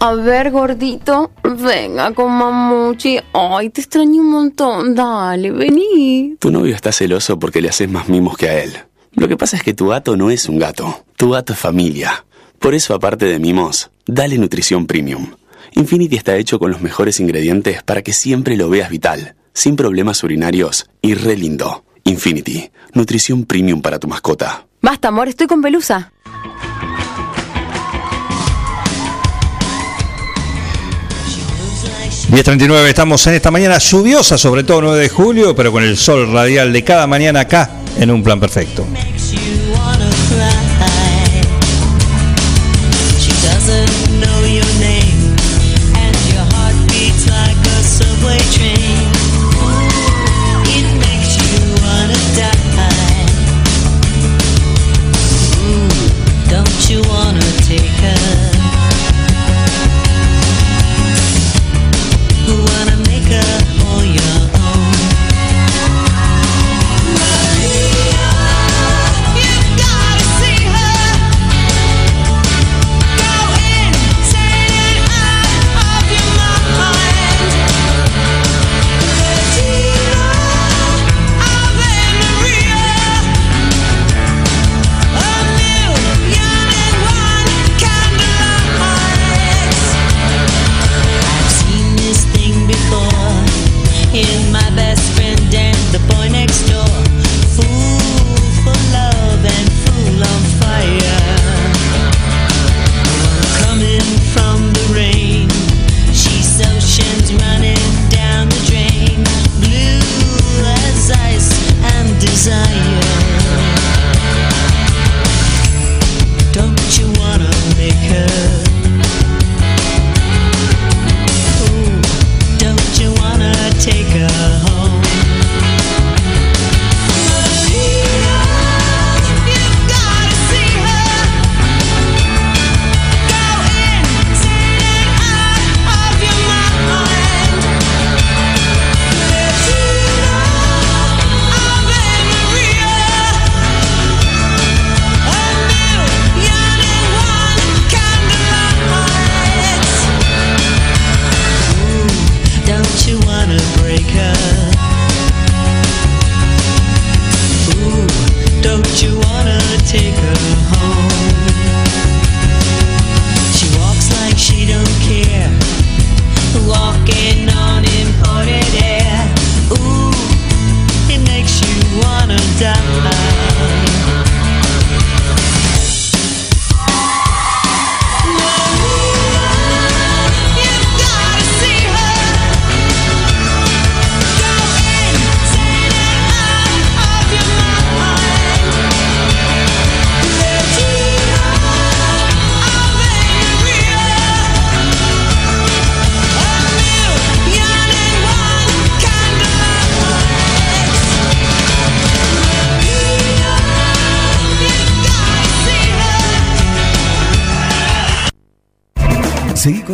A 0.00 0.14
ver, 0.14 0.50
gordito, 0.50 1.30
venga 1.44 2.12
con 2.12 2.32
mamuchi. 2.32 3.20
Ay, 3.32 3.70
te 3.70 3.82
extraño 3.82 4.20
un 4.20 4.30
montón. 4.30 4.96
Dale, 4.96 5.52
vení. 5.52 6.36
Tu 6.40 6.50
novio 6.50 6.74
está 6.74 6.90
celoso 6.90 7.38
porque 7.38 7.60
le 7.60 7.68
haces 7.68 7.88
más 7.88 8.08
mimos 8.08 8.36
que 8.36 8.48
a 8.48 8.62
él. 8.64 8.72
Lo 9.18 9.26
que 9.26 9.36
pasa 9.36 9.56
es 9.56 9.64
que 9.64 9.74
tu 9.74 9.88
gato 9.88 10.16
no 10.16 10.30
es 10.30 10.48
un 10.48 10.60
gato, 10.60 11.04
tu 11.16 11.30
gato 11.30 11.52
es 11.52 11.58
familia. 11.58 12.24
Por 12.60 12.74
eso, 12.74 12.94
aparte 12.94 13.26
de 13.26 13.40
mimos, 13.40 13.90
dale 14.06 14.38
nutrición 14.38 14.86
premium. 14.86 15.32
Infinity 15.72 16.14
está 16.14 16.36
hecho 16.36 16.60
con 16.60 16.70
los 16.70 16.80
mejores 16.80 17.18
ingredientes 17.18 17.82
para 17.82 18.02
que 18.02 18.12
siempre 18.12 18.56
lo 18.56 18.70
veas 18.70 18.90
vital, 18.90 19.34
sin 19.52 19.74
problemas 19.74 20.22
urinarios 20.22 20.88
y 21.02 21.14
re 21.14 21.36
lindo. 21.36 21.84
Infinity, 22.04 22.70
nutrición 22.94 23.44
premium 23.44 23.82
para 23.82 23.98
tu 23.98 24.06
mascota. 24.06 24.66
Basta, 24.80 25.08
amor, 25.08 25.26
estoy 25.26 25.48
con 25.48 25.62
pelusa. 25.62 26.12
10.39, 32.30 32.86
estamos 32.88 33.26
en 33.26 33.34
esta 33.34 33.50
mañana 33.50 33.78
lluviosa, 33.78 34.36
sobre 34.36 34.62
todo 34.62 34.82
9 34.82 35.00
de 35.00 35.08
julio, 35.08 35.56
pero 35.56 35.72
con 35.72 35.82
el 35.82 35.96
sol 35.96 36.30
radial 36.30 36.74
de 36.74 36.84
cada 36.84 37.06
mañana 37.06 37.40
acá 37.40 37.70
en 37.98 38.10
un 38.10 38.22
plan 38.22 38.38
perfecto. 38.38 38.86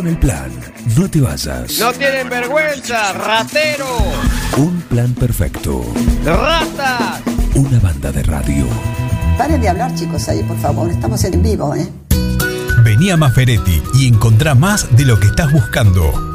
Con 0.05 0.13
el 0.13 0.17
plan. 0.19 0.51
No 0.97 1.09
te 1.09 1.19
vayas. 1.19 1.79
No 1.79 1.91
tienen 1.93 2.29
vergüenza, 2.29 3.11
ratero, 3.13 3.87
Un 4.57 4.81
plan 4.81 5.13
perfecto. 5.13 5.83
rata. 6.23 7.19
Una 7.55 7.79
banda 7.79 8.11
de 8.11 8.21
radio. 8.23 8.67
Paren 9.37 9.61
de 9.61 9.69
hablar, 9.69 9.95
chicos, 9.95 10.29
ahí, 10.29 10.43
por 10.43 10.57
favor. 10.59 10.89
Estamos 10.91 11.23
en 11.23 11.41
vivo, 11.41 11.73
¿eh? 11.75 11.89
Vení 12.83 13.09
a 13.09 13.17
Maferetti 13.17 13.81
y 13.95 14.07
encontrá 14.07 14.53
más 14.53 14.95
de 14.95 15.05
lo 15.05 15.19
que 15.19 15.27
estás 15.27 15.51
buscando. 15.51 16.34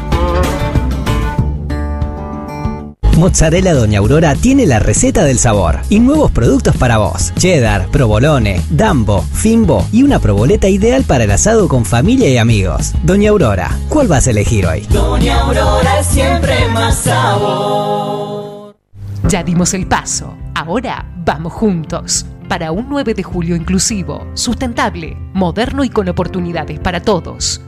Mozzarella 3.18 3.74
Doña 3.74 3.98
Aurora 3.98 4.36
tiene 4.36 4.64
la 4.64 4.78
receta 4.78 5.24
del 5.24 5.40
sabor 5.40 5.80
y 5.88 5.98
nuevos 5.98 6.30
productos 6.30 6.76
para 6.76 6.98
vos. 6.98 7.32
Cheddar, 7.34 7.88
provolone, 7.88 8.62
dambo, 8.70 9.22
fimbo 9.32 9.84
y 9.90 10.04
una 10.04 10.20
proboleta 10.20 10.68
ideal 10.68 11.02
para 11.02 11.24
el 11.24 11.32
asado 11.32 11.66
con 11.66 11.84
familia 11.84 12.30
y 12.30 12.38
amigos. 12.38 12.94
Doña 13.02 13.30
Aurora, 13.30 13.76
¿cuál 13.88 14.06
vas 14.06 14.28
a 14.28 14.30
elegir 14.30 14.66
hoy? 14.66 14.86
Doña 14.88 15.40
Aurora 15.40 15.98
es 15.98 16.06
siempre 16.06 16.68
más 16.68 16.98
sabor. 16.98 18.76
Ya 19.24 19.42
dimos 19.42 19.74
el 19.74 19.88
paso, 19.88 20.36
ahora 20.54 21.04
vamos 21.28 21.52
juntos. 21.52 22.24
Para 22.48 22.72
un 22.72 22.88
9 22.88 23.12
de 23.12 23.22
julio 23.22 23.54
inclusivo, 23.54 24.26
sustentable, 24.32 25.14
moderno 25.34 25.84
y 25.84 25.90
con 25.90 26.08
oportunidades 26.08 26.80
para 26.80 27.02
todos. 27.02 27.60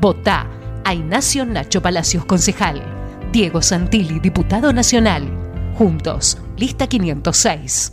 Votá 0.00 0.46
a 0.86 0.94
Ignacio 0.94 1.44
Nacho 1.44 1.82
Palacios 1.82 2.24
Concejal. 2.24 2.82
Diego 3.30 3.60
Santilli, 3.60 4.20
diputado 4.20 4.72
nacional. 4.72 5.28
Juntos, 5.76 6.38
lista 6.56 6.86
506. 6.86 7.92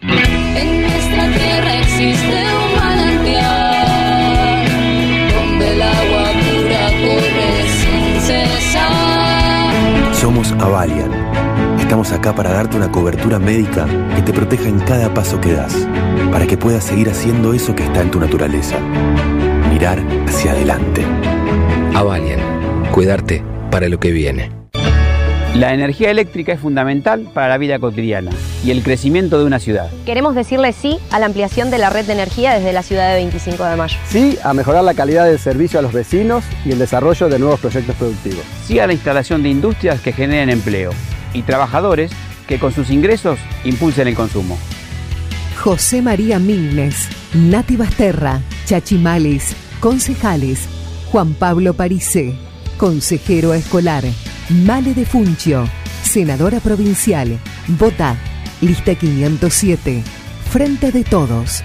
En 0.00 0.82
nuestra 0.82 1.32
tierra 1.32 1.74
existe 1.80 2.44
un 2.54 2.76
manantial 2.76 4.68
donde 5.34 5.72
el 5.72 5.82
agua 5.82 6.24
pura 6.38 6.86
corre 7.02 7.66
sin 7.68 8.20
cesar. 8.20 9.74
Somos 10.14 10.52
Avalian. 10.52 11.17
Estamos 11.88 12.12
acá 12.12 12.34
para 12.34 12.50
darte 12.50 12.76
una 12.76 12.92
cobertura 12.92 13.38
médica 13.38 13.86
que 14.14 14.20
te 14.20 14.34
proteja 14.34 14.68
en 14.68 14.78
cada 14.78 15.14
paso 15.14 15.40
que 15.40 15.54
das, 15.54 15.88
para 16.30 16.46
que 16.46 16.58
puedas 16.58 16.84
seguir 16.84 17.08
haciendo 17.08 17.54
eso 17.54 17.74
que 17.74 17.82
está 17.82 18.02
en 18.02 18.10
tu 18.10 18.20
naturaleza. 18.20 18.78
Mirar 19.70 19.98
hacia 20.26 20.50
adelante. 20.50 21.02
Avalian. 21.94 22.40
Cuidarte 22.92 23.42
para 23.70 23.88
lo 23.88 23.98
que 23.98 24.12
viene. 24.12 24.50
La 25.54 25.72
energía 25.72 26.10
eléctrica 26.10 26.52
es 26.52 26.60
fundamental 26.60 27.30
para 27.32 27.48
la 27.48 27.56
vida 27.56 27.78
cotidiana 27.78 28.32
y 28.62 28.70
el 28.70 28.82
crecimiento 28.82 29.38
de 29.38 29.46
una 29.46 29.58
ciudad. 29.58 29.90
Queremos 30.04 30.34
decirle 30.34 30.74
sí 30.74 30.98
a 31.10 31.18
la 31.18 31.24
ampliación 31.24 31.70
de 31.70 31.78
la 31.78 31.88
red 31.88 32.04
de 32.04 32.12
energía 32.12 32.52
desde 32.52 32.74
la 32.74 32.82
ciudad 32.82 33.08
de 33.08 33.14
25 33.14 33.64
de 33.64 33.76
mayo. 33.76 33.96
Sí 34.08 34.38
a 34.44 34.52
mejorar 34.52 34.84
la 34.84 34.92
calidad 34.92 35.24
del 35.24 35.38
servicio 35.38 35.78
a 35.78 35.82
los 35.82 35.94
vecinos 35.94 36.44
y 36.66 36.72
el 36.72 36.78
desarrollo 36.78 37.30
de 37.30 37.38
nuevos 37.38 37.58
proyectos 37.60 37.96
productivos. 37.96 38.44
Sí 38.66 38.78
a 38.78 38.86
la 38.86 38.92
instalación 38.92 39.42
de 39.42 39.48
industrias 39.48 40.02
que 40.02 40.12
generen 40.12 40.50
empleo 40.50 40.90
y 41.32 41.42
trabajadores 41.42 42.10
que 42.46 42.58
con 42.58 42.72
sus 42.72 42.90
ingresos 42.90 43.38
impulsen 43.64 44.08
el 44.08 44.14
consumo. 44.14 44.58
José 45.62 46.02
María 46.02 46.38
Milnes, 46.38 47.08
Nati 47.34 47.76
Basterra, 47.76 48.40
Chachimalis, 48.64 49.54
concejales, 49.80 50.60
Juan 51.10 51.34
Pablo 51.34 51.74
Parise, 51.74 52.34
consejero 52.76 53.54
escolar, 53.54 54.04
Male 54.48 54.94
de 54.94 55.04
Funcio, 55.04 55.68
senadora 56.02 56.60
provincial, 56.60 57.38
Vota, 57.66 58.16
lista 58.60 58.94
507, 58.94 60.02
Frente 60.50 60.92
de 60.92 61.04
Todos. 61.04 61.62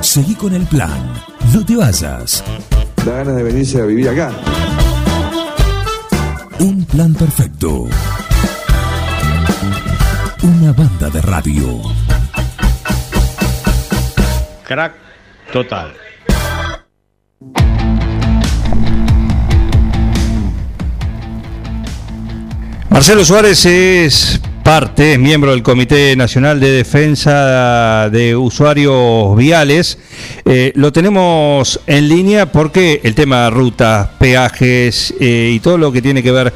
Seguí 0.00 0.34
con 0.34 0.54
el 0.54 0.66
plan, 0.66 1.14
no 1.52 1.64
te 1.64 1.76
vayas. 1.76 2.42
Da 3.04 3.12
ganas 3.16 3.36
de 3.36 3.42
venirse 3.42 3.80
a 3.80 3.84
vivir 3.84 4.08
acá. 4.08 4.32
Un 6.60 6.84
plan 6.84 7.14
perfecto. 7.14 7.88
Una 10.42 10.72
banda 10.74 11.08
de 11.08 11.22
radio. 11.22 11.80
Crack 14.64 14.94
total. 15.54 15.94
Marcelo 22.90 23.24
Suárez 23.24 23.64
es 23.64 24.40
parte, 24.62 25.18
miembro 25.18 25.50
del 25.50 25.62
Comité 25.62 26.14
Nacional 26.16 26.60
de 26.60 26.70
Defensa 26.70 28.08
de 28.10 28.36
Usuarios 28.36 29.36
Viales. 29.36 29.98
Eh, 30.44 30.72
lo 30.74 30.92
tenemos 30.92 31.80
en 31.86 32.08
línea 32.08 32.46
porque 32.46 33.00
el 33.04 33.14
tema 33.14 33.44
de 33.44 33.50
rutas, 33.50 34.08
peajes 34.18 35.14
eh, 35.20 35.52
y 35.54 35.60
todo 35.60 35.78
lo 35.78 35.92
que 35.92 36.02
tiene 36.02 36.22
que 36.22 36.32
ver 36.32 36.52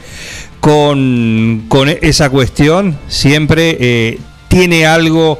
con, 0.60 1.66
con 1.68 1.88
esa 1.88 2.30
cuestión 2.30 2.98
siempre 3.08 3.76
eh, 3.80 4.18
tiene 4.48 4.86
algo 4.86 5.38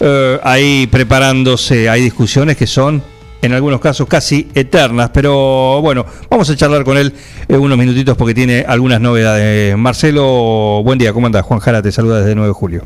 eh, 0.00 0.38
ahí 0.42 0.86
preparándose. 0.86 1.88
Hay 1.88 2.02
discusiones 2.02 2.56
que 2.56 2.66
son 2.66 3.02
en 3.46 3.52
algunos 3.52 3.80
casos 3.80 4.06
casi 4.08 4.50
eternas, 4.54 5.10
pero 5.10 5.80
bueno, 5.80 6.04
vamos 6.28 6.50
a 6.50 6.56
charlar 6.56 6.84
con 6.84 6.98
él 6.98 7.12
eh, 7.48 7.56
unos 7.56 7.78
minutitos 7.78 8.16
porque 8.16 8.34
tiene 8.34 8.64
algunas 8.66 9.00
novedades. 9.00 9.76
Marcelo, 9.76 10.82
buen 10.82 10.98
día, 10.98 11.12
¿cómo 11.12 11.26
andás? 11.26 11.44
Juan 11.44 11.60
Jara 11.60 11.80
te 11.80 11.92
saluda 11.92 12.20
desde 12.20 12.34
9 12.34 12.48
de 12.48 12.54
julio. 12.54 12.82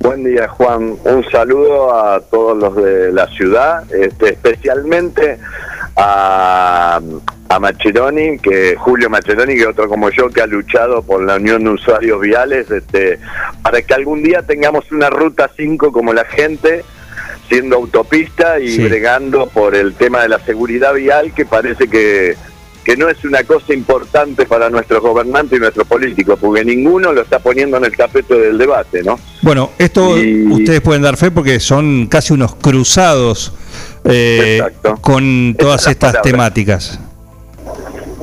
Buen 0.00 0.22
día, 0.22 0.48
Juan. 0.48 0.94
Un 1.04 1.24
saludo 1.30 1.94
a 1.94 2.20
todos 2.20 2.56
los 2.56 2.76
de 2.76 3.12
la 3.12 3.26
ciudad, 3.28 3.82
este, 3.92 4.30
especialmente 4.30 5.38
a, 5.96 7.00
a 7.48 7.72
que 7.72 8.76
Julio 8.78 9.10
Macheroni, 9.10 9.56
que 9.56 9.66
otro 9.66 9.88
como 9.88 10.10
yo, 10.10 10.28
que 10.28 10.40
ha 10.40 10.46
luchado 10.46 11.02
por 11.02 11.24
la 11.24 11.36
Unión 11.36 11.64
de 11.64 11.70
Usuarios 11.70 12.20
Viales, 12.20 12.70
este, 12.70 13.18
para 13.62 13.82
que 13.82 13.94
algún 13.94 14.22
día 14.22 14.42
tengamos 14.42 14.90
una 14.92 15.10
ruta 15.10 15.50
5 15.56 15.90
como 15.90 16.12
la 16.12 16.24
gente, 16.24 16.84
siendo 17.48 17.76
autopista 17.76 18.60
y 18.60 18.68
Sí. 18.68 18.82
bregando 18.82 19.48
por 19.48 19.74
el 19.74 19.94
tema 19.94 20.22
de 20.22 20.28
la 20.28 20.38
seguridad 20.44 20.94
vial, 20.94 21.32
que 21.34 21.44
parece 21.46 21.88
que, 21.88 22.36
que 22.84 22.96
no 22.96 23.08
es 23.08 23.24
una 23.24 23.42
cosa 23.44 23.74
importante 23.74 24.46
para 24.46 24.70
nuestros 24.70 25.00
gobernantes 25.02 25.58
y 25.58 25.60
nuestros 25.60 25.86
políticos, 25.86 26.38
porque 26.40 26.64
ninguno 26.64 27.12
lo 27.12 27.22
está 27.22 27.38
poniendo 27.38 27.76
en 27.76 27.84
el 27.84 27.96
tapete 27.96 28.34
del 28.38 28.56
debate, 28.58 29.02
¿no? 29.02 29.18
Bueno, 29.42 29.70
esto 29.78 30.14
ustedes 30.50 30.80
pueden 30.80 31.02
dar 31.02 31.16
fe 31.16 31.30
porque 31.30 31.60
son 31.60 32.06
casi 32.06 32.32
unos 32.32 32.54
cruzados 32.56 33.52
eh, 34.04 34.62
con 35.00 35.54
todas 35.58 35.86
estas 35.86 36.22
temáticas. 36.22 37.00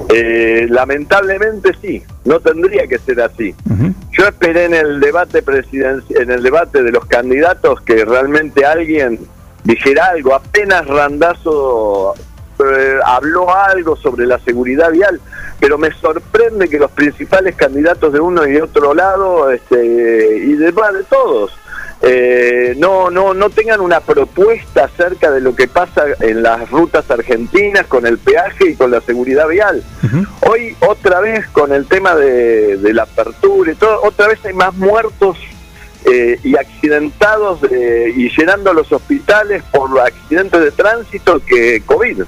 Eh, 0.09 0.67
lamentablemente 0.69 1.71
sí, 1.81 2.03
no 2.25 2.39
tendría 2.39 2.87
que 2.87 2.99
ser 2.99 3.21
así. 3.21 3.55
Yo 4.11 4.25
esperé 4.27 4.65
en 4.65 4.73
el 4.73 4.99
debate 4.99 5.43
en 5.45 6.31
el 6.31 6.43
debate 6.43 6.83
de 6.83 6.91
los 6.91 7.05
candidatos 7.05 7.81
que 7.81 8.05
realmente 8.05 8.65
alguien 8.65 9.19
dijera 9.63 10.05
algo. 10.07 10.35
Apenas 10.35 10.85
Randazo 10.87 12.13
eh, 12.59 12.99
habló 13.03 13.53
algo 13.53 13.95
sobre 13.97 14.25
la 14.25 14.39
seguridad 14.39 14.91
vial, 14.91 15.19
pero 15.59 15.77
me 15.77 15.91
sorprende 15.91 16.69
que 16.69 16.79
los 16.79 16.91
principales 16.91 17.55
candidatos 17.55 18.13
de 18.13 18.19
uno 18.19 18.45
y 18.45 18.53
de 18.53 18.61
otro 18.61 18.93
lado, 18.93 19.51
este, 19.51 20.37
y 20.37 20.53
de, 20.53 20.71
de 20.71 21.03
todos, 21.09 21.51
eh, 22.01 22.75
no, 22.77 23.09
no, 23.09 23.33
no 23.33 23.49
tengan 23.49 23.79
una 23.81 23.99
propuesta 24.01 24.85
acerca 24.85 25.31
de 25.31 25.41
lo 25.41 25.55
que 25.55 25.67
pasa 25.67 26.03
en 26.19 26.43
las 26.43 26.69
rutas 26.69 27.09
argentinas 27.09 27.85
con 27.87 28.05
el 28.05 28.17
peaje 28.17 28.71
y 28.71 28.75
con 28.75 28.91
la 28.91 29.01
seguridad 29.01 29.47
vial. 29.47 29.83
Hoy 30.41 30.75
otra 30.81 31.19
vez 31.21 31.47
con 31.49 31.71
el 31.73 31.85
tema 31.87 32.15
de, 32.15 32.77
de 32.77 32.93
la 32.93 33.03
apertura 33.03 33.71
y 33.71 33.75
todo, 33.75 34.01
otra 34.03 34.27
vez 34.27 34.39
hay 34.45 34.53
más 34.53 34.73
muertos 34.75 35.37
eh, 36.05 36.37
y 36.43 36.55
accidentados 36.55 37.61
de- 37.61 38.13
y 38.15 38.29
llenando 38.29 38.73
los 38.73 38.91
hospitales 38.91 39.63
por 39.71 39.99
accidentes 39.99 40.61
de 40.61 40.71
tránsito 40.71 41.41
que 41.43 41.81
COVID. 41.85 42.23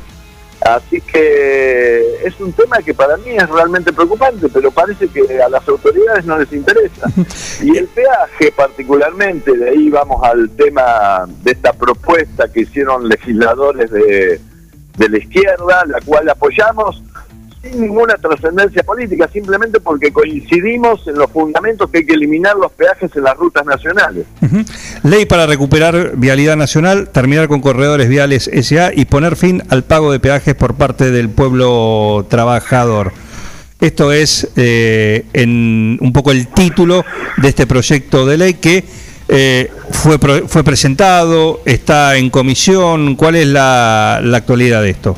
Así 0.76 1.00
que 1.00 2.26
es 2.26 2.38
un 2.42 2.52
tema 2.52 2.80
que 2.80 2.94
para 2.94 3.16
mí 3.18 3.38
es 3.38 3.50
realmente 3.50 3.94
preocupante, 3.94 4.50
pero 4.50 4.70
parece 4.70 5.08
que 5.08 5.42
a 5.42 5.48
las 5.48 5.66
autoridades 5.68 6.26
no 6.26 6.38
les 6.38 6.52
interesa. 6.52 7.08
Y 7.64 7.76
el 7.76 7.88
peaje 7.88 8.52
particularmente, 8.52 9.52
de 9.58 9.70
ahí 9.70 9.90
vamos 9.90 10.22
al 10.24 10.50
tema 10.52 11.26
de 11.42 11.52
esta 11.52 11.74
propuesta 11.74 12.52
que 12.52 12.62
hicieron 12.62 13.08
legisladores 13.08 13.90
de, 13.90 14.40
de 14.98 15.10
la 15.10 15.18
izquierda, 15.18 15.86
la 15.88 16.00
cual 16.02 16.30
apoyamos, 16.30 17.02
sin 17.62 17.82
ninguna 17.82 18.16
trascendencia 18.16 18.84
política, 18.84 19.30
simplemente 19.32 19.80
porque 19.80 20.12
coincidimos 20.12 21.08
en 21.08 21.16
los 21.16 21.32
fundamentos 21.32 21.90
que 21.90 22.00
hay 22.00 22.06
que 22.06 22.14
eliminar 22.14 22.56
los 22.56 22.72
peajes 22.72 23.12
en 23.16 23.24
las 23.24 23.36
rutas 23.38 23.66
nacionales. 23.66 24.26
Ley 25.04 25.26
para 25.26 25.46
recuperar 25.46 26.14
vialidad 26.16 26.56
nacional, 26.56 27.10
terminar 27.10 27.48
con 27.48 27.62
corredores 27.62 28.10
viales 28.10 28.50
SA 28.62 28.92
y 28.94 29.06
poner 29.06 29.36
fin 29.36 29.64
al 29.70 29.84
pago 29.84 30.12
de 30.12 30.20
peajes 30.20 30.56
por 30.56 30.76
parte 30.76 31.12
del 31.12 31.30
pueblo 31.30 32.26
trabajador. 32.30 33.12
Esto 33.80 34.12
es 34.12 34.50
eh, 34.56 35.26
en 35.34 36.00
un 36.02 36.12
poco 36.12 36.32
el 36.32 36.48
título 36.48 37.06
de 37.38 37.50
este 37.50 37.68
proyecto 37.68 38.26
de 38.26 38.38
ley 38.38 38.54
que 38.56 38.84
eh, 39.30 39.70
fue, 39.92 40.18
fue 40.48 40.64
presentado, 40.64 41.62
está 41.66 42.18
en 42.18 42.30
comisión. 42.30 43.16
¿Cuál 43.16 43.36
es 43.36 43.48
la, 43.48 44.20
la 44.24 44.38
actualidad 44.38 44.82
de 44.82 44.90
esto? 44.90 45.18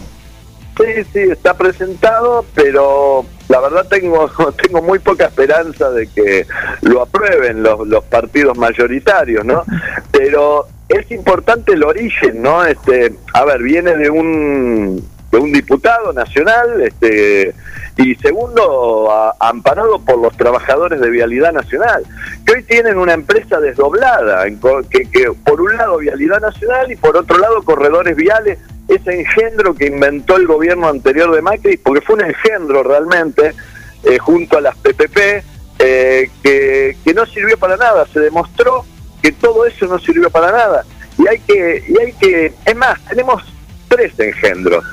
Sí, 0.80 1.04
sí, 1.12 1.20
está 1.20 1.56
presentado, 1.56 2.46
pero 2.56 3.26
la 3.50 3.60
verdad 3.60 3.86
tengo 3.90 4.30
tengo 4.64 4.82
muy 4.82 5.00
poca 5.00 5.26
esperanza 5.26 5.90
de 5.92 6.08
que 6.08 6.48
lo 6.82 7.02
aprueben 7.02 7.64
los, 7.64 7.86
los 7.86 8.04
partidos 8.06 8.58
mayoritarios, 8.58 9.44
¿no? 9.44 9.66
Pero 10.12 10.68
es 10.88 11.12
importante 11.12 11.74
el 11.74 11.84
origen, 11.84 12.42
¿no? 12.42 12.64
Este, 12.64 13.14
a 13.34 13.44
ver, 13.44 13.62
viene 13.62 13.96
de 13.98 14.10
un 14.10 15.06
de 15.32 15.38
un 15.38 15.52
diputado 15.52 16.14
nacional, 16.14 16.82
este 16.82 17.54
y 17.98 18.16
segundo 18.16 19.12
amparado 19.42 20.00
por 20.00 20.18
los 20.20 20.36
trabajadores 20.38 21.02
de 21.02 21.10
Vialidad 21.10 21.52
Nacional, 21.52 22.06
que 22.46 22.54
hoy 22.54 22.64
tienen 22.64 22.98
una 22.98 23.14
empresa 23.14 23.60
desdoblada, 23.60 24.46
que, 24.90 25.02
que 25.12 25.32
por 25.44 25.60
un 25.60 25.76
lado 25.76 25.98
Vialidad 25.98 26.40
Nacional 26.40 26.90
y 26.90 26.96
por 26.96 27.18
otro 27.18 27.38
lado 27.38 27.62
corredores 27.64 28.16
viales, 28.16 28.58
ese 28.90 29.20
engendro 29.20 29.76
que 29.76 29.86
inventó 29.86 30.36
el 30.36 30.48
gobierno 30.48 30.90
anterior 30.90 31.34
de 31.34 31.42
Macri, 31.42 31.78
porque 31.78 32.02
fue 32.02 32.16
un 32.16 32.26
engendro 32.26 32.82
realmente, 32.84 33.54
eh, 34.04 34.18
junto 34.18 34.58
a 34.58 34.62
las 34.62 34.76
PPP, 34.78 35.44
eh, 35.78 36.30
que, 36.44 36.96
no 37.14 37.26
sirvió 37.26 37.58
para 37.58 37.78
nada, 37.78 38.08
se 38.12 38.20
demostró 38.20 38.86
que 39.22 39.32
todo 39.32 39.66
eso 39.66 39.86
no 39.86 40.00
sirvió 40.00 40.30
para 40.30 40.52
nada. 40.52 40.86
Y 41.18 41.28
hay 41.28 41.40
que, 41.40 41.84
y 41.88 42.00
hay 42.00 42.14
que, 42.14 42.54
es 42.66 42.76
más, 42.76 43.00
tenemos 43.06 43.44
tres 43.88 44.18
engendros 44.18 44.84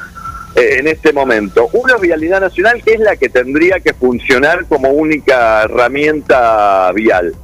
eh, 0.54 0.76
en 0.78 0.88
este 0.88 1.12
momento. 1.12 1.68
Uno 1.72 1.96
es 1.96 2.00
Vialidad 2.00 2.40
Nacional, 2.40 2.82
que 2.82 2.94
es 2.94 3.00
la 3.00 3.16
que 3.16 3.28
tendría 3.30 3.80
que 3.80 3.94
funcionar 3.94 4.66
como 4.66 4.90
única 4.90 5.62
herramienta 5.62 6.92
vial. 6.92 7.34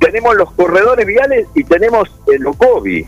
Tenemos 0.00 0.34
los 0.34 0.52
corredores 0.52 1.06
viales 1.06 1.46
y 1.54 1.62
tenemos 1.64 2.10
el 2.32 2.44
OCOVI. 2.46 3.06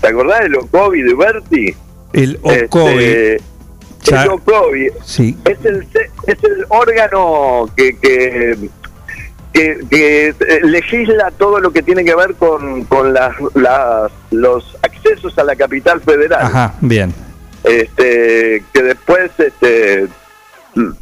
¿Te 0.00 0.08
acordás 0.08 0.40
del 0.42 0.56
OCOVI 0.56 1.02
de 1.02 1.14
Berti? 1.14 1.76
El 2.12 2.38
OCOVI. 2.42 3.04
Este, 3.04 3.40
Ya- 4.02 4.22
el 4.24 4.28
OCOVI 4.30 4.90
Sí. 5.04 5.36
es 5.44 5.64
el, 5.64 5.86
es 6.26 6.42
el 6.44 6.64
órgano 6.68 7.68
que, 7.76 7.96
que, 7.98 8.56
que, 9.52 9.78
que, 9.90 10.28
eh, 10.28 10.34
legisla 10.64 11.30
todo 11.32 11.60
lo 11.60 11.70
que 11.72 11.82
tiene 11.82 12.04
que 12.04 12.14
ver 12.14 12.34
con, 12.34 12.84
con 12.84 13.12
las, 13.12 13.34
las- 13.54 14.10
los 14.30 14.76
accesos 14.82 15.36
a 15.38 15.44
la 15.44 15.54
capital 15.56 16.00
federal 16.00 16.40
Ajá, 16.42 16.74
bien. 16.80 17.12
este 17.64 18.62
que 18.72 18.82
después 18.82 19.30
este 19.38 20.06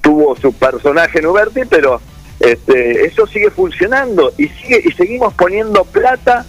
tuvo 0.00 0.34
su 0.36 0.52
personaje 0.54 1.18
en 1.18 1.26
Uberti, 1.26 1.60
pero 1.68 2.00
este 2.40 3.04
eso 3.06 3.26
sigue 3.26 3.50
funcionando 3.50 4.32
y 4.38 4.48
sigue 4.48 4.82
y 4.84 4.92
seguimos 4.92 5.34
poniendo 5.34 5.84
plata 5.84 6.44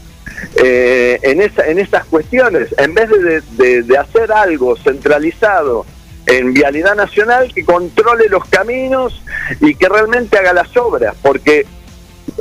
eh, 0.56 1.20
en 1.22 1.42
esa 1.42 1.68
en 1.68 1.80
estas 1.80 2.06
cuestiones 2.06 2.74
en 2.78 2.94
vez 2.94 3.10
de, 3.58 3.98
hacer 3.98 4.32
algo 4.32 4.76
centralizado 4.78 5.86
en 6.26 6.54
vialidad 6.54 6.96
nacional 6.96 7.52
que 7.54 7.66
controle 7.66 8.30
los 8.30 8.46
caminos 8.46 9.22
y 9.62 9.76
que 9.76 9.90
realmente 9.90 10.38
haga 10.38 10.54
las 10.54 10.76
obras 10.78 11.16
porque 11.22 11.66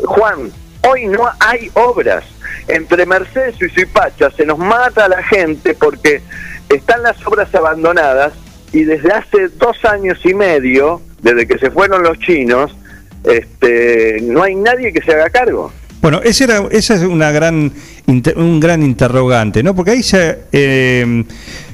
Juan, 0.04 0.50
hoy 0.88 1.06
no 1.06 1.28
hay 1.40 1.70
obras. 1.74 2.24
Entre 2.66 3.06
Mercedes 3.06 3.56
y 3.60 3.68
Suipacha 3.70 4.30
se 4.30 4.44
nos 4.44 4.58
mata 4.58 5.06
a 5.06 5.08
la 5.08 5.22
gente 5.22 5.74
porque 5.74 6.20
están 6.68 7.02
las 7.02 7.24
obras 7.26 7.54
abandonadas 7.54 8.32
y 8.72 8.84
desde 8.84 9.12
hace 9.12 9.48
dos 9.48 9.82
años 9.84 10.18
y 10.24 10.34
medio, 10.34 11.00
desde 11.22 11.46
que 11.46 11.58
se 11.58 11.70
fueron 11.70 12.02
los 12.02 12.18
chinos, 12.18 12.76
este, 13.24 14.18
no 14.22 14.42
hay 14.42 14.54
nadie 14.54 14.92
que 14.92 15.02
se 15.02 15.12
haga 15.12 15.30
cargo. 15.30 15.72
Bueno, 16.00 16.20
ese 16.22 16.44
era, 16.44 16.62
esa 16.70 16.94
es 16.94 17.02
una 17.02 17.30
gran, 17.32 17.72
un 18.06 18.60
gran 18.60 18.82
interrogante, 18.82 19.62
¿no? 19.62 19.74
Porque 19.74 19.92
ahí 19.92 20.02
se, 20.02 20.38
eh, 20.52 21.24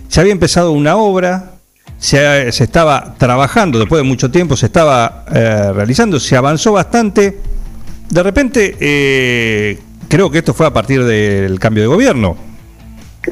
se 0.09 0.21
había 0.21 0.33
empezado 0.33 0.73
una 0.73 0.97
obra, 0.97 1.53
se, 1.99 2.51
se 2.53 2.65
estaba 2.65 3.15
trabajando, 3.19 3.79
después 3.79 4.03
de 4.03 4.09
mucho 4.09 4.31
tiempo 4.31 4.57
se 4.57 4.67
estaba 4.67 5.27
eh, 5.33 5.73
realizando, 5.75 6.19
se 6.19 6.37
avanzó 6.37 6.73
bastante. 6.73 7.37
De 8.09 8.23
repente, 8.23 8.77
eh, 8.81 9.79
creo 10.09 10.31
que 10.31 10.39
esto 10.39 10.55
fue 10.55 10.67
a 10.67 10.73
partir 10.73 11.05
del 11.05 11.59
cambio 11.59 11.83
de 11.83 11.89
gobierno. 11.89 12.37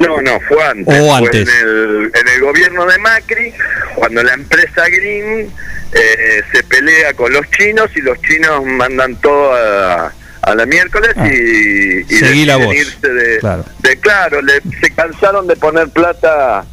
No, 0.00 0.20
no, 0.22 0.40
fue 0.48 0.62
antes. 0.64 0.86
O 0.88 1.06
Fue 1.06 1.16
antes. 1.16 1.48
en, 1.48 1.68
el, 1.68 2.12
en 2.14 2.28
el 2.34 2.40
gobierno 2.40 2.86
de 2.86 2.98
Macri, 2.98 3.52
cuando 3.94 4.22
la 4.22 4.34
empresa 4.34 4.88
Green 4.88 5.50
eh, 5.92 6.42
se 6.52 6.62
pelea 6.64 7.12
con 7.14 7.32
los 7.32 7.48
chinos 7.50 7.90
y 7.94 8.00
los 8.00 8.20
chinos 8.22 8.64
mandan 8.64 9.16
todo 9.16 9.52
a, 9.54 10.12
a 10.42 10.54
la 10.54 10.66
miércoles 10.66 11.14
y, 11.24 12.00
y 12.00 12.04
Seguí 12.18 12.44
la 12.44 12.56
deciden 12.58 12.66
voz. 12.66 12.74
irse 12.76 13.08
de, 13.08 13.38
Claro. 13.38 13.64
de 13.80 13.96
claro, 14.00 14.42
le- 14.42 14.60
se 14.80 14.94
cansaron 14.94 15.46
de 15.46 15.56
poner 15.56 15.88
plata 15.90 16.64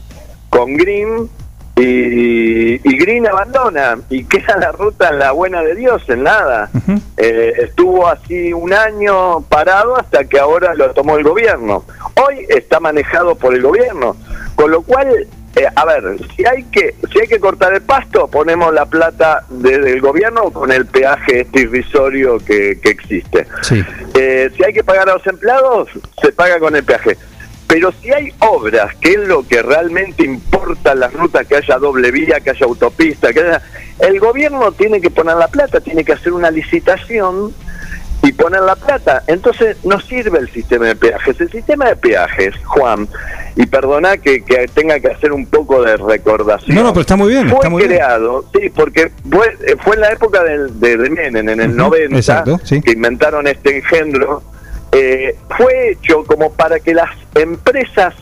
con 0.49 0.75
Green 0.75 1.29
y, 1.75 2.73
y 2.83 2.97
Green 2.97 3.25
abandona 3.27 3.97
y 4.09 4.25
queda 4.25 4.57
la 4.57 4.71
ruta 4.73 5.09
en 5.09 5.19
la 5.19 5.31
buena 5.31 5.61
de 5.61 5.75
Dios, 5.75 6.03
en 6.09 6.23
nada. 6.23 6.69
Eh, 7.15 7.53
estuvo 7.59 8.07
así 8.07 8.51
un 8.51 8.73
año 8.73 9.41
parado 9.41 9.95
hasta 9.97 10.25
que 10.25 10.39
ahora 10.39 10.73
lo 10.75 10.91
tomó 10.91 11.17
el 11.17 11.23
gobierno. 11.23 11.85
Hoy 12.15 12.45
está 12.49 12.79
manejado 12.81 13.35
por 13.35 13.53
el 13.53 13.61
gobierno, 13.61 14.17
con 14.55 14.71
lo 14.71 14.81
cual, 14.81 15.27
eh, 15.59 15.67
a 15.75 15.85
ver, 15.85 16.17
si 16.35 16.45
hay 16.45 16.63
que 16.65 16.95
si 17.11 17.19
hay 17.19 17.27
que 17.27 17.39
cortar 17.39 17.73
el 17.73 17.81
pasto, 17.81 18.27
ponemos 18.27 18.73
la 18.73 18.85
plata 18.85 19.43
desde 19.49 19.91
el 19.91 19.99
gobierno 19.99 20.51
con 20.51 20.71
el 20.71 20.85
peaje 20.85 21.41
este 21.41 21.61
irrisorio 21.61 22.37
que, 22.39 22.79
que 22.81 22.89
existe. 22.89 23.45
Sí. 23.61 23.83
Eh, 24.13 24.49
si 24.55 24.63
hay 24.63 24.71
que 24.71 24.85
pagar 24.85 25.09
a 25.09 25.15
los 25.15 25.27
empleados, 25.27 25.89
se 26.21 26.31
paga 26.31 26.59
con 26.59 26.75
el 26.75 26.83
peaje. 26.83 27.17
Pero 27.67 27.91
si 28.01 28.11
hay 28.11 28.33
obras, 28.39 28.95
que 28.95 29.11
es 29.11 29.19
lo 29.27 29.45
que 29.45 29.61
realmente 29.61 30.23
importa 30.23 30.95
las 30.95 31.13
rutas, 31.13 31.45
que 31.45 31.57
haya 31.57 31.77
doble 31.77 32.09
vía, 32.09 32.39
que 32.39 32.51
haya 32.51 32.65
autopista, 32.65 33.31
que 33.33 33.41
haya... 33.41 33.61
El 33.99 34.19
gobierno 34.19 34.71
tiene 34.71 35.01
que 35.01 35.11
poner 35.11 35.35
la 35.35 35.49
plata, 35.49 35.81
tiene 35.81 36.03
que 36.03 36.13
hacer 36.13 36.33
una 36.33 36.49
licitación 36.49 37.53
y 38.21 38.31
poner 38.33 38.61
la 38.61 38.75
plata. 38.75 39.23
Entonces 39.27 39.77
no 39.85 39.99
sirve 39.99 40.39
el 40.39 40.49
sistema 40.51 40.85
de 40.87 40.95
peajes. 40.95 41.39
El 41.39 41.49
sistema 41.51 41.85
de 41.89 41.95
peajes, 41.95 42.53
Juan, 42.65 43.07
y 43.55 43.65
perdona 43.65 44.17
que, 44.17 44.43
que 44.43 44.67
tenga 44.73 44.99
que 44.99 45.07
hacer 45.09 45.31
un 45.31 45.45
poco 45.45 45.81
de 45.83 45.95
recordación. 45.97 46.75
No, 46.75 46.83
no, 46.83 46.89
pero 46.93 47.01
está 47.01 47.15
muy 47.15 47.29
bien, 47.29 47.47
Fue 47.47 47.57
está 47.57 47.69
muy 47.69 47.83
bien. 47.83 47.93
creado, 47.95 48.45
sí, 48.53 48.69
porque 48.69 49.11
fue, 49.31 49.47
eh, 49.65 49.75
fue 49.83 49.95
en 49.95 50.01
la 50.01 50.11
época 50.11 50.43
del, 50.43 50.79
de, 50.79 50.97
de 50.97 51.09
Menem, 51.09 51.49
en 51.49 51.59
el 51.61 51.69
Ujú, 51.69 51.77
90, 51.77 52.15
exacto, 52.17 52.59
sí. 52.63 52.81
que 52.81 52.91
inventaron 52.91 53.47
este 53.47 53.77
engendro. 53.77 54.43
eh, 54.91 55.35
fue 55.57 55.91
hecho 55.91 56.23
como 56.25 56.51
para 56.53 56.79
que 56.79 56.93
las 56.93 57.09
empresas 57.35 58.13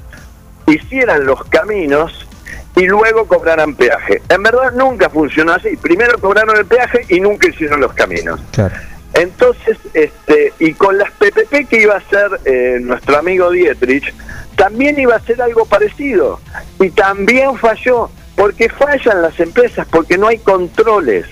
hicieran 0.66 1.26
los 1.26 1.44
caminos 1.46 2.28
y 2.76 2.86
luego 2.86 3.26
cobraran 3.26 3.74
peaje. 3.76 4.22
En 4.30 4.44
verdad 4.44 4.72
nunca 4.74 5.10
funcionó 5.10 5.54
así. 5.54 5.76
Primero 5.78 6.20
cobraron 6.20 6.56
el 6.58 6.66
peaje 6.66 7.06
y 7.10 7.20
nunca 7.20 7.50
hicieron 7.50 7.80
los 7.82 7.94
caminos. 7.94 8.40
Claro. 8.52 8.76
Entonces, 9.14 9.78
este, 9.94 10.54
y 10.60 10.74
con 10.74 10.98
las 10.98 11.12
PPP 11.12 11.68
que 11.70 11.82
iba 11.82 11.96
a 11.96 11.98
hacer 11.98 12.40
eh, 12.46 12.78
nuestro 12.82 13.18
amigo 13.18 13.50
Dietrich, 13.52 14.14
también 14.56 15.00
iba 15.00 15.16
a 15.16 15.20
ser 15.22 15.42
algo 15.42 15.66
parecido. 15.66 16.40
Y 16.80 16.90
también 16.90 17.58
falló, 17.58 18.10
porque 18.36 18.70
fallan 18.70 19.22
las 19.22 19.40
empresas, 19.40 19.88
porque 19.90 20.18
no 20.18 20.28
hay 20.28 20.40
controles. 20.40 21.26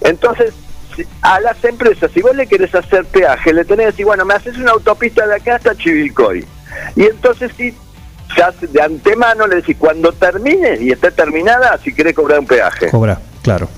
Entonces, 0.00 0.54
a 1.22 1.40
las 1.40 1.62
empresas, 1.64 2.10
si 2.12 2.20
vos 2.20 2.34
le 2.34 2.46
querés 2.46 2.74
hacer 2.74 3.04
peaje, 3.06 3.52
le 3.52 3.64
tenés 3.64 3.86
que 3.86 3.90
decir, 3.92 4.06
bueno, 4.06 4.24
me 4.24 4.34
haces 4.34 4.56
una 4.56 4.72
autopista 4.72 5.26
de 5.26 5.36
acá 5.36 5.56
hasta 5.56 5.76
Chivilcoy. 5.76 6.44
Y 6.96 7.02
entonces 7.04 7.52
sí, 7.56 7.74
ya 8.36 8.52
de 8.60 8.82
antemano 8.82 9.46
le 9.46 9.56
decís, 9.56 9.76
cuando 9.78 10.12
termine 10.12 10.76
y 10.80 10.90
esté 10.90 11.10
terminada, 11.10 11.78
si 11.82 11.92
querés 11.92 12.14
cobrar 12.14 12.40
un 12.40 12.46
peaje. 12.46 12.88
Cobra, 12.90 13.18
claro. 13.42 13.68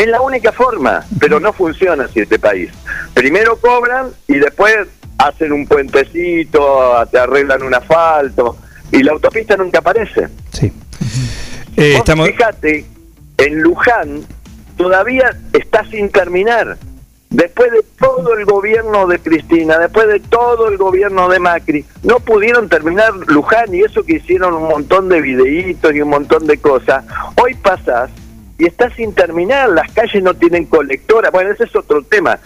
Es 0.00 0.06
la 0.06 0.22
única 0.22 0.50
forma, 0.50 1.04
pero 1.18 1.38
no 1.38 1.52
funciona 1.52 2.04
así 2.04 2.20
este 2.20 2.38
país. 2.38 2.70
Primero 3.12 3.56
cobran 3.56 4.08
y 4.26 4.38
después 4.38 4.88
hacen 5.18 5.52
un 5.52 5.66
puentecito, 5.66 7.06
te 7.10 7.18
arreglan 7.18 7.62
un 7.62 7.74
asfalto 7.74 8.56
y 8.90 9.02
la 9.02 9.12
autopista 9.12 9.58
nunca 9.58 9.80
aparece. 9.80 10.28
Sí. 10.52 10.72
Eh, 11.76 11.96
estamos, 11.98 12.28
Fíjate, 12.28 12.86
en 13.36 13.60
Luján 13.60 14.24
todavía 14.78 15.36
está 15.52 15.84
sin 15.90 16.08
terminar. 16.08 16.78
Después 17.28 17.70
de 17.70 17.84
todo 17.98 18.38
el 18.38 18.46
gobierno 18.46 19.06
de 19.06 19.18
Cristina, 19.18 19.76
después 19.78 20.08
de 20.08 20.20
todo 20.20 20.68
el 20.68 20.78
gobierno 20.78 21.28
de 21.28 21.40
Macri, 21.40 21.84
no 22.04 22.20
pudieron 22.20 22.70
terminar 22.70 23.14
Luján 23.26 23.74
y 23.74 23.82
eso 23.82 24.02
que 24.02 24.14
hicieron 24.14 24.54
un 24.54 24.66
montón 24.66 25.10
de 25.10 25.20
videitos 25.20 25.94
y 25.94 26.00
un 26.00 26.08
montón 26.08 26.46
de 26.46 26.56
cosas. 26.56 27.04
Hoy 27.36 27.54
pasas 27.56 28.10
y 28.60 28.66
está 28.66 28.94
sin 28.94 29.14
terminar, 29.14 29.70
las 29.70 29.90
calles 29.90 30.22
no 30.22 30.34
tienen 30.34 30.66
colectoras. 30.66 31.32
Bueno, 31.32 31.50
ese 31.50 31.64
es 31.64 31.74
otro 31.74 32.02
tema. 32.02 32.38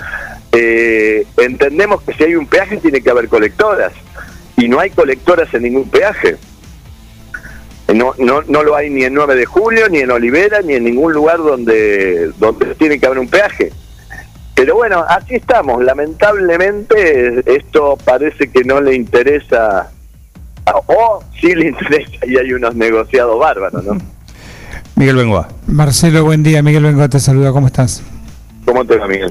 Eh, 0.53 1.27
entendemos 1.39 2.03
que 2.03 2.15
si 2.15 2.23
hay 2.23 2.37
un 2.37 2.47
peaje 2.47 2.77
tiene 2.77 3.03
que 3.03 3.11
haber 3.11 3.29
colectoras 3.29 3.93
y 4.57 4.69
no 4.69 4.79
hay 4.79 4.91
colectoras 4.91 5.53
en 5.53 5.65
ningún 5.65 5.91
peaje. 5.91 6.37
No, 7.93 8.15
no, 8.19 8.43
no 8.43 8.63
lo 8.63 8.77
hay 8.77 8.91
ni 8.91 9.03
en 9.03 9.13
9 9.13 9.35
de 9.35 9.45
julio, 9.45 9.89
ni 9.89 9.99
en 9.99 10.13
Olivera, 10.13 10.63
ni 10.63 10.75
en 10.75 10.85
ningún 10.85 11.13
lugar 11.13 11.39
donde, 11.39 12.31
donde 12.39 12.77
tiene 12.77 13.01
que 13.01 13.07
haber 13.07 13.19
un 13.19 13.29
peaje. 13.29 13.73
Pero 14.55 14.77
bueno, 14.77 15.05
así 15.09 15.35
estamos. 15.35 15.83
Lamentablemente 15.83 17.43
esto 17.45 17.99
parece 18.05 18.51
que 18.53 18.63
no 18.63 18.81
le 18.81 18.95
interesa, 18.95 19.91
o 20.87 21.25
sí 21.41 21.57
le 21.57 21.71
interesa 21.71 22.25
y 22.25 22.39
hay 22.39 22.53
unos 22.53 22.77
negociados 22.77 23.37
bárbaros, 23.37 23.83
¿no? 23.83 24.14
Miguel 24.97 25.17
Bengoa. 25.17 25.49
Marcelo, 25.67 26.25
buen 26.25 26.43
día. 26.43 26.63
Miguel 26.63 26.85
Bengoa 26.85 27.09
te 27.09 27.19
saluda. 27.21 27.53
¿Cómo 27.53 27.67
estás? 27.67 28.03
¿Cómo 28.65 28.85
te 28.85 28.97
va, 28.97 29.07
Miguel? 29.09 29.31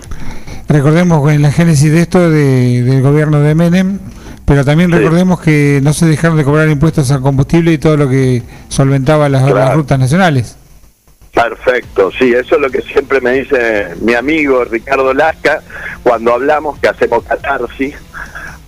Recordemos 0.67 1.31
en 1.31 1.41
la 1.41 1.51
génesis 1.51 1.91
de 1.91 2.01
esto 2.01 2.29
de- 2.29 2.83
del 2.83 3.01
gobierno 3.01 3.39
de 3.41 3.55
Menem, 3.55 3.99
pero 4.45 4.63
también 4.65 4.91
recordemos 4.91 5.39
que 5.41 5.79
no 5.83 5.93
se 5.93 6.05
dejaron 6.05 6.37
de 6.37 6.43
cobrar 6.43 6.69
impuestos 6.69 7.11
al 7.11 7.21
combustible 7.21 7.71
y 7.73 7.77
todo 7.77 7.97
lo 7.97 8.09
que 8.09 8.43
solventaba 8.69 9.29
las, 9.29 9.49
las 9.51 9.73
rutas 9.75 9.99
nacionales. 9.99 10.57
Perfecto, 11.33 12.11
sí, 12.17 12.31
eso 12.31 12.55
es 12.55 12.61
lo 12.61 12.69
que 12.69 12.81
siempre 12.81 13.19
me 13.19 13.31
dice 13.31 13.87
mi 14.01 14.13
amigo 14.13 14.63
Ricardo 14.65 15.13
Lasca 15.15 15.61
cuando 16.03 16.31
hablamos 16.33 16.77
que 16.79 16.87
hacemos 16.89 17.23
catarsis, 17.23 17.95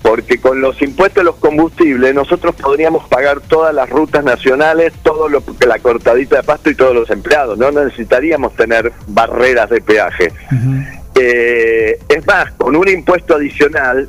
porque 0.05 0.37
con 0.37 0.61
los 0.61 0.79
impuestos 0.83 1.21
a 1.21 1.23
los 1.23 1.35
combustibles 1.37 2.13
nosotros 2.13 2.53
podríamos 2.53 3.09
pagar 3.09 3.41
todas 3.41 3.73
las 3.73 3.89
rutas 3.89 4.23
nacionales, 4.23 4.93
todo 5.01 5.27
lo 5.27 5.43
que 5.43 5.65
la 5.65 5.79
cortadita 5.79 6.37
de 6.37 6.43
pasto 6.43 6.69
y 6.69 6.75
todos 6.75 6.93
los 6.93 7.09
empleados, 7.09 7.57
no 7.57 7.71
necesitaríamos 7.71 8.55
tener 8.55 8.93
barreras 9.07 9.67
de 9.71 9.81
peaje. 9.81 10.31
Eh, 11.15 11.97
es 12.07 12.27
más, 12.27 12.51
con 12.51 12.75
un 12.75 12.87
impuesto 12.87 13.35
adicional, 13.35 14.07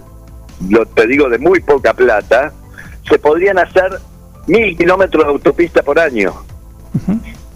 lo 0.68 0.84
te 0.84 1.06
digo 1.06 1.30
de 1.30 1.38
muy 1.38 1.60
poca 1.60 1.94
plata, 1.94 2.52
se 3.08 3.18
podrían 3.18 3.58
hacer 3.58 3.98
mil 4.48 4.76
kilómetros 4.76 5.24
de 5.24 5.30
autopista 5.30 5.82
por 5.82 5.98
año. 5.98 6.34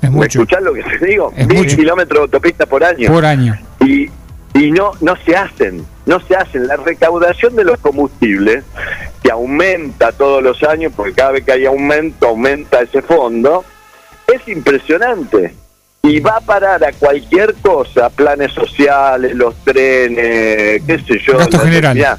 Es 0.00 0.10
¿Me 0.10 0.24
escuchás 0.24 0.62
lo 0.62 0.72
que 0.72 0.82
te 0.82 1.04
digo? 1.04 1.30
Es 1.36 1.46
Mil 1.46 1.58
mucho. 1.58 1.76
kilómetros 1.76 2.20
de 2.20 2.22
autopista 2.22 2.64
por 2.64 2.82
año. 2.82 3.12
Por 3.12 3.26
año. 3.26 3.54
Y, 3.80 4.08
y 4.54 4.70
no, 4.70 4.92
no 5.00 5.14
se 5.24 5.36
hacen, 5.36 5.86
no 6.06 6.20
se 6.20 6.34
hacen. 6.36 6.66
La 6.66 6.76
recaudación 6.76 7.54
de 7.56 7.64
los 7.64 7.78
combustibles, 7.78 8.64
que 9.22 9.30
aumenta 9.30 10.12
todos 10.12 10.42
los 10.42 10.62
años, 10.62 10.92
porque 10.96 11.12
cada 11.14 11.32
vez 11.32 11.44
que 11.44 11.52
hay 11.52 11.66
aumento, 11.66 12.28
aumenta 12.28 12.80
ese 12.80 13.02
fondo, 13.02 13.64
es 14.26 14.46
impresionante. 14.48 15.54
Y 16.02 16.18
va 16.20 16.36
a 16.36 16.40
parar 16.40 16.82
a 16.82 16.92
cualquier 16.92 17.54
cosa, 17.56 18.08
planes 18.08 18.52
sociales, 18.52 19.34
los 19.34 19.54
trenes, 19.64 20.82
qué 20.86 20.98
sé 21.06 21.18
yo. 21.18 21.36
Gasto 21.36 21.58
general. 21.58 22.18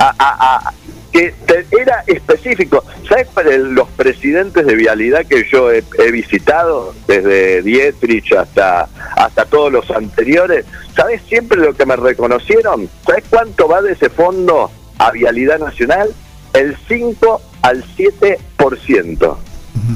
A- 0.00 0.14
a- 0.18 0.56
a- 0.68 0.72
que 1.12 1.34
te- 1.46 1.66
era 1.80 2.02
específico. 2.06 2.82
¿Sabes 3.08 3.28
los 3.58 3.88
presidentes 3.90 4.64
de 4.66 4.74
vialidad 4.74 5.26
que 5.26 5.44
yo 5.50 5.70
he, 5.70 5.84
he 5.98 6.10
visitado, 6.10 6.94
desde 7.06 7.60
Dietrich 7.62 8.32
hasta, 8.32 8.88
hasta 9.16 9.44
todos 9.44 9.70
los 9.72 9.90
anteriores? 9.90 10.64
¿Sabes 10.96 11.20
siempre 11.28 11.58
lo 11.58 11.74
que 11.74 11.84
me 11.86 11.96
reconocieron? 11.96 12.88
¿Sabes 13.06 13.24
cuánto 13.28 13.68
va 13.68 13.82
de 13.82 13.92
ese 13.92 14.08
fondo 14.08 14.70
a 14.98 15.10
vialidad 15.10 15.58
nacional? 15.58 16.08
El 16.54 16.76
5 16.88 17.40
al 17.62 17.84
7%. 17.96 19.36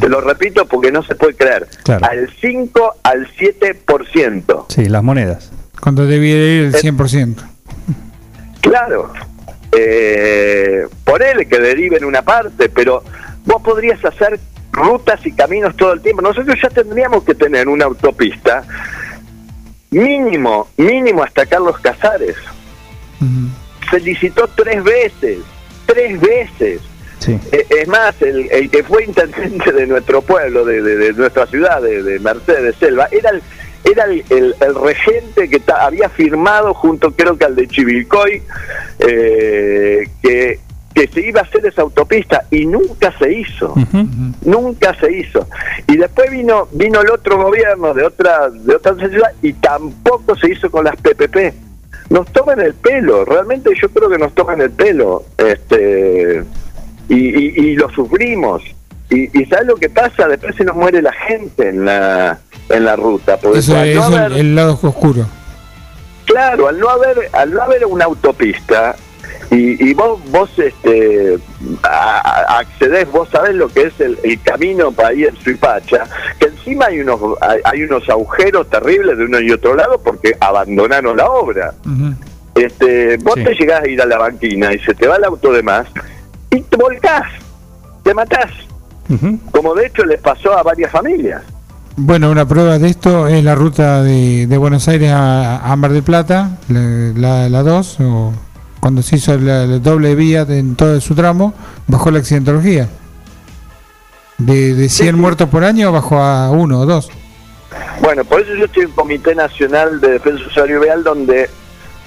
Te 0.00 0.08
lo 0.08 0.20
repito 0.20 0.66
porque 0.66 0.90
no 0.90 1.02
se 1.02 1.14
puede 1.14 1.34
creer. 1.34 1.68
Claro. 1.84 2.04
Al 2.06 2.28
5 2.40 2.94
al 3.02 3.26
7%. 3.36 4.66
Sí, 4.68 4.86
las 4.88 5.02
monedas. 5.02 5.52
Cuando 5.80 6.06
debiera 6.06 6.42
ir 6.44 6.64
el 6.64 6.74
100%. 6.74 7.36
Claro. 8.62 9.12
Eh, 9.78 10.86
ponele 11.04 11.46
que 11.46 11.58
deriven 11.58 12.04
una 12.04 12.22
parte, 12.22 12.68
pero 12.68 13.02
vos 13.44 13.60
podrías 13.62 14.02
hacer 14.04 14.40
rutas 14.72 15.24
y 15.26 15.32
caminos 15.32 15.76
todo 15.76 15.92
el 15.92 16.00
tiempo. 16.00 16.22
Nosotros 16.22 16.56
ya 16.62 16.68
tendríamos 16.70 17.24
que 17.24 17.34
tener 17.34 17.68
una 17.68 17.84
autopista 17.84 18.64
mínimo, 19.90 20.68
mínimo 20.76 21.22
hasta 21.22 21.46
Carlos 21.46 21.78
Casares. 21.80 22.36
Se 23.90 24.00
licitó 24.00 24.48
tres 24.54 24.82
veces, 24.82 25.38
tres 25.86 26.20
veces. 26.20 26.80
Sí. 27.18 27.38
Eh, 27.52 27.66
Es 27.70 27.88
más, 27.88 28.20
el, 28.20 28.48
el 28.50 28.68
que 28.70 28.82
fue 28.82 29.04
intendente 29.04 29.72
de 29.72 29.86
nuestro 29.86 30.20
pueblo, 30.22 30.64
de, 30.64 30.82
de- 30.82 30.96
de 30.96 31.12
nuestra 31.14 31.46
ciudad, 31.46 31.80
de, 31.80 32.02
de 32.02 32.18
Mercedes 32.18 32.62
de 32.62 32.72
Selva, 32.86 33.08
era 33.10 33.30
el, 33.30 33.42
era 33.90 34.04
el, 34.04 34.24
el- 34.30 34.54
el 34.60 34.74
regente 34.74 35.48
que 35.48 35.60
ta- 35.60 35.86
había 35.86 36.08
firmado 36.08 36.74
junto 36.74 37.12
creo 37.12 37.36
que 37.38 37.44
al 37.44 37.54
de 37.56 37.66
Chivilcoy 37.68 38.42
eh, 38.98 40.08
que, 40.22 40.58
que 40.94 41.08
se 41.08 41.26
iba 41.28 41.40
a 41.40 41.44
hacer 41.44 41.64
esa 41.66 41.82
autopista 41.82 42.44
y 42.50 42.64
nunca 42.66 43.12
se 43.18 43.32
hizo. 43.32 43.74
Nunca 44.42 44.94
se 44.98 45.12
hizo. 45.12 45.46
Y 45.86 45.96
después 45.96 46.30
vino 46.30 46.68
vino 46.72 47.00
el 47.00 47.10
otro 47.10 47.36
gobierno 47.42 47.92
de 47.94 48.04
otra 48.04 48.48
de 48.50 48.74
otra 48.74 48.94
ciudad 48.94 49.32
y 49.42 49.52
tampoco 49.54 50.36
se 50.36 50.50
hizo 50.52 50.70
con 50.70 50.84
las 50.84 50.96
PPP. 50.96 51.52
Nos 52.08 52.26
toman 52.32 52.60
el 52.60 52.72
pelo, 52.74 53.24
realmente 53.24 53.70
yo 53.80 53.88
creo 53.90 54.08
que 54.08 54.18
nos 54.18 54.32
toman 54.34 54.60
el 54.60 54.70
pelo. 54.70 55.24
Este 55.36 56.42
y, 57.08 57.14
y, 57.14 57.70
y 57.70 57.76
lo 57.76 57.90
sufrimos. 57.90 58.62
Y, 59.10 59.38
y 59.40 59.44
¿sabes 59.46 59.66
lo 59.66 59.76
que 59.76 59.88
pasa? 59.88 60.26
Después 60.26 60.56
se 60.56 60.64
nos 60.64 60.74
muere 60.74 61.00
la 61.02 61.12
gente 61.12 61.68
en 61.68 61.84
la 61.84 62.40
en 62.68 62.84
la 62.84 62.96
ruta. 62.96 63.36
Porque 63.36 63.58
Eso 63.60 63.76
es 63.82 63.94
no 63.96 64.06
el, 64.08 64.14
haber- 64.14 64.32
el 64.38 64.54
lado 64.54 64.78
oscuro. 64.82 65.26
Claro, 66.24 66.68
al 66.68 66.78
no 66.80 66.88
haber, 66.88 67.28
al 67.32 67.52
no 67.52 67.62
haber 67.62 67.86
una 67.86 68.04
autopista 68.06 68.96
y, 69.50 69.90
y 69.90 69.94
vos, 69.94 70.20
vos 70.30 70.50
este, 70.58 71.38
a- 71.84 72.58
accedés, 72.58 73.10
vos 73.12 73.28
sabés 73.30 73.54
lo 73.54 73.68
que 73.68 73.82
es 73.82 74.00
el, 74.00 74.18
el 74.24 74.40
camino 74.42 74.90
para 74.90 75.12
ir 75.12 75.28
en 75.28 75.36
Suipacha, 75.36 76.04
que 76.40 76.46
encima 76.46 76.86
hay 76.86 77.00
unos, 77.00 77.20
hay, 77.40 77.60
hay 77.64 77.82
unos 77.84 78.08
agujeros 78.08 78.68
terribles 78.68 79.16
de 79.18 79.24
uno 79.24 79.38
y 79.40 79.52
otro 79.52 79.76
lado 79.76 80.00
porque 80.02 80.36
abandonaron 80.40 81.16
la 81.16 81.26
obra. 81.26 81.74
Este, 82.56 83.18
vos 83.18 83.34
te 83.34 83.54
llegás 83.54 83.82
a 83.82 83.88
ir 83.88 84.00
a 84.02 84.06
la 84.06 84.18
banquina 84.18 84.72
y 84.72 84.78
se 84.80 84.94
te 84.94 85.06
va 85.06 85.16
el 85.16 85.24
auto 85.24 85.52
de 85.52 85.62
más 85.62 85.86
y 86.50 86.60
te 86.62 86.76
volcás, 86.76 87.22
te 88.02 88.14
matás, 88.14 88.50
como 89.52 89.74
de 89.74 89.86
hecho 89.86 90.04
les 90.04 90.20
pasó 90.20 90.56
a 90.58 90.62
varias 90.64 90.90
familias. 90.90 91.42
Bueno, 91.98 92.30
una 92.30 92.46
prueba 92.46 92.78
de 92.78 92.88
esto 92.88 93.26
es 93.26 93.42
la 93.42 93.54
ruta 93.54 94.02
de, 94.02 94.46
de 94.46 94.58
Buenos 94.58 94.86
Aires 94.86 95.10
a, 95.12 95.72
a 95.72 95.76
Mar 95.76 95.92
del 95.92 96.02
Plata, 96.02 96.58
la, 96.68 97.48
la 97.48 97.62
2, 97.62 97.96
o 98.00 98.34
cuando 98.80 99.00
se 99.00 99.16
hizo 99.16 99.38
la, 99.38 99.66
la 99.66 99.78
doble 99.78 100.14
vía 100.14 100.42
en 100.46 100.76
todo 100.76 101.00
su 101.00 101.14
tramo, 101.14 101.54
bajó 101.86 102.10
la 102.10 102.18
accidentología. 102.18 102.90
De, 104.36 104.74
de 104.74 104.88
100 104.90 105.18
muertos 105.18 105.48
por 105.48 105.64
año 105.64 105.90
bajó 105.90 106.18
a 106.18 106.50
1 106.50 106.80
o 106.80 106.84
2. 106.84 107.10
Bueno, 108.02 108.24
por 108.26 108.42
eso 108.42 108.54
yo 108.54 108.66
estoy 108.66 108.82
en 108.82 108.88
el 108.90 108.94
Comité 108.94 109.34
Nacional 109.34 109.98
de 109.98 110.10
Defensa 110.10 110.44
Usuario 110.46 110.80
Vial, 110.82 111.02
donde 111.02 111.48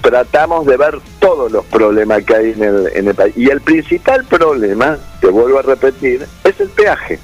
tratamos 0.02 0.66
de 0.66 0.76
ver 0.76 1.00
todos 1.18 1.50
los 1.50 1.64
problemas 1.64 2.22
que 2.22 2.36
hay 2.36 2.52
en 2.52 2.62
el, 2.62 2.88
en 2.94 3.08
el 3.08 3.14
país. 3.16 3.36
Y 3.36 3.50
el 3.50 3.60
principal 3.60 4.24
problema, 4.26 4.98
que 5.20 5.26
vuelvo 5.26 5.58
a 5.58 5.62
repetir, 5.62 6.24
es 6.44 6.60
el 6.60 6.68
peaje. 6.68 7.18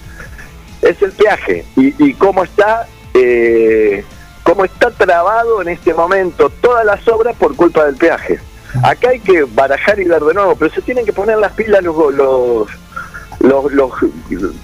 Es 0.82 1.00
el 1.02 1.12
peaje. 1.12 1.64
Y, 1.76 1.94
y 2.04 2.14
cómo 2.14 2.44
está... 2.44 2.86
eh, 3.14 4.04
cómo 4.42 4.64
está 4.64 4.92
trabado 4.92 5.60
en 5.60 5.66
este 5.66 5.92
momento 5.92 6.48
todas 6.60 6.84
las 6.86 7.08
obras 7.08 7.34
por 7.34 7.56
culpa 7.56 7.84
del 7.84 7.96
peaje. 7.96 8.38
Acá 8.84 9.08
hay 9.08 9.18
que 9.18 9.42
barajar 9.42 9.98
y 9.98 10.04
ver 10.04 10.22
de 10.22 10.34
nuevo, 10.34 10.54
pero 10.54 10.72
se 10.72 10.82
tienen 10.82 11.04
que 11.04 11.12
poner 11.12 11.36
las 11.38 11.52
pilas 11.54 11.82
los, 11.82 11.96
los, 12.14 12.68
los, 13.40 13.72
los, 13.72 13.90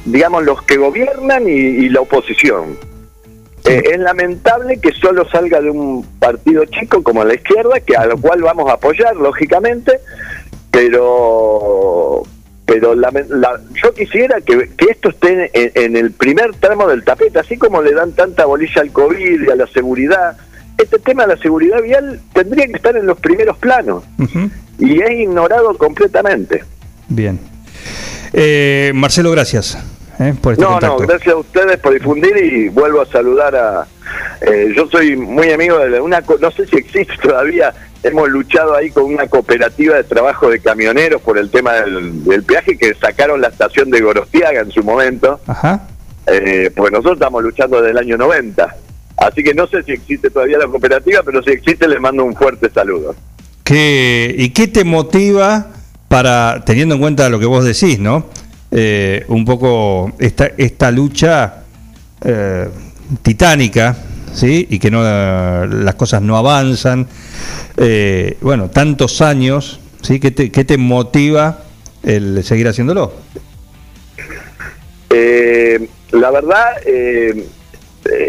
digamos, 0.05 0.45
los 0.45 0.63
que 0.63 0.77
gobiernan 0.77 1.49
y, 1.49 1.51
y 1.51 1.89
la 1.89 2.01
oposición. 2.01 2.79
Eh, 3.65 3.83
es 3.93 3.99
lamentable 3.99 4.81
que 4.81 4.93
solo 4.93 5.29
salga 5.29 5.61
de 5.61 5.71
un 5.71 6.05
partido 6.21 6.65
chico 6.67 7.03
como 7.03 7.25
la 7.25 7.35
izquierda, 7.35 7.81
que 7.81 7.97
a 7.97 8.07
lo 8.07 8.19
cual 8.19 8.41
vamos 8.43 8.71
a 8.71 8.75
apoyar, 8.75 9.17
lógicamente, 9.17 9.99
pero 10.71 12.23
pero 12.73 12.95
la- 12.95 13.11
la- 13.29 13.61
yo 13.83 13.93
quisiera 13.93 14.41
que, 14.41 14.71
que 14.79 14.87
esto 14.91 15.11
esté 15.11 15.51
en, 15.53 15.73
en 15.75 15.97
el 15.97 16.11
primer 16.13 16.55
tramo 16.55 16.89
del 16.89 17.05
tapete, 17.05 17.39
así 17.39 17.59
como 17.59 17.83
le 17.83 17.93
dan 17.93 18.13
tanta 18.13 18.47
bolilla 18.47 18.81
al 18.81 18.91
COVID 18.93 19.43
y 19.47 19.51
a 19.51 19.57
la 19.57 19.67
seguridad. 19.67 20.39
Este 20.79 20.99
tema 20.99 21.27
de 21.27 21.35
la 21.37 21.43
seguridad 21.43 21.83
vial 21.83 22.21
tendría 22.33 22.67
que 22.67 22.73
estar 22.73 22.97
en 22.97 23.05
los 23.07 23.19
primeros 23.21 23.59
planos 23.59 24.05
y 24.79 25.03
es 25.03 25.11
ignorado 25.11 25.77
completamente. 25.77 26.65
Bien. 27.09 27.39
Eh, 28.33 28.93
Marcelo, 28.95 29.31
gracias 29.33 29.77
eh, 30.29 30.35
por 30.41 30.53
este 30.55 30.65
No, 30.65 30.71
contacto. 30.73 30.99
no, 31.01 31.07
gracias 31.07 31.35
a 31.35 31.39
ustedes 31.39 31.77
por 31.79 31.93
difundir 31.95 32.37
y 32.37 32.69
vuelvo 32.69 33.01
a 33.01 33.07
saludar 33.07 33.55
a... 33.57 33.87
eh, 34.41 34.73
yo 34.77 34.87
soy 34.89 35.17
muy 35.17 35.51
amigo 35.51 35.79
de 35.79 36.01
una... 36.01 36.23
No 36.41 36.51
sé 36.51 36.67
si 36.67 36.77
existe 36.77 37.15
todavía, 37.23 37.73
hemos 38.03 38.29
luchado 38.29 38.75
ahí 38.75 38.91
con 38.91 39.05
una 39.05 39.27
cooperativa 39.27 39.97
de 39.97 40.05
trabajo 40.05 40.49
de 40.51 40.61
camioneros 40.61 41.21
por 41.23 41.39
el 41.39 41.51
tema 41.51 41.73
del, 41.75 42.25
del 42.25 42.43
peaje 42.43 42.77
que 42.79 42.95
sacaron 42.95 43.41
la 43.41 43.49
estación 43.49 43.91
de 43.91 44.01
Gorostiaga 44.01 44.61
en 44.61 44.71
su 44.71 44.83
momento. 44.83 45.41
Ajá. 45.47 45.89
Eh, 46.27 46.71
pues 46.77 46.93
nosotros 46.93 47.15
estamos 47.15 47.43
luchando 47.43 47.79
desde 47.79 47.91
el 47.91 47.99
año 47.99 48.17
90. 48.17 48.77
Así 49.17 49.43
que 49.45 49.55
no 49.55 49.67
sé 49.67 49.83
si 49.85 49.93
existe 49.93 50.31
todavía 50.31 50.59
la 50.59 50.67
cooperativa, 50.67 51.23
pero 51.25 51.43
si 51.43 51.51
existe 51.51 51.87
les 51.87 52.01
mando 52.01 52.25
un 52.25 52.35
fuerte 52.35 52.71
saludo. 52.71 53.15
¿Qué, 53.65 54.35
¿Y 54.37 54.51
qué 54.51 54.67
te 54.67 54.83
motiva 54.85 55.69
para, 56.09 56.63
teniendo 56.65 56.97
en 56.97 57.01
cuenta 57.01 57.29
lo 57.29 57.39
que 57.39 57.47
vos 57.47 57.65
decís, 57.65 57.99
¿no? 58.01 58.27
Eh, 58.75 59.25
un 59.29 59.45
poco 59.45 60.13
esta, 60.19 60.47
esta 60.57 60.91
lucha 60.91 61.65
eh, 62.25 62.69
titánica, 63.21 63.95
¿sí? 64.33 64.67
Y 64.71 64.79
que 64.79 64.91
no, 64.91 65.03
las 65.67 65.95
cosas 65.97 66.23
no 66.23 66.39
avanzan. 66.39 67.07
Eh, 67.77 68.39
bueno, 68.41 68.71
tantos 68.71 69.21
años, 69.21 69.79
¿sí? 70.01 70.19
¿Qué 70.19 70.31
te, 70.31 70.51
qué 70.51 70.65
te 70.65 70.79
motiva 70.79 71.65
el 72.03 72.43
seguir 72.45 72.67
haciéndolo? 72.67 73.13
Eh, 75.11 75.87
la 76.13 76.31
verdad, 76.31 76.65
eh, 76.87 77.47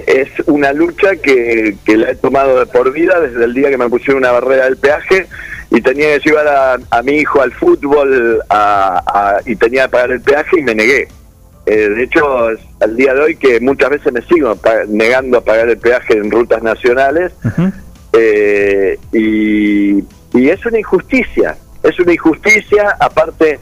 es 0.08 0.28
una 0.48 0.74
lucha 0.74 1.16
que, 1.16 1.78
que 1.86 1.98
la 1.98 2.12
he 2.12 2.16
tomado 2.16 2.60
de 2.60 2.66
por 2.66 2.92
vida 2.92 3.22
desde 3.22 3.46
el 3.46 3.54
día 3.54 3.70
que 3.70 3.78
me 3.78 3.90
pusieron 3.90 4.18
una 4.18 4.32
barrera 4.32 4.66
del 4.66 4.76
peaje 4.78 5.28
y 5.74 5.82
tenía 5.82 6.18
que 6.20 6.30
llevar 6.30 6.48
a, 6.48 6.78
a 6.92 7.02
mi 7.02 7.14
hijo 7.14 7.42
al 7.42 7.52
fútbol 7.52 8.40
a- 8.50 9.02
a- 9.06 9.42
y 9.46 9.56
tenía 9.56 9.84
que 9.86 9.90
pagar 9.90 10.12
el 10.12 10.22
peaje 10.22 10.60
y 10.60 10.64
me 10.64 10.74
negué. 10.76 11.08
Eh, 11.66 11.90
de 11.90 12.04
hecho, 12.04 12.48
al 12.80 12.96
día 12.96 13.14
de 13.14 13.22
hoy 13.22 13.36
que 13.36 13.60
muchas 13.60 13.90
veces 13.90 14.14
me 14.14 14.22
sigo 14.24 14.58
negando 14.88 15.40
a 15.40 15.44
pagar 15.44 15.70
el 15.70 15.78
peaje 15.78 16.18
en 16.18 16.30
rutas 16.30 16.62
nacionales 16.62 17.32
eh, 18.14 19.00
y, 19.12 20.00
y 20.38 20.50
es 20.50 20.66
una 20.66 20.80
injusticia, 20.80 21.56
es 21.82 22.00
una 22.00 22.14
injusticia, 22.14 22.96
aparte 23.00 23.60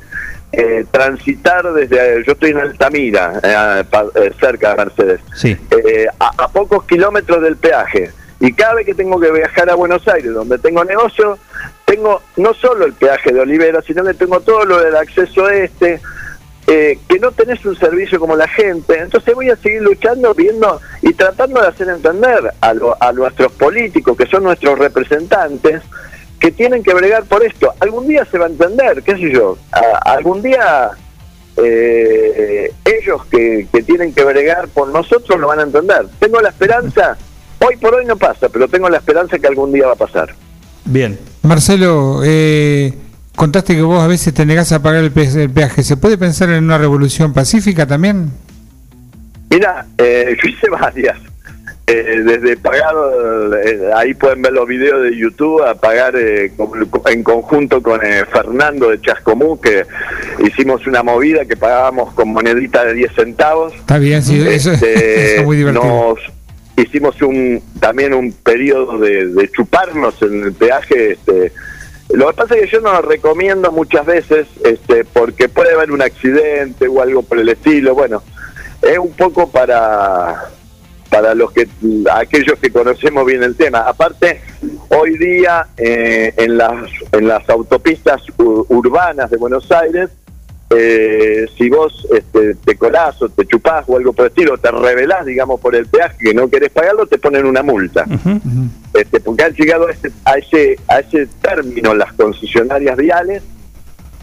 eh, 0.52 0.84
transitar 0.92 1.72
desde, 1.74 2.24
yo 2.26 2.34
estoy 2.34 2.50
en 2.52 2.58
Altamira, 2.58 3.40
eh, 3.42 3.84
pa- 3.90 4.08
eh, 4.16 4.34
cerca 4.40 4.72
de 4.72 4.76
Mercedes, 4.84 5.20
Sí. 5.36 5.56
eh, 5.72 6.08
a, 6.20 6.32
a 6.44 6.48
pocos 6.50 6.84
kilómetros 6.86 7.42
del 7.42 7.56
peaje. 7.56 8.12
Y 8.42 8.52
cada 8.54 8.74
vez 8.74 8.86
que 8.86 8.94
tengo 8.96 9.20
que 9.20 9.32
viajar 9.32 9.70
a 9.70 9.76
Buenos 9.76 10.06
Aires, 10.08 10.34
donde 10.34 10.58
tengo 10.58 10.84
negocio, 10.84 11.38
tengo 11.86 12.22
no 12.38 12.54
solo 12.56 12.86
el 12.86 12.94
peaje 12.94 13.32
de 13.32 13.40
Olivera, 13.40 13.82
sino 13.84 14.04
que 14.04 14.14
tengo 14.16 14.40
todo 14.42 14.66
lo 14.66 14.80
del 14.82 14.96
acceso 14.96 15.48
este, 15.50 16.02
eh, 16.68 16.98
que 17.08 17.20
no 17.20 17.32
tenés 17.32 17.64
un 17.66 17.78
servicio 17.78 18.20
como 18.20 18.36
la 18.36 18.48
gente. 18.48 18.98
Entonces 19.00 19.34
voy 19.36 19.50
a 19.52 19.56
seguir 19.56 19.82
luchando, 19.84 20.34
viendo 20.34 20.82
y 21.04 21.14
tratando 21.14 21.62
de 21.62 21.68
hacer 21.68 21.88
entender 21.90 22.52
a, 22.62 22.74
lo- 22.74 22.98
a 23.00 23.14
nuestros 23.14 23.52
políticos, 23.54 24.18
que 24.18 24.26
son 24.26 24.44
nuestros 24.44 24.78
representantes, 24.80 25.82
que 26.40 26.52
tienen 26.52 26.82
que 26.84 26.96
bregar 26.96 27.26
por 27.26 27.44
esto. 27.46 27.72
Algún 27.80 28.08
día 28.08 28.26
se 28.26 28.40
va 28.40 28.46
a 28.48 28.50
entender, 28.50 29.04
qué 29.04 29.14
sé 29.18 29.30
yo, 29.32 29.56
algún 30.04 30.42
día 30.42 30.90
eh, 31.58 32.74
ellos 32.86 33.24
que, 33.26 33.68
que 33.72 33.84
tienen 33.84 34.14
que 34.14 34.24
bregar 34.24 34.68
por 34.70 34.88
nosotros 34.88 35.40
lo 35.40 35.48
van 35.48 35.60
a 35.60 35.64
entender. 35.64 36.08
Tengo 36.20 36.40
la 36.42 36.50
esperanza, 36.50 37.18
hoy 37.66 37.76
por 37.78 37.96
hoy 37.96 38.06
no 38.06 38.16
pasa, 38.18 38.50
pero 38.50 38.68
tengo 38.68 38.90
la 38.90 38.98
esperanza 38.98 39.38
que 39.40 39.48
algún 39.48 39.72
día 39.72 39.88
va 39.88 39.94
a 39.94 39.96
pasar. 39.96 40.34
Bien. 40.86 41.18
Marcelo, 41.44 42.22
eh, 42.24 42.94
contaste 43.36 43.76
que 43.76 43.82
vos 43.82 44.02
a 44.02 44.08
veces 44.08 44.34
te 44.34 44.46
negás 44.46 44.72
a 44.72 44.82
pagar 44.82 45.04
el, 45.04 45.12
pe- 45.12 45.44
el 45.44 45.50
peaje. 45.50 45.84
¿Se 45.84 45.98
puede 45.98 46.18
pensar 46.18 46.50
en 46.50 46.64
una 46.64 46.78
revolución 46.78 47.34
pacífica 47.34 47.86
también? 47.86 48.30
Mira, 49.50 49.86
eh, 49.98 50.36
yo 50.42 50.50
hice 50.50 50.70
varias. 50.70 51.18
Eh, 51.88 52.22
desde 52.24 52.56
pagar, 52.56 52.94
eh, 53.66 53.90
ahí 53.98 54.14
pueden 54.14 54.42
ver 54.42 54.54
los 54.54 54.66
videos 54.66 55.04
de 55.04 55.18
YouTube, 55.18 55.62
a 55.64 55.76
pagar 55.76 56.16
eh, 56.16 56.54
con- 56.56 56.72
en 57.08 57.24
conjunto 57.24 57.82
con 57.84 58.00
eh, 58.06 58.24
Fernando 58.32 58.90
de 58.92 59.02
Chascomú, 59.02 59.60
que 59.60 59.84
hicimos 60.46 60.88
una 60.88 61.04
movida 61.04 61.44
que 61.46 61.58
pagábamos 61.58 62.14
con 62.14 62.30
monedita 62.32 62.86
de 62.86 62.94
10 62.94 63.12
centavos. 63.14 63.74
Está 63.74 63.98
bien, 63.98 64.24
sí, 64.24 64.40
eso, 64.48 64.72
Este, 64.72 64.94
eso 65.34 65.42
es 65.42 65.46
muy 65.46 65.58
divertido. 65.58 65.84
Nos 65.84 66.20
hicimos 66.84 67.22
un 67.22 67.62
también 67.80 68.14
un 68.14 68.32
periodo 68.32 68.98
de, 68.98 69.28
de 69.28 69.52
chuparnos 69.52 70.22
en 70.22 70.44
el 70.44 70.54
peaje. 70.54 71.14
Este, 71.14 71.52
lo 72.10 72.28
que 72.28 72.34
pasa 72.34 72.56
es 72.56 72.62
que 72.62 72.68
yo 72.68 72.82
no 72.82 72.92
lo 72.94 73.02
recomiendo 73.02 73.72
muchas 73.72 74.06
veces 74.06 74.48
este, 74.64 75.06
porque 75.06 75.48
puede 75.50 75.74
haber 75.74 75.92
un 75.92 76.02
accidente 76.02 76.88
o 76.88 77.02
algo 77.02 77.24
por 77.24 77.40
el 77.40 77.50
estilo. 77.50 77.94
Bueno, 77.96 78.22
es 78.82 78.98
un 78.98 79.14
poco 79.14 79.50
para 79.50 80.50
para 81.10 81.36
los 81.36 81.52
que 81.52 81.68
aquellos 82.14 82.58
que 82.60 82.72
conocemos 82.72 83.26
bien 83.26 83.44
el 83.44 83.56
tema. 83.58 83.80
Aparte, 83.80 84.42
hoy 84.88 85.18
día 85.18 85.68
eh, 85.76 86.34
en 86.38 86.58
las 86.58 86.74
en 87.12 87.28
las 87.28 87.50
autopistas 87.50 88.22
u- 88.38 88.66
urbanas 88.70 89.30
de 89.30 89.36
Buenos 89.38 89.70
Aires 89.74 90.10
eh, 90.76 91.46
si 91.58 91.70
vos 91.70 92.08
este, 92.16 92.56
te 92.56 92.76
colás 92.78 93.22
o 93.22 93.30
te 93.30 93.46
chupás 93.46 93.84
o 93.88 93.98
algo 93.98 94.14
por 94.14 94.26
el 94.26 94.30
estilo, 94.32 94.58
te 94.58 94.72
rebelás, 94.72 95.26
digamos, 95.26 95.60
por 95.60 95.76
el 95.76 95.86
peaje 95.88 96.18
que 96.20 96.34
no 96.34 96.50
querés 96.50 96.70
pagarlo, 96.72 97.06
te 97.08 97.18
ponen 97.18 97.46
una 97.46 97.62
multa. 97.64 98.06
este, 98.94 99.20
porque 99.20 99.44
han 99.44 99.54
llegado 99.54 99.88
a, 99.88 99.92
este- 99.92 100.12
a 100.26 100.34
ese, 100.34 100.78
a 100.88 101.00
ese 101.00 101.28
término 101.42 101.94
las 101.94 102.14
concesionarias 102.14 102.98
viales 102.98 103.44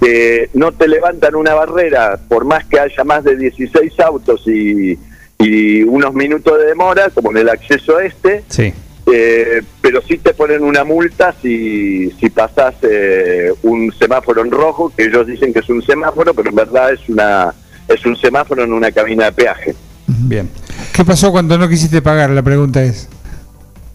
que 0.00 0.48
no 0.54 0.72
te 0.72 0.86
levantan 0.86 1.34
una 1.34 1.54
barrera 1.54 2.18
por 2.28 2.44
más 2.44 2.64
que 2.66 2.78
haya 2.78 3.02
más 3.04 3.24
de 3.24 3.36
16 3.36 3.98
autos 4.00 4.42
y, 4.46 4.96
y 5.38 5.82
unos 5.82 6.14
minutos 6.14 6.56
de 6.58 6.66
demora, 6.66 7.10
como 7.10 7.30
en 7.32 7.38
el 7.38 7.48
acceso 7.48 7.98
este, 7.98 8.44
Sí. 8.48 8.72
Eh, 9.12 9.62
pero 9.80 10.00
sí 10.02 10.18
te 10.18 10.34
ponen 10.34 10.62
una 10.62 10.84
multa 10.84 11.34
si, 11.40 12.10
si 12.12 12.30
pasas 12.30 12.74
eh, 12.82 13.52
un 13.62 13.92
semáforo 13.98 14.42
en 14.42 14.50
rojo, 14.50 14.92
que 14.96 15.04
ellos 15.04 15.26
dicen 15.26 15.52
que 15.52 15.60
es 15.60 15.68
un 15.68 15.82
semáforo, 15.82 16.34
pero 16.34 16.50
en 16.50 16.56
verdad 16.56 16.92
es 16.92 17.08
una 17.08 17.52
es 17.86 18.04
un 18.04 18.16
semáforo 18.16 18.64
en 18.64 18.72
una 18.72 18.92
cabina 18.92 19.26
de 19.26 19.32
peaje. 19.32 19.74
Bien. 20.06 20.48
¿Qué 20.92 21.04
pasó 21.04 21.30
cuando 21.30 21.56
no 21.56 21.68
quisiste 21.68 22.02
pagar? 22.02 22.30
La 22.30 22.42
pregunta 22.42 22.82
es. 22.82 23.08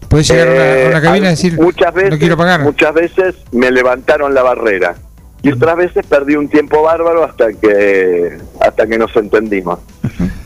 ¿Podés 0.08 0.28
llegar 0.28 0.48
a 0.48 0.52
una, 0.52 0.62
a 0.62 0.88
una 0.88 0.98
Eh, 0.98 1.02
cabina 1.02 1.26
y 1.26 1.30
decir, 1.30 1.60
muchas 1.60 1.94
veces, 1.94 2.10
no 2.10 2.18
quiero 2.18 2.36
pagar? 2.36 2.60
Muchas 2.60 2.94
veces 2.94 3.34
me 3.52 3.70
levantaron 3.70 4.34
la 4.34 4.42
barrera 4.42 4.94
y 5.42 5.52
otras 5.52 5.76
veces 5.76 6.06
perdí 6.06 6.36
un 6.36 6.48
tiempo 6.48 6.82
bárbaro 6.82 7.24
hasta 7.24 7.52
que 7.52 8.38
hasta 8.60 8.86
que 8.86 8.98
nos 8.98 9.14
entendimos. 9.16 9.78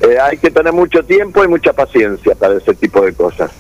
Eh, 0.01 0.19
hay 0.23 0.39
que 0.39 0.51
tener 0.51 0.73
mucho 0.73 1.03
tiempo 1.05 1.45
y 1.45 1.49
mucha 1.49 1.73
paciencia 1.73 2.35
para 2.35 2.57
ese 2.57 2.75
tipo 2.75 3.05
de 3.05 3.13
cosas. 3.13 3.51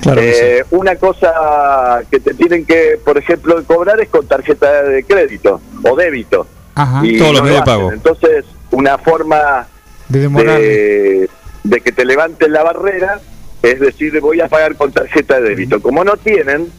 Claro 0.00 0.20
Eh, 0.22 0.64
Una 0.70 0.96
cosa 0.96 2.02
que 2.10 2.20
te 2.20 2.34
tienen 2.34 2.64
que, 2.64 2.98
por 3.04 3.18
ejemplo, 3.18 3.62
cobrar 3.64 4.00
es 4.00 4.08
con 4.08 4.26
tarjeta 4.26 4.82
de 4.84 5.04
crédito 5.04 5.60
o 5.82 5.96
débito. 5.96 6.46
Ajá. 6.74 7.00
Y 7.04 7.18
Todos 7.18 7.32
los 7.32 7.40
no 7.40 7.44
medios 7.46 7.60
lo 7.60 7.64
de 7.72 7.78
pago. 7.78 7.92
Entonces, 7.92 8.44
una 8.70 8.98
forma 8.98 9.66
De 10.08 10.28
de, 10.28 11.30
de 11.64 11.80
que 11.80 11.92
te 11.92 12.04
levanten 12.04 12.52
la 12.52 12.62
barrera 12.62 13.20
es 13.62 13.80
decir, 13.80 14.18
voy 14.20 14.40
a 14.40 14.48
pagar 14.48 14.76
con 14.76 14.92
tarjeta 14.92 15.40
de 15.40 15.50
débito. 15.50 15.82
Como 15.82 16.04
no 16.04 16.16
tienen, 16.16 16.70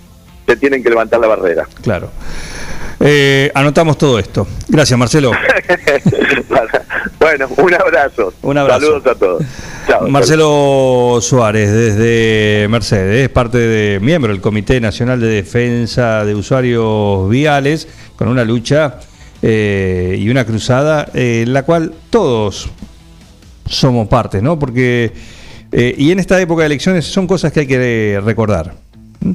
te 0.45 0.55
tienen 0.55 0.81
que 0.81 0.89
levantar 0.89 1.19
la 1.19 1.27
barrera. 1.27 1.67
Claro. 1.81 2.09
Eh, 2.99 3.51
anotamos 3.53 3.97
todo 3.97 4.19
esto. 4.19 4.47
Gracias, 4.67 4.97
Marcelo. 4.99 5.31
bueno, 7.19 7.47
un 7.57 7.73
abrazo. 7.73 8.33
Un 8.41 8.57
abrazo. 8.57 8.81
Saludos 8.81 9.07
a 9.07 9.15
todos. 9.15 9.43
Chao. 9.87 10.07
Marcelo 10.07 11.19
Suárez, 11.21 11.71
desde 11.71 12.67
Mercedes, 12.69 13.23
es 13.23 13.29
parte 13.29 13.57
de 13.57 13.99
miembro 13.99 14.31
del 14.31 14.41
Comité 14.41 14.81
Nacional 14.81 15.19
de 15.19 15.27
Defensa 15.27 16.25
de 16.25 16.35
Usuarios 16.35 17.29
Viales, 17.29 17.87
con 18.15 18.27
una 18.27 18.43
lucha 18.43 18.99
eh, 19.41 20.17
y 20.19 20.29
una 20.29 20.45
cruzada 20.45 21.07
eh, 21.13 21.43
en 21.45 21.53
la 21.53 21.63
cual 21.63 21.93
todos 22.09 22.69
somos 23.65 24.07
parte, 24.09 24.41
¿no? 24.41 24.59
Porque, 24.59 25.13
eh, 25.71 25.95
y 25.97 26.11
en 26.11 26.19
esta 26.19 26.39
época 26.41 26.63
de 26.63 26.65
elecciones 26.65 27.05
son 27.05 27.25
cosas 27.25 27.53
que 27.53 27.61
hay 27.61 27.67
que 27.67 28.19
recordar. 28.23 28.73
¿Mm? 29.21 29.31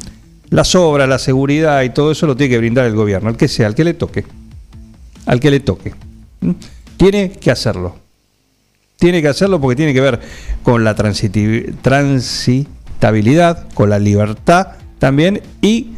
Las 0.50 0.74
obras, 0.74 1.08
la 1.08 1.18
seguridad 1.18 1.82
y 1.82 1.90
todo 1.90 2.12
eso 2.12 2.26
lo 2.26 2.36
tiene 2.36 2.50
que 2.50 2.58
brindar 2.58 2.86
el 2.86 2.94
gobierno, 2.94 3.28
al 3.28 3.36
que 3.36 3.48
sea, 3.48 3.66
al 3.66 3.74
que 3.74 3.84
le 3.84 3.94
toque. 3.94 4.24
Al 5.26 5.40
que 5.40 5.50
le 5.50 5.60
toque. 5.60 5.92
¿Mm? 6.40 6.52
Tiene 6.96 7.32
que 7.32 7.50
hacerlo. 7.50 7.96
Tiene 8.96 9.22
que 9.22 9.28
hacerlo 9.28 9.60
porque 9.60 9.76
tiene 9.76 9.92
que 9.92 10.00
ver 10.00 10.20
con 10.62 10.84
la 10.84 10.94
transitabilidad, 10.94 13.68
con 13.74 13.90
la 13.90 13.98
libertad 13.98 14.68
también 14.98 15.42
y 15.60 15.88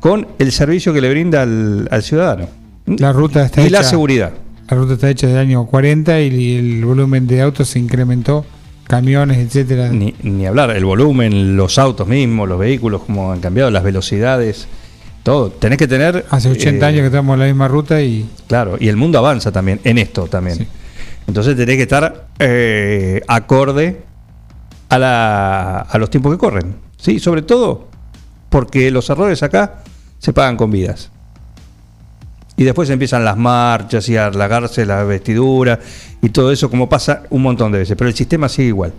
con 0.00 0.26
el 0.38 0.52
servicio 0.52 0.92
que 0.92 1.00
le 1.00 1.10
brinda 1.10 1.42
al, 1.42 1.88
al 1.90 2.02
ciudadano. 2.02 2.48
La 2.86 3.12
ruta 3.12 3.44
está 3.44 3.62
y 3.62 3.66
hecha. 3.66 3.78
la 3.78 3.84
seguridad. 3.84 4.32
La 4.68 4.76
ruta 4.76 4.94
está 4.94 5.10
hecha 5.10 5.26
del 5.26 5.36
año 5.36 5.66
40 5.66 6.20
y 6.20 6.56
el 6.56 6.84
volumen 6.84 7.26
de 7.26 7.42
autos 7.42 7.68
se 7.68 7.78
incrementó, 7.78 8.44
camiones, 8.90 9.38
etcétera. 9.38 9.88
Ni, 9.90 10.14
ni 10.22 10.46
hablar, 10.46 10.70
el 10.70 10.84
volumen, 10.84 11.56
los 11.56 11.78
autos 11.78 12.06
mismos, 12.08 12.48
los 12.48 12.58
vehículos, 12.58 13.02
cómo 13.06 13.32
han 13.32 13.40
cambiado, 13.40 13.70
las 13.70 13.84
velocidades, 13.84 14.66
todo. 15.22 15.50
Tenés 15.50 15.78
que 15.78 15.86
tener. 15.88 16.26
Hace 16.30 16.50
80 16.50 16.84
eh, 16.84 16.88
años 16.88 17.00
que 17.00 17.06
estamos 17.06 17.34
en 17.34 17.40
la 17.40 17.46
misma 17.46 17.68
ruta 17.68 18.02
y 18.02 18.28
Claro, 18.48 18.76
y 18.80 18.88
el 18.88 18.96
mundo 18.96 19.18
avanza 19.18 19.52
también, 19.52 19.80
en 19.84 19.98
esto 19.98 20.26
también. 20.26 20.66
Entonces 21.26 21.56
tenés 21.56 21.76
que 21.76 21.82
estar 21.82 22.26
eh, 22.40 23.22
acorde 23.28 24.02
a, 24.88 24.98
la- 24.98 25.78
a 25.80 25.98
los 25.98 26.10
tiempos 26.10 26.32
que 26.32 26.38
corren. 26.38 26.74
¿sí? 26.96 27.20
Sobre 27.20 27.42
todo 27.42 27.88
porque 28.48 28.90
los 28.90 29.08
errores 29.10 29.42
acá 29.44 29.82
se 30.18 30.32
pagan 30.32 30.56
con 30.56 30.70
vidas. 30.72 31.10
Y 32.60 32.64
después 32.64 32.90
empiezan 32.90 33.24
las 33.24 33.38
marchas 33.38 34.06
y 34.10 34.18
a 34.18 34.26
halagarse 34.26 34.84
la 34.84 35.02
vestidura 35.04 35.80
y 36.20 36.28
todo 36.28 36.52
eso, 36.52 36.68
como 36.68 36.90
pasa 36.90 37.22
un 37.30 37.40
montón 37.40 37.72
de 37.72 37.78
veces. 37.78 37.96
Pero 37.96 38.10
el 38.10 38.14
sistema 38.14 38.50
sigue 38.50 38.68
igual. 38.68 38.92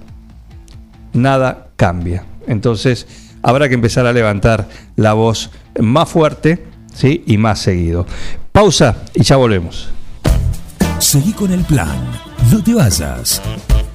Nada 1.14 1.68
cambia. 1.76 2.26
Entonces 2.48 3.06
habrá 3.44 3.70
que 3.70 3.76
empezar 3.76 4.08
a 4.08 4.14
levantar 4.14 4.68
la 4.96 5.14
voz 5.14 5.52
más 5.80 6.10
fuerte 6.10 6.66
¿sí? 6.92 7.24
y 7.28 7.38
más 7.38 7.60
seguido. 7.60 8.08
Pausa 8.52 9.04
y 9.14 9.22
ya 9.22 9.36
volvemos. 9.36 9.90
Seguí 10.98 11.32
con 11.32 11.52
el 11.52 11.64
plan. 11.64 12.00
No 12.52 12.64
te 12.64 12.74
vayas. 12.74 13.44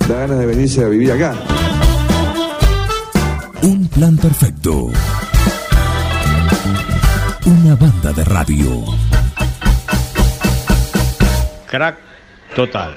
Da 0.08 0.14
ganas 0.14 0.38
de 0.38 0.46
venirse 0.46 0.84
a 0.84 0.88
vivir 0.88 1.10
acá. 1.10 1.34
Un 3.62 3.88
plan 3.88 4.16
perfecto. 4.16 4.90
Una 7.46 7.74
banda 7.74 8.12
de 8.12 8.22
radio. 8.22 9.05
Total. 12.54 12.96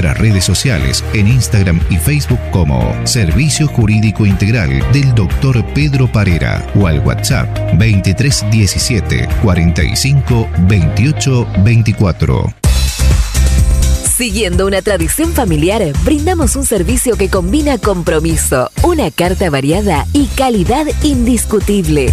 redes 0.00 0.44
sociales 0.44 1.04
en 1.12 1.28
Instagram 1.28 1.80
y 1.90 1.96
Facebook 1.96 2.40
como 2.50 2.94
Servicio 3.06 3.68
Jurídico 3.68 4.26
Integral 4.26 4.84
del 4.92 5.14
Dr. 5.14 5.64
Pedro 5.74 6.10
Parera 6.10 6.66
o 6.74 6.86
al 6.86 7.00
WhatsApp 7.00 7.48
2317 7.74 9.28
45 9.42 10.48
28 10.68 11.46
24. 11.64 12.54
Siguiendo 14.20 14.66
una 14.66 14.82
tradición 14.82 15.32
familiar, 15.32 15.82
brindamos 16.04 16.54
un 16.54 16.66
servicio 16.66 17.16
que 17.16 17.30
combina 17.30 17.78
compromiso, 17.78 18.70
una 18.82 19.10
carta 19.10 19.48
variada 19.48 20.06
y 20.12 20.26
calidad 20.26 20.86
indiscutible. 21.02 22.12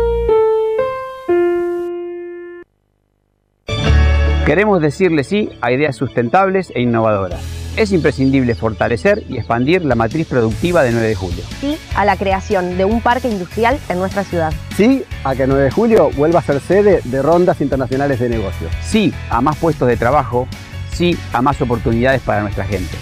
Queremos 4.45 4.81
decirle 4.81 5.23
sí 5.23 5.49
a 5.61 5.71
ideas 5.71 5.95
sustentables 5.95 6.71
e 6.75 6.81
innovadoras. 6.81 7.39
Es 7.77 7.91
imprescindible 7.91 8.55
fortalecer 8.55 9.23
y 9.29 9.37
expandir 9.37 9.85
la 9.85 9.95
matriz 9.95 10.27
productiva 10.27 10.81
de 10.81 10.91
9 10.91 11.07
de 11.07 11.15
julio. 11.15 11.43
Sí 11.59 11.77
a 11.95 12.05
la 12.05 12.17
creación 12.17 12.75
de 12.75 12.83
un 12.83 13.01
parque 13.01 13.29
industrial 13.29 13.79
en 13.87 13.99
nuestra 13.99 14.23
ciudad. 14.23 14.51
Sí 14.75 15.03
a 15.23 15.35
que 15.35 15.45
9 15.45 15.65
de 15.65 15.71
julio 15.71 16.09
vuelva 16.17 16.39
a 16.39 16.43
ser 16.43 16.59
sede 16.59 17.01
de 17.03 17.21
rondas 17.21 17.61
internacionales 17.61 18.19
de 18.19 18.29
negocios. 18.29 18.71
Sí 18.81 19.13
a 19.29 19.41
más 19.41 19.57
puestos 19.57 19.87
de 19.87 19.95
trabajo. 19.95 20.47
Sí 20.91 21.15
a 21.33 21.41
más 21.41 21.61
oportunidades 21.61 22.21
para 22.21 22.41
nuestra 22.41 22.65
gente. 22.65 22.97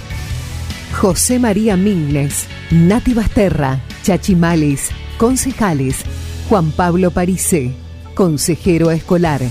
José 1.00 1.40
María 1.40 1.78
Mingles, 1.78 2.48
Nati 2.70 3.14
Basterra, 3.14 3.80
Chachimalis, 4.04 4.90
concejales, 5.18 6.04
Juan 6.50 6.72
Pablo 6.72 7.12
Parise, 7.12 7.72
consejero 8.14 8.92
escolar, 8.92 9.42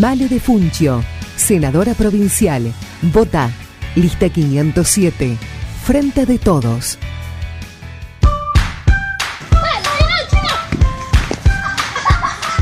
Male 0.00 0.28
de 0.28 0.40
Funchio, 0.40 1.02
senadora 1.36 1.94
provincial, 1.94 2.72
Vota, 3.02 3.50
lista 3.94 4.28
507, 4.28 5.36
Frente 5.84 6.26
de 6.26 6.38
Todos. 6.38 6.98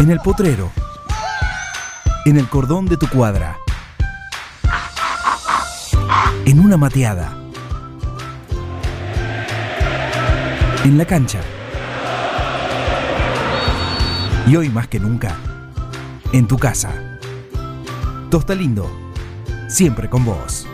En 0.00 0.10
el 0.10 0.18
potrero. 0.20 0.70
En 2.26 2.36
el 2.36 2.48
cordón 2.48 2.86
de 2.86 2.96
tu 2.96 3.08
cuadra. 3.08 3.56
En 6.44 6.60
una 6.60 6.76
mateada. 6.76 7.38
En 10.84 10.98
la 10.98 11.06
cancha. 11.06 11.40
Y 14.46 14.56
hoy 14.56 14.68
más 14.68 14.88
que 14.88 15.00
nunca, 15.00 15.34
en 16.32 16.46
tu 16.46 16.58
casa. 16.58 17.03
Tosta 18.34 18.56
Lindo, 18.56 18.90
siempre 19.68 20.10
con 20.10 20.24
vos. 20.24 20.66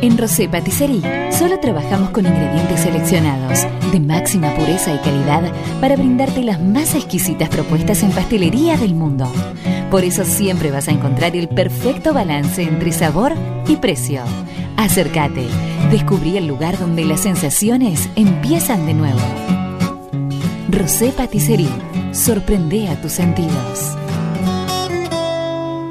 En 0.00 0.16
Rosé 0.16 0.48
Patisserie 0.48 1.32
solo 1.32 1.58
trabajamos 1.58 2.10
con 2.10 2.26
ingredientes 2.26 2.78
seleccionados 2.78 3.66
de 3.90 3.98
máxima 3.98 4.54
pureza 4.54 4.94
y 4.94 4.98
calidad 4.98 5.52
para 5.80 5.96
brindarte 5.96 6.44
las 6.44 6.62
más 6.62 6.94
exquisitas 6.94 7.48
propuestas 7.48 8.04
en 8.04 8.12
pastelería 8.12 8.76
del 8.76 8.94
mundo. 8.94 9.28
Por 9.90 10.04
eso 10.04 10.24
siempre 10.24 10.70
vas 10.70 10.86
a 10.86 10.92
encontrar 10.92 11.34
el 11.34 11.48
perfecto 11.48 12.14
balance 12.14 12.62
entre 12.62 12.92
sabor 12.92 13.32
y 13.66 13.78
precio. 13.78 14.22
Acércate, 14.76 15.44
descubrí 15.90 16.36
el 16.36 16.46
lugar 16.46 16.78
donde 16.78 17.04
las 17.04 17.22
sensaciones 17.22 18.08
empiezan 18.14 18.86
de 18.86 18.94
nuevo. 18.94 19.51
Rosé 20.72 21.10
Patisserie, 21.10 21.68
sorprende 22.12 22.88
a 22.88 22.98
tus 22.98 23.12
sentidos. 23.12 23.94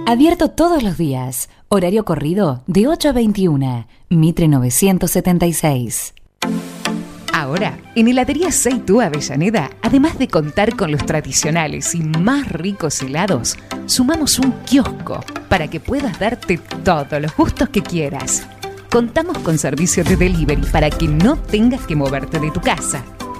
Abierto 0.08 0.50
todos 0.50 0.82
los 0.82 0.98
días. 0.98 1.50
Horario 1.70 2.04
corrido 2.04 2.64
de 2.66 2.88
8 2.88 3.10
a 3.10 3.12
21. 3.12 3.88
Mitre 4.10 4.48
976. 4.48 6.16
Ahora, 7.32 7.78
en 7.94 8.08
Heladería 8.08 8.52
Seitú 8.52 9.02
Avellaneda, 9.02 9.70
además 9.84 10.18
de 10.18 10.28
contar 10.28 10.76
con 10.76 10.92
los 10.92 11.06
tradicionales 11.06 11.94
y 11.94 12.00
más 12.00 12.52
ricos 12.52 13.04
helados, 13.04 13.58
sumamos 13.86 14.40
un 14.40 14.52
kiosco 14.66 15.24
para 15.48 15.68
que 15.68 15.80
puedas 15.80 16.20
darte 16.20 16.58
todos 16.84 17.22
los 17.22 17.38
gustos 17.38 17.70
que 17.70 17.84
quieras. 17.84 18.48
Contamos 18.90 19.38
con 19.38 19.60
servicio 19.60 20.04
de 20.04 20.16
delivery 20.16 20.64
para 20.72 20.90
que 20.90 21.08
no 21.08 21.38
tengas 21.38 21.86
que 21.86 21.96
moverte 21.96 22.40
de 22.40 22.50
tu 22.50 22.60
casa. 22.62 23.06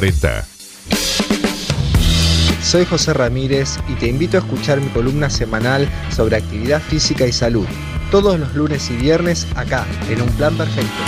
2040. 0.00 0.46
Soy 2.62 2.84
José 2.84 3.14
Ramírez 3.14 3.78
y 3.88 3.94
te 3.94 4.06
invito 4.06 4.36
a 4.36 4.40
escuchar 4.40 4.80
mi 4.80 4.88
columna 4.88 5.30
semanal 5.30 5.88
sobre 6.14 6.36
actividad 6.36 6.80
física 6.80 7.26
y 7.26 7.32
salud, 7.32 7.66
todos 8.10 8.38
los 8.38 8.54
lunes 8.54 8.90
y 8.90 8.96
viernes 8.96 9.46
acá, 9.56 9.86
en 10.08 10.22
Un 10.22 10.28
Plan 10.30 10.54
Perfecto. 10.56 11.02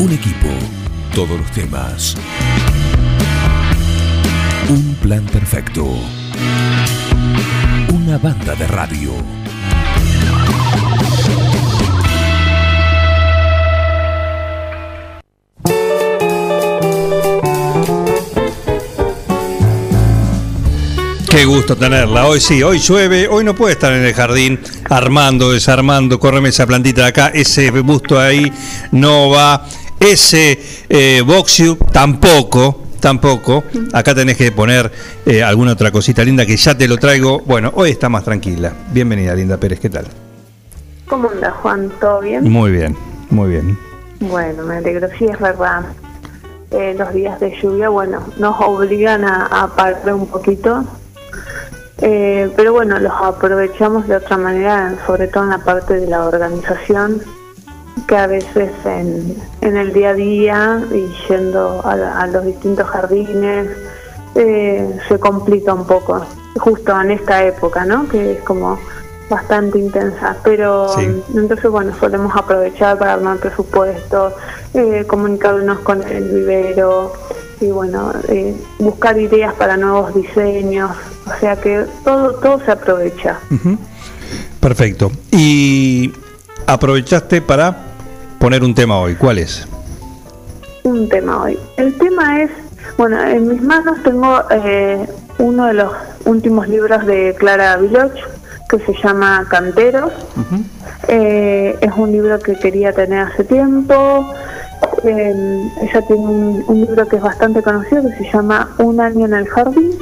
Un 0.00 0.12
equipo, 0.12 0.48
todos 1.14 1.38
los 1.38 1.50
temas. 1.52 2.16
Un 4.68 4.94
plan 4.94 5.24
perfecto. 5.26 5.86
Una 7.92 8.18
banda 8.18 8.54
de 8.54 8.66
radio. 8.66 9.43
Qué 21.34 21.46
gusto 21.46 21.74
tenerla. 21.74 22.28
Hoy 22.28 22.40
sí, 22.40 22.62
hoy 22.62 22.78
llueve, 22.78 23.26
hoy 23.26 23.42
no 23.42 23.56
puede 23.56 23.72
estar 23.72 23.92
en 23.92 24.04
el 24.04 24.14
jardín 24.14 24.60
armando, 24.88 25.50
desarmando, 25.50 26.20
córreme 26.20 26.50
esa 26.50 26.64
plantita 26.64 27.02
de 27.02 27.08
acá, 27.08 27.26
ese 27.34 27.72
busto 27.72 28.20
ahí 28.20 28.52
no 28.92 29.30
va, 29.30 29.66
ese 29.98 30.56
eh, 30.88 31.24
boxio 31.26 31.76
tampoco, 31.90 32.82
tampoco. 33.00 33.64
Acá 33.92 34.14
tenés 34.14 34.36
que 34.36 34.52
poner 34.52 34.92
eh, 35.26 35.42
alguna 35.42 35.72
otra 35.72 35.90
cosita 35.90 36.22
linda 36.22 36.46
que 36.46 36.56
ya 36.56 36.78
te 36.78 36.86
lo 36.86 36.98
traigo. 36.98 37.40
Bueno, 37.40 37.72
hoy 37.74 37.90
está 37.90 38.08
más 38.08 38.22
tranquila. 38.22 38.72
Bienvenida, 38.92 39.34
Linda 39.34 39.56
Pérez, 39.56 39.80
¿qué 39.80 39.90
tal? 39.90 40.06
¿Cómo 41.08 41.30
anda, 41.30 41.50
Juan? 41.50 41.90
¿Todo 42.00 42.20
bien? 42.20 42.48
Muy 42.48 42.70
bien, 42.70 42.96
muy 43.30 43.50
bien. 43.50 43.76
Bueno, 44.20 44.62
me 44.62 44.76
alegro, 44.76 45.08
sí, 45.18 45.24
es 45.24 45.40
verdad. 45.40 45.84
Eh, 46.70 46.94
los 46.96 47.12
días 47.12 47.40
de 47.40 47.60
lluvia, 47.60 47.88
bueno, 47.88 48.22
nos 48.38 48.54
obligan 48.60 49.24
a, 49.24 49.46
a 49.46 49.74
parar 49.74 50.14
un 50.14 50.28
poquito. 50.28 50.84
Eh, 52.06 52.52
pero 52.54 52.74
bueno, 52.74 52.98
los 52.98 53.14
aprovechamos 53.18 54.06
de 54.06 54.16
otra 54.16 54.36
manera, 54.36 54.94
sobre 55.06 55.26
todo 55.26 55.44
en 55.44 55.50
la 55.50 55.58
parte 55.58 55.94
de 55.94 56.06
la 56.06 56.26
organización, 56.26 57.22
que 58.06 58.14
a 58.14 58.26
veces 58.26 58.70
en, 58.84 59.42
en 59.62 59.76
el 59.78 59.94
día 59.94 60.10
a 60.10 60.12
día 60.12 60.82
y 60.92 61.06
yendo 61.26 61.80
a, 61.82 62.20
a 62.20 62.26
los 62.26 62.44
distintos 62.44 62.86
jardines 62.88 63.70
eh, 64.34 65.00
se 65.08 65.18
complica 65.18 65.72
un 65.72 65.86
poco, 65.86 66.26
justo 66.58 67.00
en 67.00 67.12
esta 67.12 67.42
época, 67.42 67.86
¿no? 67.86 68.06
Que 68.06 68.32
es 68.32 68.40
como 68.42 68.78
bastante 69.30 69.78
intensa, 69.78 70.36
pero 70.44 70.86
entonces 71.34 71.70
bueno, 71.70 71.94
solemos 71.98 72.36
aprovechar 72.36 72.98
para 72.98 73.14
armar 73.14 73.38
presupuestos, 73.38 74.34
eh, 74.74 75.04
comunicarnos 75.06 75.78
con 75.78 76.02
el 76.02 76.24
vivero 76.24 77.14
y 77.64 77.70
bueno, 77.70 78.12
eh, 78.28 78.54
buscar 78.78 79.18
ideas 79.18 79.54
para 79.54 79.76
nuevos 79.76 80.14
diseños, 80.14 80.90
o 81.26 81.40
sea 81.40 81.56
que 81.56 81.86
todo, 82.04 82.34
todo 82.34 82.60
se 82.64 82.70
aprovecha. 82.70 83.38
Perfecto. 84.60 85.10
Y 85.30 86.12
aprovechaste 86.66 87.40
para 87.40 87.76
poner 88.38 88.62
un 88.62 88.74
tema 88.74 88.98
hoy. 88.98 89.14
¿Cuál 89.14 89.38
es? 89.38 89.66
Un 90.82 91.08
tema 91.08 91.42
hoy. 91.44 91.58
El 91.76 91.94
tema 91.94 92.42
es, 92.42 92.50
bueno, 92.98 93.22
en 93.22 93.48
mis 93.48 93.62
manos 93.62 94.02
tengo 94.02 94.42
eh, 94.50 95.06
uno 95.38 95.66
de 95.66 95.74
los 95.74 95.92
últimos 96.26 96.68
libros 96.68 97.06
de 97.06 97.34
Clara 97.38 97.78
Viloch, 97.78 98.14
que 98.68 98.78
se 98.80 98.94
llama 99.02 99.46
Canteros. 99.48 100.12
Eh, 101.08 101.76
es 101.80 101.92
un 101.96 102.12
libro 102.12 102.38
que 102.38 102.56
quería 102.56 102.92
tener 102.92 103.20
hace 103.20 103.44
tiempo. 103.44 104.26
Eh, 105.04 105.70
ella 105.82 106.02
tiene 106.06 106.22
un, 106.22 106.64
un 106.66 106.80
libro 106.80 107.06
que 107.06 107.16
es 107.16 107.22
bastante 107.22 107.62
conocido 107.62 108.02
que 108.02 108.16
se 108.16 108.32
llama 108.32 108.70
Un 108.78 109.00
año 109.00 109.26
en 109.26 109.34
el 109.34 109.48
jardín, 109.48 109.92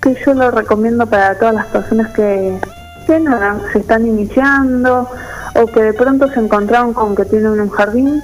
que 0.00 0.16
yo 0.24 0.34
lo 0.34 0.50
recomiendo 0.50 1.06
para 1.06 1.38
todas 1.38 1.54
las 1.54 1.66
personas 1.66 2.12
que, 2.12 2.58
que 3.06 3.20
nada, 3.20 3.58
se 3.72 3.78
están 3.78 4.06
iniciando 4.06 5.08
o 5.54 5.66
que 5.66 5.82
de 5.82 5.92
pronto 5.94 6.28
se 6.28 6.40
encontraron 6.40 6.92
con 6.92 7.14
que 7.14 7.24
tienen 7.24 7.60
un 7.60 7.70
jardín, 7.70 8.20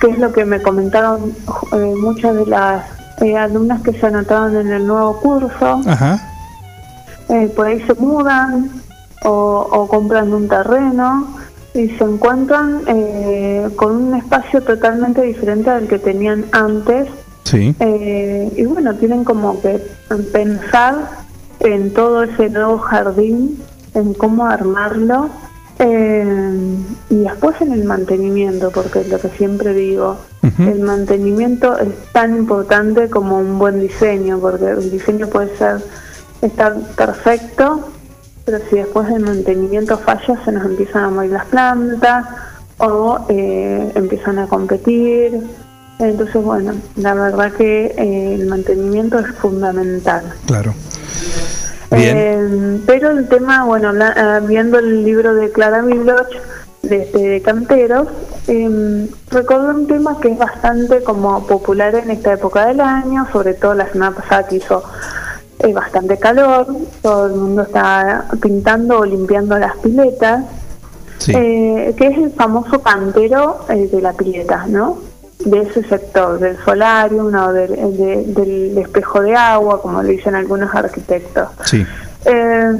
que 0.00 0.10
es 0.10 0.18
lo 0.18 0.32
que 0.32 0.44
me 0.44 0.62
comentaron 0.62 1.34
eh, 1.72 1.94
muchas 2.00 2.36
de 2.36 2.46
las 2.46 2.84
eh, 3.20 3.36
alumnas 3.36 3.82
que 3.82 3.92
se 3.92 4.06
anotaron 4.06 4.56
en 4.56 4.68
el 4.68 4.86
nuevo 4.86 5.20
curso. 5.20 5.80
Ajá. 5.86 6.18
Eh, 7.28 7.52
por 7.54 7.66
ahí 7.66 7.80
se 7.82 7.94
mudan 7.94 8.70
o, 9.24 9.68
o 9.70 9.88
compran 9.88 10.32
un 10.32 10.48
terreno 10.48 11.28
y 11.74 11.88
se 11.90 12.04
encuentran 12.04 12.82
eh, 12.86 13.68
con 13.76 13.96
un 13.96 14.14
espacio 14.14 14.62
totalmente 14.62 15.22
diferente 15.22 15.70
al 15.70 15.86
que 15.86 15.98
tenían 15.98 16.46
antes. 16.52 17.08
Sí. 17.44 17.74
Eh, 17.80 18.52
y 18.56 18.64
bueno, 18.64 18.94
tienen 18.94 19.24
como 19.24 19.60
que 19.60 19.80
pensar 20.32 21.10
en 21.60 21.92
todo 21.92 22.22
ese 22.22 22.50
nuevo 22.50 22.78
jardín, 22.78 23.58
en 23.94 24.14
cómo 24.14 24.46
armarlo 24.46 25.30
eh, 25.82 26.76
y 27.08 27.16
después 27.16 27.58
en 27.62 27.72
el 27.72 27.84
mantenimiento, 27.84 28.70
porque 28.70 29.00
es 29.00 29.08
lo 29.08 29.18
que 29.18 29.28
siempre 29.30 29.72
digo, 29.72 30.18
el 30.58 30.80
mantenimiento 30.80 31.78
es 31.78 31.88
tan 32.12 32.36
importante 32.36 33.08
como 33.08 33.38
un 33.38 33.58
buen 33.58 33.80
diseño, 33.80 34.38
porque 34.38 34.66
el 34.66 34.90
diseño 34.90 35.28
puede 35.28 35.56
ser 35.56 35.82
estar 36.42 36.76
perfecto, 36.96 37.88
pero 38.44 38.58
si 38.68 38.76
después 38.76 39.08
del 39.08 39.20
mantenimiento 39.20 39.98
falla, 39.98 40.42
se 40.44 40.52
nos 40.52 40.64
empiezan 40.64 41.04
a 41.04 41.10
morir 41.10 41.32
las 41.32 41.46
plantas 41.46 42.26
o 42.78 43.26
eh, 43.28 43.92
empiezan 43.94 44.38
a 44.38 44.46
competir. 44.46 45.40
Entonces, 45.98 46.42
bueno, 46.42 46.72
la 46.96 47.14
verdad 47.14 47.52
que 47.52 47.94
eh, 47.96 48.34
el 48.34 48.46
mantenimiento 48.46 49.18
es 49.18 49.26
fundamental. 49.36 50.24
Claro. 50.46 50.74
Bien. 51.90 52.16
Eh, 52.16 52.80
pero 52.86 53.10
el 53.10 53.28
tema, 53.28 53.64
bueno, 53.64 53.92
ah, 54.00 54.40
viendo 54.46 54.78
el 54.78 55.04
libro 55.04 55.34
de 55.34 55.50
Clara 55.50 55.82
Bibloch, 55.82 56.28
de, 56.82 57.06
de 57.12 57.42
Canteros, 57.42 58.08
eh, 58.48 59.08
recordé 59.30 59.68
un 59.68 59.86
tema 59.86 60.18
que 60.20 60.32
es 60.32 60.38
bastante 60.38 61.02
como 61.02 61.46
popular 61.46 61.94
en 61.94 62.10
esta 62.10 62.32
época 62.32 62.66
del 62.66 62.80
año, 62.80 63.26
sobre 63.32 63.54
todo 63.54 63.74
la 63.74 63.90
semana 63.90 64.16
pasada 64.16 64.48
que 64.48 64.56
hizo 64.56 64.82
eh, 65.60 65.72
bastante 65.72 66.18
calor, 66.18 66.66
todo 67.02 67.26
el 67.26 67.32
mundo 67.34 67.62
está 67.62 68.26
pintando 68.42 68.98
o 69.00 69.04
limpiando 69.04 69.58
las 69.58 69.76
piletas, 69.78 70.44
eh, 71.36 71.94
que 71.96 72.06
es 72.06 72.18
el 72.18 72.30
famoso 72.32 72.80
cantero 72.82 73.60
eh, 73.68 73.88
de 73.92 74.00
la 74.00 74.12
pileta, 74.14 74.66
¿no? 74.68 74.98
De 75.44 75.60
ese 75.62 75.82
sector, 75.84 76.38
del 76.38 76.56
solarium 76.64 77.34
o 77.34 77.52
del, 77.52 77.70
de- 77.96 78.24
del 78.26 78.78
espejo 78.78 79.20
de 79.22 79.34
agua, 79.34 79.80
como 79.82 80.02
le 80.02 80.12
dicen 80.12 80.34
algunos 80.34 80.74
arquitectos. 80.74 81.48
Sí. 81.64 81.86
Eh, 82.26 82.72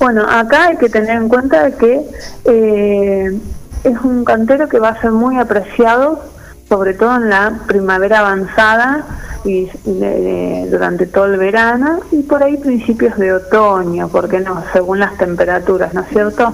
bueno, 0.00 0.24
acá 0.28 0.66
hay 0.68 0.76
que 0.76 0.88
tener 0.88 1.16
en 1.16 1.28
cuenta 1.28 1.70
que 1.72 2.00
eh, 2.44 3.38
es 3.84 4.00
un 4.02 4.24
cantero 4.24 4.68
que 4.68 4.78
va 4.78 4.88
a 4.90 5.00
ser 5.00 5.12
muy 5.12 5.38
apreciado, 5.38 6.20
sobre 6.68 6.94
todo 6.94 7.16
en 7.16 7.30
la 7.30 7.60
primavera 7.66 8.20
avanzada 8.20 9.04
y 9.44 9.70
de- 9.84 10.20
de- 10.20 10.68
durante 10.70 11.06
todo 11.06 11.26
el 11.26 11.36
verano 11.38 12.00
y 12.10 12.22
por 12.22 12.42
ahí 12.42 12.56
principios 12.56 13.16
de 13.16 13.32
otoño, 13.32 14.08
porque 14.08 14.40
no, 14.40 14.62
según 14.72 14.98
las 14.98 15.16
temperaturas, 15.16 15.94
¿no 15.94 16.00
es 16.02 16.08
cierto? 16.08 16.52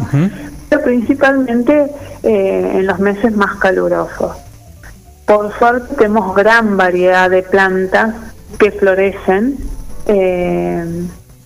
pero 0.69 0.83
principalmente 0.85 1.91
eh, 2.23 2.73
en 2.77 2.87
los 2.87 2.99
meses 2.99 3.35
más 3.37 3.57
calurosos. 3.57 4.37
Por 5.27 5.53
suerte 5.59 5.95
tenemos 5.97 6.35
gran 6.35 6.77
variedad 6.77 7.29
de 7.31 7.43
plantas 7.43 8.15
que 8.59 8.71
florecen 8.73 9.57
eh, 10.07 10.85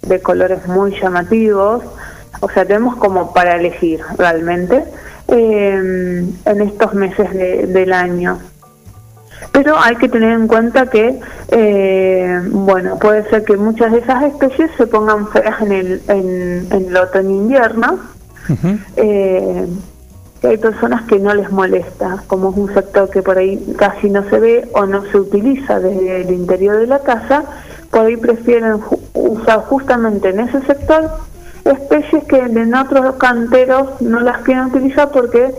de 0.03 0.21
colores 0.23 0.67
muy 0.69 0.93
llamativos, 1.01 1.83
o 2.41 2.49
sea, 2.51 2.65
tenemos 2.65 2.97
como 2.97 3.33
para 3.33 3.57
elegir 3.57 4.01
realmente 4.19 4.85
eh, 5.29 6.25
en 6.45 6.61
estos 6.61 6.95
meses 6.95 7.33
de- 7.33 7.67
del 7.67 7.93
año. 7.93 8.39
Pero 9.57 9.75
hay 9.79 9.97
que 9.97 10.11
tener 10.11 10.33
en 10.33 10.49
cuenta 10.49 10.85
que, 10.91 11.19
eh, 11.49 12.43
bueno, 12.51 12.99
puede 12.99 13.27
ser 13.31 13.43
que 13.43 13.57
muchas 13.57 13.91
de 13.91 14.01
esas 14.01 14.25
especies 14.25 14.71
se 14.77 14.87
pongan 14.87 15.29
feas 15.29 15.63
en 15.63 15.73
el, 15.73 16.03
en, 16.09 16.67
en 16.71 16.89
el 16.89 16.97
otoño-invierno. 16.97 18.01
Eh, 18.97 19.67
que 20.43 20.49
hay 20.49 20.59
personas 20.59 21.05
que 21.05 21.19
no 21.19 21.35
les 21.35 21.51
molesta, 21.51 22.23
como 22.27 22.51
es 22.51 22.57
un 22.59 22.75
sector 22.75 23.09
que 23.09 23.23
por 23.23 23.39
ahí 23.39 23.75
casi 23.79 24.11
no 24.11 24.29
se 24.29 24.39
ve 24.39 24.69
o 24.75 24.85
no 24.85 25.07
se 25.07 25.19
utiliza 25.19 25.81
desde 25.81 26.21
el 26.21 26.33
interior 26.33 26.77
de 26.77 26.87
la 26.87 26.99
casa, 26.99 27.45
por 27.91 28.03
ahí 28.03 28.19
prefieren 28.19 28.75
usar 29.15 29.61
justamente 29.61 30.29
en 30.29 30.41
ese 30.41 30.61
sector 30.67 31.11
especies 31.65 32.25
que 32.25 32.39
en 32.39 32.75
otros 32.75 33.17
canteros 33.17 34.01
no 34.01 34.21
las 34.21 34.39
quieren 34.43 34.67
utilizar 34.67 35.11
porque 35.11 35.53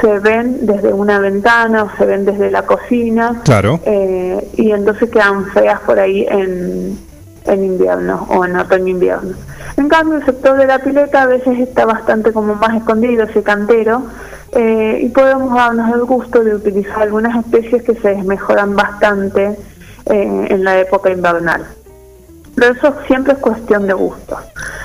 se 0.00 0.18
ven 0.18 0.66
desde 0.66 0.92
una 0.92 1.18
ventana 1.18 1.84
o 1.84 1.90
se 1.96 2.04
ven 2.06 2.24
desde 2.24 2.50
la 2.50 2.62
cocina 2.62 3.40
Claro. 3.44 3.80
eh, 3.84 4.48
y 4.56 4.70
entonces 4.70 5.10
quedan 5.10 5.46
feas 5.46 5.80
por 5.80 5.98
ahí 5.98 6.26
en, 6.28 6.98
en 7.46 7.64
invierno 7.64 8.26
o 8.30 8.44
en 8.44 8.56
otoño-invierno. 8.56 9.34
En 9.76 9.88
cambio, 9.88 10.18
el 10.18 10.24
sector 10.24 10.56
de 10.58 10.66
la 10.66 10.80
pileta 10.80 11.22
a 11.22 11.26
veces 11.26 11.58
está 11.60 11.84
bastante 11.86 12.32
como 12.32 12.54
más 12.56 12.76
escondido, 12.76 13.24
ese 13.24 13.42
cantero, 13.42 14.02
eh, 14.52 15.00
y 15.02 15.08
podemos 15.10 15.54
darnos 15.54 15.94
el 15.94 16.04
gusto 16.04 16.42
de 16.42 16.54
utilizar 16.54 17.02
algunas 17.02 17.36
especies 17.44 17.82
que 17.82 17.94
se 17.94 18.14
mejoran 18.24 18.74
bastante 18.74 19.56
eh, 20.06 20.46
en 20.50 20.64
la 20.64 20.78
época 20.78 21.10
invernal. 21.10 21.64
Pero 22.56 22.72
eso 22.74 22.92
siempre 23.06 23.34
es 23.34 23.38
cuestión 23.38 23.86
de 23.86 23.92
gusto. 23.92 24.36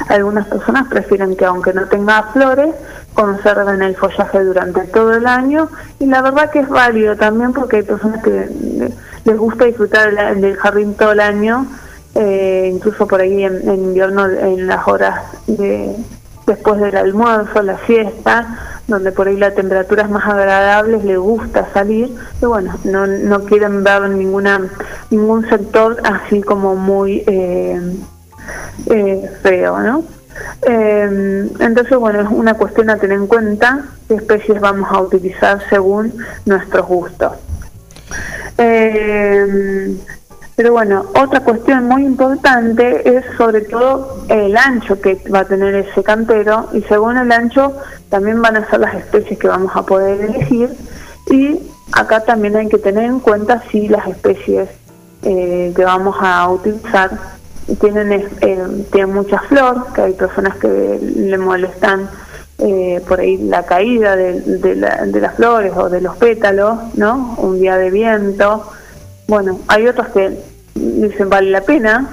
Algunas 0.10 0.46
personas 0.48 0.88
prefieren 0.90 1.36
que 1.36 1.46
aunque 1.46 1.74
no 1.74 1.86
tenga 1.88 2.22
flores, 2.34 2.76
conserven 3.14 3.82
el 3.82 3.96
follaje 3.96 4.44
durante 4.44 4.82
todo 4.88 5.14
el 5.14 5.28
año 5.28 5.70
y 6.00 6.06
la 6.06 6.22
verdad 6.22 6.50
que 6.50 6.60
es 6.60 6.70
válido 6.70 7.16
también 7.16 7.54
porque 7.54 7.78
hay 7.78 7.84
personas 7.84 8.24
que 8.24 8.50
les 9.26 9.38
gusta 9.38 9.66
disfrutar 9.66 10.36
del 10.36 10.58
jardín 10.58 10.96
todo 10.96 11.12
el 11.14 11.20
año, 11.20 11.66
eh, 12.16 12.70
incluso 12.74 13.08
por 13.08 13.22
ahí 13.22 13.44
en, 13.44 13.70
en 13.70 13.84
invierno 13.84 14.26
en 14.26 14.68
las 14.68 14.88
horas 14.88 15.22
de 15.48 15.96
después 16.46 16.80
del 16.80 16.98
almuerzo, 16.98 17.62
la 17.62 17.78
siesta, 17.86 18.82
donde 18.88 19.12
por 19.12 19.28
ahí 19.28 19.38
la 19.38 19.52
temperatura 19.52 20.04
es 20.04 20.10
más 20.10 20.26
agradable, 20.26 21.02
les 21.04 21.18
gusta 21.18 21.68
salir 21.74 22.14
y 22.42 22.46
bueno, 22.46 22.76
no, 22.84 23.08
no 23.08 23.46
quieren 23.46 23.84
ver 23.84 24.10
ninguna 24.10 24.62
ningún 25.10 25.48
sector 25.50 26.02
así 26.04 26.42
como 26.42 26.76
muy 26.76 27.24
eh, 27.28 27.80
eh, 28.88 29.32
feo, 29.42 29.80
¿no? 29.80 30.04
Eh, 30.62 31.50
entonces, 31.60 31.98
bueno, 31.98 32.22
es 32.22 32.28
una 32.30 32.54
cuestión 32.56 32.90
a 32.90 32.98
tener 32.98 33.18
en 33.18 33.28
cuenta 33.28 33.86
qué 34.08 34.16
especies 34.16 34.60
vamos 34.60 34.90
a 34.92 35.02
utilizar 35.02 35.62
según 35.70 36.14
nuestros 36.46 36.88
gustos. 36.88 37.34
Eh, 38.58 39.96
pero 40.56 40.72
bueno, 40.72 41.06
otra 41.20 41.40
cuestión 41.40 41.86
muy 41.88 42.06
importante 42.06 43.18
es 43.18 43.26
sobre 43.38 43.62
todo 43.62 44.24
el 44.30 44.56
ancho 44.56 45.02
que 45.02 45.20
va 45.34 45.40
a 45.40 45.46
tener 45.46 45.74
ese 45.74 46.04
cantero 46.04 46.70
y 46.74 46.82
según 46.84 47.18
el 47.18 47.32
ancho 47.32 47.74
también 48.10 48.40
van 48.42 48.58
a 48.58 48.70
ser 48.70 48.82
las 48.82 48.94
especies 48.94 49.40
que 49.40 49.48
vamos 49.48 49.72
a 49.76 49.84
poder 49.84 50.22
elegir 50.22 50.70
y 51.32 51.60
acá 51.92 52.20
también 52.20 52.56
hay 52.56 52.70
que 52.70 52.78
tener 52.78 53.06
en 53.06 53.20
cuenta 53.20 53.64
si 53.72 53.88
las 53.88 54.08
especies 54.08 54.70
eh, 55.24 55.74
que 55.76 55.84
vamos 55.84 56.16
a 56.20 56.48
utilizar 56.50 57.10
tienen, 57.80 58.12
eh, 58.42 58.86
tienen 58.92 59.14
mucha 59.14 59.40
flor, 59.42 59.88
que 59.94 60.02
hay 60.02 60.14
personas 60.14 60.58
que 60.58 61.00
le 61.16 61.38
molestan 61.38 62.10
eh, 62.60 63.02
por 63.08 63.20
ahí 63.20 63.38
la 63.38 63.64
caída 63.64 64.16
de, 64.16 64.40
de 64.42 64.76
la- 64.76 65.06
de 65.06 65.20
las 65.20 65.36
flores 65.36 65.74
o 65.76 65.90
de 65.90 66.02
los 66.02 66.16
pétalos, 66.18 66.78
¿no? 66.96 67.36
Un 67.40 67.60
día 67.60 67.78
de 67.78 67.90
viento. 67.90 68.70
Bueno, 69.28 69.60
hay 69.68 69.88
otras 69.88 70.10
que 70.10 70.38
dicen 70.76 71.30
vale 71.30 71.50
la 71.50 71.62
pena. 71.62 72.10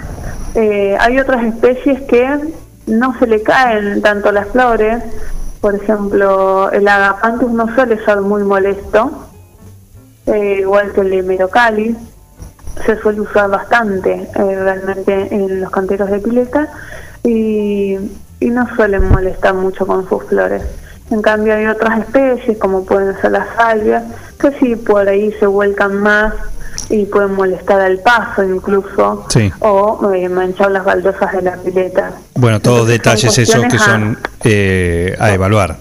Eh, 0.55 0.97
hay 0.99 1.19
otras 1.19 1.45
especies 1.45 2.01
que 2.03 2.27
no 2.87 3.17
se 3.19 3.27
le 3.27 3.43
caen 3.43 4.01
tanto 4.03 4.33
las 4.33 4.49
flores. 4.49 5.03
Por 5.61 5.75
ejemplo, 5.75 6.71
el 6.73 6.89
agapanthus 6.89 7.53
no 7.53 7.73
suele 7.75 8.03
ser 8.05 8.23
muy 8.23 8.43
molesto, 8.43 9.29
eh, 10.27 10.59
igual 10.61 10.93
que 10.93 11.03
el 11.03 11.13
hemerocallis 11.13 11.97
se 12.97 13.01
suele 13.01 13.21
usar 13.21 13.49
bastante 13.51 14.13
eh, 14.13 14.29
realmente 14.37 15.29
en 15.35 15.61
los 15.61 15.71
canteros 15.71 16.11
de 16.11 16.19
pileta 16.19 16.69
y, 17.23 17.97
y 18.41 18.51
no 18.51 18.67
suelen 18.75 19.09
molestar 19.09 19.55
mucho 19.55 19.87
con 19.87 20.09
sus 20.09 20.25
flores. 20.25 20.63
En 21.11 21.23
cambio 21.23 21.55
hay 21.55 21.67
otras 21.67 22.01
especies 22.01 22.59
como 22.59 22.85
pueden 22.85 23.21
ser 23.21 23.33
las 23.33 23.47
salvias 23.57 24.05
que 24.39 24.53
sí 24.59 24.77
por 24.77 25.09
ahí 25.09 25.33
se 25.39 25.47
vuelcan 25.47 25.97
más 26.01 26.35
y 26.89 27.05
pueden 27.07 27.33
molestar 27.35 27.81
al 27.81 27.99
paso 27.99 28.43
incluso 28.43 29.27
Sí. 29.29 29.53
o 29.61 30.11
eh, 30.13 30.29
manchar 30.29 30.71
las 30.71 30.85
baldosas 30.85 31.33
de 31.33 31.43
la 31.43 31.57
pileta. 31.57 32.13
Bueno, 32.35 32.61
todos 32.61 32.89
detalles 32.89 33.37
esos 33.39 33.55
que 33.55 33.61
cuestiones 33.69 33.83
a- 33.83 33.85
son 33.85 34.19
eh, 34.45 35.17
a 35.21 35.33
evaluar, 35.33 35.77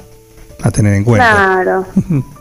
a 0.64 0.72
tener 0.72 0.94
en 0.96 1.04
cuenta. 1.04 1.32
Claro. 1.64 1.86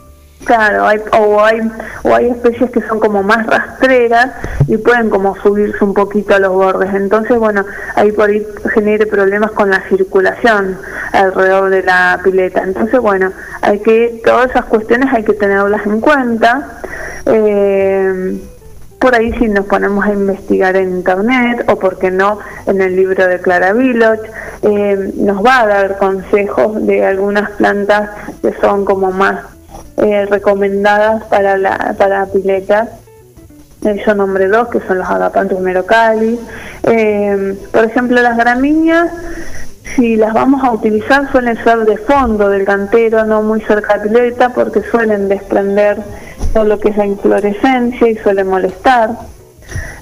Claro, 0.49 0.87
hay, 0.87 0.99
o, 1.13 1.45
hay, 1.45 1.61
o 2.05 2.15
hay 2.15 2.31
especies 2.31 2.71
que 2.71 2.81
son 2.81 3.01
como 3.01 3.23
más 3.23 3.47
rastreras 3.47 4.31
y 4.67 4.79
pueden 4.79 5.11
como 5.11 5.37
subirse 5.43 5.85
un 5.85 5.93
poquito 5.93 6.35
a 6.35 6.39
los 6.39 6.55
bordes. 6.55 6.95
Entonces, 6.95 7.37
bueno, 7.39 7.67
ahí 7.97 8.13
por 8.13 8.31
ahí 8.31 8.47
genere 8.73 9.05
problemas 9.05 9.51
con 9.51 9.69
la 9.69 9.83
circulación 9.91 10.79
alrededor 11.13 11.69
de 11.69 11.83
la 11.83 12.19
pileta. 12.25 12.63
Entonces, 12.63 12.99
bueno, 12.99 13.31
hay 13.61 13.81
que, 13.81 14.23
todas 14.25 14.49
esas 14.49 14.65
cuestiones 14.65 15.13
hay 15.13 15.23
que 15.23 15.35
tenerlas 15.35 15.85
en 15.85 16.01
cuenta. 16.01 16.81
Eh, 17.27 18.41
por 18.99 19.15
ahí 19.15 19.35
si 19.35 19.49
nos 19.49 19.67
ponemos 19.67 20.03
a 20.07 20.15
investigar 20.15 20.77
en 20.77 20.97
internet 20.97 21.67
o 21.69 21.79
por 21.79 21.99
qué 21.99 22.11
no 22.11 22.39
en 22.65 22.81
el 22.81 22.97
libro 22.97 23.27
de 23.27 23.39
Clara 23.43 23.75
Villot, 23.75 24.21
eh, 24.63 25.13
nos 25.17 25.45
va 25.45 25.61
a 25.61 25.67
dar 25.67 25.99
consejos 25.99 26.87
de 26.87 27.05
algunas 27.05 27.51
plantas 27.51 28.09
que 28.41 28.55
son 28.63 28.87
como 28.87 29.11
más 29.11 29.58
eh, 29.97 30.27
recomendadas 30.27 31.25
para 31.25 31.57
la 31.57 31.95
para 31.99 32.27
piletas. 32.27 32.89
Eh, 33.85 34.03
yo 34.05 34.15
nombré 34.15 34.49
dos 34.49 34.69
que 34.69 34.81
son 34.81 34.99
los 34.99 35.09
agapanthus 35.09 35.61
merocali. 35.61 36.39
Eh, 36.85 37.57
por 37.73 37.85
ejemplo, 37.85 38.21
las 38.21 38.37
gramíneas, 38.37 39.09
si 39.95 40.17
las 40.17 40.33
vamos 40.35 40.63
a 40.65 40.73
utilizar 40.73 41.31
suelen 41.31 41.63
ser 41.63 41.79
de 41.85 41.97
fondo 41.97 42.49
del 42.49 42.65
cantero, 42.65 43.25
no 43.25 43.43
muy 43.43 43.61
cerca 43.63 43.99
de 43.99 44.09
pileta, 44.09 44.51
porque 44.51 44.83
suelen 44.83 45.29
desprender 45.29 45.99
todo 46.53 46.65
lo 46.65 46.79
que 46.79 46.89
es 46.91 46.97
la 46.97 47.07
inflorescencia 47.07 48.09
y 48.09 48.17
suele 48.17 48.45
molestar. 48.45 49.11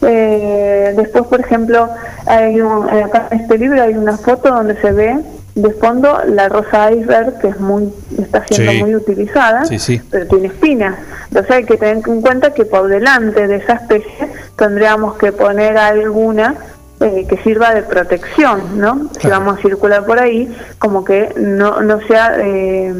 Eh, 0.02 0.94
después, 0.96 1.24
por 1.24 1.40
ejemplo, 1.40 1.88
hay 2.26 2.60
un- 2.60 2.88
acá 2.88 3.28
en 3.30 3.40
este 3.40 3.58
libro 3.58 3.82
hay 3.82 3.94
una 3.94 4.16
foto 4.16 4.48
donde 4.50 4.80
se 4.80 4.92
ve 4.92 5.18
de 5.56 5.70
fondo 5.74 6.20
la 6.26 6.48
rosa 6.48 6.92
iceberg, 6.92 7.38
que 7.40 7.48
es 7.48 7.58
muy 7.58 7.92
está 8.18 8.44
siendo 8.46 8.72
Sí. 8.72 8.78
muy 8.82 8.94
utilizada, 8.94 9.64
Sí, 9.64 9.78
sí. 9.78 10.00
pero 10.10 10.26
tiene 10.26 10.46
espinas. 10.48 10.96
Entonces 11.28 11.50
hay 11.50 11.64
que 11.64 11.76
tener 11.76 12.06
en 12.06 12.20
cuenta 12.22 12.54
que 12.54 12.64
por 12.66 12.86
delante 12.88 13.46
de 13.48 13.56
esa 13.56 13.72
especie 13.74 14.28
tendríamos 14.56 15.16
que 15.16 15.32
poner 15.32 15.76
alguna 15.78 16.54
eh, 17.00 17.26
que 17.28 17.36
sirva 17.42 17.74
de 17.74 17.82
protección, 17.82 18.78
¿no? 18.80 19.10
Si 19.20 19.28
vamos 19.28 19.58
a 19.58 19.62
circular 19.62 20.06
por 20.06 20.18
ahí, 20.18 20.54
como 20.78 21.04
que 21.04 21.32
no, 21.36 21.80
no 21.82 22.00
sea... 22.06 22.36
eh, 22.38 22.94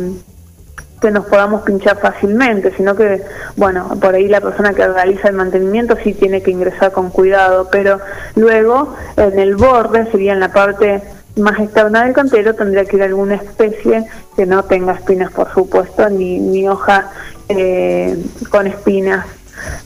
que 1.01 1.11
nos 1.11 1.27
podamos 1.27 1.61
pinchar 1.63 1.99
fácilmente, 1.99 2.73
sino 2.75 2.97
que, 2.97 3.23
bueno, 3.57 3.87
por 4.01 4.15
ahí 4.15 4.29
la 4.29 4.41
persona 4.41 4.73
que 4.73 4.89
realiza 4.89 5.29
el 5.29 5.35
mantenimiento 5.35 5.95
sí 6.03 6.15
tiene 6.15 6.43
que 6.43 6.51
ingresar 6.51 6.91
con 6.91 7.11
cuidado, 7.11 7.69
pero 7.71 8.01
luego 8.35 8.97
en 9.19 9.39
el 9.39 9.57
borde, 9.57 10.11
sería 10.11 10.33
en 10.33 10.41
la 10.41 10.53
parte 10.53 11.03
más 11.37 11.59
externa 11.61 12.05
del 12.05 12.15
cantero, 12.15 12.55
tendría 12.55 12.85
que 12.85 12.97
ir 12.97 13.03
alguna 13.03 13.37
especie 13.37 14.07
que 14.35 14.47
no 14.47 14.65
tenga 14.65 14.93
espinas, 14.93 15.33
por 15.33 15.53
supuesto, 15.53 16.09
ni, 16.09 16.39
ni 16.39 16.69
hoja 16.69 17.11
eh, 17.49 18.17
con 18.51 18.67
espinas. 18.67 19.27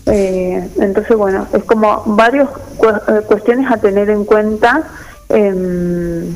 Eh, 0.07 0.69
entonces, 0.79 1.17
bueno, 1.17 1.47
es 1.53 1.65
como 1.65 2.03
varias 2.07 2.49
cuestiones 3.27 3.71
a 3.71 3.77
tener 3.77 4.11
en 4.11 4.25
cuenta. 4.25 4.85
em, 5.29 6.35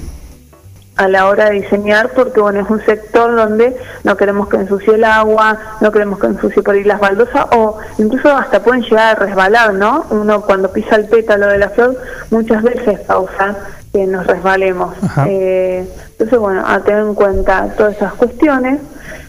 a 0.96 1.08
la 1.08 1.26
hora 1.26 1.46
de 1.46 1.60
diseñar 1.60 2.10
porque 2.10 2.40
bueno 2.40 2.60
es 2.60 2.70
un 2.70 2.84
sector 2.84 3.34
donde 3.34 3.76
no 4.04 4.16
queremos 4.16 4.48
que 4.48 4.56
ensucie 4.56 4.94
el 4.94 5.04
agua, 5.04 5.58
no 5.80 5.90
queremos 5.90 6.18
que 6.18 6.26
ensucie 6.26 6.62
por 6.62 6.74
ahí 6.74 6.84
las 6.84 7.00
baldosas 7.00 7.46
o 7.50 7.78
incluso 7.98 8.30
hasta 8.30 8.62
pueden 8.62 8.82
llegar 8.82 9.16
a 9.16 9.26
resbalar, 9.26 9.74
¿no? 9.74 10.06
Uno 10.10 10.42
cuando 10.42 10.72
pisa 10.72 10.96
el 10.96 11.06
pétalo 11.06 11.46
de 11.46 11.58
la 11.58 11.70
flor 11.70 11.98
muchas 12.30 12.62
veces 12.62 13.00
causa 13.06 13.56
que 13.94 14.08
nos 14.08 14.26
resbalemos. 14.26 14.92
Eh, 15.28 15.88
entonces 16.10 16.38
bueno, 16.38 16.64
a 16.66 16.80
tener 16.80 17.02
en 17.02 17.14
cuenta 17.14 17.72
todas 17.76 17.94
esas 17.94 18.12
cuestiones. 18.14 18.80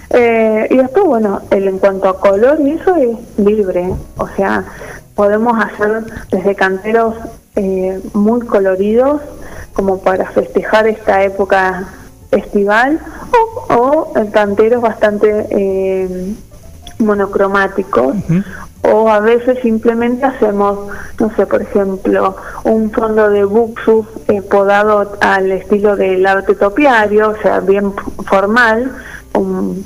Eh, 0.10 0.68
y 0.72 0.77
después 0.77 1.06
bueno, 1.06 1.44
el, 1.52 1.68
en 1.68 1.77
cuanto 1.77 2.10
a 2.10 2.19
color 2.19 2.60
y 2.60 2.72
eso 2.72 2.95
es 2.95 3.16
libre, 3.38 3.94
o 4.18 4.27
sea, 4.30 4.64
podemos 5.14 5.53
hacer 5.64 6.06
desde 6.32 6.56
canteros 6.56 7.16
eh, 7.56 8.02
muy 8.14 8.42
coloridos 8.42 9.22
como 9.74 10.00
para 10.00 10.26
festejar 10.32 10.88
esta 10.88 11.24
época 11.24 11.88
estival 12.32 13.00
o, 13.69 13.76
o 13.76 14.14
canteros 14.32 14.82
bastante 14.82 15.48
eh, 15.52 16.35
monocromáticos 16.98 18.16
o 18.92 19.10
a 19.10 19.20
veces 19.20 19.60
simplemente 19.62 20.26
hacemos, 20.26 20.88
no 21.20 21.36
sé, 21.36 21.46
por 21.46 21.62
ejemplo, 21.62 22.36
un 22.64 22.92
fondo 22.92 23.30
de 23.30 23.44
buxus 23.44 24.06
eh, 24.28 24.42
podado 24.42 25.14
al 25.22 25.52
estilo 25.52 25.96
del 25.96 26.26
arte 26.26 26.56
topiario, 26.56 27.30
o 27.30 27.36
sea, 27.42 27.60
bien 27.60 27.94
formal, 28.26 28.92
un, 29.34 29.84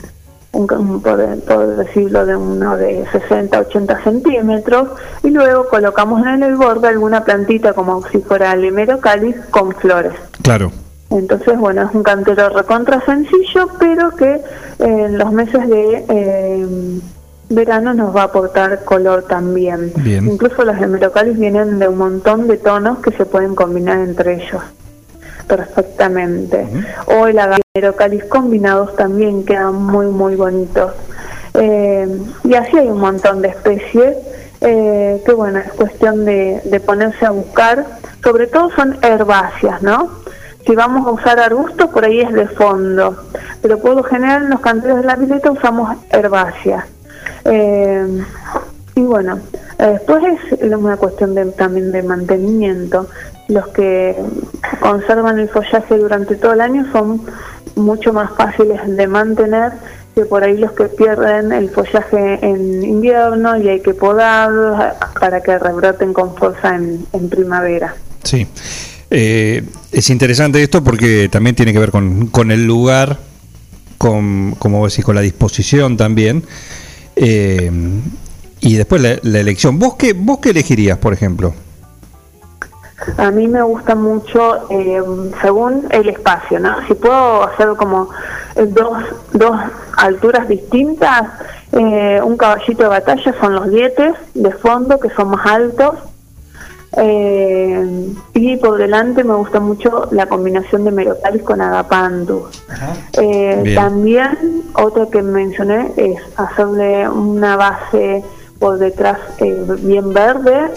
un, 0.52 1.02
por, 1.02 1.76
decirlo, 1.78 2.26
de 2.26 2.36
uno 2.36 2.78
de 2.78 3.06
60, 3.12 3.60
80 3.60 4.04
centímetros, 4.04 4.90
y 5.24 5.30
luego 5.30 5.68
colocamos 5.68 6.26
en 6.26 6.44
el 6.44 6.56
borde 6.56 6.88
alguna 6.88 7.24
plantita 7.24 7.74
como 7.74 8.06
si 8.10 8.20
fuera 8.20 8.54
el 8.54 9.00
cáliz 9.00 9.36
con 9.52 9.72
flores. 9.74 10.14
Claro. 10.42 10.72
Entonces, 11.12 11.58
bueno, 11.58 11.84
es 11.90 11.96
un 11.96 12.04
cantero 12.04 12.50
recontra 12.50 13.04
sencillo, 13.04 13.68
pero 13.80 14.12
que 14.12 14.42
en 14.78 15.18
los 15.18 15.32
meses 15.32 15.68
de 15.68 16.06
eh, 16.08 17.00
verano 17.50 17.94
nos 17.94 18.16
va 18.16 18.22
a 18.22 18.26
aportar 18.26 18.84
color 18.84 19.24
también. 19.24 19.92
Incluso 20.06 20.64
los 20.64 20.78
hemerocalis 20.78 21.38
vienen 21.38 21.80
de 21.80 21.88
un 21.88 21.98
montón 21.98 22.48
de 22.48 22.58
tonos 22.58 23.00
que 23.00 23.12
se 23.12 23.26
pueden 23.26 23.56
combinar 23.56 24.00
entre 24.00 24.44
ellos 24.44 24.62
perfectamente. 25.50 26.68
O 27.08 27.28
el 27.28 27.40
hemerocalis 27.76 28.24
combinados 28.26 28.96
también 28.96 29.44
quedan 29.44 29.76
muy, 29.76 30.06
muy 30.06 30.36
bonitos. 30.36 30.94
Eh, 31.56 32.08
y 32.44 32.54
así 32.54 32.78
hay 32.78 32.88
un 32.88 33.00
montón 33.00 33.42
de 33.42 33.50
especies 33.50 34.16
eh, 34.62 35.22
que, 35.26 35.34
bueno, 35.34 35.60
es 35.60 35.74
cuestión 35.74 36.24
de, 36.24 36.62
de 36.64 36.80
ponerse 36.80 37.26
a 37.26 37.32
buscar. 37.32 37.86
Sobre 38.24 38.48
todo 38.48 38.70
son 38.72 38.98
herbáceas, 39.02 39.82
¿no? 39.82 40.10
Si 40.66 40.76
vamos 40.76 41.08
a 41.08 41.12
usar 41.12 41.40
arbustos, 41.40 41.90
por 41.90 42.06
ahí 42.06 42.22
es 42.22 42.32
de 42.32 42.48
fondo. 42.48 43.18
Pero 43.62 43.80
por 43.80 43.96
lo 43.96 44.04
general 44.04 44.44
en 44.44 44.50
los 44.52 44.60
canteros 44.60 45.02
de 45.02 45.08
la 45.08 45.18
pileta 45.18 45.52
usamos 45.52 45.98
herbáceas. 46.12 46.86
Eh, 47.46 48.24
y 48.96 49.02
bueno, 49.02 49.40
después 49.78 50.24
es 50.52 50.74
una 50.74 50.98
cuestión 50.98 51.36
de, 51.36 51.46
también 51.46 51.92
de 51.92 52.04
mantenimiento. 52.04 53.08
Los 53.48 53.68
que 53.70 54.16
conservan 54.80 55.40
el 55.40 55.50
follaje 55.50 55.98
durante 55.98 56.36
todo 56.36 56.54
el 56.54 56.62
año 56.62 56.92
son 56.92 57.22
mucho 57.76 58.14
más 58.14 58.32
fáciles 58.36 58.80
de 58.86 59.08
mantener 59.08 59.72
que 60.16 60.26
por 60.26 60.44
ahí 60.44 60.58
los 60.58 60.74
que 60.74 60.86
pierden 60.86 61.52
el 61.52 61.70
follaje 61.70 62.40
en 62.46 62.84
invierno 62.84 63.58
y 63.58 63.70
hay 63.70 63.80
que 63.82 63.94
podarlos 63.94 64.78
para 65.20 65.42
que 65.42 65.58
rebroten 65.58 66.14
con 66.14 66.36
fuerza 66.36 66.76
en, 66.76 67.30
primavera. 67.30 67.96
Sí, 68.24 68.46
eh, 69.10 69.64
es 69.92 70.10
interesante 70.10 70.62
esto 70.62 70.84
porque 70.84 71.30
también 71.30 71.56
tiene 71.56 71.72
que 71.72 71.80
ver 71.80 71.92
con, 71.92 72.28
con 72.28 72.52
el 72.52 72.66
lugar, 72.66 73.18
con, 73.98 74.56
como 74.60 74.88
decís, 74.88 75.06
con 75.06 75.16
la 75.16 75.22
disposición 75.22 75.96
también. 75.96 76.44
Eh, 77.22 77.70
y 78.62 78.76
después 78.76 79.02
la, 79.02 79.40
elección. 79.40 79.78
¿Vos 79.78 79.96
qué, 79.96 80.14
¿Vos 80.14 80.40
qué 80.40 80.52
elegirías, 80.52 80.98
por 80.98 81.12
ejemplo? 81.12 81.54
A 83.18 83.30
mí 83.32 83.48
me 83.48 83.62
gusta 83.62 83.96
mucho 83.96 84.70
eh, 84.70 85.02
según 85.42 85.86
el 85.92 86.10
espacio, 86.10 86.60
¿no? 86.60 86.76
Si 86.88 86.94
puedo 86.94 87.44
hacer 87.44 87.70
como 87.78 88.10
dos, 88.56 89.04
dos 89.34 89.60
alturas 89.98 90.48
distintas, 90.48 91.24
eh, 91.74 92.22
un 92.24 92.38
caballito 92.38 92.84
de 92.84 92.90
batalla 92.90 93.36
son 93.40 93.56
los 93.56 93.70
dietes 93.70 94.14
de 94.34 94.52
fondo, 94.52 95.00
que 95.00 95.10
son 95.10 95.30
más 95.30 95.46
altos, 95.46 95.96
eh, 96.98 98.14
y 98.34 98.58
por 98.58 98.78
delante 98.78 99.24
me 99.24 99.36
gusta 99.36 99.60
mucho 99.60 100.08
la 100.12 100.28
combinación 100.28 100.86
de 100.86 100.92
Merotalis 100.92 101.44
con 101.44 101.62
Agapantus. 101.62 102.64
Eh, 103.14 103.74
también 103.76 104.64
otra 104.74 105.08
que 105.08 105.22
mencioné 105.22 105.92
es 105.98 106.18
hacerle 106.36 107.08
una 107.08 107.56
base 107.58 108.24
por 108.60 108.80
detrás 108.80 109.20
eh, 109.40 109.66
bien 109.82 110.14
verde. 110.14 110.72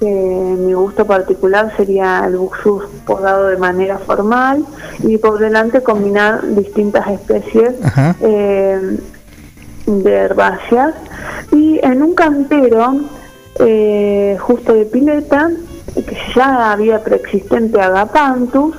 mi 0.00 0.72
gusto 0.72 1.04
particular 1.06 1.72
sería 1.76 2.24
el 2.26 2.36
buxus 2.36 2.84
podado 3.04 3.48
de 3.48 3.56
manera 3.56 3.98
formal 3.98 4.64
y 5.00 5.18
por 5.18 5.38
delante 5.38 5.82
combinar 5.82 6.46
distintas 6.54 7.08
especies 7.08 7.74
eh, 8.20 8.98
de 9.86 10.12
herbáceas. 10.12 10.94
Y 11.52 11.80
en 11.82 12.02
un 12.02 12.14
cantero 12.14 13.00
eh, 13.60 14.36
justo 14.40 14.74
de 14.74 14.84
pileta, 14.84 15.50
que 15.94 16.16
ya 16.34 16.72
había 16.72 17.02
preexistente 17.02 17.80
Agapanthus, 17.80 18.76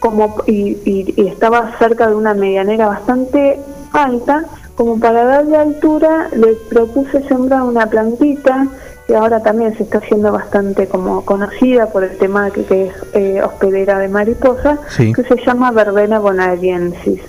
como, 0.00 0.36
y, 0.46 1.14
estaba 1.16 1.76
cerca 1.78 2.08
de 2.08 2.14
una 2.14 2.34
medianera 2.34 2.88
bastante 2.88 3.60
alta, 3.92 4.44
como 4.74 4.98
para 5.00 5.24
darle 5.24 5.56
altura 5.56 6.28
le 6.32 6.54
propuse 6.70 7.26
sembrar 7.26 7.62
una 7.62 7.86
plantita 7.86 8.68
que 9.08 9.16
ahora 9.16 9.40
también 9.42 9.76
se 9.76 9.84
está 9.84 9.98
haciendo 9.98 10.30
bastante 10.30 10.86
como 10.86 11.24
conocida 11.24 11.86
por 11.86 12.04
el 12.04 12.16
tema 12.18 12.50
que, 12.50 12.64
que 12.64 12.86
es 12.86 12.94
eh, 13.14 13.42
hospedera 13.42 13.98
de 13.98 14.08
mariposa, 14.08 14.78
que 14.96 15.24
se 15.24 15.36
llama 15.44 15.70
Verbena 15.72 16.18
bonariensis. 16.18 17.22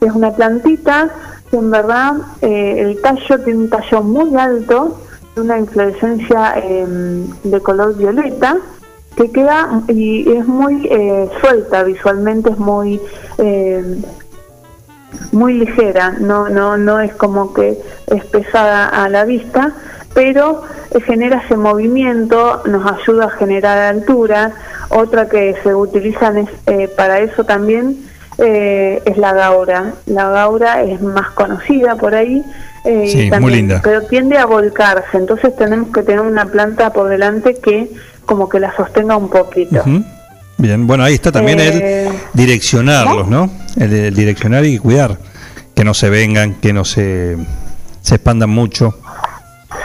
Es 0.00 0.12
una 0.12 0.32
plantita 0.32 1.10
que 1.48 1.58
en 1.58 1.70
verdad 1.70 2.14
eh, 2.40 2.80
el 2.80 3.00
tallo 3.00 3.38
tiene 3.44 3.60
un 3.60 3.70
tallo 3.70 4.02
muy 4.02 4.36
alto, 4.36 4.98
una 5.36 5.58
inflorescencia 5.58 6.54
em, 6.56 7.26
de 7.42 7.60
color 7.60 7.96
violeta 7.96 8.58
que 9.16 9.30
queda 9.30 9.82
y 9.88 10.30
es 10.30 10.46
muy 10.46 10.86
eh, 10.90 11.28
suelta 11.40 11.82
visualmente 11.84 12.50
es 12.50 12.58
muy 12.58 13.00
em, 13.38 14.02
muy 15.32 15.54
ligera 15.54 16.16
no 16.18 16.48
no 16.48 16.76
no 16.76 17.00
es 17.00 17.14
como 17.14 17.52
que 17.52 17.78
es 18.06 18.24
pesada 18.26 18.86
a 18.86 19.08
la 19.08 19.24
vista 19.24 19.74
pero 20.14 20.62
genera 21.00 21.42
ese 21.44 21.56
movimiento 21.56 22.62
nos 22.66 22.84
ayuda 22.90 23.26
a 23.26 23.30
generar 23.30 23.78
altura. 23.78 24.52
Otra 24.90 25.28
que 25.28 25.56
se 25.62 25.74
utilizan 25.74 26.38
es, 26.38 26.48
eh, 26.66 26.88
para 26.94 27.20
eso 27.20 27.44
también 27.44 27.96
eh, 28.42 29.02
es 29.04 29.16
la 29.16 29.32
gaura 29.32 29.94
la 30.06 30.28
gaura 30.28 30.82
es 30.82 31.00
más 31.00 31.30
conocida 31.30 31.96
por 31.96 32.14
ahí 32.14 32.44
eh, 32.84 33.06
sí, 33.06 33.30
muy 33.40 33.52
linda. 33.52 33.80
Pero 33.82 34.02
tiende 34.02 34.38
a 34.38 34.46
volcarse, 34.46 35.16
entonces 35.16 35.54
tenemos 35.56 35.92
que 35.92 36.02
tener 36.02 36.20
una 36.20 36.46
planta 36.46 36.92
por 36.92 37.08
delante 37.08 37.54
que 37.54 37.90
como 38.26 38.48
que 38.48 38.58
la 38.60 38.74
sostenga 38.74 39.16
un 39.16 39.28
poquito. 39.28 39.84
Bien, 40.58 40.86
bueno, 40.86 41.04
ahí 41.04 41.14
está 41.14 41.32
también 41.32 41.60
el 41.60 41.80
eh, 41.80 42.08
direccionarlos, 42.32 43.28
¿no? 43.28 43.50
El, 43.76 44.14
direccionar 44.14 44.64
y 44.64 44.78
cuidar, 44.78 45.18
que 45.74 45.84
no 45.84 45.94
se 45.94 46.10
vengan, 46.10 46.54
que 46.54 46.72
no 46.72 46.84
se, 46.84 47.36
se 48.00 48.14
expandan 48.16 48.50
mucho. 48.50 48.98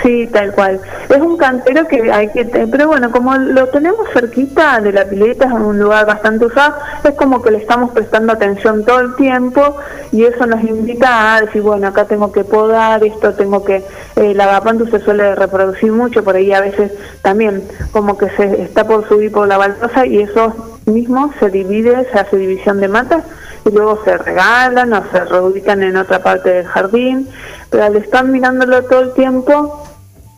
Sí, 0.04 0.28
tal 0.32 0.54
cual. 0.54 0.80
Es 1.10 1.18
un 1.18 1.38
cantero 1.38 1.88
que 1.88 2.12
hay 2.12 2.30
que... 2.30 2.46
Pero 2.46 2.88
bueno, 2.88 3.12
como 3.12 3.36
lo 3.36 3.68
tenemos 3.70 4.08
cerquita 4.14 4.80
de 4.80 4.92
la 4.92 5.06
pileta, 5.06 5.46
es 5.46 5.52
un 5.52 5.80
lugar 5.80 6.06
bastante 6.06 6.46
usado, 6.46 6.76
es 7.04 7.14
como 7.16 7.42
que 7.42 7.52
le 7.52 7.58
estamos 7.60 7.92
prestando 7.92 8.34
atención 8.34 8.86
todo 8.86 9.00
el 9.00 9.16
tiempo 9.16 9.78
y 10.12 10.24
eso 10.24 10.46
nos 10.46 10.64
invita 10.64 11.36
a 11.36 11.42
decir, 11.42 11.62
bueno, 11.62 11.88
acá 11.88 12.06
tengo 12.06 12.32
que 12.32 12.44
podar, 12.44 13.04
esto 13.04 13.34
tengo 13.34 13.64
que... 13.64 13.84
Eh, 14.16 14.34
la 14.34 14.62
se 14.92 15.00
suele 15.00 15.36
reproducir 15.36 15.92
mucho, 15.92 16.24
por 16.24 16.36
ahí 16.36 16.52
a 16.52 16.62
veces 16.62 16.92
también 17.22 17.64
como 17.92 18.18
que 18.18 18.30
se 18.32 18.62
está 18.62 18.86
por 18.86 19.08
subir 19.08 19.32
por 19.32 19.48
la 19.48 19.58
baldosa 19.58 20.06
y 20.06 20.20
eso 20.20 20.80
mismo 20.86 21.34
se 21.40 21.50
divide, 21.50 22.08
se 22.12 22.20
hace 22.20 22.38
división 22.38 22.80
de 22.80 22.88
matas 22.88 23.24
luego 23.72 24.02
se 24.04 24.18
regalan 24.18 24.94
o 24.94 25.04
se 25.12 25.26
reubican 25.26 25.84
en 25.84 25.98
otra 25.98 26.22
parte 26.22 26.50
del 26.50 26.66
jardín, 26.68 27.28
pero 27.70 27.84
al 27.84 27.96
estar 27.96 28.26
mirándolo 28.26 28.84
todo 28.84 29.02
el 29.02 29.14
tiempo 29.14 29.84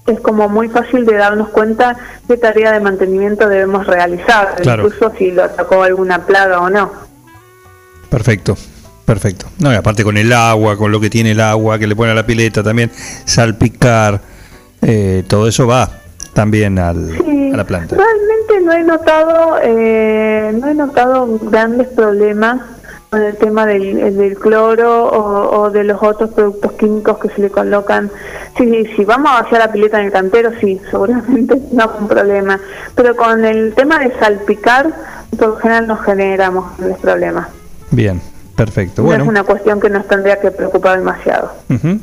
es 0.08 0.19
como 0.19 0.49
muy 0.49 0.69
fácil 0.69 1.06
de 1.06 1.16
darnos 1.16 1.49
cuenta 1.49 1.95
qué 2.27 2.38
tarea 2.38 2.72
de 2.72 2.80
mantenimiento 2.80 3.48
debemos 3.48 3.85
realizar, 3.85 4.56
incluso 4.64 5.11
si 5.17 5.32
lo 5.32 5.43
atacó 5.43 5.83
alguna 5.83 6.25
plaga 6.25 6.61
o 6.61 6.69
no. 6.69 6.91
Perfecto. 8.09 8.58
Perfecto. 9.06 9.48
No, 9.58 9.74
y 9.74 9.75
aparte 9.75 10.03
con 10.03 10.17
el 10.17 10.32
agua, 10.32 10.77
con 10.77 10.91
lo 10.91 10.99
que 10.99 11.09
tiene 11.09 11.32
el 11.32 11.41
agua 11.41 11.80
que 11.80 11.88
le 11.88 11.95
pone 11.95 12.11
a 12.11 12.14
la 12.14 12.27
pileta 12.27 12.61
también, 12.61 12.91
salpicar, 13.25 14.22
eh, 14.83 15.24
todo 15.27 15.48
eso 15.48 15.66
va 15.66 15.90
también 16.33 16.77
al, 16.77 17.17
a 17.51 17.58
la 17.58 17.64
planta. 17.64 17.95
Realmente 17.95 18.61
no 18.64 18.72
he 18.72 18.83
notado, 18.83 19.58
eh, 19.64 20.56
no 20.61 20.67
he 20.67 20.75
notado 20.75 21.40
grandes 21.41 21.88
problemas 21.88 22.61
con 23.09 23.23
el 23.23 23.35
tema 23.38 23.65
del, 23.65 23.97
el 23.99 24.17
del 24.17 24.38
cloro 24.38 25.05
o, 25.05 25.61
o 25.61 25.69
de 25.71 25.83
los 25.83 26.01
otros 26.01 26.29
productos 26.31 26.73
químicos 26.73 27.17
que 27.17 27.29
se 27.29 27.41
le 27.41 27.49
colocan. 27.49 28.11
Sí, 28.57 28.85
si 28.95 29.03
vamos 29.05 29.31
a 29.31 29.41
vaciar 29.43 29.61
la 29.61 29.71
pileta 29.71 29.99
en 29.99 30.05
el 30.07 30.11
cantero, 30.11 30.51
sí, 30.61 30.79
seguramente 30.91 31.59
no 31.71 31.83
hay 31.83 31.89
un 32.01 32.07
problema. 32.07 32.59
Pero 32.95 33.15
con 33.15 33.43
el 33.45 33.73
tema 33.73 33.99
de 33.99 34.11
salpicar, 34.19 34.91
por 35.38 35.47
lo 35.49 35.55
general 35.57 35.88
no 35.88 35.97
generamos 35.97 36.77
grandes 36.77 36.99
problemas. 36.99 37.47
Bien, 37.91 38.21
perfecto. 38.55 39.01
No 39.01 39.07
Bueno, 39.07 39.23
es 39.23 39.29
una 39.29 39.43
cuestión 39.43 39.79
que 39.81 39.89
nos 39.89 40.07
tendría 40.07 40.39
que 40.39 40.51
preocupar 40.51 40.99
demasiado. 40.99 41.51
ujú, 41.69 41.99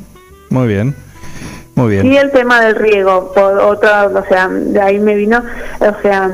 muy 0.49 0.67
bien. 0.67 0.95
Muy 1.75 1.91
bien. 1.91 2.07
Y 2.07 2.17
el 2.17 2.31
tema 2.31 2.59
del 2.61 2.75
riego, 2.75 3.31
por 3.33 3.53
otra, 3.59 4.07
o 4.07 4.25
sea, 4.27 4.47
de 4.49 4.81
ahí 4.81 4.99
me 4.99 5.13
vino, 5.13 5.43
o 5.79 6.01
sea, 6.01 6.31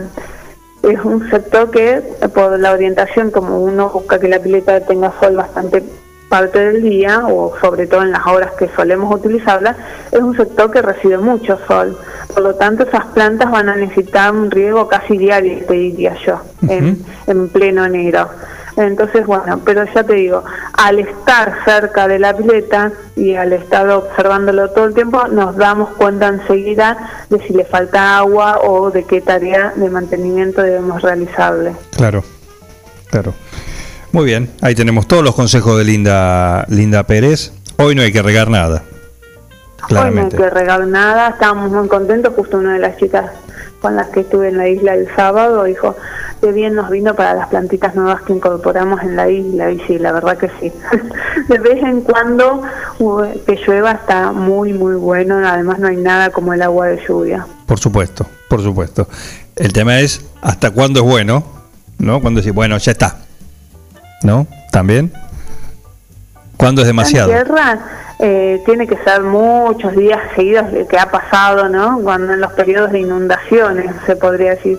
es 0.84 1.00
un 1.04 1.30
sector 1.30 1.72
que 1.72 2.02
por 2.34 2.60
la 2.60 2.74
orientación, 2.74 3.32
como 3.32 3.60
uno 3.60 3.90
busca 3.90 4.20
que 4.20 4.28
la 4.28 4.40
pileta 4.40 4.82
tenga 4.82 5.14
sol 5.20 5.38
bastante 5.38 5.84
parte 6.28 6.60
del 6.60 6.82
día, 6.82 7.26
o 7.28 7.54
sobre 7.62 7.88
todo 7.88 8.02
en 8.02 8.12
las 8.12 8.26
horas 8.26 8.52
que 8.58 8.68
solemos 8.76 9.14
utilizarla, 9.16 9.76
es 10.12 10.20
un 10.20 10.36
sector 10.36 10.72
que 10.72 10.82
recibe 10.82 11.18
mucho 11.20 11.58
sol. 11.68 11.98
Por 12.34 12.44
lo 12.44 12.56
tanto, 12.56 12.84
esas 12.84 13.06
plantas 13.08 13.52
van 13.52 13.70
a 13.70 13.76
necesitar 13.76 14.34
un 14.34 14.50
riego 14.52 14.88
casi 14.88 15.18
diario, 15.18 15.66
te 15.66 15.74
diría 15.74 16.16
yo, 16.26 16.42
en, 16.68 17.04
en 17.28 17.50
pleno 17.50 17.86
enero. 17.86 18.30
Entonces, 18.76 19.26
bueno, 19.26 19.62
pero 19.64 19.86
ya 19.94 20.04
te 20.04 20.14
digo, 20.16 20.44
al 20.74 21.00
estar 21.00 21.60
cerca 21.64 22.08
de 22.08 22.20
la 22.20 22.36
pileta 22.36 22.92
y 23.16 23.36
al 23.36 23.54
estar 23.54 23.88
observándolo 23.90 24.70
todo 24.72 24.86
el 24.86 24.94
tiempo, 24.94 25.28
nos 25.28 25.56
damos 25.56 25.90
cuenta 25.90 26.28
enseguida 26.28 27.26
de 27.30 27.40
si 27.46 27.54
le 27.54 27.66
falta 27.66 28.18
agua 28.18 28.62
o 28.64 28.90
de 28.90 29.04
qué 29.04 29.22
tarea 29.22 29.74
de 29.76 29.90
mantenimiento 29.90 30.62
debemos 30.62 31.02
realizarle. 31.02 31.74
Claro, 31.96 32.24
claro. 33.10 33.34
Muy 34.12 34.26
bien, 34.26 34.50
ahí 34.62 34.76
tenemos 34.76 35.08
todos 35.08 35.24
los 35.24 35.36
consejos 35.36 35.78
de 35.78 35.84
Linda, 35.84 36.66
Linda 36.70 37.04
Pérez. 37.04 37.52
Hoy 37.78 37.96
no 37.96 38.02
hay 38.02 38.12
que 38.12 38.22
regar 38.22 38.50
nada. 38.50 38.84
Hoy 39.84 39.88
Claramente. 39.88 40.38
no 40.38 40.44
hay 40.44 40.50
que 40.50 40.56
regar 40.56 40.88
nada, 40.88 41.30
estábamos 41.30 41.72
muy 41.72 41.88
contentos, 41.88 42.34
justo 42.36 42.58
una 42.58 42.74
de 42.74 42.80
las 42.80 42.98
chicas 42.98 43.32
con 43.84 43.98
las 43.98 44.08
que 44.08 44.22
estuve 44.22 44.48
en 44.48 44.58
la 44.58 44.70
isla 44.70 44.94
el 44.94 45.14
sábado 45.14 45.66
dijo, 45.66 45.98
qué 46.44 46.52
bien 46.52 46.76
nos 46.76 46.90
vino 46.90 47.16
para 47.16 47.34
las 47.36 47.48
plantitas 47.48 47.96
nuevas 47.96 48.22
que 48.24 48.34
incorporamos 48.34 49.02
en 49.02 49.16
la 49.16 49.30
isla, 49.30 49.72
y 49.72 49.80
sí, 49.88 49.98
la 49.98 50.12
verdad 50.12 50.38
que 50.38 50.52
sí. 50.60 50.74
de 51.48 51.58
vez 51.58 51.82
en 51.82 52.02
cuando 52.02 52.64
que 53.46 53.56
llueva 53.66 53.92
está 53.92 54.34
muy, 54.34 54.74
muy 54.74 54.96
bueno, 54.96 55.38
además 55.38 55.80
no 55.80 55.88
hay 55.88 55.96
nada 55.96 56.32
como 56.32 56.54
el 56.54 56.62
agua 56.62 56.88
de 56.88 57.02
lluvia. 57.08 57.48
Por 57.66 57.80
supuesto, 57.80 58.26
por 58.50 58.62
supuesto. 58.62 59.08
El 59.56 59.72
tema 59.72 60.02
es 60.02 60.26
hasta 60.42 60.72
cuándo 60.72 61.00
es 61.00 61.06
bueno, 61.06 61.46
¿no? 61.98 62.20
Cuando 62.20 62.42
decir, 62.42 62.52
bueno, 62.52 62.78
ya 62.78 62.92
está. 62.92 63.20
¿No? 64.22 64.46
¿También? 64.70 65.14
¿Cuándo 66.58 66.82
es 66.82 66.88
demasiado? 66.88 67.32
En 67.32 67.38
tierra 67.38 67.80
eh, 68.20 68.62
tiene 68.66 68.86
que 68.86 68.98
ser 68.98 69.22
muchos 69.22 69.96
días 69.96 70.20
seguidos 70.36 70.66
que 70.90 71.00
ha 71.00 71.10
pasado, 71.10 71.70
¿no? 71.70 72.02
Cuando 72.02 72.34
en 72.34 72.42
los 72.42 72.52
periodos 72.52 72.92
de 72.92 73.00
inundaciones, 73.00 73.90
se 74.06 74.18
podría 74.18 74.56
decir. 74.56 74.78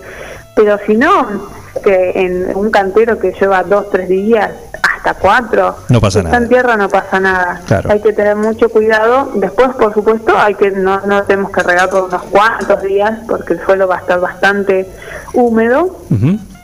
Pero 0.55 0.77
si 0.85 0.95
no, 0.95 1.49
que 1.83 2.11
en 2.15 2.55
un 2.55 2.71
cantero 2.71 3.19
que 3.19 3.33
lleva 3.33 3.61
dos, 3.63 3.89
tres 3.91 4.07
días, 4.09 4.51
hasta 4.81 5.13
cuatro, 5.15 5.75
No 5.89 5.99
pasa 6.01 6.23
nada. 6.23 6.37
en 6.37 6.47
tierra 6.47 6.77
no 6.77 6.87
pasa 6.89 7.19
nada. 7.19 7.61
Claro. 7.67 7.91
Hay 7.91 7.99
que 8.01 8.13
tener 8.13 8.35
mucho 8.35 8.69
cuidado. 8.69 9.31
Después, 9.35 9.69
por 9.75 9.93
supuesto, 9.93 10.33
hay 10.37 10.55
que 10.55 10.71
no, 10.71 11.01
no 11.05 11.23
tenemos 11.23 11.51
que 11.51 11.61
regar 11.61 11.89
por 11.89 12.03
unos 12.05 12.23
cuantos 12.23 12.81
días 12.81 13.19
porque 13.27 13.53
el 13.53 13.65
suelo 13.65 13.87
va 13.87 13.97
a 13.97 13.99
estar 13.99 14.19
bastante 14.19 14.87
húmedo. 15.33 15.97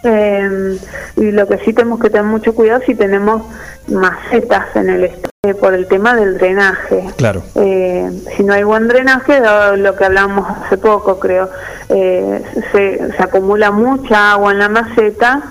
Eh, 0.04 0.80
y 1.18 1.32
lo 1.32 1.48
que 1.48 1.60
sí 1.60 1.74
tenemos 1.74 2.00
que 2.00 2.10
tener 2.10 2.26
mucho 2.26 2.56
cuidado 2.56 2.82
si 2.86 2.96
tenemos 2.96 3.44
macetas 3.88 4.76
en 4.76 4.90
el 4.90 5.04
est- 5.04 5.28
eh, 5.44 5.56
por 5.56 5.74
el 5.74 5.88
tema 5.88 6.14
del 6.14 6.38
drenaje. 6.38 7.04
Claro. 7.18 7.42
Eh, 7.56 8.12
si 8.38 8.44
no 8.44 8.54
hay 8.54 8.62
buen 8.62 8.88
drenaje, 8.88 9.42
lo, 9.76 9.96
que 9.96 10.06
hablamos 10.06 10.48
hace 10.48 10.78
poco, 10.78 11.18
creo, 11.18 11.50
eh, 11.90 12.44
se, 12.72 13.12
se 13.12 13.24
acumula 13.24 13.72
mucha 13.72 14.34
agua 14.34 14.52
en 14.52 14.60
la 14.60 14.70
maceta 14.70 15.42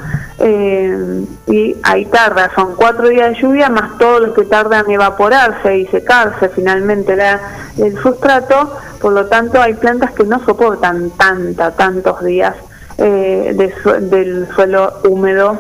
y 1.49 1.77
ahí 1.83 2.05
tarda, 2.07 2.53
son 2.55 2.77
cuatro 2.77 3.09
días 3.09 3.31
de 3.31 3.43
lluvia 3.43 3.69
más 3.69 3.99
todo 3.99 4.21
lo 4.21 4.33
que 4.33 4.45
tarda 4.45 4.79
en 4.79 4.93
evaporarse 4.93 5.79
y 5.79 5.87
secarse 5.89 6.49
finalmente 6.51 7.17
la, 7.17 7.41
el 7.77 7.99
sustrato, 8.01 8.79
por 9.01 9.13
lo 9.13 9.27
tanto 9.27 9.61
hay 9.61 9.75
plantas 9.75 10.13
que 10.13 10.23
no 10.23 10.39
soportan 10.45 11.11
tanta, 11.19 11.73
tantos 11.73 12.25
días 12.25 12.55
de 12.97 13.75
su- 13.83 14.09
del 14.09 14.47
suelo 14.55 15.01
húmedo 15.09 15.59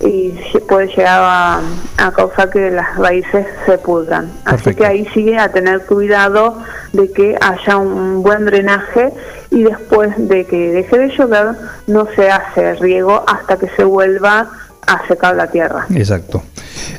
y 0.00 0.30
puede 0.68 0.88
llegar 0.88 1.20
a, 1.22 1.60
a 1.96 2.12
causar 2.12 2.50
que 2.50 2.70
las 2.70 2.96
raíces 2.96 3.46
se 3.66 3.78
pudran. 3.78 4.30
Así 4.44 4.74
que 4.74 4.86
ahí 4.86 5.06
sigue 5.14 5.38
a 5.38 5.50
tener 5.50 5.84
cuidado 5.86 6.58
de 6.92 7.10
que 7.10 7.36
haya 7.40 7.76
un 7.76 8.22
buen 8.22 8.44
drenaje 8.44 9.12
y 9.50 9.64
después 9.64 10.12
de 10.16 10.44
que 10.44 10.72
deje 10.72 10.98
de 10.98 11.08
llover 11.16 11.56
no 11.86 12.06
se 12.14 12.30
hace 12.30 12.74
riego 12.74 13.24
hasta 13.26 13.56
que 13.56 13.68
se 13.70 13.84
vuelva 13.84 14.50
a 14.86 15.06
secar 15.08 15.36
la 15.36 15.48
tierra. 15.48 15.86
Exacto. 15.94 16.42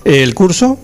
¿El 0.03 0.33
curso? 0.35 0.77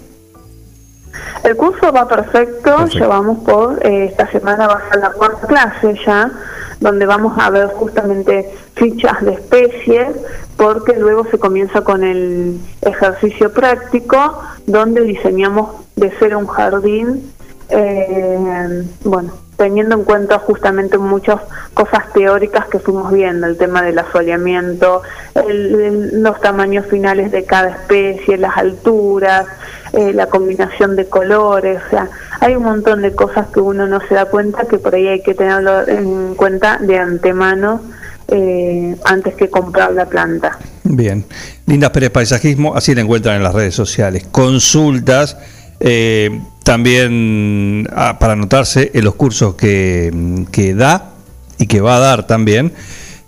El 1.44 1.56
curso 1.56 1.92
va 1.92 2.08
perfecto, 2.08 2.88
llevamos 2.88 3.40
por, 3.44 3.86
eh, 3.86 4.06
esta 4.06 4.30
semana 4.32 4.68
va 4.68 4.74
a 4.74 4.90
ser 4.90 5.00
la 5.00 5.12
cuarta 5.12 5.48
clase 5.48 5.96
ya, 6.06 6.32
donde 6.86 7.06
vamos 7.08 7.34
a 7.40 7.50
ver 7.50 7.68
justamente 7.70 8.48
fichas 8.76 9.20
de 9.26 9.34
especies, 9.34 10.08
porque 10.56 10.94
luego 10.98 11.26
se 11.32 11.40
comienza 11.40 11.82
con 11.82 12.04
el 12.04 12.60
ejercicio 12.82 13.52
práctico, 13.52 14.40
donde 14.68 15.02
diseñamos 15.02 15.66
de 15.96 16.12
ser 16.20 16.36
un 16.36 16.46
jardín, 16.46 17.08
eh, 17.70 18.84
bueno, 19.04 19.34
teniendo 19.58 19.96
en 19.96 20.04
cuenta 20.04 20.38
justamente 20.38 20.98
muchas 21.00 21.40
cosas 21.74 22.04
teóricas 22.14 22.68
que 22.68 22.78
fuimos 22.78 23.12
viendo, 23.12 23.48
el 23.48 23.58
tema 23.58 23.82
del 23.82 23.98
asoleamiento, 23.98 25.02
el- 25.34 26.22
los 26.22 26.40
tamaños 26.42 26.86
finales 26.86 27.32
de 27.32 27.46
cada 27.46 27.70
especie, 27.70 28.38
las 28.38 28.56
alturas, 28.58 29.48
eh, 29.96 30.12
la 30.14 30.28
combinación 30.28 30.96
de 30.96 31.06
colores, 31.06 31.82
o 31.88 31.90
sea, 31.90 32.10
hay 32.42 32.56
un 32.56 32.64
montón 32.64 33.02
de 33.02 33.14
cosas 33.14 33.48
que 33.54 33.62
uno 33.62 33.88
no 33.88 34.00
se 34.08 34.16
da 34.16 34.26
cuenta 34.26 34.68
que 34.68 34.78
por 34.78 34.94
ahí 34.94 35.08
hay 35.08 35.22
que 35.22 35.34
tenerlo 35.34 35.88
en 35.88 36.36
cuenta 36.36 36.78
de 36.80 36.98
antemano 36.98 37.82
eh, 38.28 38.96
antes 39.06 39.36
que 39.36 39.50
comprar 39.50 39.94
la 39.94 40.06
planta. 40.06 40.58
Bien. 40.84 41.24
Lindas 41.66 41.92
Pérez 41.92 42.10
Paisajismo, 42.10 42.76
así 42.76 42.94
la 42.94 43.02
encuentran 43.02 43.38
en 43.38 43.44
las 43.44 43.54
redes 43.54 43.76
sociales. 43.76 44.28
Consultas, 44.32 45.38
eh, 45.80 46.42
también 46.64 47.88
ah, 47.94 48.18
para 48.20 48.34
anotarse 48.34 48.92
en 48.94 49.06
los 49.06 49.16
cursos 49.16 49.56
que, 49.56 50.46
que 50.52 50.74
da 50.74 51.12
y 51.58 51.68
que 51.68 51.80
va 51.82 51.98
a 51.98 52.00
dar 52.00 52.28
también. 52.28 52.74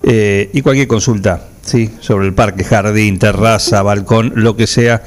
eh, 0.04 0.50
y 0.54 0.62
cualquier 0.62 0.88
consulta, 0.88 1.48
¿sí? 1.62 1.92
Sobre 2.00 2.28
el 2.28 2.34
parque, 2.34 2.64
jardín, 2.64 3.20
terraza, 3.20 3.82
balcón, 3.84 4.34
lo 4.36 4.56
que 4.56 4.68
sea, 4.68 5.04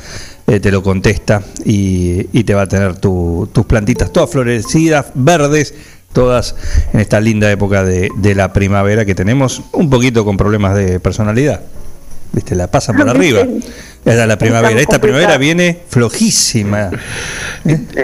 eh, 0.51 0.61
te 0.61 0.71
lo 0.71 0.83
contesta 0.83 1.43
y, 1.65 2.27
y 2.33 2.45
te 2.45 2.55
va 2.55 2.63
a 2.63 2.67
tener 2.69 2.97
tu- 2.97 3.49
tus 3.53 3.65
plantitas 3.67 4.13
todas 4.13 4.31
florecidas, 4.31 5.07
verdes, 5.15 5.75
todas 6.13 6.57
en 6.93 7.01
esta 7.01 7.21
linda 7.21 7.51
época 7.51 7.85
de, 7.85 8.09
de 8.17 8.35
la 8.35 8.53
primavera 8.53 9.05
que 9.05 9.15
tenemos 9.15 9.63
un 9.73 9.89
poquito 9.89 10.25
con 10.25 10.37
problemas 10.37 10.75
de 10.75 10.99
personalidad. 11.01 11.61
¿Viste? 12.33 12.55
La 12.55 12.69
pasan 12.69 12.97
por 12.97 13.09
arriba. 13.17 13.47
Era 14.05 14.27
la 14.27 14.37
primavera. 14.39 14.81
Esta 14.81 14.99
primavera 14.99 15.37
viene 15.37 15.83
flojísima. 15.89 16.91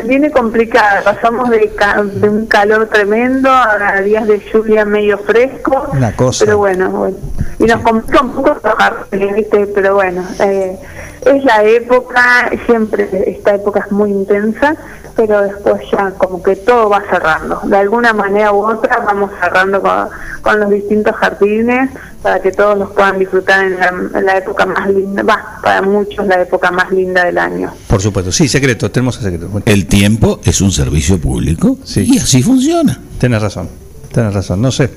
Viene 0.04 0.30
complicada, 0.30 1.02
pasamos 1.02 1.48
de, 1.48 1.70
ca- 1.74 2.02
de 2.02 2.28
un 2.28 2.46
calor 2.46 2.86
tremendo 2.92 3.50
a 3.50 4.00
días 4.02 4.26
de 4.26 4.42
lluvia 4.52 4.84
medio 4.84 5.18
fresco. 5.18 5.88
Una 5.92 6.12
cosa. 6.14 6.44
Pero 6.44 6.58
bueno, 6.58 6.90
bueno. 6.90 7.16
y 7.58 7.64
nos 7.64 7.80
complica 7.80 8.20
un 8.20 8.32
poco 8.32 8.56
trabajar, 8.56 9.06
¿viste? 9.10 9.66
Pero 9.74 9.94
bueno, 9.94 10.22
eh, 10.40 10.78
es 11.24 11.44
la 11.44 11.62
época, 11.64 12.50
siempre 12.66 13.08
esta 13.26 13.54
época 13.54 13.80
es 13.86 13.90
muy 13.90 14.10
intensa, 14.10 14.76
pero 15.16 15.40
después 15.40 15.80
ya 15.90 16.10
como 16.18 16.42
que 16.42 16.56
todo 16.56 16.90
va 16.90 17.02
cerrando. 17.08 17.58
De 17.64 17.76
alguna 17.78 18.12
manera 18.12 18.52
u 18.52 18.66
otra 18.66 18.98
vamos 18.98 19.30
cerrando 19.40 19.80
con, 19.80 20.08
con 20.42 20.60
los 20.60 20.68
distintos 20.68 21.16
jardines 21.16 21.88
para 22.26 22.40
que 22.40 22.50
todos 22.50 22.76
los 22.76 22.90
puedan 22.90 23.20
disfrutar 23.20 23.64
en 23.64 23.78
la, 23.78 23.86
en 24.18 24.26
la 24.26 24.38
época 24.38 24.66
más 24.66 24.90
linda, 24.90 25.22
va, 25.22 25.60
para 25.62 25.80
muchos 25.80 26.26
la 26.26 26.42
época 26.42 26.72
más 26.72 26.90
linda 26.90 27.24
del 27.24 27.38
año. 27.38 27.72
Por 27.86 28.02
supuesto. 28.02 28.32
Sí, 28.32 28.48
secreto, 28.48 28.90
tenemos 28.90 29.16
el 29.18 29.22
secreto. 29.22 29.48
Bueno, 29.48 29.64
El 29.64 29.86
tiempo 29.86 30.40
es 30.42 30.60
un 30.60 30.72
servicio 30.72 31.20
público 31.20 31.78
y 31.94 32.18
así 32.18 32.42
funciona. 32.42 33.00
Tienes 33.20 33.40
razón, 33.40 33.68
tienes 34.12 34.34
razón. 34.34 34.60
No 34.60 34.72
sé. 34.72 34.90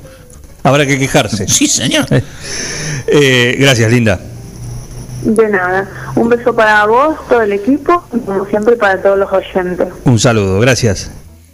Habrá 0.63 0.87
que 0.87 0.97
quejarse. 0.97 1.47
Sí, 1.47 1.67
señor. 1.67 2.07
Eh, 3.11 3.55
gracias, 3.59 3.91
Linda. 3.91 4.19
De 5.23 5.49
nada. 5.49 5.89
Un 6.15 6.29
beso 6.29 6.53
para 6.55 6.85
vos, 6.85 7.15
todo 7.27 7.41
el 7.41 7.53
equipo, 7.53 8.03
y 8.13 8.19
como 8.19 8.45
siempre 8.45 8.75
para 8.75 9.01
todos 9.01 9.17
los 9.17 9.31
oyentes. 9.31 9.87
Un 10.05 10.19
saludo, 10.19 10.59
gracias. 10.59 11.09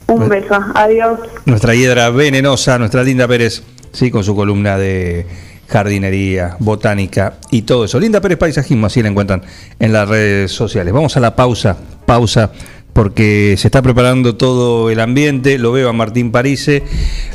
Un 0.08 0.28
beso. 0.28 0.60
Adiós. 0.74 1.20
Nuestra 1.46 1.74
hiedra 1.74 2.10
venenosa, 2.10 2.78
nuestra 2.78 3.04
Linda 3.04 3.26
Pérez, 3.26 3.64
sí, 3.94 4.12
con 4.12 4.26
su 4.26 4.36
columna 4.36 4.78
de 4.78 5.26
jardinería, 5.68 6.58
botánica 6.60 7.36
y 7.52 7.64
todo 7.64 7.86
eso. 7.86 8.00
Linda 8.00 8.22
Pérez 8.22 8.38
Paisajismo, 8.38 8.88
así 8.88 9.02
la 9.02 9.10
encuentran 9.10 9.42
en 9.80 9.94
las 9.94 10.08
redes 10.08 10.52
sociales. 10.52 10.94
Vamos 10.94 11.18
a 11.18 11.20
la 11.20 11.36
pausa, 11.36 11.78
pausa, 12.06 12.52
porque 12.94 13.56
se 13.58 13.68
está 13.68 13.82
preparando 13.82 14.36
todo 14.36 14.90
el 14.90 15.00
ambiente. 15.00 15.58
Lo 15.58 15.72
veo 15.72 15.90
a 15.90 15.94
Martín 15.94 16.32
Parise, 16.32 16.84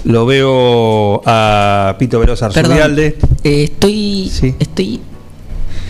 lo 0.05 0.27
veo 0.27 1.23
a 1.27 1.97
Pito 1.99 2.19
Veloz 2.19 2.43
Arzurrialde. 2.43 3.19
Eh, 3.45 3.65
estoy, 3.65 4.31
estoy, 4.59 5.01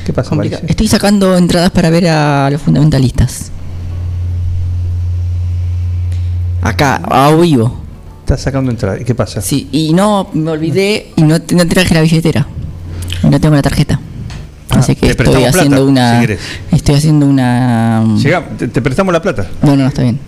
¿Qué 0.05 0.13
pasa, 0.13 0.37
estoy 0.67 0.89
sacando 0.89 1.37
entradas 1.37 1.71
para 1.71 1.91
ver 1.91 2.09
a 2.09 2.49
los 2.51 2.61
fundamentalistas. 2.63 3.53
Acá, 6.63 6.97
a 6.97 7.35
vivo. 7.37 7.90
Estás 8.31 8.43
sacando 8.45 8.71
entradas. 8.71 9.01
¿Qué 9.05 9.13
pasa? 9.13 9.41
Sí, 9.41 9.69
y 9.73 9.93
no 9.93 10.31
me 10.35 10.53
olvidé 10.53 11.11
y 11.17 11.23
no, 11.23 11.37
no 11.53 11.67
traje 11.67 11.93
la 11.95 12.01
billetera. 12.01 12.47
Y 13.25 13.27
no 13.27 13.41
tengo 13.41 13.57
la 13.57 13.63
tarjeta. 13.63 13.99
Así 14.69 14.95
que 14.95 15.17
te 15.17 15.25
estoy 15.25 15.43
haciendo 15.43 15.85
plata, 15.85 16.21
una. 16.21 16.25
si 16.25 16.37
estoy 16.77 16.95
haciendo 16.95 17.27
una. 17.27 18.05
Llega, 18.23 18.49
te, 18.51 18.69
te 18.69 18.81
prestamos 18.83 19.13
la 19.13 19.21
plata. 19.21 19.49
No, 19.63 19.71
no, 19.75 19.83
no, 19.83 19.89
está 19.89 20.03
bien. 20.03 20.21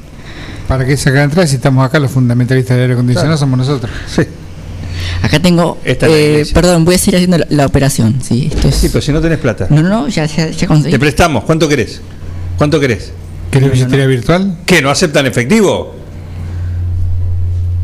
¿Para 0.67 0.85
qué 0.85 0.97
sacar 0.97 1.23
entradas 1.23 1.51
si 1.51 1.57
estamos 1.57 1.87
acá 1.87 2.01
los 2.01 2.11
fundamentalistas 2.11 2.77
de 2.77 2.83
aire 2.83 2.95
acondicionado? 2.95 3.37
Claro. 3.37 3.39
Somos 3.39 3.57
nosotros. 3.57 3.93
Sí. 4.09 4.23
Acá 5.23 5.39
tengo. 5.39 5.79
Esta 5.85 6.09
eh, 6.09 6.45
perdón, 6.53 6.85
voy 6.85 6.97
a 6.97 6.99
seguir 6.99 7.15
haciendo 7.15 7.39
la, 7.39 7.47
la 7.51 7.67
operación. 7.67 8.19
Sí, 8.21 8.51
esto 8.53 8.67
es. 8.67 8.75
Sí, 8.75 8.89
pero 8.89 9.01
si 9.01 9.13
no 9.13 9.21
tenés 9.21 9.39
plata. 9.39 9.69
No, 9.71 9.81
no, 9.81 9.89
no, 9.89 10.09
ya, 10.09 10.27
ya, 10.27 10.51
ya 10.51 10.67
conseguí. 10.67 10.91
Te 10.91 10.99
prestamos. 10.99 11.45
¿Cuánto 11.45 11.69
querés? 11.69 12.01
¿Cuánto 12.59 12.81
querés? 12.81 13.13
¿Querés 13.53 13.71
billetera 13.71 14.07
virtual? 14.07 14.59
¿Qué? 14.67 14.83
¿No 14.83 14.91
aceptan 14.91 15.25
efectivo? 15.27 16.02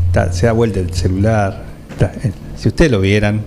Está, 0.09 0.33
se 0.33 0.45
da 0.47 0.51
vuelta 0.51 0.79
el 0.79 0.93
celular. 0.93 1.63
Está, 1.91 2.11
eh, 2.23 2.31
si 2.57 2.67
ustedes 2.67 2.91
lo 2.91 2.99
vieran. 2.99 3.41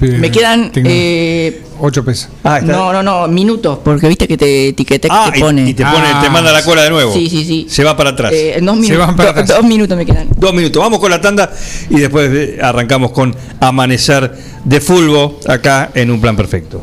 Me 0.00 0.32
quedan. 0.32 0.72
Eh, 0.74 1.62
8 1.78 2.04
pesos. 2.04 2.28
Ah, 2.42 2.58
está. 2.58 2.72
no, 2.72 2.92
no, 2.92 3.02
no, 3.04 3.28
minutos, 3.28 3.78
porque 3.84 4.08
viste 4.08 4.26
que 4.26 4.36
te 4.36 4.68
etiqueté 4.68 5.06
Ah, 5.08 5.28
te 5.32 5.38
y- 5.38 5.40
pone. 5.40 5.68
y, 5.68 5.74
te 5.74 5.84
pone, 5.84 6.06
te 6.20 6.28
manda 6.28 6.50
la 6.50 6.64
cola 6.64 6.82
de 6.82 6.90
nuevo. 6.90 7.12
Sí, 7.14 7.28
sí, 7.30 7.44
sí. 7.44 7.66
Se 7.70 7.84
va 7.84 7.96
para 7.96 8.10
atrás. 8.10 8.32
Eh, 8.34 8.58
dos, 8.60 8.76
minutos, 8.76 9.16
do- 9.16 9.54
dos 9.54 9.64
minutos 9.64 9.96
me 9.96 10.04
quedan. 10.04 10.28
Dos 10.36 10.52
minutos. 10.54 10.82
Vamos 10.82 10.98
con 10.98 11.10
la 11.10 11.20
tanda 11.20 11.52
y 11.88 12.00
después 12.00 12.60
arrancamos 12.60 13.12
con 13.12 13.36
Amanecer 13.60 14.32
de 14.64 14.80
Fulbo 14.80 15.38
acá 15.46 15.90
en 15.94 16.10
un 16.10 16.20
plan 16.20 16.34
perfecto. 16.36 16.82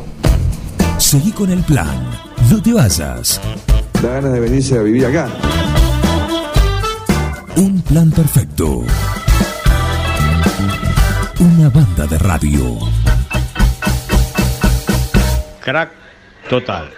Seguí 0.96 1.32
con 1.32 1.50
el 1.50 1.60
plan. 1.62 2.08
No 2.50 2.62
te 2.62 2.72
vayas. 2.72 3.38
Da 4.02 4.08
ganas 4.14 4.32
de 4.32 4.40
venirse 4.40 4.78
a 4.78 4.82
vivir 4.82 5.04
acá. 5.04 5.28
Un 7.56 7.80
plan 7.82 8.10
perfecto. 8.10 8.82
Una 11.38 11.68
banda 11.68 12.04
de 12.06 12.18
radio. 12.18 12.78
Crack 15.60 15.92
total. 16.50 16.90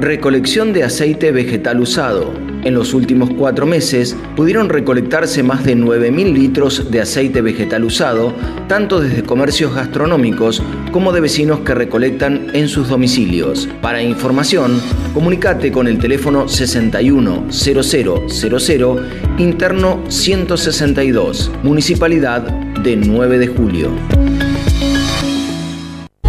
Recolección 0.00 0.72
de 0.72 0.84
aceite 0.84 1.32
vegetal 1.32 1.80
usado. 1.80 2.32
En 2.62 2.74
los 2.74 2.94
últimos 2.94 3.30
cuatro 3.30 3.66
meses 3.66 4.14
pudieron 4.36 4.68
recolectarse 4.68 5.42
más 5.42 5.64
de 5.64 5.76
9.000 5.76 6.34
litros 6.34 6.88
de 6.88 7.00
aceite 7.00 7.42
vegetal 7.42 7.82
usado, 7.82 8.32
tanto 8.68 9.00
desde 9.00 9.24
comercios 9.24 9.74
gastronómicos 9.74 10.62
como 10.92 11.12
de 11.12 11.20
vecinos 11.20 11.58
que 11.60 11.74
recolectan 11.74 12.46
en 12.54 12.68
sus 12.68 12.88
domicilios. 12.88 13.68
Para 13.82 14.00
información, 14.00 14.80
comunicate 15.14 15.72
con 15.72 15.88
el 15.88 15.98
teléfono 15.98 16.46
610000 16.46 18.98
interno 19.38 20.04
162, 20.08 21.50
Municipalidad 21.64 22.42
de 22.42 22.94
9 22.94 23.38
de 23.38 23.48
Julio. 23.48 23.90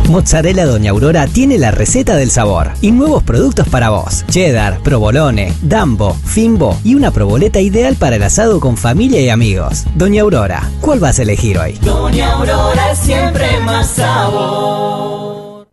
Mozzarella 0.09 0.65
Doña 0.65 0.89
Aurora 0.89 1.27
tiene 1.27 1.59
la 1.59 1.69
receta 1.69 2.15
del 2.15 2.31
sabor 2.31 2.71
y 2.81 2.91
nuevos 2.91 3.21
productos 3.21 3.69
para 3.69 3.91
vos. 3.91 4.25
Cheddar, 4.27 4.81
provolone, 4.81 5.53
dambo, 5.61 6.15
fimbo 6.15 6.75
y 6.83 6.95
una 6.95 7.11
proboleta 7.11 7.61
ideal 7.61 7.95
para 7.95 8.15
el 8.15 8.23
asado 8.23 8.59
con 8.59 8.75
familia 8.75 9.21
y 9.21 9.29
amigos. 9.29 9.85
Doña 9.93 10.23
Aurora, 10.23 10.67
¿cuál 10.81 10.99
vas 10.99 11.19
a 11.19 11.21
elegir 11.21 11.59
hoy? 11.59 11.73
Doña 11.81 12.33
Aurora 12.33 12.95
siempre 12.95 13.59
más 13.63 13.87
sabor. 13.91 15.67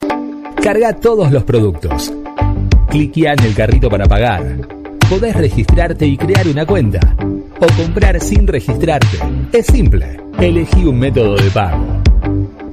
Carga 0.63 0.95
todos 0.95 1.33
los 1.33 1.45
productos. 1.45 2.13
Cliquea 2.91 3.33
en 3.33 3.43
el 3.43 3.55
carrito 3.55 3.89
para 3.89 4.05
pagar. 4.05 4.69
Podés 5.09 5.35
registrarte 5.35 6.07
y 6.07 6.19
crear 6.19 6.47
una 6.47 6.67
cuenta. 6.67 7.01
O 7.59 7.67
comprar 7.83 8.21
sin 8.21 8.47
registrarte. 8.47 9.19
Es 9.53 9.65
simple. 9.67 10.21
Elegí 10.39 10.85
un 10.85 10.99
método 10.99 11.37
de 11.37 11.51
pago. 11.51 12.06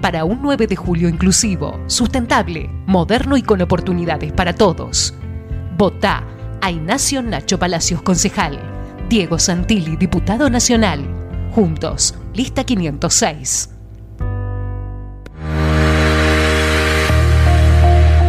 Para 0.00 0.24
un 0.24 0.40
9 0.42 0.68
de 0.68 0.76
julio 0.76 1.08
inclusivo, 1.08 1.80
sustentable, 1.86 2.70
moderno 2.86 3.36
y 3.36 3.42
con 3.42 3.60
oportunidades 3.62 4.32
para 4.32 4.52
todos. 4.52 5.14
Votá 5.76 6.24
a 6.60 6.70
Ignacio 6.70 7.22
Nacho 7.22 7.58
Palacios 7.58 8.02
Concejal. 8.02 8.60
Diego 9.08 9.38
Santilli, 9.38 9.96
Diputado 9.96 10.50
Nacional. 10.50 11.04
Juntos, 11.52 12.14
lista 12.32 12.62
506. 12.64 13.77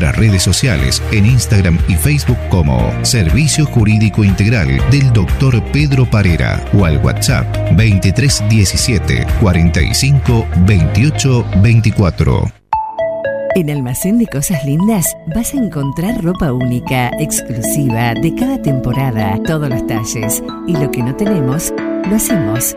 redes 0.00 0.42
sociales 0.42 1.02
en 1.12 1.26
Instagram 1.26 1.78
y 1.88 1.94
Facebook 1.94 2.38
como 2.48 2.92
Servicio 3.04 3.66
Jurídico 3.66 4.24
Integral 4.24 4.80
del 4.90 5.12
Dr. 5.12 5.62
Pedro 5.72 6.08
Parera 6.08 6.64
o 6.72 6.84
al 6.84 6.98
WhatsApp 6.98 7.46
2317 7.72 9.26
45 9.40 10.46
28 10.66 11.46
24. 11.62 12.52
En 13.54 13.70
Almacén 13.70 14.18
de 14.18 14.26
Cosas 14.26 14.64
Lindas 14.64 15.16
vas 15.34 15.52
a 15.52 15.56
encontrar 15.56 16.22
ropa 16.22 16.52
única, 16.52 17.10
exclusiva, 17.18 18.14
de 18.14 18.32
cada 18.34 18.62
temporada, 18.62 19.36
todos 19.44 19.68
los 19.68 19.84
talles. 19.86 20.42
Y 20.68 20.74
lo 20.74 20.90
que 20.92 21.02
no 21.02 21.16
tenemos, 21.16 21.72
lo 22.08 22.14
hacemos. 22.14 22.76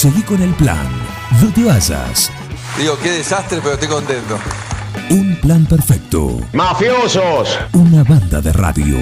Seguí 0.00 0.22
con 0.22 0.40
el 0.40 0.54
plan. 0.54 0.88
No 1.42 1.52
te 1.52 1.62
vayas. 1.62 2.32
Digo, 2.78 2.98
qué 3.02 3.10
desastre, 3.10 3.58
pero 3.62 3.74
estoy 3.74 3.88
contento. 3.90 4.38
Un 5.10 5.38
plan 5.42 5.66
perfecto. 5.66 6.40
¡Mafiosos! 6.54 7.58
Una 7.74 8.02
banda 8.02 8.40
de 8.40 8.50
radio. 8.50 8.96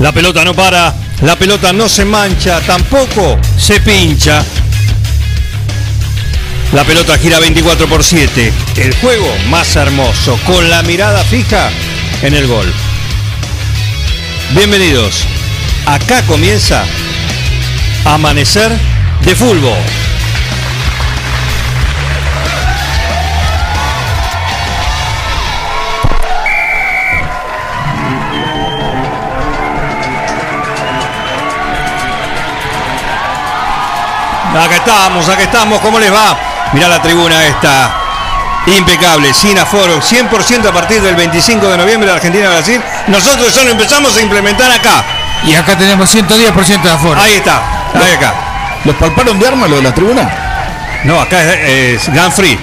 La 0.00 0.10
pelota 0.10 0.44
no 0.44 0.52
para, 0.52 0.92
la 1.22 1.36
pelota 1.36 1.72
no 1.72 1.88
se 1.88 2.04
mancha, 2.04 2.60
tampoco 2.62 3.38
se 3.56 3.78
pincha. 3.78 4.44
La 6.74 6.82
pelota 6.82 7.16
gira 7.16 7.38
24 7.38 7.86
por 7.86 8.02
7. 8.02 8.52
El 8.78 8.96
juego 8.96 9.32
más 9.48 9.76
hermoso, 9.76 10.36
con 10.44 10.68
la 10.68 10.82
mirada 10.82 11.22
fija 11.22 11.70
en 12.20 12.34
el 12.34 12.48
gol. 12.48 12.66
Bienvenidos. 14.50 15.24
Acá 15.86 16.22
comienza 16.22 16.84
Amanecer 18.04 18.72
de 19.20 19.36
Fútbol. 19.36 19.78
Acá 34.60 34.74
estamos, 34.74 35.28
acá 35.28 35.42
estamos, 35.44 35.80
¿cómo 35.80 36.00
les 36.00 36.12
va? 36.12 36.53
Mirá 36.74 36.88
la 36.88 37.00
tribuna 37.00 37.44
esta. 37.46 38.00
Impecable, 38.66 39.32
sin 39.34 39.58
aforo, 39.58 40.00
100% 40.00 40.66
a 40.66 40.72
partir 40.72 41.00
del 41.02 41.14
25 41.16 41.66
de 41.68 41.76
noviembre 41.76 42.08
de 42.08 42.16
Argentina-Brasil. 42.16 42.80
Nosotros 43.08 43.52
solo 43.52 43.70
empezamos 43.70 44.16
a 44.16 44.22
implementar 44.22 44.70
acá. 44.72 45.04
Y 45.46 45.54
acá 45.54 45.76
tenemos 45.76 46.12
110% 46.14 46.82
de 46.82 46.90
aforo. 46.90 47.20
Ahí 47.20 47.34
está, 47.34 47.62
ahí 47.94 48.12
acá. 48.16 48.34
¿Los 48.84 48.96
palparon 48.96 49.38
de 49.38 49.46
arma 49.48 49.68
lo 49.68 49.76
de 49.76 49.82
la 49.82 49.94
tribuna? 49.94 50.30
No, 51.04 51.20
acá 51.20 51.42
es, 51.54 52.08
es 52.08 52.08
gun 52.14 52.32
free. 52.32 52.58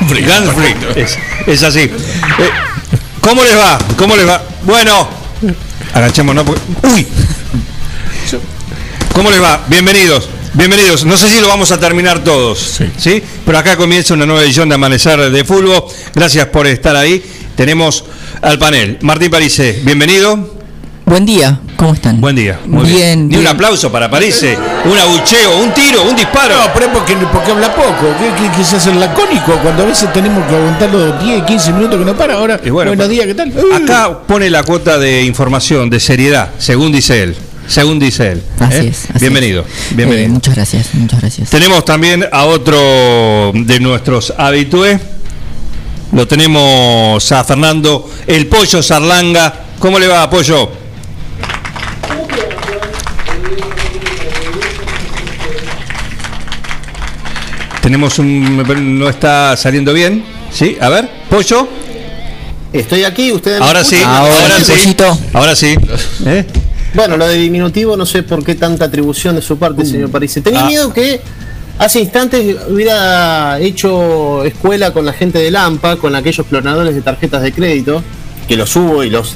Gun 0.00 0.08
free. 0.08 0.24
Gun 0.24 0.54
free. 0.54 0.76
Es, 0.96 1.18
es 1.46 1.62
así. 1.62 1.80
Eh, 1.80 2.50
¿Cómo 3.20 3.42
les 3.44 3.56
va? 3.58 3.78
¿Cómo 3.98 4.16
les 4.16 4.26
va? 4.26 4.40
Bueno, 4.62 5.06
agachémonos. 5.92 6.44
porque- 6.44 6.62
¡Uy! 6.88 7.06
¿Cómo 9.14 9.30
les 9.30 9.42
va? 9.42 9.60
Bienvenidos. 9.66 10.30
Bienvenidos. 10.60 11.06
No 11.06 11.16
sé 11.16 11.30
si 11.30 11.40
lo 11.40 11.48
vamos 11.48 11.72
a 11.72 11.80
terminar 11.80 12.22
todos. 12.22 12.80
Sí. 12.98 13.22
Pero 13.46 13.56
acá 13.58 13.78
comienza 13.78 14.12
una 14.12 14.26
nueva 14.26 14.42
edición 14.42 14.68
de 14.68 14.74
Amanecer 14.74 15.30
de 15.30 15.42
Fútbol. 15.44 15.84
Gracias 16.14 16.46
por 16.48 16.66
estar 16.66 16.94
ahí. 16.96 17.24
Tenemos 17.56 18.04
al 18.42 18.58
panel. 18.58 18.98
Martín 19.00 19.30
Parise, 19.30 19.80
bienvenido. 19.84 20.58
Buen 21.06 21.24
día, 21.24 21.60
¿cómo 21.76 21.94
están? 21.94 22.20
Buen 22.20 22.36
día. 22.36 22.60
Muy 22.66 22.84
bien. 22.84 22.96
Bien, 22.96 23.28
Ni 23.30 23.36
un 23.38 23.46
aplauso 23.46 23.90
para 23.90 24.10
Parise. 24.10 24.54
Un 24.84 24.98
abucheo, 24.98 25.60
un 25.62 25.72
tiro, 25.72 26.02
un 26.04 26.14
disparo. 26.14 26.54
No, 26.56 26.72
pero 26.74 26.86
es 26.86 26.92
porque, 26.92 27.16
porque 27.32 27.52
habla 27.52 27.74
poco. 27.74 28.14
Que, 28.18 28.42
que, 28.44 28.56
que 28.58 28.62
se 28.62 28.76
hace 28.76 28.90
el 28.90 29.00
lacónico 29.00 29.58
cuando 29.62 29.84
a 29.84 29.86
veces 29.86 30.12
tenemos 30.12 30.46
que 30.46 30.54
aguantar 30.54 30.90
los 30.90 31.24
10, 31.24 31.42
15 31.44 31.72
minutos 31.72 31.98
que 31.98 32.04
no 32.04 32.14
para. 32.14 32.34
Ahora, 32.34 32.60
Y 32.62 32.68
bueno, 32.68 32.90
buenos 32.90 33.06
pa- 33.06 33.10
días, 33.10 33.24
¿qué 33.26 33.34
tal? 33.34 33.50
Acá 33.82 34.18
pone 34.26 34.50
la 34.50 34.62
cuota 34.62 34.98
de 34.98 35.22
información, 35.24 35.88
de 35.88 35.98
seriedad, 36.00 36.50
según 36.58 36.92
dice 36.92 37.22
él. 37.22 37.36
Según 37.70 38.00
dice 38.00 38.32
él. 38.32 38.42
Así 38.58 38.86
¿eh? 38.86 38.88
es, 38.88 39.04
así 39.10 39.20
bienvenido, 39.20 39.62
Eh, 39.62 39.94
bienvenido. 39.94 40.28
muchas 40.30 40.56
gracias, 40.56 40.92
muchas 40.94 41.20
gracias. 41.20 41.50
Tenemos 41.50 41.84
también 41.84 42.26
a 42.32 42.44
otro 42.46 43.52
de 43.54 43.78
nuestros 43.78 44.34
habitués. 44.36 45.00
Lo 46.10 46.26
tenemos 46.26 47.30
a 47.30 47.44
Fernando 47.44 48.10
El 48.26 48.48
Pollo 48.48 48.82
Sarlanga. 48.82 49.54
¿Cómo 49.78 50.00
le 50.00 50.08
va, 50.08 50.28
Pollo? 50.28 50.68
Tenemos 57.82 58.18
un. 58.18 58.98
No 58.98 59.08
está 59.08 59.56
saliendo 59.56 59.92
bien. 59.92 60.24
¿Sí? 60.52 60.76
A 60.80 60.88
ver, 60.88 61.08
Pollo. 61.30 61.68
Estoy 62.72 63.04
aquí, 63.04 63.30
ustedes 63.32 63.60
me 63.60 63.66
Ahora 63.66 63.84
sí, 63.84 63.96
ahora, 64.04 64.60
sí. 64.64 64.96
Ahora 65.32 65.56
sí. 65.56 65.74
¿Eh? 66.24 66.44
Bueno, 66.94 67.16
lo 67.16 67.26
de 67.26 67.36
diminutivo 67.36 67.96
no 67.96 68.04
sé 68.04 68.22
por 68.22 68.44
qué 68.44 68.54
tanta 68.54 68.86
atribución 68.86 69.36
de 69.36 69.42
su 69.42 69.58
parte, 69.58 69.84
señor 69.84 70.10
París. 70.10 70.38
Tenía 70.42 70.62
Ah. 70.64 70.66
miedo 70.66 70.92
que 70.92 71.20
hace 71.78 72.00
instantes 72.00 72.56
hubiera 72.68 73.58
hecho 73.60 74.44
escuela 74.44 74.92
con 74.92 75.06
la 75.06 75.12
gente 75.12 75.38
de 75.38 75.50
Lampa, 75.50 75.96
con 75.96 76.14
aquellos 76.16 76.46
clonadores 76.46 76.94
de 76.94 77.02
tarjetas 77.02 77.42
de 77.42 77.52
crédito, 77.52 78.02
que 78.48 78.56
los 78.56 78.74
hubo 78.76 79.04
y 79.04 79.10
los, 79.10 79.34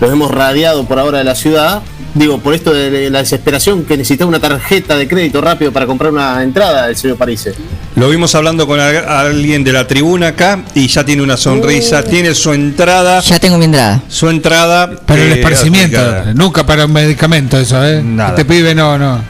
los 0.00 0.12
hemos 0.12 0.30
radiado 0.30 0.84
por 0.84 0.98
ahora 0.98 1.18
de 1.18 1.24
la 1.24 1.34
ciudad. 1.34 1.82
Digo, 2.12 2.38
por 2.38 2.54
esto 2.54 2.72
de 2.72 3.08
la 3.08 3.20
desesperación 3.20 3.84
que 3.84 3.96
necesitaba 3.96 4.28
una 4.28 4.40
tarjeta 4.40 4.96
de 4.96 5.06
crédito 5.06 5.40
rápido 5.40 5.70
para 5.72 5.86
comprar 5.86 6.10
una 6.12 6.42
entrada 6.42 6.88
del 6.88 6.96
señor 6.96 7.16
París. 7.16 7.48
Lo 7.94 8.08
vimos 8.08 8.34
hablando 8.34 8.66
con 8.66 8.80
al- 8.80 9.08
alguien 9.08 9.62
de 9.62 9.72
la 9.72 9.86
tribuna 9.86 10.28
acá 10.28 10.64
y 10.74 10.88
ya 10.88 11.04
tiene 11.04 11.22
una 11.22 11.36
sonrisa, 11.36 12.02
tiene 12.02 12.34
su 12.34 12.52
entrada. 12.52 13.20
Ya 13.20 13.38
tengo 13.38 13.58
mi 13.58 13.66
entrada. 13.66 14.02
Su 14.08 14.28
entrada. 14.28 14.90
Pero 15.06 15.22
el 15.22 15.32
eh, 15.32 15.34
esparcimiento, 15.36 16.00
aplicada. 16.00 16.34
nunca 16.34 16.66
para 16.66 16.86
un 16.86 16.92
medicamento 16.92 17.56
eso, 17.58 17.84
¿eh? 17.86 18.02
Nada. 18.02 18.30
Este 18.30 18.44
pibe 18.44 18.74
no, 18.74 18.98
no. 18.98 19.22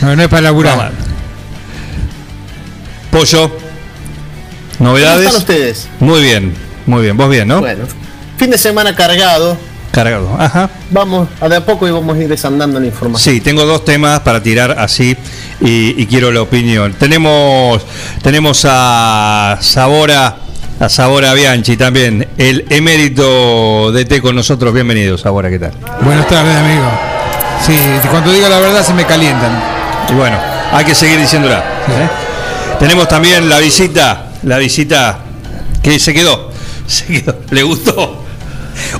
No, 0.00 0.16
no 0.16 0.22
es 0.22 0.28
para 0.28 0.42
laburar. 0.42 0.92
Pollo. 3.10 3.50
¿Novedades? 4.78 5.26
¿Cómo 5.28 5.38
están 5.38 5.54
ustedes? 5.56 5.88
Muy 6.00 6.22
bien, 6.22 6.54
muy 6.86 7.02
bien. 7.02 7.16
Vos 7.16 7.28
bien, 7.30 7.46
¿no? 7.46 7.60
Bueno, 7.60 7.84
fin 8.38 8.50
de 8.50 8.56
semana 8.58 8.96
cargado. 8.96 9.58
Cargado. 9.92 10.34
Ajá. 10.38 10.70
Vamos, 10.90 11.28
a 11.38 11.48
de 11.48 11.56
a 11.56 11.64
poco 11.64 11.86
y 11.86 11.90
vamos 11.90 12.16
a 12.16 12.20
ir 12.20 12.28
desandando 12.28 12.80
la 12.80 12.86
información. 12.86 13.34
Sí, 13.34 13.40
tengo 13.42 13.66
dos 13.66 13.84
temas 13.84 14.20
para 14.20 14.42
tirar 14.42 14.78
así 14.78 15.14
y, 15.60 16.02
y 16.02 16.06
quiero 16.06 16.32
la 16.32 16.40
opinión. 16.40 16.94
Tenemos 16.94 17.82
tenemos 18.22 18.66
a 18.68 19.58
Sabora 19.60 20.36
a 20.80 20.88
Sabora 20.88 21.34
Bianchi 21.34 21.76
también, 21.76 22.26
el 22.38 22.64
emérito 22.70 23.92
de 23.92 24.04
T 24.06 24.20
con 24.22 24.34
nosotros. 24.34 24.72
Bienvenido, 24.72 25.18
Sabora, 25.18 25.50
¿qué 25.50 25.58
tal? 25.58 25.72
Buenas 26.00 26.26
tardes, 26.26 26.56
amigo. 26.56 26.90
Sí, 27.64 27.76
cuando 28.10 28.32
digo 28.32 28.48
la 28.48 28.58
verdad 28.58 28.82
se 28.84 28.94
me 28.94 29.04
calientan. 29.04 29.62
Y 30.10 30.14
bueno, 30.14 30.38
hay 30.72 30.84
que 30.84 30.94
seguir 30.94 31.20
diciéndola. 31.20 31.58
¿eh? 31.58 32.08
Tenemos 32.78 33.06
también 33.08 33.48
la 33.48 33.58
visita, 33.58 34.30
la 34.42 34.58
visita 34.58 35.18
que 35.82 35.98
se 35.98 36.14
quedó, 36.14 36.50
se 36.86 37.06
quedó, 37.06 37.36
le 37.50 37.62
gustó. 37.62 38.21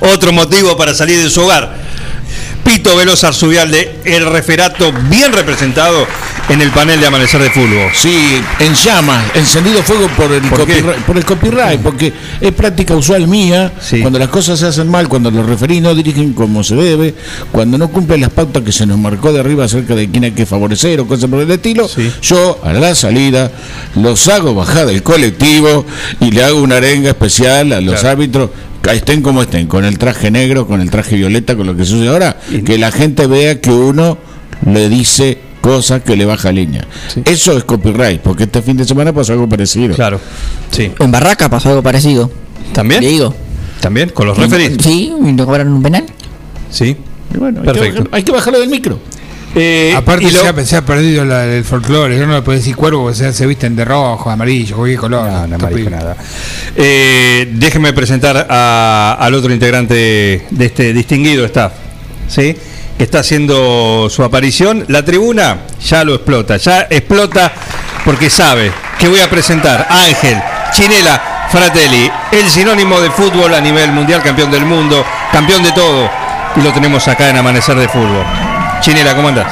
Otro 0.01 0.31
motivo 0.31 0.77
para 0.77 0.93
salir 0.93 1.21
de 1.21 1.29
su 1.29 1.41
hogar. 1.41 1.75
Pito 2.63 2.95
Veloz 2.95 3.23
Arzubialde, 3.23 3.99
el 4.05 4.25
referato 4.25 4.93
bien 5.09 5.33
representado 5.33 6.07
en 6.49 6.61
el 6.61 6.69
panel 6.71 6.99
de 6.99 7.07
Amanecer 7.07 7.41
de 7.41 7.49
Fútbol. 7.49 7.89
Sí, 7.93 8.41
en 8.59 8.73
llamas, 8.73 9.23
encendido 9.33 9.81
fuego 9.81 10.07
por 10.09 10.31
el, 10.31 10.41
¿Por 10.41 10.59
copyright, 10.59 10.97
por 11.05 11.17
el 11.17 11.25
copyright, 11.25 11.79
porque 11.81 12.13
es 12.41 12.51
práctica 12.51 12.95
usual 12.95 13.27
mía. 13.27 13.71
Cuando 14.01 14.19
las 14.19 14.29
cosas 14.29 14.59
se 14.59 14.67
hacen 14.67 14.89
mal, 14.89 15.07
cuando 15.07 15.31
los 15.31 15.45
referís 15.45 15.81
no 15.81 15.95
dirigen 15.95 16.33
como 16.33 16.63
se 16.63 16.75
debe, 16.75 17.13
cuando 17.51 17.77
no 17.77 17.89
cumplen 17.89 18.21
las 18.21 18.31
pautas 18.31 18.63
que 18.63 18.71
se 18.71 18.85
nos 18.85 18.97
marcó 18.97 19.31
de 19.31 19.39
arriba 19.39 19.65
acerca 19.65 19.95
de 19.95 20.09
quién 20.09 20.25
hay 20.25 20.31
que 20.31 20.45
favorecer 20.45 20.99
o 20.99 21.07
cosas 21.07 21.29
por 21.29 21.39
el 21.39 21.49
estilo, 21.49 21.89
yo 22.21 22.59
a 22.63 22.73
la 22.73 22.93
salida 22.95 23.51
los 23.95 24.27
hago 24.27 24.53
bajar 24.53 24.85
del 24.85 25.01
colectivo 25.01 25.85
y 26.19 26.31
le 26.31 26.43
hago 26.43 26.61
una 26.61 26.77
arenga 26.77 27.09
especial 27.09 27.71
a 27.73 27.81
los 27.81 28.03
árbitros. 28.03 28.49
que 28.81 28.91
Estén 28.91 29.21
como 29.21 29.41
estén, 29.41 29.67
con 29.67 29.85
el 29.85 29.97
traje 29.97 30.29
negro, 30.29 30.67
con 30.67 30.81
el 30.81 30.89
traje 30.89 31.15
violeta, 31.15 31.55
con 31.55 31.65
lo 31.65 31.75
que 31.75 31.85
sucede 31.85 32.09
ahora, 32.09 32.37
que 32.65 32.77
la 32.77 32.91
gente 32.91 33.27
vea 33.27 33.61
que 33.61 33.71
uno 33.71 34.17
le 34.65 34.89
dice 34.89 35.52
cosas 35.63 36.01
que 36.03 36.17
le 36.17 36.25
baja 36.25 36.51
línea. 36.51 36.85
Eso 37.23 37.57
es 37.57 37.63
copyright, 37.63 38.19
porque 38.21 38.43
este 38.43 38.61
fin 38.61 38.75
de 38.75 38.83
semana 38.83 39.13
pasó 39.13 39.31
algo 39.31 39.47
parecido. 39.47 39.95
Claro, 39.95 40.19
sí. 40.71 40.91
En 40.99 41.09
Barraca 41.09 41.47
pasó 41.49 41.69
algo 41.69 41.81
parecido. 41.81 42.29
¿También? 42.73 43.01
Le 43.01 43.07
digo. 43.07 43.33
¿También? 43.79 44.09
¿Con 44.09 44.27
los 44.27 44.37
referees? 44.37 44.73
Sí, 44.83 45.13
y 45.25 45.31
nos 45.31 45.45
cobraron 45.45 45.71
un 45.71 45.81
penal. 45.81 46.03
Sí. 46.69 46.97
bueno, 47.39 47.61
hay 47.61 47.67
que 47.67 47.73
Perfecto. 47.73 48.09
hay 48.11 48.23
que 48.23 48.31
bajarlo 48.33 48.59
del 48.59 48.69
micro. 48.69 48.99
Aparte 49.95 50.25
y 50.25 50.31
lo- 50.31 50.41
se, 50.41 50.47
ha, 50.49 50.65
se 50.65 50.75
ha 50.75 50.83
perdido 50.85 51.23
la- 51.23 51.45
el 51.45 51.63
folclore, 51.63 52.17
yo 52.17 52.25
no 52.25 52.33
le 52.33 52.41
puedo 52.41 52.57
decir 52.57 52.75
cuervo, 52.75 53.03
porque 53.03 53.17
se, 53.19 53.31
se 53.31 53.45
visten 53.45 53.75
de 53.75 53.85
rojo, 53.85 54.29
amarillo, 54.29 54.75
cualquier 54.75 54.99
color. 54.99 55.29
No, 55.31 55.47
no 55.47 55.57
me 55.59 55.73
dijo 55.75 55.89
nada. 55.91 56.17
Eh, 56.75 57.49
déjeme 57.53 57.93
presentar 57.93 58.47
a- 58.49 59.15
al 59.19 59.33
otro 59.35 59.53
integrante 59.53 60.45
de 60.49 60.65
este 60.65 60.91
distinguido 60.91 61.45
staff, 61.45 61.71
¿sí? 62.27 62.55
Está 63.03 63.19
haciendo 63.19 64.07
su 64.09 64.23
aparición. 64.23 64.85
La 64.87 65.03
tribuna 65.03 65.57
ya 65.81 66.03
lo 66.03 66.15
explota, 66.15 66.57
ya 66.57 66.87
explota 66.89 67.51
porque 68.05 68.29
sabe 68.29 68.71
que 68.97 69.07
voy 69.07 69.19
a 69.19 69.29
presentar 69.29 69.85
a 69.89 70.05
Ángel 70.05 70.41
Chinela 70.71 71.47
Fratelli, 71.49 72.09
el 72.31 72.49
sinónimo 72.49 72.99
de 72.99 73.11
fútbol 73.11 73.53
a 73.53 73.61
nivel 73.61 73.91
mundial, 73.91 74.23
campeón 74.23 74.49
del 74.49 74.65
mundo, 74.65 75.05
campeón 75.31 75.61
de 75.61 75.71
todo. 75.73 76.09
Y 76.55 76.61
lo 76.61 76.71
tenemos 76.71 77.07
acá 77.07 77.29
en 77.29 77.37
Amanecer 77.37 77.75
de 77.75 77.87
Fútbol. 77.87 78.25
Chinela, 78.79 79.15
¿cómo 79.15 79.27
andás? 79.27 79.51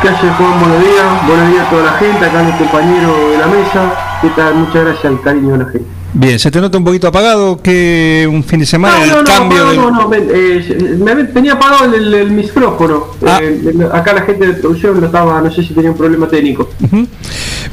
¿Qué 0.00 0.08
hace 0.08 0.28
Juan? 0.30 0.58
Buenos 0.60 0.80
días, 0.80 1.26
buenos 1.26 1.48
días 1.48 1.66
a 1.66 1.70
toda 1.70 1.84
la 1.84 1.92
gente, 1.98 2.26
acá 2.26 2.42
mi 2.42 2.52
compañero 2.52 3.30
de 3.30 3.38
la 3.38 3.46
mesa. 3.46 4.18
¿Qué 4.20 4.28
tal? 4.30 4.54
Muchas 4.54 4.84
gracias 4.84 5.04
al 5.04 5.20
cariño 5.20 5.52
de 5.52 5.64
la 5.64 5.70
gente. 5.70 6.01
Bien, 6.14 6.38
se 6.38 6.50
te 6.50 6.60
nota 6.60 6.76
un 6.76 6.84
poquito 6.84 7.08
apagado 7.08 7.60
que 7.62 8.28
un 8.30 8.44
fin 8.44 8.60
de 8.60 8.66
semana 8.66 8.98
No, 8.98 9.02
el 9.04 9.10
no, 9.10 9.16
no, 9.18 9.24
cambio 9.24 9.58
no, 9.64 9.68
del- 9.70 9.76
no, 9.80 9.90
no, 9.90 10.10
eh, 10.14 10.96
me 10.98 11.10
había- 11.10 11.32
tenía 11.32 11.52
apagado 11.54 11.86
el, 11.86 11.94
el- 11.94 12.14
el 12.14 12.30
micrófono. 12.32 13.06
Ah. 13.26 13.40
Eh, 13.42 13.74
acá 13.90 14.12
la 14.12 14.20
gente 14.22 14.46
de 14.46 14.52
producción 14.54 15.00
lo 15.00 15.06
estaba, 15.06 15.40
no 15.40 15.50
sé 15.50 15.62
si 15.62 15.72
tenía 15.72 15.90
un 15.90 15.96
problema 15.96 16.28
técnico. 16.28 16.68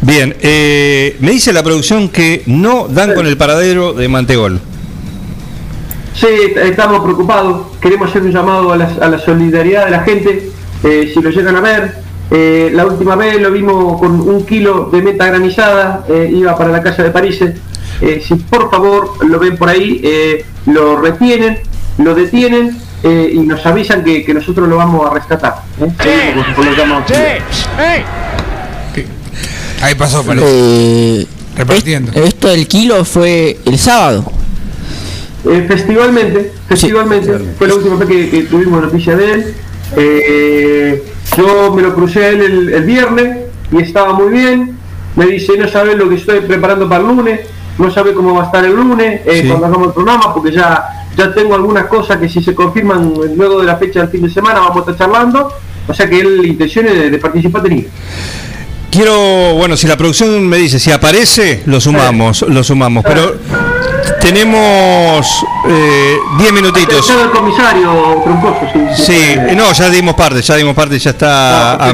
Bien, 0.02 0.34
eh, 0.42 1.18
me 1.20 1.32
dice 1.32 1.52
la 1.52 1.64
producción 1.64 2.08
que 2.08 2.44
no 2.46 2.88
dan 2.88 3.14
con 3.14 3.28
el 3.28 3.36
paradero 3.36 3.92
de 3.92 4.08
Mantegol. 4.08 4.62
Sí, 6.14 6.28
estamos 6.56 7.04
preocupados, 7.04 7.68
queremos 7.82 8.10
hacer 8.10 8.22
un 8.22 8.32
llamado 8.32 8.72
a 8.72 8.78
la, 8.78 8.86
a 9.02 9.10
la 9.10 9.20
solidaridad 9.20 9.86
de 9.86 9.92
la 9.92 10.00
gente, 10.04 10.50
eh, 10.84 11.12
si 11.14 11.22
lo 11.22 11.30
llegan 11.30 11.58
a 11.58 11.62
ver. 11.62 12.10
Eh, 12.32 12.70
la 12.74 12.86
última 12.86 13.16
vez 13.16 13.42
lo 13.42 13.52
vimos 13.52 14.00
con 14.00 14.12
un 14.22 14.46
kilo 14.46 14.90
de 14.94 15.02
meta 15.02 15.26
granizada, 15.26 16.06
eh, 16.08 16.30
iba 16.32 16.56
para 16.58 16.72
la 16.72 16.82
casa 16.84 17.04
de 17.04 17.10
París. 17.10 17.40
Eh, 18.02 18.24
si 18.26 18.36
por 18.36 18.70
favor 18.72 19.26
lo 19.26 19.40
ven 19.40 19.58
por 19.58 19.70
ahí, 19.70 20.00
eh, 20.04 20.46
lo 20.68 21.02
retienen, 21.02 21.60
lo 21.98 22.16
detienen 22.16 22.78
eh, 23.04 23.32
y 23.34 23.40
nos 23.40 23.66
avisan 23.66 24.04
que, 24.04 24.24
que 24.24 24.34
nosotros 24.34 24.68
lo 24.70 24.78
vamos 24.78 25.10
a 25.10 25.14
rescatar. 25.14 25.56
¿eh? 25.82 25.92
Ahí 29.82 29.96
pasó, 29.96 30.24
parece. 30.24 30.46
Eh, 31.22 31.28
Repartiendo. 31.58 32.12
est- 32.14 32.28
Esto 32.28 32.48
del 32.50 32.68
kilo 32.68 33.04
fue 33.06 33.58
el 33.66 33.78
sábado. 33.78 34.26
Eh, 35.46 35.66
festivalmente, 35.68 36.52
festivalmente, 36.68 37.40
fue 37.58 37.68
la 37.68 37.76
última 37.76 37.96
vez 37.96 38.08
que, 38.10 38.30
que 38.30 38.42
tuvimos 38.44 38.82
noticia 38.82 39.16
de 39.16 39.32
él. 39.32 39.54
Eh, 39.96 41.04
yo 41.38 41.74
me 41.74 41.82
lo 41.82 41.96
crucé 41.96 42.26
a 42.26 42.30
él 42.30 42.42
el, 42.42 42.74
el 42.74 42.84
viernes 42.84 43.38
y 43.72 43.82
estaba 43.82 44.14
muy 44.14 44.32
bien. 44.34 44.78
Me 45.16 45.26
dice, 45.28 45.58
no 45.58 45.68
sabe 45.68 45.96
lo 45.96 46.10
que 46.10 46.16
estoy 46.16 46.42
preparando 46.42 46.88
para 46.90 47.02
el 47.02 47.08
lunes, 47.08 47.40
no 47.80 47.90
sabe 47.92 48.14
cómo 48.14 48.36
va 48.36 48.44
a 48.44 48.46
estar 48.46 48.64
el 48.64 48.76
lunes 48.76 49.22
eh, 49.26 49.40
Sí. 49.42 49.48
cuando 49.48 49.66
hagamos 49.66 49.88
el 49.88 49.94
programa, 49.94 50.34
porque 50.34 50.52
ya, 50.52 51.08
ya 51.18 51.34
tengo 51.34 51.56
algunas 51.56 51.88
cosas 51.88 52.18
que 52.18 52.30
si 52.30 52.44
se 52.44 52.54
confirman 52.54 53.14
luego 53.36 53.60
de 53.60 53.66
la 53.66 53.78
fecha 53.78 54.02
del 54.02 54.10
fin 54.10 54.22
de 54.22 54.30
semana 54.30 54.60
vamos 54.60 54.78
a 54.78 54.80
estar 54.92 54.98
charlando. 54.98 55.52
O 55.88 55.94
sea 55.94 56.08
que 56.08 56.20
él 56.20 56.46
intenciones 56.46 56.94
de, 56.94 57.10
de 57.10 57.18
participar 57.18 57.64
tenía. 57.64 57.86
Quiero, 58.92 59.54
bueno, 59.56 59.78
si 59.78 59.88
la 59.88 59.98
producción 59.98 60.48
me 60.48 60.58
dice, 60.58 60.80
si 60.80 60.92
aparece, 60.92 61.62
lo 61.66 61.80
sumamos, 61.80 62.42
lo 62.48 62.64
sumamos, 62.64 63.04
pero 63.08 63.36
tenemos 64.22 65.46
eh, 65.68 66.18
10 66.40 66.54
minutitos. 66.54 67.08
Todo 67.08 67.24
el 67.24 67.30
comisario 67.32 68.22
Troncoso, 68.24 68.60
sí. 68.74 69.04
Sí, 69.04 69.14
eh, 69.18 69.54
no, 69.56 69.72
ya 69.74 69.90
dimos 69.90 70.16
parte, 70.16 70.42
ya 70.42 70.56
dimos 70.56 70.76
parte, 70.76 70.98
ya 71.00 71.12
está, 71.12 71.74
ah, 71.76 71.94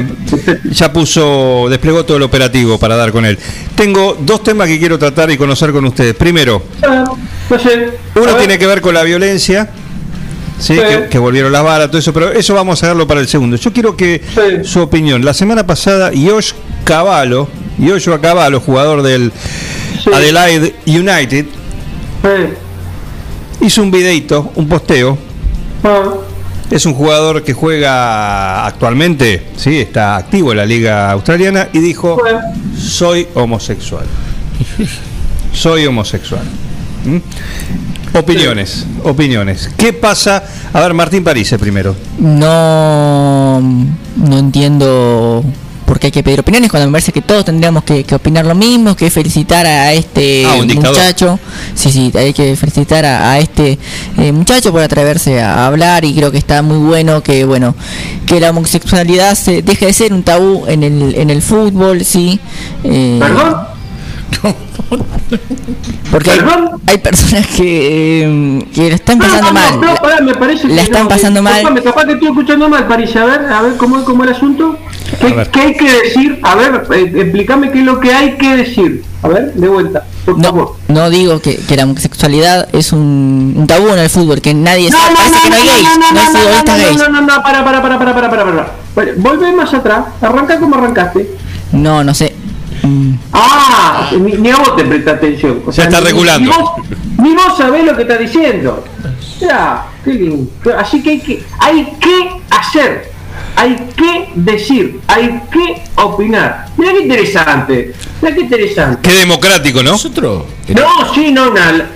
ya 0.70 0.92
puso, 0.92 1.66
desplegó 1.68 2.04
todo 2.04 2.16
el 2.16 2.22
operativo 2.22 2.78
para 2.78 2.96
dar 2.96 3.12
con 3.12 3.24
él. 3.24 3.38
Tengo 3.74 4.16
dos 4.20 4.42
temas 4.42 4.68
que 4.68 4.78
quiero 4.78 4.98
tratar 4.98 5.30
y 5.30 5.36
conocer 5.36 5.72
con 5.72 5.84
ustedes. 5.84 6.14
Primero, 6.14 6.62
Ah, 6.82 7.04
no 7.50 7.58
sé. 7.58 7.90
uno 8.14 8.24
A 8.24 8.32
ver. 8.32 8.38
tiene 8.38 8.58
que 8.58 8.66
ver 8.66 8.80
con 8.80 8.94
la 8.94 9.02
violencia, 9.02 9.68
¿sí? 10.58 10.74
Sí. 10.74 10.80
Que, 10.80 11.08
que 11.10 11.18
volvieron 11.18 11.52
las 11.52 11.62
balas, 11.62 11.88
todo 11.88 11.98
eso, 11.98 12.12
pero 12.12 12.30
eso 12.32 12.54
vamos 12.54 12.82
a 12.82 12.88
verlo 12.88 13.06
para 13.06 13.20
el 13.20 13.28
segundo. 13.28 13.56
Yo 13.56 13.72
quiero 13.72 13.96
que 13.96 14.22
su 14.64 14.80
opinión. 14.80 15.24
La 15.24 15.34
semana 15.34 15.66
pasada, 15.66 16.10
Josh 16.14 16.52
Cavallo, 16.84 17.48
Joshua 17.84 18.20
Cavallo, 18.20 18.60
jugador 18.60 19.02
del 19.02 19.32
Adelaide 20.12 20.74
United, 20.86 21.46
hizo 23.60 23.82
un 23.82 23.90
videito, 23.90 24.52
un 24.54 24.68
posteo. 24.68 25.18
Ah. 25.84 26.14
Es 26.70 26.84
un 26.84 26.94
jugador 26.94 27.44
que 27.44 27.52
juega 27.52 28.66
actualmente, 28.66 29.46
sí, 29.56 29.78
está 29.78 30.16
activo 30.16 30.50
en 30.50 30.58
la 30.58 30.66
liga 30.66 31.12
australiana 31.12 31.68
y 31.72 31.78
dijo, 31.78 32.18
soy 32.76 33.28
homosexual. 33.34 34.06
Soy 35.52 35.86
homosexual. 35.86 36.42
¿Mm? 37.06 38.16
Opiniones, 38.18 38.86
opiniones. 39.04 39.70
¿Qué 39.74 39.94
pasa? 39.94 40.44
A 40.72 40.80
ver, 40.80 40.92
Martín 40.92 41.24
París 41.24 41.54
primero. 41.58 41.96
No, 42.18 43.60
no 43.60 44.38
entiendo 44.38 45.42
por 45.86 45.98
qué 45.98 46.08
hay 46.08 46.10
que 46.12 46.22
pedir 46.22 46.40
opiniones 46.40 46.70
cuando 46.70 46.86
me 46.88 46.92
parece 46.92 47.12
que 47.12 47.22
todos 47.22 47.44
tendríamos 47.44 47.84
que, 47.84 48.04
que 48.04 48.14
opinar 48.14 48.44
lo 48.44 48.54
mismo, 48.54 48.94
que 48.96 49.10
felicitar 49.10 49.64
a 49.66 49.92
este 49.94 50.44
Ah, 50.44 50.56
muchacho. 50.62 51.38
Sí, 51.74 51.90
sí, 51.90 52.12
hay 52.14 52.32
que 52.34 52.54
felicitar 52.56 53.04
a, 53.06 53.32
a 53.32 53.38
este 53.38 53.78
eh, 54.18 54.32
muchacho 54.32 54.72
por 54.72 54.82
atreverse 54.82 55.40
a 55.40 55.66
hablar 55.66 56.04
y 56.04 56.14
creo 56.14 56.30
que 56.32 56.38
está 56.38 56.60
muy 56.62 56.78
bueno 56.78 57.22
que 57.22 57.44
bueno 57.44 57.74
que 58.26 58.40
la 58.40 58.50
homosexualidad 58.50 59.34
se 59.36 59.62
deje 59.62 59.86
de 59.86 59.92
ser 59.92 60.12
un 60.12 60.22
tabú 60.24 60.64
en 60.66 60.82
el, 60.82 61.14
en 61.14 61.30
el 61.30 61.40
fútbol, 61.40 62.04
sí. 62.04 62.40
Eh, 62.84 63.18
¿Perdón? 63.20 63.75
Porque 66.10 66.30
hay, 66.30 66.38
hay 66.86 66.98
personas 66.98 67.46
que, 67.48 68.22
eh, 68.24 68.66
que 68.74 68.88
lo 68.90 68.94
están 68.94 69.18
pasando 69.18 69.48
no, 69.48 69.52
mal. 69.52 69.80
No, 69.80 69.94
pará, 69.96 70.20
me 70.20 70.34
parece 70.34 70.68
la 70.68 70.82
están 70.82 71.04
no, 71.04 71.08
pasando 71.08 71.42
mal. 71.42 71.54
disculpame, 71.54 71.82
capaz 71.82 72.04
que 72.04 72.12
estoy 72.12 72.28
escuchando 72.28 72.68
mal, 72.68 72.86
París. 72.86 73.16
A 73.16 73.24
ver, 73.24 73.40
a 73.52 73.62
ver 73.62 73.76
cómo 73.76 73.98
es 73.98 74.04
cómo 74.04 74.24
el 74.24 74.30
asunto. 74.30 74.78
¿Qué, 75.20 75.48
qué 75.52 75.60
hay 75.60 75.74
que 75.74 75.90
decir? 75.90 76.38
A 76.42 76.54
ver, 76.54 76.86
eh, 76.92 77.12
explícame 77.16 77.70
qué 77.70 77.80
es 77.80 77.84
lo 77.84 78.00
que 78.00 78.12
hay 78.12 78.36
que 78.36 78.56
decir. 78.56 79.04
A 79.22 79.28
ver, 79.28 79.52
de 79.54 79.68
vuelta, 79.68 80.04
por 80.24 80.40
favor. 80.40 80.76
No 80.88 81.10
digo 81.10 81.40
que, 81.40 81.56
que 81.56 81.76
la 81.76 81.84
homosexualidad 81.84 82.68
es 82.72 82.92
un, 82.92 83.54
un 83.56 83.66
tabú 83.66 83.88
en 83.88 83.98
el 83.98 84.10
fútbol, 84.10 84.40
que 84.40 84.54
nadie 84.54 84.90
No, 84.90 84.98
sabe, 84.98 85.10
no, 85.10 85.16
parece 85.16 85.40
que 85.42 85.50
no 85.50 85.56
hay 85.56 85.66
gays, 85.66 85.98
no, 85.98 86.06
hay 86.06 86.14
no, 86.14 86.20
futbolistas 86.20 86.78
no, 86.78 86.84
gays. 86.84 86.98
no, 86.98 87.08
no, 87.08 87.20
no, 87.22 87.42
para, 87.42 87.64
para, 87.64 87.82
para, 87.82 87.98
para, 87.98 88.14
para, 88.14 88.30
para, 88.30 88.44
para. 88.44 88.70
Bueno, 88.94 89.12
Volve 89.16 89.52
más 89.52 89.74
atrás, 89.74 90.04
arranca 90.20 90.60
como 90.60 90.76
arrancaste. 90.76 91.28
No, 91.72 92.04
no 92.04 92.14
sé. 92.14 92.35
Ah, 93.32 94.10
ni, 94.20 94.32
ni 94.32 94.50
a 94.50 94.56
vos 94.56 94.76
te 94.76 94.84
presta 94.84 95.12
atención. 95.12 95.62
O 95.66 95.70
Ya 95.70 95.84
está 95.84 96.00
ni- 96.00 96.06
regulando. 96.06 96.50
Ni 96.50 96.56
vos, 96.56 96.70
ni 97.18 97.34
vos 97.34 97.56
sabés 97.56 97.84
lo 97.84 97.96
que 97.96 98.02
está 98.02 98.16
diciendo. 98.18 98.84
Ya, 99.40 99.86
qué 100.04 100.12
lindo. 100.14 100.50
Así 100.78 101.02
que 101.02 101.10
hay 101.10 101.20
que, 101.20 101.44
hay 101.58 101.84
que 102.00 102.30
hacer, 102.50 103.12
hay 103.56 103.74
que 103.96 104.28
decir, 104.34 105.00
hay 105.08 105.40
que 105.50 105.82
opinar. 105.96 106.66
Mira 106.76 106.92
qué 106.92 107.00
interesante, 107.00 107.92
mira 108.20 108.34
qué 108.34 108.40
interesante. 108.42 109.08
Qué 109.08 109.16
democrático, 109.16 109.82
¿no? 109.82 109.92
Nosotros. 109.92 110.44
No, 110.68 111.14
sí, 111.14 111.32
no, 111.32 111.46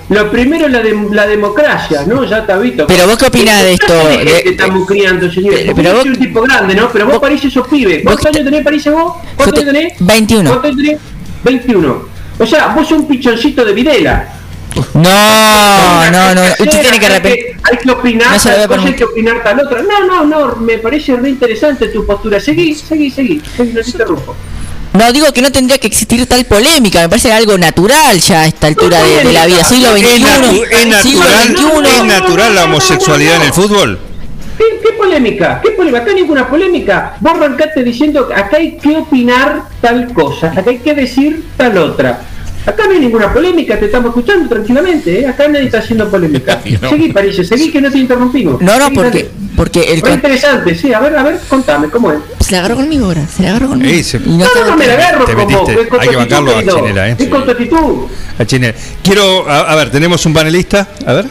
lo 0.08 0.30
primero 0.30 0.66
es 0.66 0.72
la, 0.72 0.80
de, 0.80 1.06
la 1.12 1.26
democracia, 1.26 2.02
¿no? 2.06 2.24
Ya 2.24 2.38
está 2.38 2.56
visto. 2.56 2.86
Pero 2.86 3.06
vos 3.06 3.18
qué 3.18 3.26
opinás 3.26 3.62
de 3.62 3.74
esto? 3.74 3.92
¿Qué 4.08 4.24
De- 4.24 4.50
estamos 4.50 4.86
criando, 4.86 5.30
señor? 5.30 5.54
pero 5.54 5.74
Pero 5.74 5.90
vos- 5.90 5.98
vos 5.98 6.06
un 6.06 6.16
tipo 6.18 6.40
grande, 6.42 6.74
¿no? 6.74 6.88
Pero 6.90 7.06
vos 7.06 7.18
pareces 7.18 7.46
esos 7.50 7.68
pibes. 7.68 8.02
¿Cuántos 8.04 8.26
años 8.26 8.44
tenés, 8.44 8.64
París, 8.64 8.84
vos? 8.90 9.14
¿Cuántos 9.36 9.60
años 9.60 9.72
tenés? 9.74 9.92
21. 10.00 10.50
¿Cuántos 10.50 10.70
años 10.70 10.82
tenés? 10.84 11.00
21. 11.44 12.02
O 12.38 12.46
sea, 12.46 12.68
vos 12.68 12.88
sos 12.88 13.00
un 13.00 13.06
pichoncito 13.08 13.64
de 13.64 13.72
Videla. 13.74 14.28
No, 14.94 16.10
no, 16.10 16.34
no, 16.34 16.42
usted 16.42 16.80
tiene 16.80 16.98
que 17.00 17.06
arrepentir. 17.06 17.44
hay 17.62 17.76
que 17.78 17.90
opinar 17.90 18.30
No 18.32 18.38
se 18.38 18.50
lo 18.50 18.54
tal 18.56 18.66
voy 18.68 18.74
a 18.74 18.78
cosa, 18.78 18.88
hay 18.88 18.94
que 18.96 19.04
opinar 19.04 19.42
tal 19.42 19.60
otra. 19.60 19.82
No, 19.82 20.06
no, 20.06 20.24
no, 20.24 20.56
me 20.56 20.78
parece 20.78 21.16
re 21.16 21.28
interesante 21.30 21.88
tu 21.88 22.06
postura. 22.06 22.40
Seguí, 22.40 22.74
seguí, 22.74 23.10
seguí, 23.10 23.42
seguí, 23.56 23.72
no 23.72 23.82
te 23.82 23.90
interrumpo. 23.90 24.36
No, 24.92 25.12
digo 25.12 25.32
que 25.32 25.40
no 25.40 25.52
tendría 25.52 25.78
que 25.78 25.86
existir 25.86 26.26
tal 26.26 26.44
polémica, 26.46 27.00
me 27.00 27.08
parece 27.08 27.32
algo 27.32 27.56
natural 27.56 28.18
ya 28.20 28.42
a 28.42 28.46
esta 28.46 28.66
altura 28.66 29.00
de, 29.02 29.24
de 29.24 29.32
la 29.32 29.46
vida. 29.46 29.62
Siglo 29.64 29.92
XXI. 29.92 30.04
¿Es, 30.04 30.20
natu- 30.20 30.64
es 30.70 30.96
siglo 31.02 31.24
natural, 31.24 31.86
XXI. 31.86 31.96
¿Es 31.96 32.04
natural 32.04 32.54
la 32.56 32.64
homosexualidad 32.64 33.36
en 33.36 33.42
el 33.42 33.52
fútbol? 33.52 33.98
¿Qué, 34.58 34.64
qué 34.82 34.92
polémica? 34.94 35.60
¿Qué 35.62 35.70
polémica? 35.70 36.02
Acá 36.02 36.12
ninguna 36.12 36.48
polémica. 36.48 37.14
Vos 37.20 37.32
arrancaste 37.34 37.82
diciendo 37.84 38.26
que 38.28 38.34
acá 38.34 38.56
hay 38.56 38.76
que 38.78 38.96
opinar 38.96 39.62
tal 39.80 40.12
cosa, 40.12 40.48
acá 40.48 40.64
hay 40.70 40.78
que 40.78 40.92
decir 40.94 41.44
tal 41.56 41.78
otra. 41.78 42.20
Acá 42.70 42.84
no 42.86 42.92
hay 42.92 43.00
ninguna 43.00 43.32
polémica, 43.32 43.78
te 43.78 43.86
estamos 43.86 44.08
escuchando 44.10 44.48
tranquilamente, 44.48 45.20
¿eh? 45.20 45.26
acá 45.26 45.48
nadie 45.48 45.66
está 45.66 45.78
haciendo 45.78 46.08
polémica. 46.10 46.60
Seguí, 46.88 47.12
París, 47.12 47.36
seguí 47.48 47.70
que 47.70 47.80
no 47.80 47.90
te 47.90 47.98
interrumpimos. 47.98 48.60
No, 48.62 48.78
no, 48.78 48.84
Seguí, 48.86 48.96
porque, 48.96 49.18
dale. 49.24 49.30
porque 49.56 49.80
el 49.92 50.00
Re 50.02 50.12
interesante, 50.12 50.74
sí, 50.74 50.92
a 50.92 51.00
ver, 51.00 51.16
a 51.16 51.22
ver, 51.22 51.40
contame, 51.48 51.88
¿cómo 51.88 52.12
es? 52.12 52.18
se 52.40 52.52
la 52.52 52.58
agarró 52.58 52.76
conmigo 52.76 53.06
ahora, 53.06 53.26
se 53.26 53.42
la 53.42 53.50
agarró 53.50 53.68
conmigo. 53.68 53.90
Ey, 53.90 54.02
se- 54.04 54.18
Y 54.18 54.20
No, 54.36 54.44
no, 54.54 54.66
no 54.70 54.76
me 54.76 54.86
la 54.86 54.92
agarro 54.94 55.24
Te 55.24 55.34
como 55.34 55.46
metiste. 55.46 55.82
es 55.82 55.88
con 55.88 56.00
Hay 56.00 56.08
que 56.08 56.16
bancarlo 56.16 56.56
a. 56.56 56.62
Chinela, 56.64 57.08
¿eh? 57.10 57.16
Es 57.18 57.28
con 57.28 57.44
tu 57.44 57.50
actitud. 57.50 58.06
A 58.38 58.44
Chinela. 58.44 58.74
Quiero, 59.02 59.48
a, 59.50 59.72
a 59.72 59.76
ver, 59.76 59.90
tenemos 59.90 60.24
un 60.26 60.32
panelista. 60.34 60.86
A 61.06 61.12
ver. 61.12 61.26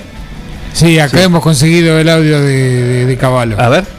Sí, 0.74 1.00
acá 1.00 1.22
hemos 1.24 1.42
conseguido 1.42 1.98
el 2.00 2.10
audio 2.10 2.40
de, 2.42 2.54
de, 2.84 3.06
de 3.06 3.18
Caballo. 3.18 3.56
A 3.60 3.70
ver. 3.70 3.99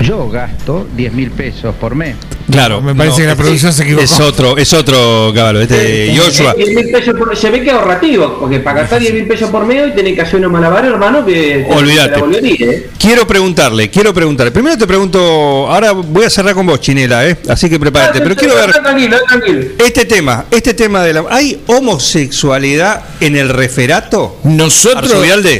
Yo 0.00 0.28
gasto 0.30 0.86
10 0.96 1.12
mil 1.12 1.30
pesos 1.30 1.74
por 1.74 1.94
mes. 1.94 2.14
Claro. 2.50 2.80
Me 2.80 2.94
parece 2.94 3.22
que 3.22 3.26
la 3.28 3.36
producción 3.36 3.72
se 3.74 3.82
equivocó. 3.82 4.04
Es 4.04 4.20
otro, 4.20 4.56
es 4.56 4.72
otro 4.72 5.32
caballo. 5.34 5.60
Este 5.60 6.14
Joshua. 6.16 6.54
10 6.54 6.74
mil 6.74 6.90
pesos 6.90 7.14
por- 7.18 7.36
se 7.36 7.50
ve 7.50 7.60
que 7.60 7.66
es 7.68 7.72
ahorrativo, 7.74 8.38
porque 8.40 8.60
para 8.60 8.80
gastar 8.80 9.00
10 9.00 9.12
mil 9.12 9.26
pesos 9.26 9.50
por 9.50 9.66
medio 9.66 9.88
y 9.88 9.92
tenés 9.92 10.14
que 10.14 10.22
hacer 10.22 10.36
unos 10.38 10.52
malabares, 10.52 10.90
hermano, 10.90 11.26
que 11.26 11.66
te- 11.68 11.74
Olvídate. 11.74 12.08
te 12.08 12.14
la 12.14 12.20
volvió 12.20 12.38
a 12.38 12.40
decir, 12.40 12.62
¿eh? 12.70 12.90
Quiero 12.98 13.26
preguntarle, 13.26 13.90
quiero 13.90 14.14
preguntarle. 14.14 14.50
Primero 14.52 14.78
te 14.78 14.86
pregunto, 14.86 15.20
ahora 15.68 15.92
voy 15.92 16.24
a 16.24 16.30
cerrar 16.30 16.54
con 16.54 16.64
vos, 16.66 16.80
Chinela, 16.80 17.28
¿eh? 17.28 17.36
Así 17.48 17.68
que 17.68 17.78
prepárate. 17.78 18.20
Pero 18.20 18.34
quiero 18.34 18.54
ver 18.54 18.72
Tranquilo, 18.72 19.16
tranquilo. 19.28 19.60
este 19.78 20.04
tema, 20.06 20.46
este 20.50 20.72
tema 20.74 21.02
de 21.02 21.12
la... 21.12 21.24
¿Hay 21.30 21.60
homosexualidad 21.66 23.02
en 23.20 23.36
el 23.36 23.48
referato? 23.48 24.38
Nosotros, 24.44 25.12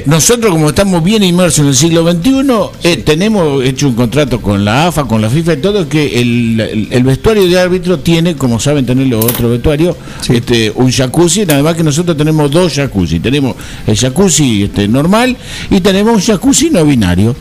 nosotros 0.07 0.53
como 0.53 0.69
estamos 0.71 1.03
bien 1.05 1.23
inmersos 1.23 1.61
en 1.61 1.67
el 1.69 1.75
siglo 1.77 2.11
XXI, 2.11 2.89
eh, 2.89 2.97
tenemos 3.05 3.63
hecho 3.65 3.89
un 3.89 3.95
contrato 3.95 4.28
con 4.37 4.65
la 4.65 4.89
AFA, 4.89 5.05
con 5.05 5.21
la 5.23 5.31
FIFA 5.31 5.55
y 5.55 5.57
todo, 5.57 5.89
que 5.89 6.21
el, 6.21 6.61
el- 6.61 6.89
el 6.91 7.03
vestuario 7.05 7.47
de 7.49 7.59
árbitro 7.59 7.99
tiene, 8.01 8.37
como 8.37 8.61
saben 8.61 8.85
tener 8.85 9.07
los 9.07 9.25
otros 9.25 9.51
vestuarios, 9.51 9.97
este, 10.29 10.71
un 10.75 10.91
jacuzzi, 10.93 11.47
nada 11.47 11.63
más 11.63 11.75
que 11.75 11.83
nosotros 11.83 12.17
tenemos 12.17 12.51
dos 12.51 12.75
jacuzzi. 12.75 13.19
Tenemos 13.21 13.57
el 13.87 13.97
jacuzzi 13.97 14.65
este, 14.65 14.87
normal 14.87 15.37
y 15.71 15.81
tenemos 15.81 16.15
un 16.15 16.21
jacuzzi 16.21 16.71
no 16.71 16.85
binario. 16.85 17.35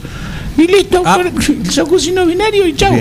Y 0.58 0.68
listo, 0.68 1.04
el 1.20 1.64
jacuzzi 1.72 2.12
no 2.14 2.26
binario 2.26 2.66
y 2.66 2.74
chao. 2.74 2.94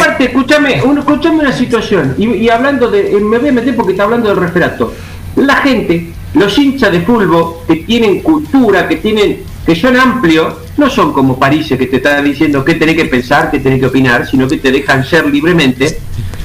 Aparte, 0.00 0.24
escúchame, 0.24 0.82
un- 0.82 0.98
escúchame 0.98 1.40
una 1.40 1.52
situación, 1.52 2.14
y, 2.18 2.26
y 2.28 2.48
hablando 2.48 2.90
de, 2.90 3.12
eh, 3.14 3.20
me 3.20 3.38
voy 3.38 3.50
a 3.50 3.52
meter 3.52 3.76
porque 3.76 3.92
está 3.92 4.04
hablando 4.04 4.28
del 4.28 4.38
referato. 4.38 4.94
La 5.36 5.56
gente, 5.56 6.12
los 6.32 6.56
hinchas 6.58 6.90
de 6.92 7.02
fútbol 7.02 7.56
que 7.68 7.76
tienen 7.76 8.20
cultura, 8.22 8.88
que 8.88 8.96
tienen, 8.96 9.40
que 9.66 9.74
son 9.74 9.96
amplios, 9.96 10.54
no 10.76 10.88
son 10.88 11.12
como 11.12 11.38
París 11.38 11.66
que 11.68 11.86
te 11.86 11.96
está 11.96 12.22
diciendo 12.22 12.64
qué 12.64 12.74
tenés 12.74 12.94
que 12.94 13.06
pensar, 13.06 13.50
qué 13.50 13.58
tenés 13.58 13.80
que 13.80 13.86
opinar, 13.86 14.24
sino 14.26 14.46
que 14.46 14.58
te 14.58 14.70
dejan 14.70 15.04
ser 15.04 15.26
libremente. 15.26 15.98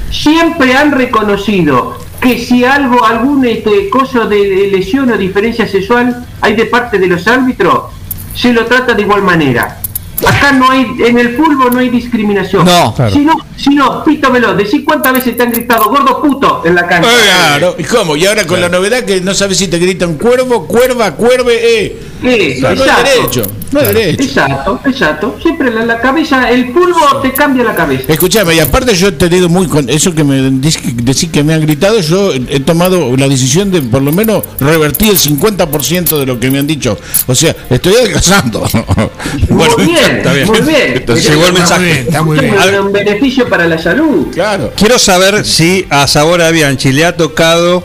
Siempre 0.10 0.76
han 0.76 0.92
reconocido 0.92 1.98
que 2.20 2.40
si 2.40 2.66
algo, 2.66 3.06
algún 3.06 3.46
este, 3.46 3.90
cosa 3.90 4.26
de, 4.26 4.38
de 4.38 4.68
lesión 4.68 5.12
o 5.12 5.18
diferencia 5.18 5.68
sexual 5.68 6.26
hay 6.42 6.56
de 6.56 6.66
parte 6.66 6.98
de 6.98 7.08
los 7.08 7.28
árbitros, 7.28 7.92
se 8.34 8.52
lo 8.54 8.66
trata 8.66 8.94
de 8.96 9.04
igual 9.04 9.22
manera. 9.22 9.81
Acá 10.28 10.52
no 10.52 10.70
hay, 10.70 10.86
en 11.06 11.18
el 11.18 11.36
fútbol 11.36 11.74
no 11.74 11.80
hay 11.80 11.90
discriminación. 11.90 12.66
No, 12.66 12.94
claro. 12.94 13.12
Si 13.12 13.20
no, 13.20 13.34
si 13.58 13.70
no, 13.76 14.04
pítamelo, 14.04 14.54
decí 14.54 14.84
cuántas 14.84 15.14
veces 15.14 15.36
te 15.36 15.44
han 15.44 15.52
gritado 15.52 15.86
gordo 15.90 16.22
puto 16.22 16.62
en 16.66 16.76
la 16.76 16.88
cancha. 16.88 17.10
Claro, 17.10 17.76
¿y 17.78 17.84
cómo? 17.84 18.16
Y 18.16 18.26
ahora 18.26 18.46
con 18.46 18.62
la 18.62 18.70
novedad 18.70 19.04
que 19.04 19.22
no 19.22 19.34
sabes 19.34 19.58
si 19.58 19.68
te 19.68 19.78
gritan 19.80 20.16
cuervo, 20.18 20.68
cuerva, 20.68 21.12
cuerve, 21.16 21.86
eh. 21.86 22.00
Sí, 22.22 22.28
No, 22.62 22.70
no 22.70 22.84
hay 22.84 22.90
exacto. 22.90 23.04
derecho, 23.04 23.44
no 23.72 23.80
hay 23.80 23.88
derecho. 23.88 24.24
Exacto, 24.24 24.80
exacto. 24.86 25.38
Siempre 25.42 25.72
la, 25.72 25.86
la 25.86 26.00
cabeza, 26.00 26.50
el 26.50 26.74
fútbol 26.74 27.22
te 27.22 27.34
cambia 27.34 27.64
la 27.64 27.76
cabeza. 27.76 28.04
Escuchame, 28.08 28.56
y 28.56 28.60
aparte 28.60 28.94
yo 28.96 29.08
he 29.08 29.12
tenido 29.14 29.50
muy 29.50 29.68
con 29.68 29.90
eso 29.90 30.14
que 30.14 30.24
me 30.24 30.36
decís 30.42 31.30
que 31.32 31.44
me 31.44 31.54
han 31.54 31.62
gritado, 31.62 32.00
yo 32.00 32.34
he 32.34 32.60
tomado 32.60 33.16
la 33.18 33.28
decisión 33.28 33.72
de 33.72 33.82
por 33.82 34.02
lo 34.02 34.12
menos 34.12 34.44
revertir 34.60 35.10
el 35.10 35.18
50% 35.18 36.20
de 36.20 36.26
lo 36.26 36.40
que 36.40 36.52
me 36.52 36.60
han 36.60 36.68
dicho. 36.68 36.98
O 37.28 37.36
sea, 37.36 37.56
estoy 37.70 37.94
adelgazando. 37.96 38.62
Muy 39.50 39.86
bien, 39.86 40.18
está 40.18 40.34
bien. 40.34 40.48
muy 40.48 40.62
bien. 40.62 40.94
Entonces 40.96 41.30
llegó 41.30 41.46
el 41.46 41.54
mensaje. 41.54 42.02
Está 42.02 42.22
muy 42.22 42.40
bien. 42.40 42.54
Es 42.56 42.80
un 42.80 42.92
beneficio 42.92 43.48
para 43.48 43.68
la 43.68 43.78
salud. 43.78 44.28
Claro. 44.34 44.74
Quiero 44.76 44.98
saber 45.00 45.46
si 45.46 45.86
a 45.90 46.08
Sabora 46.08 46.52
Bianchi 46.52 46.92
le 46.92 47.06
ha 47.06 47.16
tocado, 47.16 47.84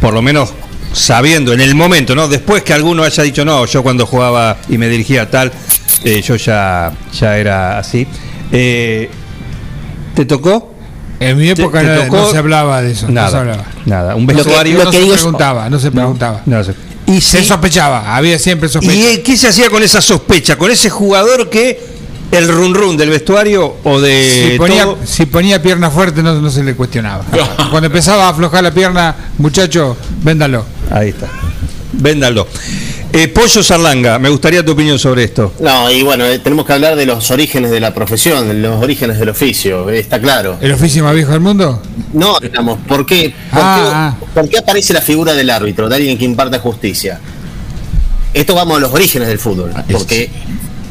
por 0.00 0.14
lo 0.14 0.22
menos 0.22 0.52
sabiendo 0.92 1.52
en 1.52 1.60
el 1.60 1.74
momento, 1.74 2.14
¿no? 2.14 2.28
Después 2.28 2.62
que 2.62 2.72
alguno 2.74 3.02
haya 3.02 3.22
dicho, 3.22 3.44
no, 3.44 3.64
yo 3.66 3.82
cuando 3.82 4.06
jugaba 4.06 4.58
y 4.68 4.78
me 4.78 4.88
dirigía 4.88 5.22
a 5.22 5.30
tal, 5.30 5.52
eh, 6.04 6.20
yo 6.22 6.36
ya, 6.36 6.92
ya 7.18 7.36
era 7.38 7.78
así. 7.78 8.06
Eh, 8.50 9.10
¿Te 10.14 10.24
tocó? 10.24 10.74
En 11.20 11.38
mi 11.38 11.54
¿Te- 11.54 11.62
época 11.62 11.80
te 11.80 11.86
no, 11.86 12.02
tocó? 12.02 12.16
no 12.16 12.30
se 12.30 12.36
hablaba 12.38 12.82
de 12.82 12.92
eso. 12.92 13.02
no 13.02 13.08
se 13.08 13.12
Nada, 13.14 13.38
hablaba. 13.40 13.64
nada. 13.86 14.14
Un 14.16 14.26
vestuario. 14.26 14.84
no 14.84 14.92
se 14.92 14.98
preguntaba, 15.06 15.70
no 15.70 15.78
se 15.78 15.90
preguntaba. 15.90 16.42
Y 17.06 17.20
se 17.20 17.42
sospechaba, 17.44 18.14
había 18.16 18.38
siempre 18.38 18.68
sospecha. 18.68 19.12
¿Y 19.12 19.18
qué 19.18 19.36
se 19.36 19.48
hacía 19.48 19.68
con 19.70 19.82
esa 19.82 20.00
sospecha? 20.00 20.56
¿Con 20.56 20.70
ese 20.70 20.88
jugador 20.90 21.48
que 21.50 21.92
el 22.30 22.48
run 22.48 22.74
run 22.74 22.96
del 22.96 23.10
vestuario 23.10 23.76
o 23.84 24.00
de 24.00 24.50
si, 24.52 24.58
ponía, 24.58 24.84
todo? 24.84 24.98
si 25.04 25.26
ponía 25.26 25.60
pierna 25.60 25.90
fuerte 25.90 26.22
no, 26.22 26.40
no 26.40 26.50
se 26.50 26.62
le 26.62 26.74
cuestionaba. 26.74 27.24
Cuando 27.70 27.86
empezaba 27.86 28.26
a 28.26 28.28
aflojar 28.30 28.62
la 28.62 28.70
pierna, 28.72 29.14
muchacho, 29.38 29.96
véndalo. 30.22 30.64
Ahí 30.92 31.08
está. 31.08 31.26
Véndalo. 31.92 32.46
Eh, 33.12 33.28
Pollo 33.28 33.62
Sarlanga, 33.62 34.18
me 34.18 34.30
gustaría 34.30 34.64
tu 34.64 34.72
opinión 34.72 34.98
sobre 34.98 35.24
esto. 35.24 35.52
No, 35.60 35.90
y 35.90 36.02
bueno, 36.02 36.24
eh, 36.24 36.38
tenemos 36.38 36.64
que 36.64 36.72
hablar 36.72 36.96
de 36.96 37.04
los 37.04 37.30
orígenes 37.30 37.70
de 37.70 37.80
la 37.80 37.92
profesión, 37.92 38.48
de 38.48 38.54
los 38.54 38.82
orígenes 38.82 39.18
del 39.18 39.28
oficio, 39.28 39.90
eh, 39.90 39.98
está 39.98 40.18
claro. 40.20 40.56
¿El 40.60 40.72
oficio 40.72 41.04
más 41.04 41.14
viejo 41.14 41.32
del 41.32 41.40
mundo? 41.40 41.82
No, 42.14 42.38
digamos, 42.40 42.78
¿por 42.88 43.04
qué, 43.04 43.34
por, 43.50 43.60
Ah, 43.62 44.16
qué, 44.18 44.26
por 44.32 44.48
qué 44.48 44.58
aparece 44.58 44.94
la 44.94 45.02
figura 45.02 45.34
del 45.34 45.50
árbitro, 45.50 45.88
de 45.90 45.96
alguien 45.96 46.16
que 46.16 46.24
imparte 46.24 46.58
justicia? 46.58 47.20
Esto 48.32 48.54
vamos 48.54 48.78
a 48.78 48.80
los 48.80 48.92
orígenes 48.92 49.28
del 49.28 49.38
fútbol, 49.38 49.72
porque 49.92 50.30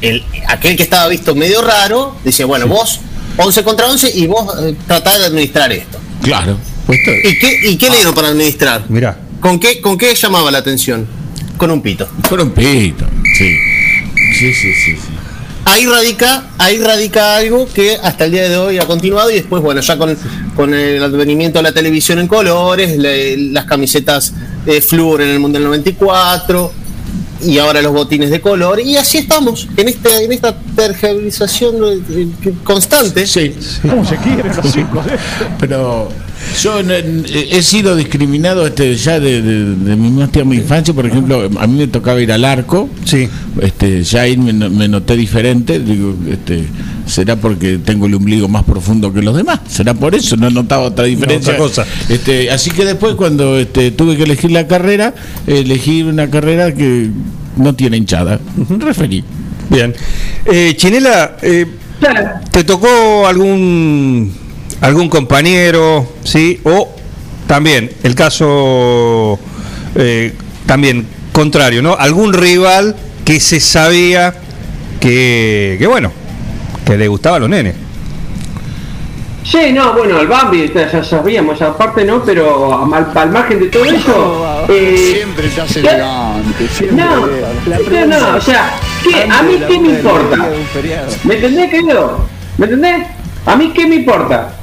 el, 0.02 0.24
aquel 0.48 0.76
que 0.78 0.84
estaba 0.84 1.08
visto 1.08 1.34
medio 1.34 1.64
raro, 1.64 2.16
dice, 2.24 2.44
bueno, 2.44 2.68
vos 2.68 3.00
11 3.38 3.64
contra 3.64 3.88
11 3.88 4.12
y 4.14 4.28
vos 4.28 4.46
eh, 4.62 4.76
tratá 4.86 5.18
de 5.18 5.26
administrar 5.26 5.72
esto. 5.72 5.98
Claro. 6.22 6.58
¿Y 6.88 7.40
qué, 7.40 7.60
y 7.64 7.78
qué 7.78 7.90
le 7.90 7.96
dieron 7.96 8.14
para 8.14 8.28
administrar? 8.28 8.84
Mira. 8.90 9.18
¿Con 9.42 9.60
qué, 9.60 9.82
¿Con 9.82 9.98
qué 9.98 10.14
llamaba 10.16 10.52
la 10.52 10.60
atención? 10.60 11.06
Con 11.58 11.72
un 11.72 11.82
pito. 11.82 12.08
Con 12.30 12.40
un 12.40 12.52
pito, 12.52 13.06
sí. 13.38 13.56
Sí, 14.38 14.54
sí, 14.54 14.74
sí. 14.74 14.96
sí. 14.96 14.98
ahí 15.66 15.86
radica, 15.86 16.46
ahí 16.58 16.78
radica 16.80 17.36
algo 17.38 17.68
que 17.72 17.98
hasta 18.02 18.26
el 18.26 18.32
día 18.32 18.50
de 18.50 18.58
hoy 18.58 18.78
ha 18.80 18.86
continuado 18.86 19.30
y 19.30 19.36
después, 19.36 19.62
bueno, 19.62 19.82
ya 19.82 19.98
con, 19.98 20.16
con 20.56 20.74
el 20.74 21.04
advenimiento 21.04 21.60
de 21.60 21.64
la 21.64 21.72
televisión 21.74 22.20
en 22.20 22.28
colores, 22.28 22.98
le- 22.98 23.38
las 23.38 23.66
camisetas 23.66 24.34
de 24.66 24.82
flúor 24.82 25.22
en 25.22 25.30
el 25.30 25.40
Mundial 25.40 25.64
94 25.66 26.72
y 27.44 27.58
ahora 27.58 27.82
los 27.82 27.92
botines 27.94 28.30
de 28.30 28.40
color 28.40 28.80
y 28.80 28.98
así 28.98 29.18
estamos 29.18 29.68
en 29.76 29.88
este 29.90 30.24
en 30.26 30.32
esta 30.32 30.56
tergiversación 30.76 31.76
eh, 31.84 32.28
eh, 32.46 32.54
constante. 32.64 33.26
Sí. 33.28 33.56
¿Cómo 33.82 34.06
se 34.06 34.16
quieren 34.18 34.48
los 34.56 34.72
chicos? 34.74 35.06
Pero 35.60 36.10
yo 36.62 36.80
he 36.80 37.62
sido 37.62 37.96
discriminado 37.96 38.66
este, 38.68 38.96
ya 38.96 39.20
de, 39.20 39.42
de- 39.42 39.76
de 39.76 39.96
mi 39.96 40.10
más 40.12 40.32
tierna 40.32 40.56
infancia, 40.56 40.94
por 40.94 41.06
ejemplo, 41.06 41.50
a 41.60 41.68
mí 41.68 41.78
me 41.78 41.88
tocaba 41.88 42.22
ir 42.22 42.32
al 42.32 42.46
arco, 42.46 42.90
sí. 43.06 43.28
este, 43.62 44.04
ya 44.04 44.22
ahí 44.22 44.38
me, 44.38 44.54
no- 44.54 44.70
me 44.70 44.88
noté 44.88 45.16
diferente, 45.16 45.80
digo, 45.80 46.16
este, 46.30 46.64
será 47.06 47.36
porque 47.36 47.78
tengo 47.84 48.06
el 48.06 48.14
ombligo 48.14 48.48
más 48.48 48.64
profundo 48.64 49.12
que 49.14 49.22
los 49.22 49.36
demás, 49.36 49.60
será 49.68 49.94
por 49.94 50.14
eso, 50.16 50.36
no 50.38 50.48
he 50.48 50.52
notado 50.52 50.84
otra 50.84 51.06
diferencia. 51.06 51.54
otra 51.54 51.64
cosa. 51.64 51.86
Este, 52.10 52.50
así 52.52 52.70
que 52.72 52.86
después 52.86 53.16
cuando 53.16 53.58
este, 53.60 53.92
tuve 53.92 54.16
que 54.18 54.24
elegir 54.24 54.52
la 54.52 54.68
carrera, 54.68 55.14
elegí 55.48 56.04
una 56.04 56.30
carrera 56.30 56.74
que 56.74 57.10
no 57.58 57.74
tiene 57.76 57.98
hinchada, 57.98 58.40
referí. 58.80 59.24
Bien. 59.70 59.94
Eh, 60.46 60.74
Chinela, 60.76 61.38
eh, 61.42 61.66
¿te 62.52 62.64
tocó 62.64 63.26
algún 63.28 64.32
algún 64.82 65.10
compañero, 65.10 66.08
sí? 66.24 66.60
O 66.64 66.94
también 67.48 67.92
el 68.04 68.16
caso 68.16 69.40
eh, 69.96 70.34
también 70.66 71.08
contrario, 71.32 71.82
¿no? 71.82 71.96
Algún 71.98 72.34
rival 72.34 72.96
que 73.24 73.40
se 73.40 73.60
sabía 73.60 74.34
que, 75.00 75.78
que 75.80 75.88
bueno, 75.88 76.12
que 76.86 76.98
le 76.98 77.08
gustaba 77.08 77.38
a 77.38 77.40
los 77.40 77.50
nenes. 77.50 77.76
Sí, 79.44 79.74
no, 79.74 79.94
bueno, 79.94 80.20
el 80.20 80.28
Bambi, 80.28 80.72
ya 80.74 81.04
sabíamos, 81.04 81.60
aparte 81.62 82.06
no, 82.06 82.24
pero 82.24 82.94
al, 82.94 83.12
al 83.14 83.32
margen 83.32 83.60
de 83.60 83.68
todo 83.68 83.86
eso. 83.86 84.48
Eh, 84.70 85.16
siempre 85.16 85.48
estás 85.48 85.76
elegante, 85.76 86.68
siempre. 86.68 87.04
No, 87.04 87.26
no, 87.26 88.06
no, 88.06 88.38
o 88.38 88.42
sea, 88.42 88.76
¿qué? 89.04 89.24
¿a 89.24 89.42
mí 89.42 89.60
qué 89.68 89.80
me 89.80 89.90
importa? 89.90 90.50
¿Me 91.24 91.34
entendés, 91.34 91.72
querido? 91.72 92.28
¿Me 92.60 92.66
entendés? 92.66 93.08
¿A 93.48 93.56
mí 93.56 93.74
qué 93.74 93.88
me 93.88 93.96
importa? 93.96 94.54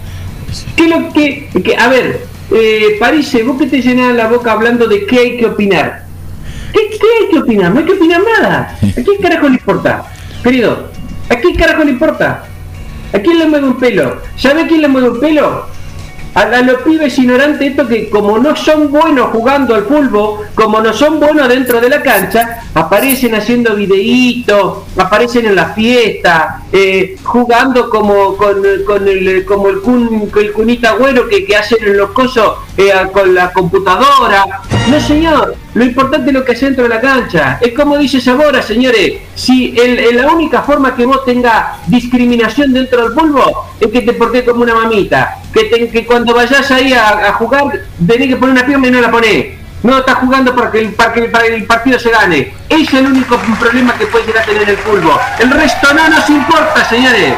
¿Qué 0.77 0.89
lo 0.89 1.13
que, 1.13 1.49
que 1.65 1.77
a 1.77 1.89
ver, 1.89 2.27
eh, 2.51 2.99
vos 3.45 3.59
que 3.59 3.67
te 3.67 3.83
llenás 3.83 4.15
la 4.15 4.29
boca 4.29 4.53
hablando 4.53 4.87
de 4.87 5.07
qué 5.07 5.19
hay 5.19 5.37
que 5.37 5.47
opinar? 5.47 6.05
¿Qué, 6.73 6.81
¿Qué 6.91 7.07
hay 7.21 7.31
que 7.31 7.39
opinar? 7.39 7.73
No 7.73 7.81
hay 7.81 7.87
que 7.87 7.93
opinar 7.93 8.23
nada. 8.39 8.79
¿A 8.83 9.03
quién 9.03 9.21
carajo 9.21 9.49
le 9.49 9.55
importa? 9.55 10.07
Querido, 10.43 10.91
¿a 11.29 11.37
quién 11.37 11.57
carajo 11.57 11.85
le 11.85 11.91
importa? 11.93 12.45
¿A 13.13 13.19
quién 13.19 13.39
le 13.39 13.47
mueve 13.47 13.67
un 13.69 13.79
pelo? 13.79 14.21
¿Sabe 14.37 14.67
quién 14.67 14.83
le 14.83 14.89
mueve 14.89 15.11
un 15.11 15.21
pelo? 15.21 15.67
A, 16.39 16.43
a 16.43 16.63
los 16.63 16.83
pibes 16.83 17.19
ignorantes 17.19 17.71
estos 17.71 17.89
que 17.89 18.09
como 18.09 18.39
no 18.39 18.55
son 18.55 18.93
buenos 18.93 19.31
jugando 19.33 19.75
al 19.75 19.87
fútbol, 19.87 20.47
como 20.55 20.81
no 20.81 20.93
son 20.93 21.19
buenos 21.19 21.49
dentro 21.49 21.81
de 21.81 21.89
la 21.89 22.01
cancha, 22.01 22.61
aparecen 22.75 23.35
haciendo 23.35 23.75
videitos, 23.75 24.85
aparecen 24.97 25.47
en 25.47 25.57
la 25.57 25.71
fiesta, 25.71 26.63
eh, 26.73 27.17
jugando 27.25 27.91
como 27.91 28.37
con, 28.37 28.65
el 28.65 29.45
como 29.45 29.69
el, 29.69 29.81
cun, 29.81 30.31
cunita 30.55 30.93
güero 30.93 31.29
que, 31.29 31.45
que 31.45 31.57
hacen 31.57 31.79
en 31.83 31.97
los 31.97 32.11
cosos 32.11 32.59
eh, 32.77 32.93
con 33.13 33.35
la 33.35 33.53
computadora. 33.53 34.63
No 34.89 34.99
señor, 35.01 35.55
lo 35.75 35.85
importante 35.85 36.29
es 36.29 36.35
lo 36.35 36.45
que 36.45 36.53
hace 36.53 36.65
dentro 36.65 36.85
de 36.85 36.89
la 36.89 37.01
cancha. 37.01 37.59
Es 37.61 37.75
como 37.75 37.99
dice 37.99 38.23
Sabora, 38.23 38.63
señores, 38.63 39.19
si 39.35 39.73
la 40.13 40.29
única 40.29 40.63
forma 40.63 40.97
que 40.97 41.05
vos 41.05 41.27
tengas 41.27 41.87
discriminación 41.87 42.73
dentro 42.73 43.03
del 43.03 43.13
fútbol 43.13 43.53
es 43.79 43.89
que 43.89 44.01
te 44.01 44.15
portes 44.15 44.45
como 44.45 44.63
una 44.63 44.75
mamita. 44.75 45.37
Que, 45.53 45.91
que 45.91 46.07
cuando 46.07 46.35
vayas 46.35 46.71
ahí 46.71 46.95
a, 46.95 47.33
jugar 47.35 47.83
tenés 48.07 48.29
que 48.29 48.37
poner 48.37 48.55
una 48.55 48.67
pierna 48.67 48.89
y 48.89 48.91
no 48.91 49.01
la 49.03 49.11
ponés. 49.11 49.59
No 49.83 49.99
estás 49.99 50.17
jugando 50.17 50.55
para 50.57 50.71
que, 50.71 50.79
el, 50.79 50.95
el 51.53 51.65
partido 51.65 51.99
se 51.99 52.11
gane. 52.11 52.53
Ese 52.71 52.83
es 52.83 52.95
el 52.95 53.07
único 53.07 53.37
problema 53.61 53.95
que 53.95 54.07
puede 54.07 54.27
llegar 54.27 54.43
a 54.43 54.47
tener 54.47 54.71
el 54.71 54.79
fútbol. 54.79 55.21
El 55.39 55.51
resto 55.51 55.93
no 55.93 56.09
nos 56.09 56.31
importa, 56.31 56.89
señores. 56.89 57.35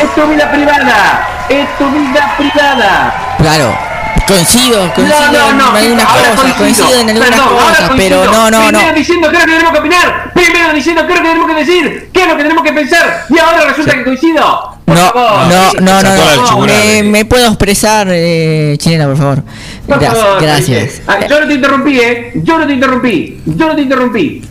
Es 0.00 0.14
tu 0.14 0.26
vida 0.28 0.50
privada. 0.52 1.46
Es 1.48 1.78
tu 1.78 1.90
vida 1.90 2.34
privada. 2.36 3.36
Claro, 3.38 3.93
coincido, 4.26 4.92
coincido 4.94 5.20
No, 5.32 5.52
no, 5.52 5.52
no, 5.72 5.78
en 5.78 5.84
algunas 5.84 6.06
ahora 6.06 6.30
cosas, 6.34 6.52
coincido 6.54 7.00
en 7.00 7.10
algunas 7.10 7.30
Perdón, 7.30 7.48
cosas, 7.48 7.90
pero 7.96 8.16
coincido. 8.16 8.24
no, 8.32 8.50
no, 8.50 8.60
no. 8.72 8.78
Primero 8.78 8.94
diciendo 8.94 9.30
qué 9.30 9.36
es 9.36 9.42
lo 9.42 9.46
que 9.46 9.52
tenemos 9.52 9.72
que 9.72 9.78
opinar, 9.78 10.32
primero 10.34 10.72
diciendo 10.74 11.06
qué 11.06 11.12
es 11.12 11.18
lo 11.18 11.22
que 11.24 11.28
tenemos 11.28 11.48
que 11.50 11.54
decir, 11.64 12.10
qué 12.12 12.22
es 12.22 12.28
lo 12.28 12.36
que 12.36 12.42
tenemos 12.42 12.64
que 12.64 12.72
pensar, 12.72 13.26
y 13.28 13.38
ahora 13.38 13.64
resulta 13.66 13.92
que 13.94 14.04
coincido. 14.04 14.70
Por 14.84 14.96
No, 14.96 15.10
favor. 15.12 15.30
no, 15.48 15.72
no, 15.80 16.02
no, 16.02 16.56
no. 16.58 16.58
Me, 16.66 17.02
me 17.02 17.24
puedo 17.24 17.46
expresar, 17.48 18.06
eh, 18.10 18.76
chilena, 18.78 19.06
por 19.06 19.16
favor. 19.16 19.42
Por 19.86 19.98
Gra- 19.98 20.12
favor, 20.12 20.42
gracias. 20.42 21.00
Ah, 21.06 21.18
yo 21.26 21.40
no 21.40 21.46
te 21.48 21.54
interrumpí, 21.54 21.98
eh. 22.00 22.32
Yo 22.34 22.58
no 22.58 22.66
te 22.66 22.72
interrumpí. 22.74 23.40
Yo 23.46 23.66
no 23.68 23.74
te 23.76 23.80
interrumpí. 23.82 24.42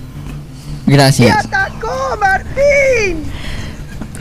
Gracias. 0.87 1.47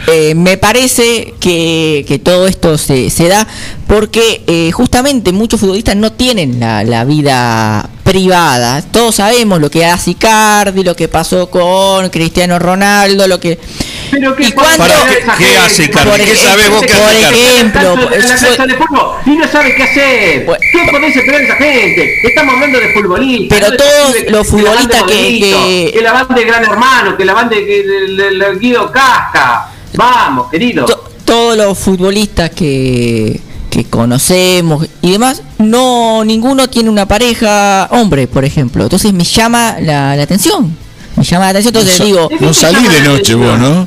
Eh, 0.09 0.35
me 0.35 0.57
parece 0.57 1.35
que, 1.39 2.05
que 2.09 2.19
todo 2.19 2.49
esto 2.49 2.77
se, 2.77 3.09
se 3.11 3.29
da 3.29 3.47
porque 3.87 4.43
eh, 4.49 4.73
justamente 4.73 5.31
muchos 5.33 5.61
futbolistas 5.61 5.95
no 5.95 6.11
tienen 6.13 6.59
la, 6.59 6.83
la 6.83 7.05
vida 7.05 7.89
privada. 8.03 8.83
Todos 8.83 9.15
sabemos 9.17 9.61
lo 9.61 9.71
que 9.71 9.87
hace 9.87 10.11
Icardi, 10.13 10.83
lo 10.83 10.97
que 10.97 11.07
pasó 11.09 11.49
con 11.51 12.09
Cristiano 12.11 12.59
Ronaldo, 12.59 13.29
lo 13.29 13.39
que... 13.39 13.59
Pero 14.11 14.35
que 14.37 14.49
¿Y 14.49 14.53
Para, 14.53 14.77
¿qué, 14.77 15.25
qué 15.39 15.57
hace 15.59 15.85
Icardi? 15.85 16.11
Por 16.11 16.17
¿Qué 16.19 16.23
ejemplo, 16.25 16.49
sabés 16.51 16.71
vos 16.71 16.81
que 16.83 16.89
por 16.89 17.13
ejemplo, 17.13 17.93
en 17.93 18.29
la 18.29 18.37
fue- 18.37 18.49
cancha 18.57 18.67
de 18.67 18.75
fútbol 18.75 19.15
y 19.25 19.31
no 19.31 19.49
sabe 19.49 19.75
qué 19.77 19.83
hacer. 19.85 20.47
¿Qué 20.73 20.91
podés 20.91 21.17
esperar 21.17 21.41
de 21.41 21.47
esa 21.47 21.57
gente? 21.57 22.15
Estamos 22.25 22.55
hablando 22.55 22.79
de 22.81 22.93
futbolistas. 22.93 23.59
Pero 23.59 23.67
no 23.67 23.71
de 23.71 23.79
todos 23.79 24.31
los 24.33 24.45
de 24.47 24.51
futbolistas 24.51 25.03
que- 25.05 25.39
que- 25.41 25.91
que 25.95 26.03
la 26.03 26.13
van 26.13 26.29
de 26.35 26.45
Gran 26.45 26.65
Hermano, 26.65 27.17
que 27.17 27.25
la 27.25 27.33
van 27.35 27.49
de, 27.49 27.65
del 27.65 28.59
Guido 28.59 28.91
Casca. 28.91 29.69
Vamos, 29.95 30.49
querido. 30.51 30.85
to- 30.87 31.05
todos 31.25 31.57
los 31.57 31.79
futbolistas 31.79 32.51
que, 32.51 33.41
que 33.71 33.85
conocemos 33.85 34.87
y 35.01 35.12
demás, 35.12 35.43
no 35.59 36.25
ninguno 36.25 36.69
tiene 36.69 36.91
una 36.91 37.07
pareja 37.07 37.89
hombre, 37.93 38.27
por 38.27 38.45
ejemplo. 38.45 38.83
Entonces 38.85 39.12
me 39.12 39.25
llama 39.25 39.77
la, 39.81 40.15
la 40.17 40.23
atención. 40.23 40.77
Me 41.17 41.25
llama 41.25 41.45
la 41.45 41.51
atención, 41.51 41.75
entonces 41.77 41.99
No 42.01 42.05
digo... 42.07 42.29
no 42.41 42.53
salí 42.55 42.87
de 42.89 43.01
noche 43.03 43.35
vos, 43.35 43.59
¿no? 43.59 43.87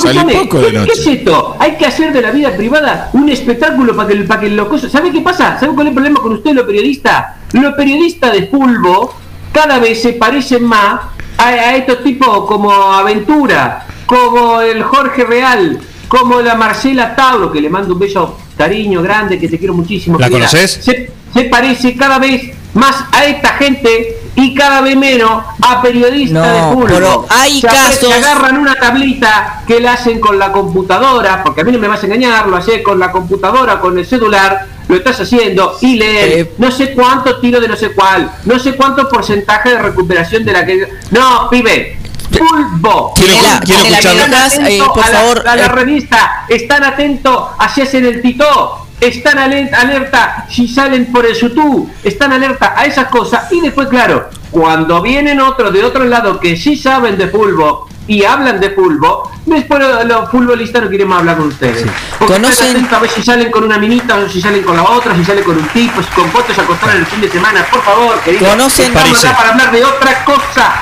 Salí 0.00 0.20
poco 0.32 0.58
de 0.60 0.66
¿qué, 0.70 0.72
noche. 0.78 0.92
qué 0.94 1.00
es 1.00 1.06
esto? 1.18 1.56
Hay 1.58 1.76
que 1.76 1.86
hacer 1.86 2.12
de 2.12 2.22
la 2.22 2.30
vida 2.30 2.56
privada 2.56 3.10
un 3.12 3.28
espectáculo 3.28 3.94
para 3.96 4.08
que, 4.08 4.16
para 4.24 4.40
que 4.40 4.48
los 4.48 4.68
cosas. 4.68 4.90
¿Sabe 4.90 5.10
qué 5.12 5.20
pasa? 5.20 5.58
¿Sabe 5.60 5.74
cuál 5.74 5.88
es 5.88 5.90
el 5.90 5.94
problema 5.94 6.20
con 6.20 6.32
usted, 6.32 6.52
los 6.52 6.64
periodistas? 6.64 7.26
Los 7.52 7.74
periodistas 7.74 8.32
de 8.32 8.42
pulvo 8.42 9.12
cada 9.52 9.78
vez 9.78 10.00
se 10.02 10.14
parecen 10.14 10.64
más 10.64 11.00
a, 11.36 11.46
a 11.48 11.76
estos 11.76 12.02
tipos 12.02 12.46
como 12.46 12.72
Aventura, 12.72 13.86
como 14.16 14.60
el 14.60 14.82
Jorge 14.82 15.24
Real, 15.24 15.78
como 16.06 16.42
la 16.42 16.54
Marcela 16.54 17.16
Tauro, 17.16 17.50
que 17.50 17.62
le 17.62 17.70
mando 17.70 17.94
un 17.94 17.98
beso 18.00 18.36
cariño 18.58 19.00
grande, 19.02 19.38
que 19.38 19.48
te 19.48 19.58
quiero 19.58 19.72
muchísimo. 19.72 20.18
¿La 20.18 20.28
conoces? 20.28 20.80
Se, 20.82 21.10
se 21.32 21.44
parece 21.44 21.96
cada 21.96 22.18
vez 22.18 22.50
más 22.74 23.04
a 23.10 23.24
esta 23.24 23.48
gente 23.54 24.18
y 24.34 24.54
cada 24.54 24.82
vez 24.82 24.96
menos 24.96 25.42
a 25.62 25.80
periodistas 25.80 26.46
No, 26.46 26.54
de 26.68 26.74
fútbol. 26.74 26.90
pero 26.92 27.26
hay 27.30 27.60
Se 27.60 27.66
casos- 27.66 27.98
se 28.08 28.12
agarran 28.12 28.58
una 28.58 28.74
tablita 28.74 29.62
que 29.66 29.80
la 29.80 29.94
hacen 29.94 30.20
con 30.20 30.38
la 30.38 30.52
computadora, 30.52 31.42
porque 31.42 31.62
a 31.62 31.64
mí 31.64 31.72
no 31.72 31.78
me 31.78 31.88
vas 31.88 32.02
a 32.02 32.06
engañar, 32.06 32.46
lo 32.48 32.56
haces 32.56 32.82
con 32.82 32.98
la 32.98 33.10
computadora, 33.10 33.80
con 33.80 33.98
el 33.98 34.04
celular, 34.04 34.66
lo 34.88 34.96
estás 34.96 35.20
haciendo 35.20 35.76
y 35.80 35.96
leer 35.96 36.38
Eh. 36.38 36.52
no 36.58 36.70
sé 36.70 36.92
cuánto 36.92 37.40
tiro 37.40 37.60
de 37.60 37.68
no 37.68 37.76
sé 37.76 37.92
cuál, 37.92 38.30
no 38.44 38.58
sé 38.58 38.74
cuánto 38.74 39.08
porcentaje 39.08 39.70
de 39.70 39.78
recuperación 39.78 40.44
de 40.44 40.52
la 40.52 40.66
que... 40.66 40.86
No, 41.10 41.48
pibe. 41.50 41.98
Pulvo. 42.38 43.12
Quiero- 43.14 43.34
Pulvo. 43.34 43.60
quiero 43.64 43.82
Están 43.84 43.92
escucharlo. 44.16 44.22
atentos 44.46 44.68
Eh, 44.70 44.82
por 44.94 45.04
a 45.04 45.08
la- 45.08 45.18
favor, 45.18 45.48
a 45.48 45.56
la 45.56 45.62
eh. 45.64 45.68
revista, 45.68 46.44
están 46.48 46.84
atentos 46.84 47.48
así 47.58 47.82
hacen 47.82 48.04
el 48.06 48.22
tito, 48.22 48.86
están 49.00 49.38
aler- 49.38 49.74
alerta 49.74 50.46
si 50.48 50.68
salen 50.68 51.06
por 51.12 51.26
el 51.26 51.34
sutú, 51.34 51.90
están 52.04 52.32
alerta 52.32 52.74
a 52.76 52.84
esas 52.86 53.08
cosas 53.08 53.50
y 53.52 53.60
después 53.60 53.88
claro, 53.88 54.30
cuando 54.50 55.02
vienen 55.02 55.40
otros 55.40 55.72
de 55.72 55.84
otro 55.84 56.04
lado 56.04 56.38
que 56.38 56.56
sí 56.56 56.76
saben 56.76 57.16
de 57.18 57.28
fútbol 57.28 57.80
y 58.06 58.24
hablan 58.24 58.58
de 58.60 58.70
fútbol, 58.70 59.22
después 59.46 59.80
los, 60.06 60.28
futbolistas 60.30 60.82
no 60.82 60.88
quieren 60.88 61.06
más 61.08 61.20
hablar 61.20 61.36
con 61.36 61.48
ustedes. 61.48 61.86
Porque 62.18 62.34
están 62.34 62.50
¿Conocen- 62.50 62.70
atentos 62.70 62.92
a 62.92 62.98
ver 63.00 63.10
si 63.10 63.22
salen 63.22 63.50
con 63.50 63.64
una 63.64 63.78
minita 63.78 64.16
o 64.16 64.28
si 64.28 64.40
salen 64.40 64.62
con 64.62 64.76
la 64.76 64.82
otra, 64.82 65.14
si 65.16 65.24
salen 65.24 65.44
con 65.44 65.56
un 65.56 65.66
tipo, 65.68 66.02
si 66.02 66.08
con 66.10 66.28
fotos 66.30 66.58
a 66.58 66.62
acostar 66.62 66.90
en 66.90 66.96
el 66.98 67.06
fin 67.06 67.20
de 67.20 67.30
semana, 67.30 67.64
por 67.70 67.82
favor, 67.82 68.20
querido. 68.20 68.46
¿Conocen- 68.50 68.92
para 68.92 69.50
hablar 69.50 69.70
de 69.72 69.84
otra 69.84 70.24
cosa. 70.24 70.72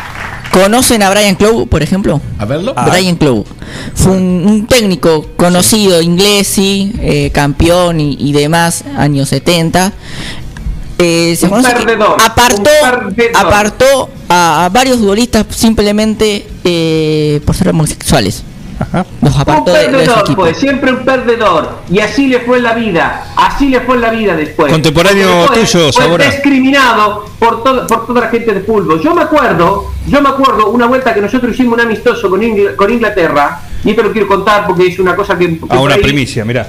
¿Conocen 0.53 1.03
a 1.03 1.11
Brian 1.11 1.37
Clough, 1.37 1.69
por 1.69 1.83
ejemplo? 1.83 2.21
A 2.39 2.45
verlo. 2.45 2.75
Brian 2.91 3.17
Clough. 3.17 3.45
Fue 3.95 4.13
un, 4.13 4.45
un 4.47 4.67
técnico 4.67 5.27
conocido, 5.37 6.03
inglés, 6.03 6.49
sí, 6.49 6.93
eh, 7.01 7.31
campeón 7.33 8.01
y, 8.01 8.17
y 8.19 8.33
demás, 8.33 8.85
años 8.97 9.29
70. 9.29 9.93
Eh, 10.99 11.35
se 11.39 11.47
Un 11.47 11.51
conoce 11.53 11.73
que 11.75 11.93
apartó, 12.25 12.71
un 13.07 13.15
perdedor. 13.15 13.37
apartó 13.47 14.11
a, 14.29 14.65
a 14.67 14.69
varios 14.69 14.99
futbolistas 14.99 15.47
simplemente 15.51 16.47
eh, 16.65 17.41
por 17.47 17.55
ser 17.55 17.69
homosexuales. 17.71 18.43
Un 19.21 19.29
apartó 19.29 19.65
perdedor, 19.73 20.35
pues, 20.37 20.57
siempre 20.57 20.91
un 20.93 21.05
perdedor. 21.05 21.79
Y 21.91 21.99
así 22.01 22.29
le 22.29 22.41
fue 22.41 22.57
en 22.59 22.63
la 22.65 22.73
vida. 22.75 23.27
Así 23.37 23.69
le 23.69 23.81
fue 23.81 23.97
en 23.97 24.01
la 24.01 24.11
vida 24.11 24.35
después. 24.35 24.73
Contemporáneo 24.73 25.45
Porque 25.47 25.61
después 25.61 25.73
tuyo, 25.73 25.93
fue 25.93 26.03
Sabora. 26.03 26.25
discriminado 26.27 27.27
por, 27.39 27.63
todo, 27.63 27.87
por 27.87 28.07
toda 28.07 28.23
la 28.23 28.29
gente 28.29 28.53
de 28.55 28.61
fútbol. 28.61 29.01
Yo 29.03 29.15
me 29.15 29.23
acuerdo, 29.23 29.87
yo 30.07 30.23
me 30.23 30.29
acuerdo 30.31 30.71
una 30.71 30.87
vuelta 30.87 31.13
que 31.15 31.21
nosotros 31.21 31.53
hicimos 31.53 31.75
un 31.75 31.81
amistoso 31.81 32.31
con, 32.31 32.41
Ingl- 32.41 32.75
con 32.77 32.91
Inglaterra. 32.91 33.61
Y 33.85 33.91
esto 33.91 34.03
lo 34.03 34.13
quiero 34.13 34.27
contar 34.29 34.67
porque 34.67 34.87
es 34.89 34.99
una 34.99 35.15
cosa 35.15 35.37
que. 35.37 35.59
que 35.59 35.65
A 35.65 35.69
por 35.69 35.79
una 35.81 35.95
ahí- 35.95 36.03
primicia, 36.03 36.45
mirá. 36.45 36.67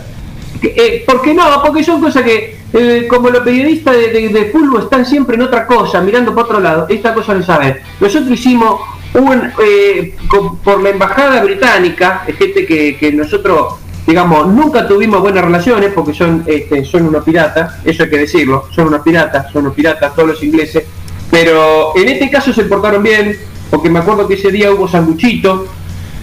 eh, 0.61 1.03
¿Por 1.07 1.21
qué 1.21 1.33
no? 1.33 1.43
Porque 1.63 1.83
son 1.83 2.01
cosas 2.01 2.23
que, 2.23 2.57
eh, 2.73 3.07
como 3.09 3.29
los 3.29 3.41
periodistas 3.41 3.95
de, 3.95 4.09
de- 4.09 4.29
de 4.29 4.45
fútbol 4.51 4.83
están 4.83 5.05
siempre 5.05 5.35
en 5.35 5.41
otra 5.43 5.65
cosa, 5.65 6.01
mirando 6.01 6.33
para 6.35 6.45
otro 6.45 6.59
lado, 6.59 6.85
esta 6.89 7.13
cosa 7.13 7.33
no 7.33 7.41
saben. 7.43 7.79
Nosotros 7.99 8.31
hicimos 8.31 8.79
un, 9.13 9.51
eh, 9.63 10.15
por 10.63 10.81
la 10.81 10.89
embajada 10.89 11.43
británica, 11.43 12.23
gente 12.37 12.65
que, 12.65 13.11
nosotros, 13.13 13.75
digamos, 14.07 14.47
nunca 14.47 14.87
tuvimos 14.87 15.21
buenas 15.21 15.43
relaciones 15.43 15.91
porque 15.93 16.13
son, 16.13 16.43
este, 16.47 16.85
son 16.85 17.07
unos 17.07 17.23
piratas, 17.23 17.75
eso 17.83 18.03
hay 18.03 18.09
que 18.09 18.17
decirlo, 18.17 18.65
son 18.71 18.87
unos 18.87 19.01
piratas, 19.01 19.51
son 19.51 19.63
unos 19.63 19.75
piratas 19.75 20.15
todos 20.15 20.29
los 20.29 20.43
ingleses, 20.43 20.83
pero 21.29 21.93
en 21.95 22.09
este 22.09 22.29
caso 22.29 22.53
se 22.53 22.63
portaron 22.63 23.03
bien, 23.03 23.37
porque 23.69 23.89
me 23.89 23.99
acuerdo 23.99 24.27
que 24.27 24.35
ese 24.35 24.51
día 24.51 24.71
hubo 24.71 24.87
sanguchito, 24.87 25.67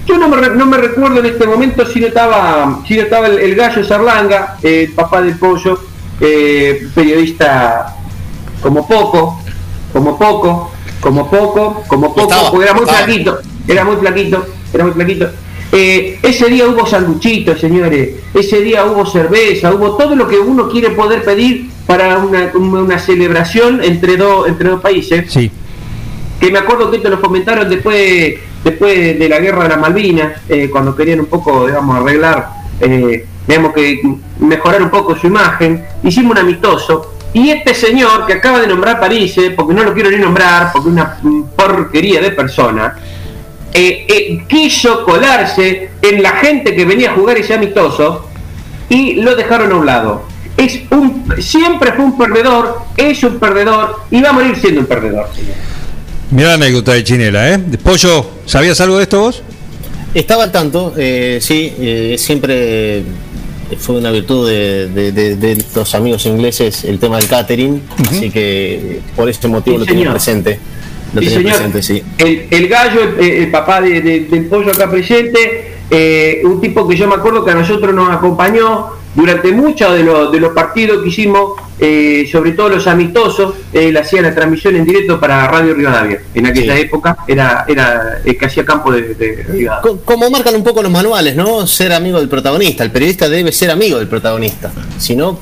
yo 0.06 0.16
no 0.16 0.28
me, 0.28 0.48
no 0.48 0.64
me 0.64 0.78
recuerdo 0.78 1.20
en 1.20 1.26
este 1.26 1.46
momento 1.46 1.84
si 1.84 2.00
no 2.00 2.06
estaba, 2.06 2.80
si 2.86 2.96
no 2.96 3.02
estaba 3.02 3.26
el, 3.26 3.54
gallo 3.54 3.84
Sarlanga, 3.84 4.56
eh, 4.62 4.86
el 4.88 4.94
papá 4.94 5.20
del 5.20 5.36
pollo, 5.36 5.78
eh, 6.20 6.88
periodista 6.94 7.94
como 8.62 8.88
poco, 8.88 9.38
como 9.92 10.18
poco, 10.18 10.72
como 11.00 11.30
poco, 11.30 11.84
como 11.86 12.14
poco, 12.14 12.30
Estaba, 12.30 12.50
porque 12.50 12.64
era 12.64 12.74
muy 12.74 12.84
estaba. 12.84 13.04
flaquito, 13.04 13.38
era 13.66 13.84
muy 13.84 13.96
flaquito, 13.96 14.46
era 14.72 14.84
muy 14.84 14.92
flaquito. 14.92 15.28
Eh, 15.70 16.18
ese 16.22 16.48
día 16.48 16.66
hubo 16.66 16.86
sanduchitos, 16.86 17.60
señores, 17.60 18.10
ese 18.32 18.60
día 18.60 18.86
hubo 18.86 19.04
cerveza, 19.04 19.72
hubo 19.72 19.96
todo 19.96 20.16
lo 20.16 20.26
que 20.26 20.38
uno 20.38 20.68
quiere 20.68 20.90
poder 20.90 21.22
pedir 21.24 21.70
para 21.86 22.18
una, 22.18 22.50
una 22.54 22.98
celebración 22.98 23.82
entre, 23.82 24.16
dos 24.16 24.48
entre 24.48 24.70
dos 24.70 24.80
países. 24.80 25.30
Sí. 25.30 25.50
Que 26.40 26.50
me 26.50 26.58
acuerdo 26.58 26.90
que 26.90 26.98
esto 26.98 27.10
lo 27.10 27.18
fomentaron 27.18 27.68
después, 27.68 28.36
después 28.64 29.18
de 29.18 29.28
la 29.28 29.40
guerra 29.40 29.64
de 29.64 29.68
las 29.70 29.78
Malvinas, 29.80 30.40
eh, 30.48 30.68
cuando 30.70 30.94
querían 30.96 31.20
un 31.20 31.26
poco, 31.26 31.66
digamos, 31.66 31.96
arreglar, 31.96 32.48
eh, 32.80 33.26
digamos 33.46 33.72
que 33.72 34.00
mejorar 34.38 34.82
un 34.82 34.90
poco 34.90 35.16
su 35.16 35.26
imagen. 35.26 35.84
Hicimos 36.02 36.32
un 36.32 36.38
amistoso 36.38 37.14
y 37.32 37.50
este 37.50 37.74
señor 37.74 38.26
que 38.26 38.34
acaba 38.34 38.60
de 38.60 38.66
nombrar 38.66 38.98
París, 39.00 39.36
eh, 39.38 39.52
porque 39.54 39.74
no 39.74 39.84
lo 39.84 39.94
quiero 39.94 40.10
ni 40.10 40.16
nombrar, 40.16 40.72
porque 40.72 40.88
es 40.88 40.92
una 40.94 41.18
porquería 41.56 42.20
de 42.20 42.30
persona, 42.30 42.96
eh, 43.72 44.06
eh, 44.08 44.44
quiso 44.48 45.04
colarse 45.04 45.90
en 46.00 46.22
la 46.22 46.30
gente 46.32 46.74
que 46.74 46.84
venía 46.84 47.10
a 47.10 47.14
jugar 47.14 47.36
ese 47.36 47.54
amistoso 47.54 48.28
y 48.88 49.14
lo 49.14 49.36
dejaron 49.36 49.72
a 49.72 49.76
un 49.76 49.86
lado. 49.86 50.22
Es 50.56 50.80
un, 50.90 51.24
siempre 51.38 51.92
fue 51.92 52.04
un 52.04 52.18
perdedor, 52.18 52.80
es 52.96 53.22
un 53.22 53.38
perdedor 53.38 54.00
y 54.10 54.20
va 54.20 54.30
a 54.30 54.32
morir 54.32 54.56
siendo 54.56 54.80
un 54.80 54.86
perdedor. 54.86 55.28
Mira 56.30 56.48
la 56.48 56.54
anécdota 56.54 56.92
de 56.92 57.04
Chinela, 57.04 57.54
¿eh? 57.54 57.58
Pollo, 57.82 58.26
¿sabías 58.44 58.80
algo 58.80 58.96
de 58.96 59.04
esto 59.04 59.20
vos? 59.20 59.42
Estaba 60.14 60.44
al 60.44 60.52
tanto, 60.52 60.94
eh, 60.96 61.38
sí, 61.40 61.72
eh, 61.78 62.16
siempre 62.18 63.02
fue 63.76 63.96
una 63.96 64.10
virtud 64.10 64.48
de, 64.48 64.88
de- 64.88 65.12
de- 65.12 65.36
de 65.36 65.64
los 65.74 65.94
amigos 65.94 66.24
ingleses 66.26 66.84
el 66.84 66.98
tema 66.98 67.18
del 67.18 67.28
catering, 67.28 67.82
así 68.08 68.30
que 68.30 69.00
por 69.14 69.28
este 69.28 69.48
motivo 69.48 69.76
Sí, 69.76 69.80
lo 69.80 69.86
tenía 69.86 70.10
presente. 70.10 70.58
Lo 71.14 71.20
Sí, 71.22 71.28
tenía 71.28 71.54
señor. 71.54 71.70
presente, 71.72 71.82
sí. 71.82 72.02
El, 72.18 72.46
el 72.50 72.68
gallo, 72.68 73.00
el, 73.18 73.24
el 73.24 73.50
papá 73.50 73.80
de- 73.80 74.00
de- 74.00 74.20
del 74.20 74.46
pollo 74.46 74.70
acá 74.72 74.90
presente, 74.90 75.72
eh, 75.90 76.42
un 76.44 76.60
tipo 76.60 76.86
que 76.86 76.96
yo 76.96 77.08
me 77.08 77.14
acuerdo 77.14 77.44
que 77.44 77.50
a 77.50 77.54
nosotros 77.54 77.94
nos 77.94 78.10
acompañó 78.10 78.88
durante 79.14 79.50
muchos 79.52 79.94
de 79.94 80.04
los, 80.04 80.30
de 80.30 80.38
los 80.40 80.52
partidos 80.52 81.02
que 81.02 81.08
hicimos, 81.08 81.52
eh, 81.80 82.28
sobre 82.30 82.52
todo 82.52 82.68
los 82.68 82.86
amistosos, 82.86 83.54
él 83.72 83.96
hacía 83.96 84.22
la 84.22 84.34
transmisión 84.34 84.76
en 84.76 84.84
directo 84.84 85.18
para 85.18 85.46
Radio 85.48 85.74
Rivadavia. 85.74 86.20
En 86.34 86.46
aquella 86.46 86.74
Sí. 86.76 86.82
época 86.82 87.16
era, 87.26 87.64
era 87.66 88.20
el 88.24 88.36
que 88.38 88.46
hacía 88.46 88.64
campo 88.64 88.92
de, 88.92 89.14
de 89.14 89.44
Rivadavia. 89.48 89.80
Co- 89.82 90.00
Como 90.04 90.30
marcan 90.30 90.54
un 90.54 90.62
poco 90.64 90.82
los 90.82 90.92
manuales, 90.92 91.34
¿no? 91.36 91.66
Ser 91.66 91.92
amigo 91.92 92.18
del 92.20 92.28
protagonista. 92.28 92.84
El 92.84 92.90
periodista 92.92 93.28
debe 93.28 93.50
ser 93.52 93.70
amigo 93.70 93.98
del 93.98 94.08
protagonista. 94.08 94.70
Si 94.98 95.16
no, 95.16 95.38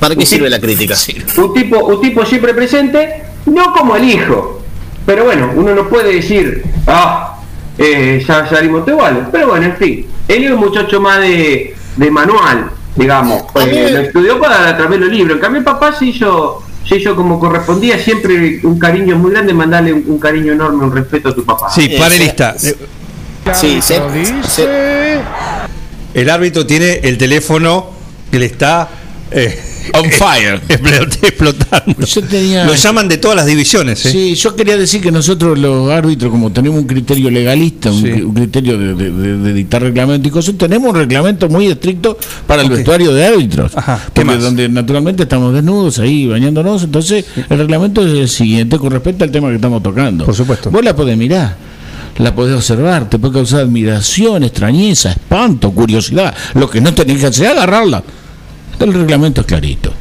¿para 0.00 0.14
qué 0.14 0.26
sirve 0.26 0.50
la 0.50 0.60
crítica? 0.60 0.94
Un 1.38 1.54
tipo, 1.54 1.78
un 1.86 2.00
tipo 2.00 2.24
siempre 2.26 2.52
presente, 2.54 3.22
no 3.46 3.72
como 3.72 3.96
el 3.96 4.04
hijo. 4.08 4.62
Pero 5.06 5.24
bueno, 5.24 5.52
uno 5.54 5.74
no 5.74 5.88
puede 5.88 6.14
decir, 6.16 6.62
ah, 6.86 7.38
eh, 7.78 8.22
ya 8.26 8.46
salimos 8.46 8.86
iguales. 8.86 9.22
Pero 9.32 9.48
bueno, 9.48 9.64
en 9.66 9.76
fin, 9.76 10.06
él 10.28 10.44
es 10.44 10.50
un 10.50 10.58
muchacho 10.58 11.00
más 11.00 11.20
de, 11.20 11.74
de 11.96 12.10
manual, 12.10 12.70
digamos. 12.98 13.42
Mí 13.54 13.60
Eh, 13.66 13.90
lo 13.92 13.98
estudió 14.00 14.38
para 14.40 14.76
través 14.76 14.98
de 15.00 15.06
los 15.06 15.14
libros. 15.14 15.36
En 15.36 15.40
cambio, 15.40 15.64
papá 15.64 15.92
se 15.92 16.06
hizo, 16.06 16.62
se 16.86 16.96
hizo 16.96 17.14
como 17.16 17.38
correspondía, 17.38 17.98
siempre 17.98 18.60
un 18.64 18.78
cariño 18.78 19.16
muy 19.16 19.30
grande, 19.32 19.54
mandarle 19.54 19.92
un, 19.92 20.04
un 20.06 20.18
cariño 20.18 20.52
enorme, 20.52 20.84
un 20.84 20.92
respeto 20.94 21.28
a 21.30 21.34
tu 21.34 21.44
papá. 21.44 21.70
Sí, 21.70 21.88
panelista. 21.98 22.54
Sí, 23.54 23.80
se- 23.80 24.00
se- 24.46 25.20
El 26.14 26.30
árbitro 26.30 26.66
tiene 26.66 27.00
el 27.02 27.16
teléfono 27.18 27.90
que 28.30 28.38
le 28.38 28.46
está 28.46 28.88
eh, 29.30 29.58
On 29.94 30.10
fire. 30.10 30.60
explotando. 30.68 32.04
Yo 32.06 32.22
tenía- 32.22 32.64
Lo 32.64 32.74
llaman 32.74 33.08
de 33.08 33.16
todas 33.18 33.36
las 33.36 33.46
divisiones. 33.46 34.04
¿eh? 34.06 34.10
Sí, 34.12 34.34
yo 34.34 34.54
quería 34.54 34.76
decir 34.76 35.00
que 35.00 35.10
nosotros 35.10 35.58
los 35.58 35.90
árbitros, 35.90 36.30
como 36.30 36.50
tenemos 36.52 36.78
un 36.80 36.86
criterio 36.86 37.30
legalista, 37.30 37.90
un, 37.90 38.04
un 38.24 38.34
criterio 38.34 38.78
de, 38.78 38.94
de- 38.94 39.10
de- 39.10 39.36
de 39.38 39.52
dictar 39.52 39.82
reglamento 39.82 40.28
y 40.28 40.30
cosas, 40.30 40.54
tenemos 40.56 40.90
un 40.90 40.96
reglamento 40.96 41.48
muy 41.48 41.66
estricto 41.66 42.18
para 42.46 42.62
el 42.62 42.70
vestuario 42.70 43.12
de 43.14 43.24
árbitros. 43.26 43.72
porque 43.72 44.24
más? 44.24 44.42
donde 44.42 44.68
naturalmente 44.68 45.22
estamos 45.24 45.54
desnudos 45.54 45.98
ahí 45.98 46.26
bañándonos, 46.26 46.82
entonces 46.84 47.24
el 47.48 47.58
reglamento 47.58 48.06
es 48.06 48.12
el 48.12 48.28
siguiente 48.28 48.78
con 48.78 48.90
respecto 48.90 49.24
al 49.24 49.30
tema 49.30 49.48
que 49.48 49.56
estamos 49.56 49.82
tocando. 49.82 50.24
Por 50.24 50.34
supuesto. 50.34 50.70
Vos 50.70 50.84
la 50.84 50.94
podés 50.94 51.16
mirar. 51.16 51.56
La 52.18 52.34
podés 52.34 52.56
observar, 52.56 53.08
te 53.08 53.16
puede 53.18 53.34
causar 53.34 53.60
admiración, 53.60 54.42
extrañeza, 54.42 55.10
espanto, 55.12 55.70
curiosidad. 55.70 56.34
Lo 56.54 56.68
que 56.68 56.80
no 56.80 56.92
tenés 56.92 57.18
que 57.20 57.26
hacer 57.26 57.46
es 57.46 57.52
agarrarla. 57.52 58.02
El 58.80 58.92
reglamento 58.92 59.40
es 59.42 59.46
clarito. 59.46 59.92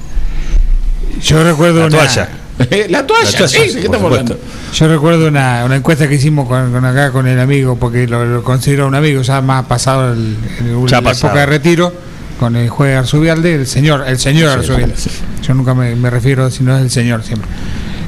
Yo 1.23 1.43
recuerdo 1.43 1.79
La 1.81 1.85
una- 1.87 1.97
toalla. 1.97 2.29
La 2.89 3.05
toalla, 3.05 3.47
sí, 3.47 3.57
¿de 3.59 3.73
qué 3.73 3.79
estamos 3.81 4.03
hablando? 4.11 4.39
Yo 4.73 4.87
recuerdo 4.87 5.27
una, 5.27 5.63
una 5.65 5.75
encuesta 5.75 6.07
que 6.07 6.15
hicimos 6.15 6.47
con, 6.47 6.71
con 6.71 6.85
acá 6.85 7.11
con 7.11 7.27
el 7.27 7.39
amigo, 7.39 7.77
porque 7.77 8.07
lo, 8.07 8.25
lo 8.25 8.43
considero 8.43 8.87
un 8.87 8.95
amigo, 8.95 9.21
ya 9.21 9.41
más 9.41 9.65
pasado 9.65 10.13
el, 10.13 10.35
el- 10.59 10.87
Ya 10.87 10.97
la 10.97 11.03
pasado. 11.09 11.27
época 11.27 11.39
de 11.41 11.45
retiro, 11.45 11.93
con 12.39 12.55
el 12.55 12.69
juez 12.69 12.97
Arzubialde, 12.97 13.55
el 13.55 13.67
señor, 13.67 14.05
el 14.07 14.17
señor 14.19 14.53
Sí, 14.53 14.59
Arzubialde. 14.71 14.95
Yo 15.43 15.53
nunca 15.53 15.73
me, 15.75 15.95
me 15.95 16.09
refiero, 16.09 16.49
si 16.51 16.63
no 16.63 16.75
es 16.75 16.81
el 16.81 16.89
señor 16.91 17.23
siempre. 17.23 17.49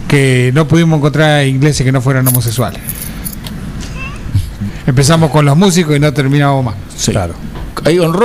Que 0.07 0.51
no 0.56 0.67
pudimos 0.67 0.98
encontrar 0.98 1.45
ingleses 1.45 1.85
que 1.85 1.91
no 1.91 2.01
fueran 2.01 2.27
homosexuales. 2.27 2.81
Empezamos 4.88 5.30
con 5.30 5.45
los 5.45 5.56
músicos 5.56 5.95
y 5.95 5.99
no 5.99 6.11
terminamos 6.14 6.65
más. 6.65 6.75
Claro. 7.06 7.35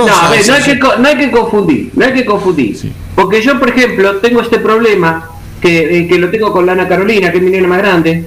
No, 0.07 0.15
a 0.15 0.29
ver, 0.31 0.47
no 0.47 0.53
hay, 0.53 0.63
que, 0.63 0.79
co- 0.79 0.95
no 0.97 1.07
hay 1.07 1.17
que 1.17 1.31
confundir, 1.31 1.91
no 1.93 2.05
hay 2.05 2.13
que 2.13 2.25
confundir. 2.25 2.75
Porque 3.15 3.41
yo, 3.41 3.59
por 3.59 3.69
ejemplo, 3.69 4.17
tengo 4.17 4.41
este 4.41 4.59
problema, 4.59 5.29
que, 5.61 5.99
eh, 5.99 6.07
que 6.07 6.17
lo 6.19 6.29
tengo 6.29 6.51
con 6.51 6.65
Lana 6.65 6.87
Carolina, 6.87 7.31
que 7.31 7.37
es 7.37 7.43
mi 7.43 7.51
nena 7.51 7.67
más 7.67 7.77
grande, 7.79 8.25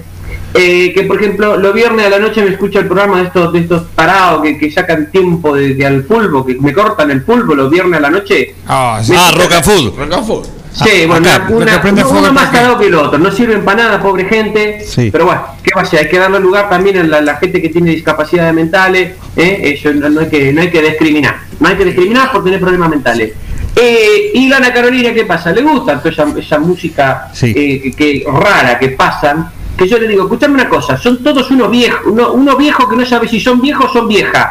eh, 0.53 0.91
que 0.93 1.03
por 1.03 1.21
ejemplo, 1.21 1.57
los 1.57 1.73
viernes 1.73 2.05
a 2.07 2.09
la 2.09 2.19
noche 2.19 2.41
me 2.43 2.49
escucha 2.49 2.79
el 2.79 2.87
programa 2.87 3.19
de 3.19 3.27
estos 3.27 3.53
de 3.53 3.59
estos 3.59 3.83
parados 3.95 4.41
que, 4.41 4.57
que 4.57 4.71
sacan 4.71 5.11
tiempo 5.11 5.55
de, 5.55 5.75
de 5.75 5.85
al 5.85 6.03
fútbol, 6.03 6.45
que 6.45 6.55
me 6.55 6.73
cortan 6.73 7.11
el 7.11 7.21
fútbol 7.21 7.57
los 7.57 7.69
viernes 7.69 7.97
a 7.99 8.01
la 8.01 8.09
noche. 8.09 8.55
Ah, 8.67 8.99
Me 9.07 9.15
Ah, 9.15 9.31
and 9.53 9.65
food. 9.65 9.97
Rock 9.97 10.13
and 10.13 10.25
food. 10.27 10.45
Sí, 10.83 10.89
Ah, 11.03 11.07
bueno, 11.07 11.29
acá, 11.29 11.47
una- 11.49 11.81
prende 11.81 12.03
uno, 12.03 12.31
más 12.33 12.49
cagado 12.49 12.77
que 12.77 12.87
el 12.87 12.95
otro, 12.95 13.17
no 13.19 13.31
sirven 13.31 13.63
para 13.65 13.83
nada, 13.83 14.01
pobre 14.01 14.25
gente. 14.25 14.81
Sí. 14.85 15.09
Pero 15.11 15.25
bueno, 15.25 15.41
¿qué 15.63 15.71
va 15.75 15.81
a 15.81 15.85
ser? 15.85 15.99
Hay 15.99 16.09
que 16.09 16.17
darle 16.17 16.39
lugar 16.39 16.69
también 16.69 16.97
a 16.99 17.03
la, 17.03 17.21
la 17.21 17.35
gente 17.35 17.61
que 17.61 17.69
tiene 17.69 17.91
discapacidades 17.91 18.53
mentales. 18.53 19.13
¿eh? 19.35 19.75
Eso 19.77 19.93
no, 19.93 20.09
no 20.09 20.21
hay 20.21 20.27
que, 20.29 20.53
no 20.53 20.61
hay 20.61 20.69
que 20.69 20.81
discriminar. 20.81 21.35
No 21.59 21.67
hay 21.67 21.75
que 21.75 21.85
discriminar 21.85 22.31
por 22.31 22.43
tener 22.43 22.59
problemas 22.59 22.89
mentales. 22.89 23.33
Eh, 23.75 24.31
y 24.33 24.47
Lana 24.49 24.73
Carolina, 24.73 25.13
¿qué 25.13 25.25
pasa? 25.25 25.51
Le 25.51 25.61
gusta 25.61 25.99
toda 25.99 26.09
esa, 26.11 26.39
esa 26.39 26.59
música 26.59 27.29
Sí. 27.33 27.53
eh, 27.55 27.81
que, 27.81 27.91
que 27.91 28.25
rara 28.31 28.77
que 28.79 28.89
pasan. 28.89 29.51
Que 29.77 29.87
yo 29.87 29.97
le 29.97 30.07
digo, 30.09 30.23
escuchame 30.23 30.55
una 30.55 30.67
cosa, 30.67 30.97
son 30.97 31.23
todos 31.23 31.49
unos 31.51 31.71
viejos, 31.71 32.01
uno, 32.05 32.33
uno 32.33 32.57
viejos 32.57 32.89
que 32.89 32.97
no 32.97 33.05
sabe 33.05 33.29
si 33.29 33.39
son 33.39 33.61
viejos 33.61 33.85
o 33.89 33.93
son 33.93 34.07
viejas. 34.09 34.47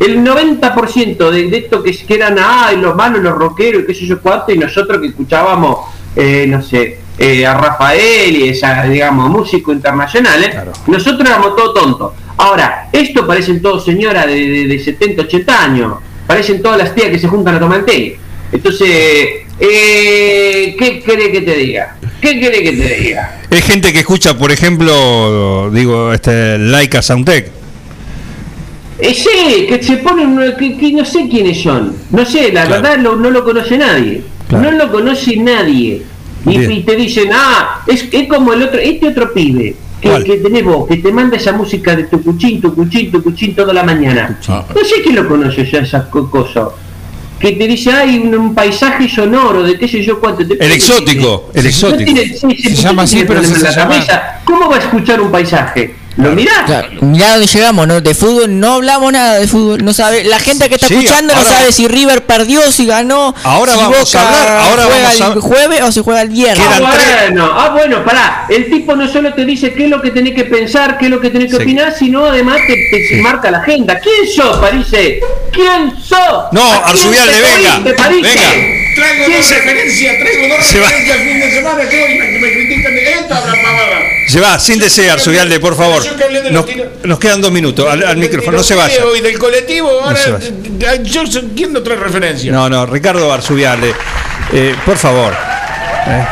El 0.00 0.24
90% 0.24 1.30
de, 1.30 1.50
de 1.50 1.58
esto 1.58 1.82
que, 1.82 1.94
que 1.94 2.14
eran 2.14 2.36
los 2.80 2.96
malos, 2.96 3.22
los 3.22 3.34
rockeros, 3.34 3.82
y 3.82 3.86
qué 3.86 3.94
sé 3.94 4.06
yo 4.06 4.20
cuánto, 4.20 4.50
y 4.50 4.58
nosotros 4.58 4.98
que 4.98 5.08
escuchábamos, 5.08 5.80
eh, 6.16 6.46
no 6.48 6.62
sé, 6.62 6.98
eh, 7.18 7.46
a 7.46 7.52
Rafael 7.52 8.34
y 8.34 8.48
esa, 8.48 8.84
digamos, 8.84 9.28
músicos 9.28 9.74
internacionales, 9.74 10.56
nosotros 10.86 11.28
éramos 11.28 11.54
todos 11.54 11.74
tontos. 11.74 12.12
Ahora, 12.38 12.88
esto 12.90 13.26
parecen 13.26 13.60
todos 13.60 13.84
señoras 13.84 14.26
de, 14.26 14.48
de, 14.48 14.66
de 14.66 14.78
70, 14.78 15.20
80 15.22 15.64
años, 15.64 15.98
parecen 16.26 16.62
todas 16.62 16.78
las 16.78 16.94
tías 16.94 17.10
que 17.10 17.18
se 17.18 17.28
juntan 17.28 17.56
a 17.56 17.60
tomar 17.60 17.84
té. 17.84 18.18
Entonces, 18.50 18.88
eh, 19.60 20.74
¿qué 20.78 21.02
querés 21.04 21.28
que 21.28 21.42
te 21.42 21.54
diga? 21.56 21.96
¿Qué 22.22 22.40
querés 22.40 22.62
que 22.62 22.72
te 22.72 22.94
diga? 22.94 23.40
Es 23.50 23.64
gente 23.66 23.92
que 23.92 24.00
escucha, 24.00 24.38
por 24.38 24.50
ejemplo, 24.50 25.70
digo, 25.70 26.14
este 26.14 26.56
Laika 26.58 27.02
Soundtech. 27.02 27.59
Sí, 29.02 29.66
que 29.68 29.82
se 29.82 29.96
ponen, 29.98 30.38
que, 30.58 30.76
que 30.76 30.92
no 30.92 31.04
sé 31.04 31.28
quiénes 31.28 31.62
son. 31.62 31.94
No 32.10 32.24
sé, 32.24 32.52
la 32.52 32.64
verdad 32.66 32.98
lo- 32.98 33.16
no 33.16 33.30
lo 33.30 33.44
conoce 33.44 33.76
nadie. 33.78 34.22
No 34.50 34.70
lo 34.72 34.90
conoce 34.90 35.36
nadie. 35.36 36.02
Y, 36.46 36.80
te 36.80 36.96
dicen, 36.96 37.30
ah, 37.32 37.82
es, 37.86 38.06
es 38.10 38.28
como 38.28 38.52
el 38.52 38.62
otro, 38.62 38.78
este 38.80 39.08
otro 39.08 39.32
pibe. 39.32 39.74
Que, 40.00 40.08
que 40.24 40.36
tenés 40.38 40.64
vos, 40.64 40.88
que 40.88 40.96
te 40.96 41.12
manda 41.12 41.36
esa 41.36 41.52
música 41.52 41.94
de 41.94 42.04
tu 42.04 42.22
cuchín, 42.22 42.58
tu 42.60 42.74
cuchín, 42.74 43.12
tu 43.12 43.22
cuchín 43.22 43.54
toda 43.54 43.74
la 43.74 43.82
mañana. 43.84 44.38
No 44.74 44.82
sé 44.84 45.02
quién 45.02 45.14
lo 45.16 45.28
conoce 45.28 45.70
ya 45.70 45.80
esas 45.80 46.06
co- 46.06 46.30
cosas. 46.30 46.68
Que 47.38 47.52
te 47.52 47.66
dice, 47.68 47.92
hay 47.92 48.18
un, 48.18 48.34
un 48.34 48.54
paisaje 48.54 49.08
sonoro 49.08 49.62
de 49.62 49.78
qué 49.78 49.86
sé 49.86 50.02
yo 50.02 50.18
cuánto. 50.18 50.46
Te- 50.46 50.54
El 50.64 50.72
exótico, 50.72 51.50
el 51.54 51.62
No 51.64 51.68
exótico. 51.68 52.04
tiene- 52.12 52.34
sí, 52.34 52.56
Se 52.56 52.74
llama 52.74 53.02
así, 53.02 53.24
pero 53.28 53.44
se 53.44 53.60
llama-. 53.70 54.40
¿Cómo 54.44 54.70
va 54.70 54.76
a 54.76 54.78
escuchar 54.80 55.20
un 55.20 55.30
paisaje? 55.30 55.94
¿Lo 56.16 56.30
mirás? 56.32 56.64
Claro, 56.66 56.88
mirá 57.02 57.30
dónde 57.32 57.46
llegamos, 57.46 57.86
¿no? 57.86 58.00
De 58.00 58.14
fútbol 58.14 58.58
no 58.60 58.74
hablamos 58.74 59.12
nada 59.12 59.38
de 59.38 59.46
fútbol, 59.46 59.84
no 59.84 59.92
sabe, 59.92 60.24
la 60.24 60.38
gente 60.38 60.68
que 60.68 60.74
está 60.74 60.88
Sí, 60.88 60.94
escuchando 60.96 61.34
no 61.34 61.42
sabe 61.44 61.72
si 61.72 61.88
River 61.88 62.26
perdió, 62.26 62.70
si 62.72 62.84
ganó, 62.86 63.34
Ahora 63.44 63.72
si 63.72 63.78
vamos 63.78 64.14
a 64.14 64.26
hablar, 64.26 64.48
ahora 64.48 64.82
juega 64.84 65.02
vamos 65.04 65.20
a- 65.20 65.32
el 65.32 65.40
jueves 65.40 65.82
o 65.82 65.92
se 65.92 66.00
juega 66.02 66.22
el 66.22 66.28
viernes. 66.30 66.66
Ah, 66.68 66.80
bueno, 66.80 67.50
ah, 67.54 67.68
bueno, 67.70 68.04
pará. 68.04 68.46
El 68.48 68.68
tipo 68.68 68.94
no 68.96 69.08
solo 69.08 69.32
te 69.34 69.44
dice 69.44 69.72
qué 69.72 69.84
es 69.84 69.90
lo 69.90 70.02
que 70.02 70.10
tenés 70.10 70.34
que 70.34 70.44
pensar, 70.44 70.98
qué 70.98 71.06
es 71.06 71.10
lo 71.10 71.20
que 71.20 71.30
tenés 71.30 71.50
que 71.50 71.56
Sí. 71.56 71.62
opinar, 71.62 71.94
sino 71.96 72.26
además 72.26 72.58
te, 72.66 73.16
marca 73.22 73.50
la 73.50 73.58
agenda. 73.58 73.98
¿Quién 74.00 74.28
sos, 74.34 74.56
Parise? 74.58 75.20
¿Quién 75.52 75.92
sos? 76.02 76.52
No, 76.52 76.62
¿A 76.72 76.82
quién 76.82 76.90
Arzubialde, 76.90 77.32
te 77.32 77.40
venga, 77.40 77.78
venga. 77.78 77.94
Traigo 78.96 79.24
¿Quién 79.26 79.38
dos 79.40 79.50
referencias, 79.50 80.18
traigo 80.18 80.54
dos 80.54 80.72
referencias 80.72 81.16
el 81.16 81.28
fin 81.28 81.40
de 81.40 81.50
semana 81.52 81.88
que 81.88 82.02
hoy 82.02 82.18
me, 82.18 82.26
me 82.40 82.52
critican 82.52 82.94
de 82.94 83.12
esta 83.12 83.34
la 83.40 83.62
pavada. 83.62 83.99
Se 84.30 84.38
va, 84.38 84.60
sin 84.60 84.78
desear, 84.78 85.18
Subialde, 85.18 85.58
por 85.58 85.74
favor. 85.74 86.04
Yo 86.04 86.16
que 86.16 86.22
hablé 86.22 86.40
de 86.40 86.52
Nos, 86.52 87.18
quedan 87.18 87.40
dos 87.40 87.50
minutos. 87.50 87.84
Al, 87.90 88.04
al 88.04 88.16
micrófono, 88.16 88.58
no 88.58 88.62
se 88.62 88.76
vaya. 88.76 88.94
Y 89.18 89.20
del 89.20 89.36
colectivo, 89.40 89.90
ahora 90.04 90.20
eh, 90.40 91.02
yo 91.02 91.22
quiero 91.56 91.80
otra 91.80 91.96
referencia. 91.96 92.52
No, 92.52 92.68
no, 92.70 92.86
Ricardo 92.86 93.32
Arzubialde. 93.32 93.92
Eh, 94.52 94.76
por 94.86 94.98
favor. 94.98 95.34
Eh, 96.06 96.24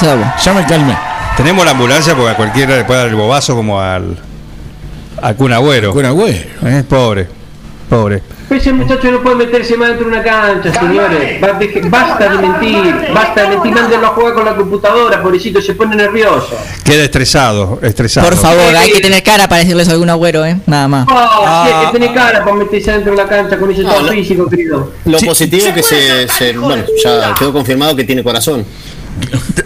de 0.00 0.10
agua. 0.10 0.34
Ya 0.42 0.54
me 0.54 0.64
calmé. 0.64 0.96
Tenemos 1.36 1.62
la 1.66 1.72
ambulancia 1.72 2.14
porque 2.14 2.30
a 2.30 2.36
cualquiera 2.36 2.74
le 2.74 2.84
puede 2.84 3.00
dar 3.00 3.08
el 3.08 3.16
bobazo 3.16 3.54
como 3.54 3.78
al. 3.78 4.16
al 5.20 5.36
Kun 5.36 5.52
Agüero. 5.52 5.92
Kun 5.92 6.06
Agüero. 6.06 6.48
Eh, 6.64 6.84
pobre. 6.88 7.41
Pobre. 7.92 8.22
Ese 8.48 8.72
muchacho 8.72 9.10
no 9.10 9.22
puede 9.22 9.36
meterse 9.36 9.76
más 9.76 9.88
dentro 9.90 10.06
de 10.08 10.12
una 10.14 10.22
cancha, 10.22 10.72
señores. 10.80 11.38
Basta 11.90 12.30
de 12.30 12.38
mentir, 12.38 12.94
basta 13.12 13.42
de 13.42 13.48
mentir, 13.50 13.72
mándenlo 13.74 14.06
a 14.06 14.10
jugar 14.10 14.32
con 14.32 14.46
la 14.46 14.56
computadora, 14.56 15.22
pobrecito, 15.22 15.60
se 15.60 15.74
pone 15.74 15.94
nervioso. 15.94 16.56
Queda 16.84 17.04
estresado, 17.04 17.78
estresado. 17.82 18.26
Por 18.26 18.38
favor, 18.38 18.74
hay 18.74 18.92
que 18.92 19.00
tener 19.00 19.22
cara 19.22 19.46
para 19.46 19.58
decirles 19.60 19.90
algún 19.90 20.08
agüero, 20.08 20.42
¿eh? 20.46 20.56
Nada 20.64 20.88
más. 20.88 21.06
Oh, 21.06 21.66
sí, 21.66 21.70
hay 21.74 21.86
que 21.88 21.92
tener 21.98 22.14
cara 22.14 22.42
para 22.42 22.56
meterse 22.56 22.92
dentro 22.92 23.10
de 23.10 23.18
la 23.18 23.28
cancha 23.28 23.58
con 23.58 23.70
ese 23.70 23.82
No, 23.82 23.90
todo 23.92 24.02
lo- 24.04 24.12
físico, 24.12 24.48
querido. 24.48 24.90
Lo 25.04 25.18
positivo 25.18 25.66
es 25.66 25.74
que 25.74 25.82
se, 25.82 26.28
se- 26.28 26.52
bueno, 26.56 26.84
ya 27.04 27.34
quedó 27.38 27.52
confirmado 27.52 27.94
que 27.94 28.04
tiene 28.04 28.22
corazón. 28.24 28.64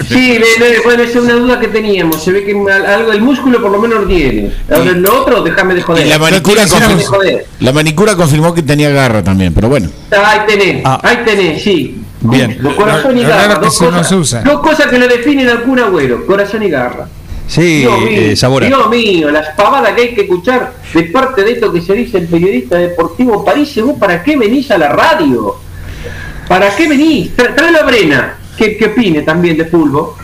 Sí, 0.08 0.39
bueno, 0.84 1.02
esa 1.02 1.18
es 1.18 1.25
una 1.25 1.34
duda 1.34 1.60
que 1.60 1.68
teníamos. 1.68 2.23
Se 2.23 2.31
ve 2.33 2.44
que 2.44 2.52
al- 2.52 2.86
algo 2.86 3.10
del 3.10 3.20
músculo 3.23 3.60
por 3.60 3.70
lo 3.73 3.78
menos 3.78 4.02
lo 4.02 4.07
tiene. 4.07 4.50
Ahora 4.70 4.92
lo 4.92 5.20
otro, 5.23 5.42
déjame 5.42 5.75
de 5.75 5.83
joder. 5.83 6.07
Y 6.07 6.08
la 6.10 6.18
manicura, 6.18 6.65
de 6.65 6.70
confirmó, 6.70 7.02
joder. 7.05 7.47
la 7.60 7.73
manicura 7.73 8.16
confirmó 8.16 8.55
que 8.55 8.62
tenía 8.62 8.91
garra 8.91 9.23
también, 9.25 9.52
pero 9.52 9.68
bueno. 9.68 9.89
Ahí 10.10 10.41
tenés, 10.47 10.83
Ah. 10.84 11.00
ahí 11.02 11.18
tenés, 11.25 11.62
sí. 11.62 12.02
Bien. 12.20 12.57
Lo 12.60 12.75
corazón 12.76 13.16
y 13.18 13.23
Lo 13.23 13.28
garra, 13.28 13.55
dos 13.57 13.78
cosas, 13.78 14.08
se 14.08 14.15
usa. 14.16 14.42
dos 14.42 14.60
cosas 14.60 14.86
que 14.86 14.99
lo 14.99 15.07
definen 15.08 15.49
al 15.49 15.62
Kun 15.62 15.78
Agüero, 15.81 16.25
corazón 16.26 16.62
y 16.62 16.70
garra. 16.70 17.08
Sí, 17.49 17.81
Dios 17.81 18.00
mío, 18.00 18.08
eh, 18.10 18.36
Sabora. 18.36 18.66
Dios 18.66 18.89
mío, 18.91 19.31
las 19.31 19.55
pavadas 19.57 19.92
que 19.92 20.02
hay 20.02 20.15
que 20.15 20.23
escuchar 20.23 20.73
de 20.92 21.02
parte 21.05 21.44
de 21.44 21.52
esto 21.52 21.73
que 21.73 21.81
se 21.81 21.92
dice 21.94 22.18
el 22.18 22.26
periodista 22.26 22.76
deportivo 22.76 23.44
París, 23.44 23.73
¿vos 23.84 23.97
para 23.99 24.23
qué 24.23 24.36
venís 24.36 24.70
a 24.73 24.78
la 24.78 24.89
radio? 24.89 25.55
¿Para 26.49 26.75
qué 26.75 26.89
venís? 26.89 27.36
Tra- 27.36 27.55
Tráelo 27.55 27.81
a 27.81 27.84
Brena, 27.84 28.34
que, 28.57 28.76
que 28.76 28.86
opine 28.86 29.23
también 29.23 29.57
de 29.57 29.65
fútbol. 29.67 30.15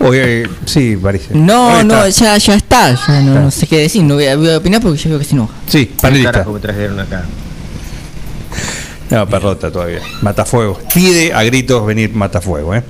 Oye, 0.00 0.48
sí, 0.66 0.96
parece. 1.00 1.34
No, 1.34 1.82
no, 1.82 2.08
ya, 2.08 2.36
ya 2.36 2.54
está. 2.54 2.94
Ya 3.06 3.20
no, 3.22 3.40
no 3.42 3.50
sé 3.50 3.66
qué 3.66 3.78
decir. 3.78 4.02
No 4.02 4.14
voy 4.14 4.26
a, 4.26 4.36
voy 4.36 4.50
a 4.50 4.58
opinar 4.58 4.80
porque 4.80 4.98
yo 4.98 5.10
veo 5.10 5.18
que 5.18 5.24
se 5.24 5.34
enoja. 5.34 5.54
Sí, 5.66 5.90
panelista. 6.00 6.32
Carajo 6.32 6.52
me 6.52 6.60
trajeron 6.60 7.00
acá. 7.00 7.24
No, 9.10 9.28
perrota 9.28 9.70
todavía. 9.70 10.00
Matafuego. 10.22 10.78
Pide 10.92 11.32
a 11.32 11.42
gritos 11.44 11.86
venir 11.86 12.12
Matafuego, 12.14 12.74
¿eh? 12.74 12.82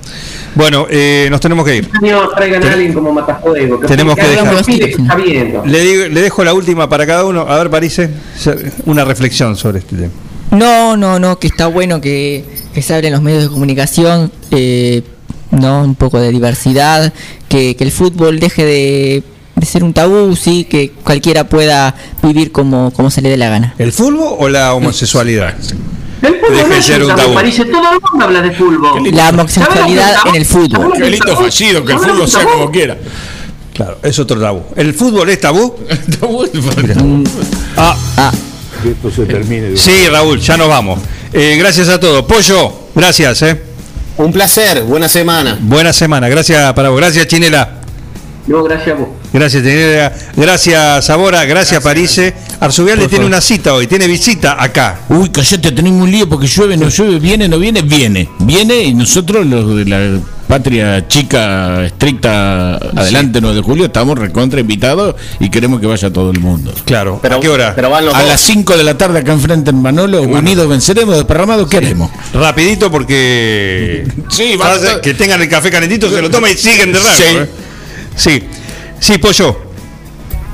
Bueno, 0.55 0.87
eh, 0.89 1.27
nos 1.29 1.39
tenemos 1.41 1.65
que 1.65 1.75
ir. 1.77 1.89
Señor, 1.99 2.31
traigan 2.35 2.63
a 2.63 2.71
alguien 2.73 2.93
como 2.93 3.11
Matafuego. 3.11 3.79
Tenemos 3.79 4.15
que 4.15 4.27
dejar. 4.27 4.65
pide 4.65 4.79
que 4.91 5.01
está 5.01 5.15
viendo. 5.15 5.65
Le, 5.65 5.79
digo- 5.81 6.07
le 6.07 6.21
dejo 6.21 6.43
la 6.43 6.53
última 6.53 6.89
para 6.89 7.05
cada 7.05 7.25
uno. 7.25 7.41
A 7.41 7.57
ver, 7.57 7.69
Parise, 7.69 8.09
una 8.85 9.05
reflexión 9.05 9.55
sobre 9.55 9.79
este 9.79 9.95
tema. 9.95 10.11
No, 10.51 10.95
no, 10.95 11.19
no, 11.19 11.39
que 11.39 11.47
está 11.47 11.67
bueno 11.67 11.99
que, 12.01 12.45
que 12.73 12.81
se 12.81 12.93
abren 12.93 13.11
los 13.13 13.21
medios 13.21 13.43
de 13.43 13.49
comunicación, 13.49 14.31
eh, 14.51 15.03
no, 15.51 15.83
un 15.83 15.95
poco 15.95 16.19
de 16.19 16.31
diversidad, 16.31 17.11
que, 17.49 17.75
que 17.75 17.83
el 17.83 17.91
fútbol 17.91 18.39
deje 18.39 18.63
de, 18.65 19.23
de 19.55 19.65
ser 19.65 19.83
un 19.83 19.93
tabú, 19.93 20.35
sí, 20.35 20.63
que 20.65 20.91
cualquiera 20.91 21.49
pueda 21.49 21.95
vivir 22.23 22.51
como, 22.51 22.91
como 22.91 23.09
se 23.11 23.21
le 23.21 23.29
dé 23.29 23.37
la 23.37 23.49
gana. 23.49 23.73
¿El 23.77 23.91
fútbol 23.91 24.35
o 24.39 24.47
la 24.49 24.73
homosexualidad? 24.73 25.55
El 26.21 26.35
fútbol 26.35 26.55
Deje 26.55 26.63
no 26.63 26.69
de 26.73 26.77
es 26.79 26.85
ser 26.85 27.01
un 27.03 27.07
tabú, 27.15 27.33
todo 27.33 27.91
el 27.93 27.99
mundo 28.11 28.25
habla 28.25 28.41
de 28.41 28.51
fútbol. 28.51 29.11
La 29.15 29.29
homosexualidad 29.29 30.13
¿Sabes 30.15 30.17
lo 30.17 30.23
que 30.23 30.29
en 30.29 30.35
el 30.35 30.45
fútbol. 30.45 30.69
¿Sabes 30.71 30.99
lo 30.99 31.05
Qué 31.05 31.11
lindo 31.11 31.25
tabú? 31.25 31.43
fallido, 31.43 31.85
que 31.85 31.91
el 31.93 31.99
¿Sabes 31.99 32.07
lo 32.07 32.13
fútbol 32.13 32.25
es 32.27 32.31
sea 32.31 32.41
tabú? 32.41 32.53
como 32.53 32.71
quiera. 32.71 32.97
Claro, 33.73 33.97
es 34.03 34.19
otro 34.19 34.39
tabú. 34.39 34.61
¿El 34.77 34.93
fútbol 34.93 35.29
es 35.29 35.39
tabú? 35.41 35.75
Tabú. 36.19 36.45
Ah, 37.75 37.95
Ah, 38.17 38.31
Que 38.85 38.91
esto 38.91 39.09
se 39.09 39.25
termine. 39.25 39.69
de- 39.71 39.77
sí, 39.77 40.07
Raúl, 40.11 40.39
ya 40.39 40.57
nos 40.57 40.67
vamos. 40.67 40.99
Eh, 41.33 41.55
gracias 41.57 41.89
a 41.89 41.99
todos. 41.99 42.23
Pollo, 42.25 42.71
gracias, 42.93 43.41
¿eh? 43.41 43.59
Un 44.17 44.31
placer, 44.31 44.83
buena 44.83 45.09
semana. 45.09 45.57
Buena 45.59 45.91
semana. 45.91 46.29
Gracias 46.29 46.71
para 46.73 46.89
vos. 46.89 46.99
Gracias, 46.99 47.25
Chinela. 47.25 47.81
No, 48.45 48.61
gracias 48.63 48.89
a 48.95 48.99
vos. 48.99 49.07
Gracias, 49.33 49.63
Chinela. 49.63 50.13
Gracias, 50.35 51.03
Sabora. 51.05 51.45
Gracias, 51.45 51.81
Parise. 51.83 52.35
Arzubial 52.59 53.07
tiene 53.07 53.25
una 53.25 53.41
cita 53.41 53.73
hoy. 53.73 53.87
Tiene 53.87 54.05
visita 54.05 54.61
acá. 54.61 54.99
Uy, 55.09 55.29
callate, 55.29 55.71
tenemos 55.71 56.03
un 56.03 56.11
lío 56.11 56.29
porque 56.29 56.45
llueve, 56.45 56.77
no 56.77 56.87
llueve, 56.89 57.17
viene, 57.17 57.47
no 57.47 57.57
viene, 57.57 57.81
viene. 57.81 58.29
Viene 58.39 58.83
y 58.83 58.93
nosotros, 58.93 59.47
los 59.47 59.75
de 59.77 59.85
la 59.85 60.19
patria 60.47 61.07
chica, 61.07 61.83
estricta, 61.85 62.75
adelante 62.75 63.41
9 63.41 63.55
de 63.57 63.61
julio, 63.61 63.85
estamos 63.85 64.17
recontra 64.17 64.59
invitados 64.59 65.15
y 65.39 65.49
queremos 65.49 65.79
que 65.79 65.87
vaya 65.87 66.11
todo 66.11 66.31
el 66.31 66.39
mundo. 66.39 66.73
Claro. 66.85 67.19
Pero, 67.21 67.37
¿A 67.37 67.39
qué 67.39 67.49
hora? 67.49 67.73
Pero 67.75 67.89
van 67.89 68.05
los 68.05 68.15
A 68.15 68.19
dos. 68.19 68.27
las 68.29 68.41
5 68.41 68.77
de 68.77 68.83
la 68.83 68.97
tarde 68.97 69.19
acá 69.19 69.33
enfrente 69.33 69.71
en 69.71 69.81
Manolo, 69.81 70.21
unidos 70.21 70.67
venceremos, 70.69 71.15
desparramados, 71.15 71.67
¿qué 71.69 71.77
haremos? 71.77 72.09
Rapidito 72.33 72.91
porque. 72.91 74.07
Sí, 74.29 74.57
a- 74.61 75.01
que 75.01 75.13
tengan 75.13 75.41
el 75.41 75.49
café 75.49 75.69
calentito, 75.71 76.09
se 76.09 76.21
lo 76.21 76.29
toman 76.29 76.51
y 76.51 76.55
siguen 76.55 76.91
de 76.91 76.99
rato. 76.99 77.15
Sí. 77.17 77.23
¿eh? 77.37 77.49
Sí. 78.15 78.43
Sí, 78.99 79.17
Pollo. 79.17 79.61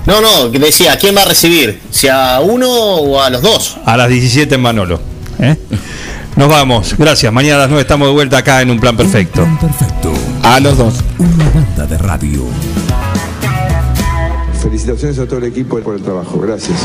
No, 0.05 0.19
no, 0.19 0.49
decía, 0.49 0.93
¿a 0.93 0.97
quién 0.97 1.15
va 1.15 1.21
a 1.21 1.25
recibir? 1.25 1.79
¿Si 1.91 2.07
a 2.07 2.39
uno 2.41 2.67
o 2.69 3.21
a 3.21 3.29
los 3.29 3.41
dos? 3.41 3.77
A 3.85 3.95
las 3.97 4.09
17 4.09 4.55
en 4.55 4.61
Manolo. 4.61 4.99
¿eh? 5.39 5.55
Nos 6.35 6.49
vamos. 6.49 6.95
Gracias. 6.97 7.31
Mañana 7.31 7.55
a 7.55 7.59
las 7.59 7.69
9 7.69 7.81
estamos 7.81 8.07
de 8.07 8.13
vuelta 8.13 8.37
acá 8.37 8.61
en 8.61 8.71
un 8.71 8.79
plan 8.79 8.95
perfecto. 8.95 9.43
Plan 9.43 9.57
perfecto. 9.57 10.13
A 10.43 10.59
los 10.59 10.77
dos. 10.77 10.95
Una 11.17 11.49
banda 11.49 11.85
de 11.85 11.97
radio. 11.97 12.45
Felicitaciones 14.61 15.19
a 15.19 15.25
todo 15.25 15.39
el 15.39 15.45
equipo 15.45 15.79
por 15.79 15.95
el 15.95 16.01
trabajo. 16.01 16.39
Gracias. 16.39 16.77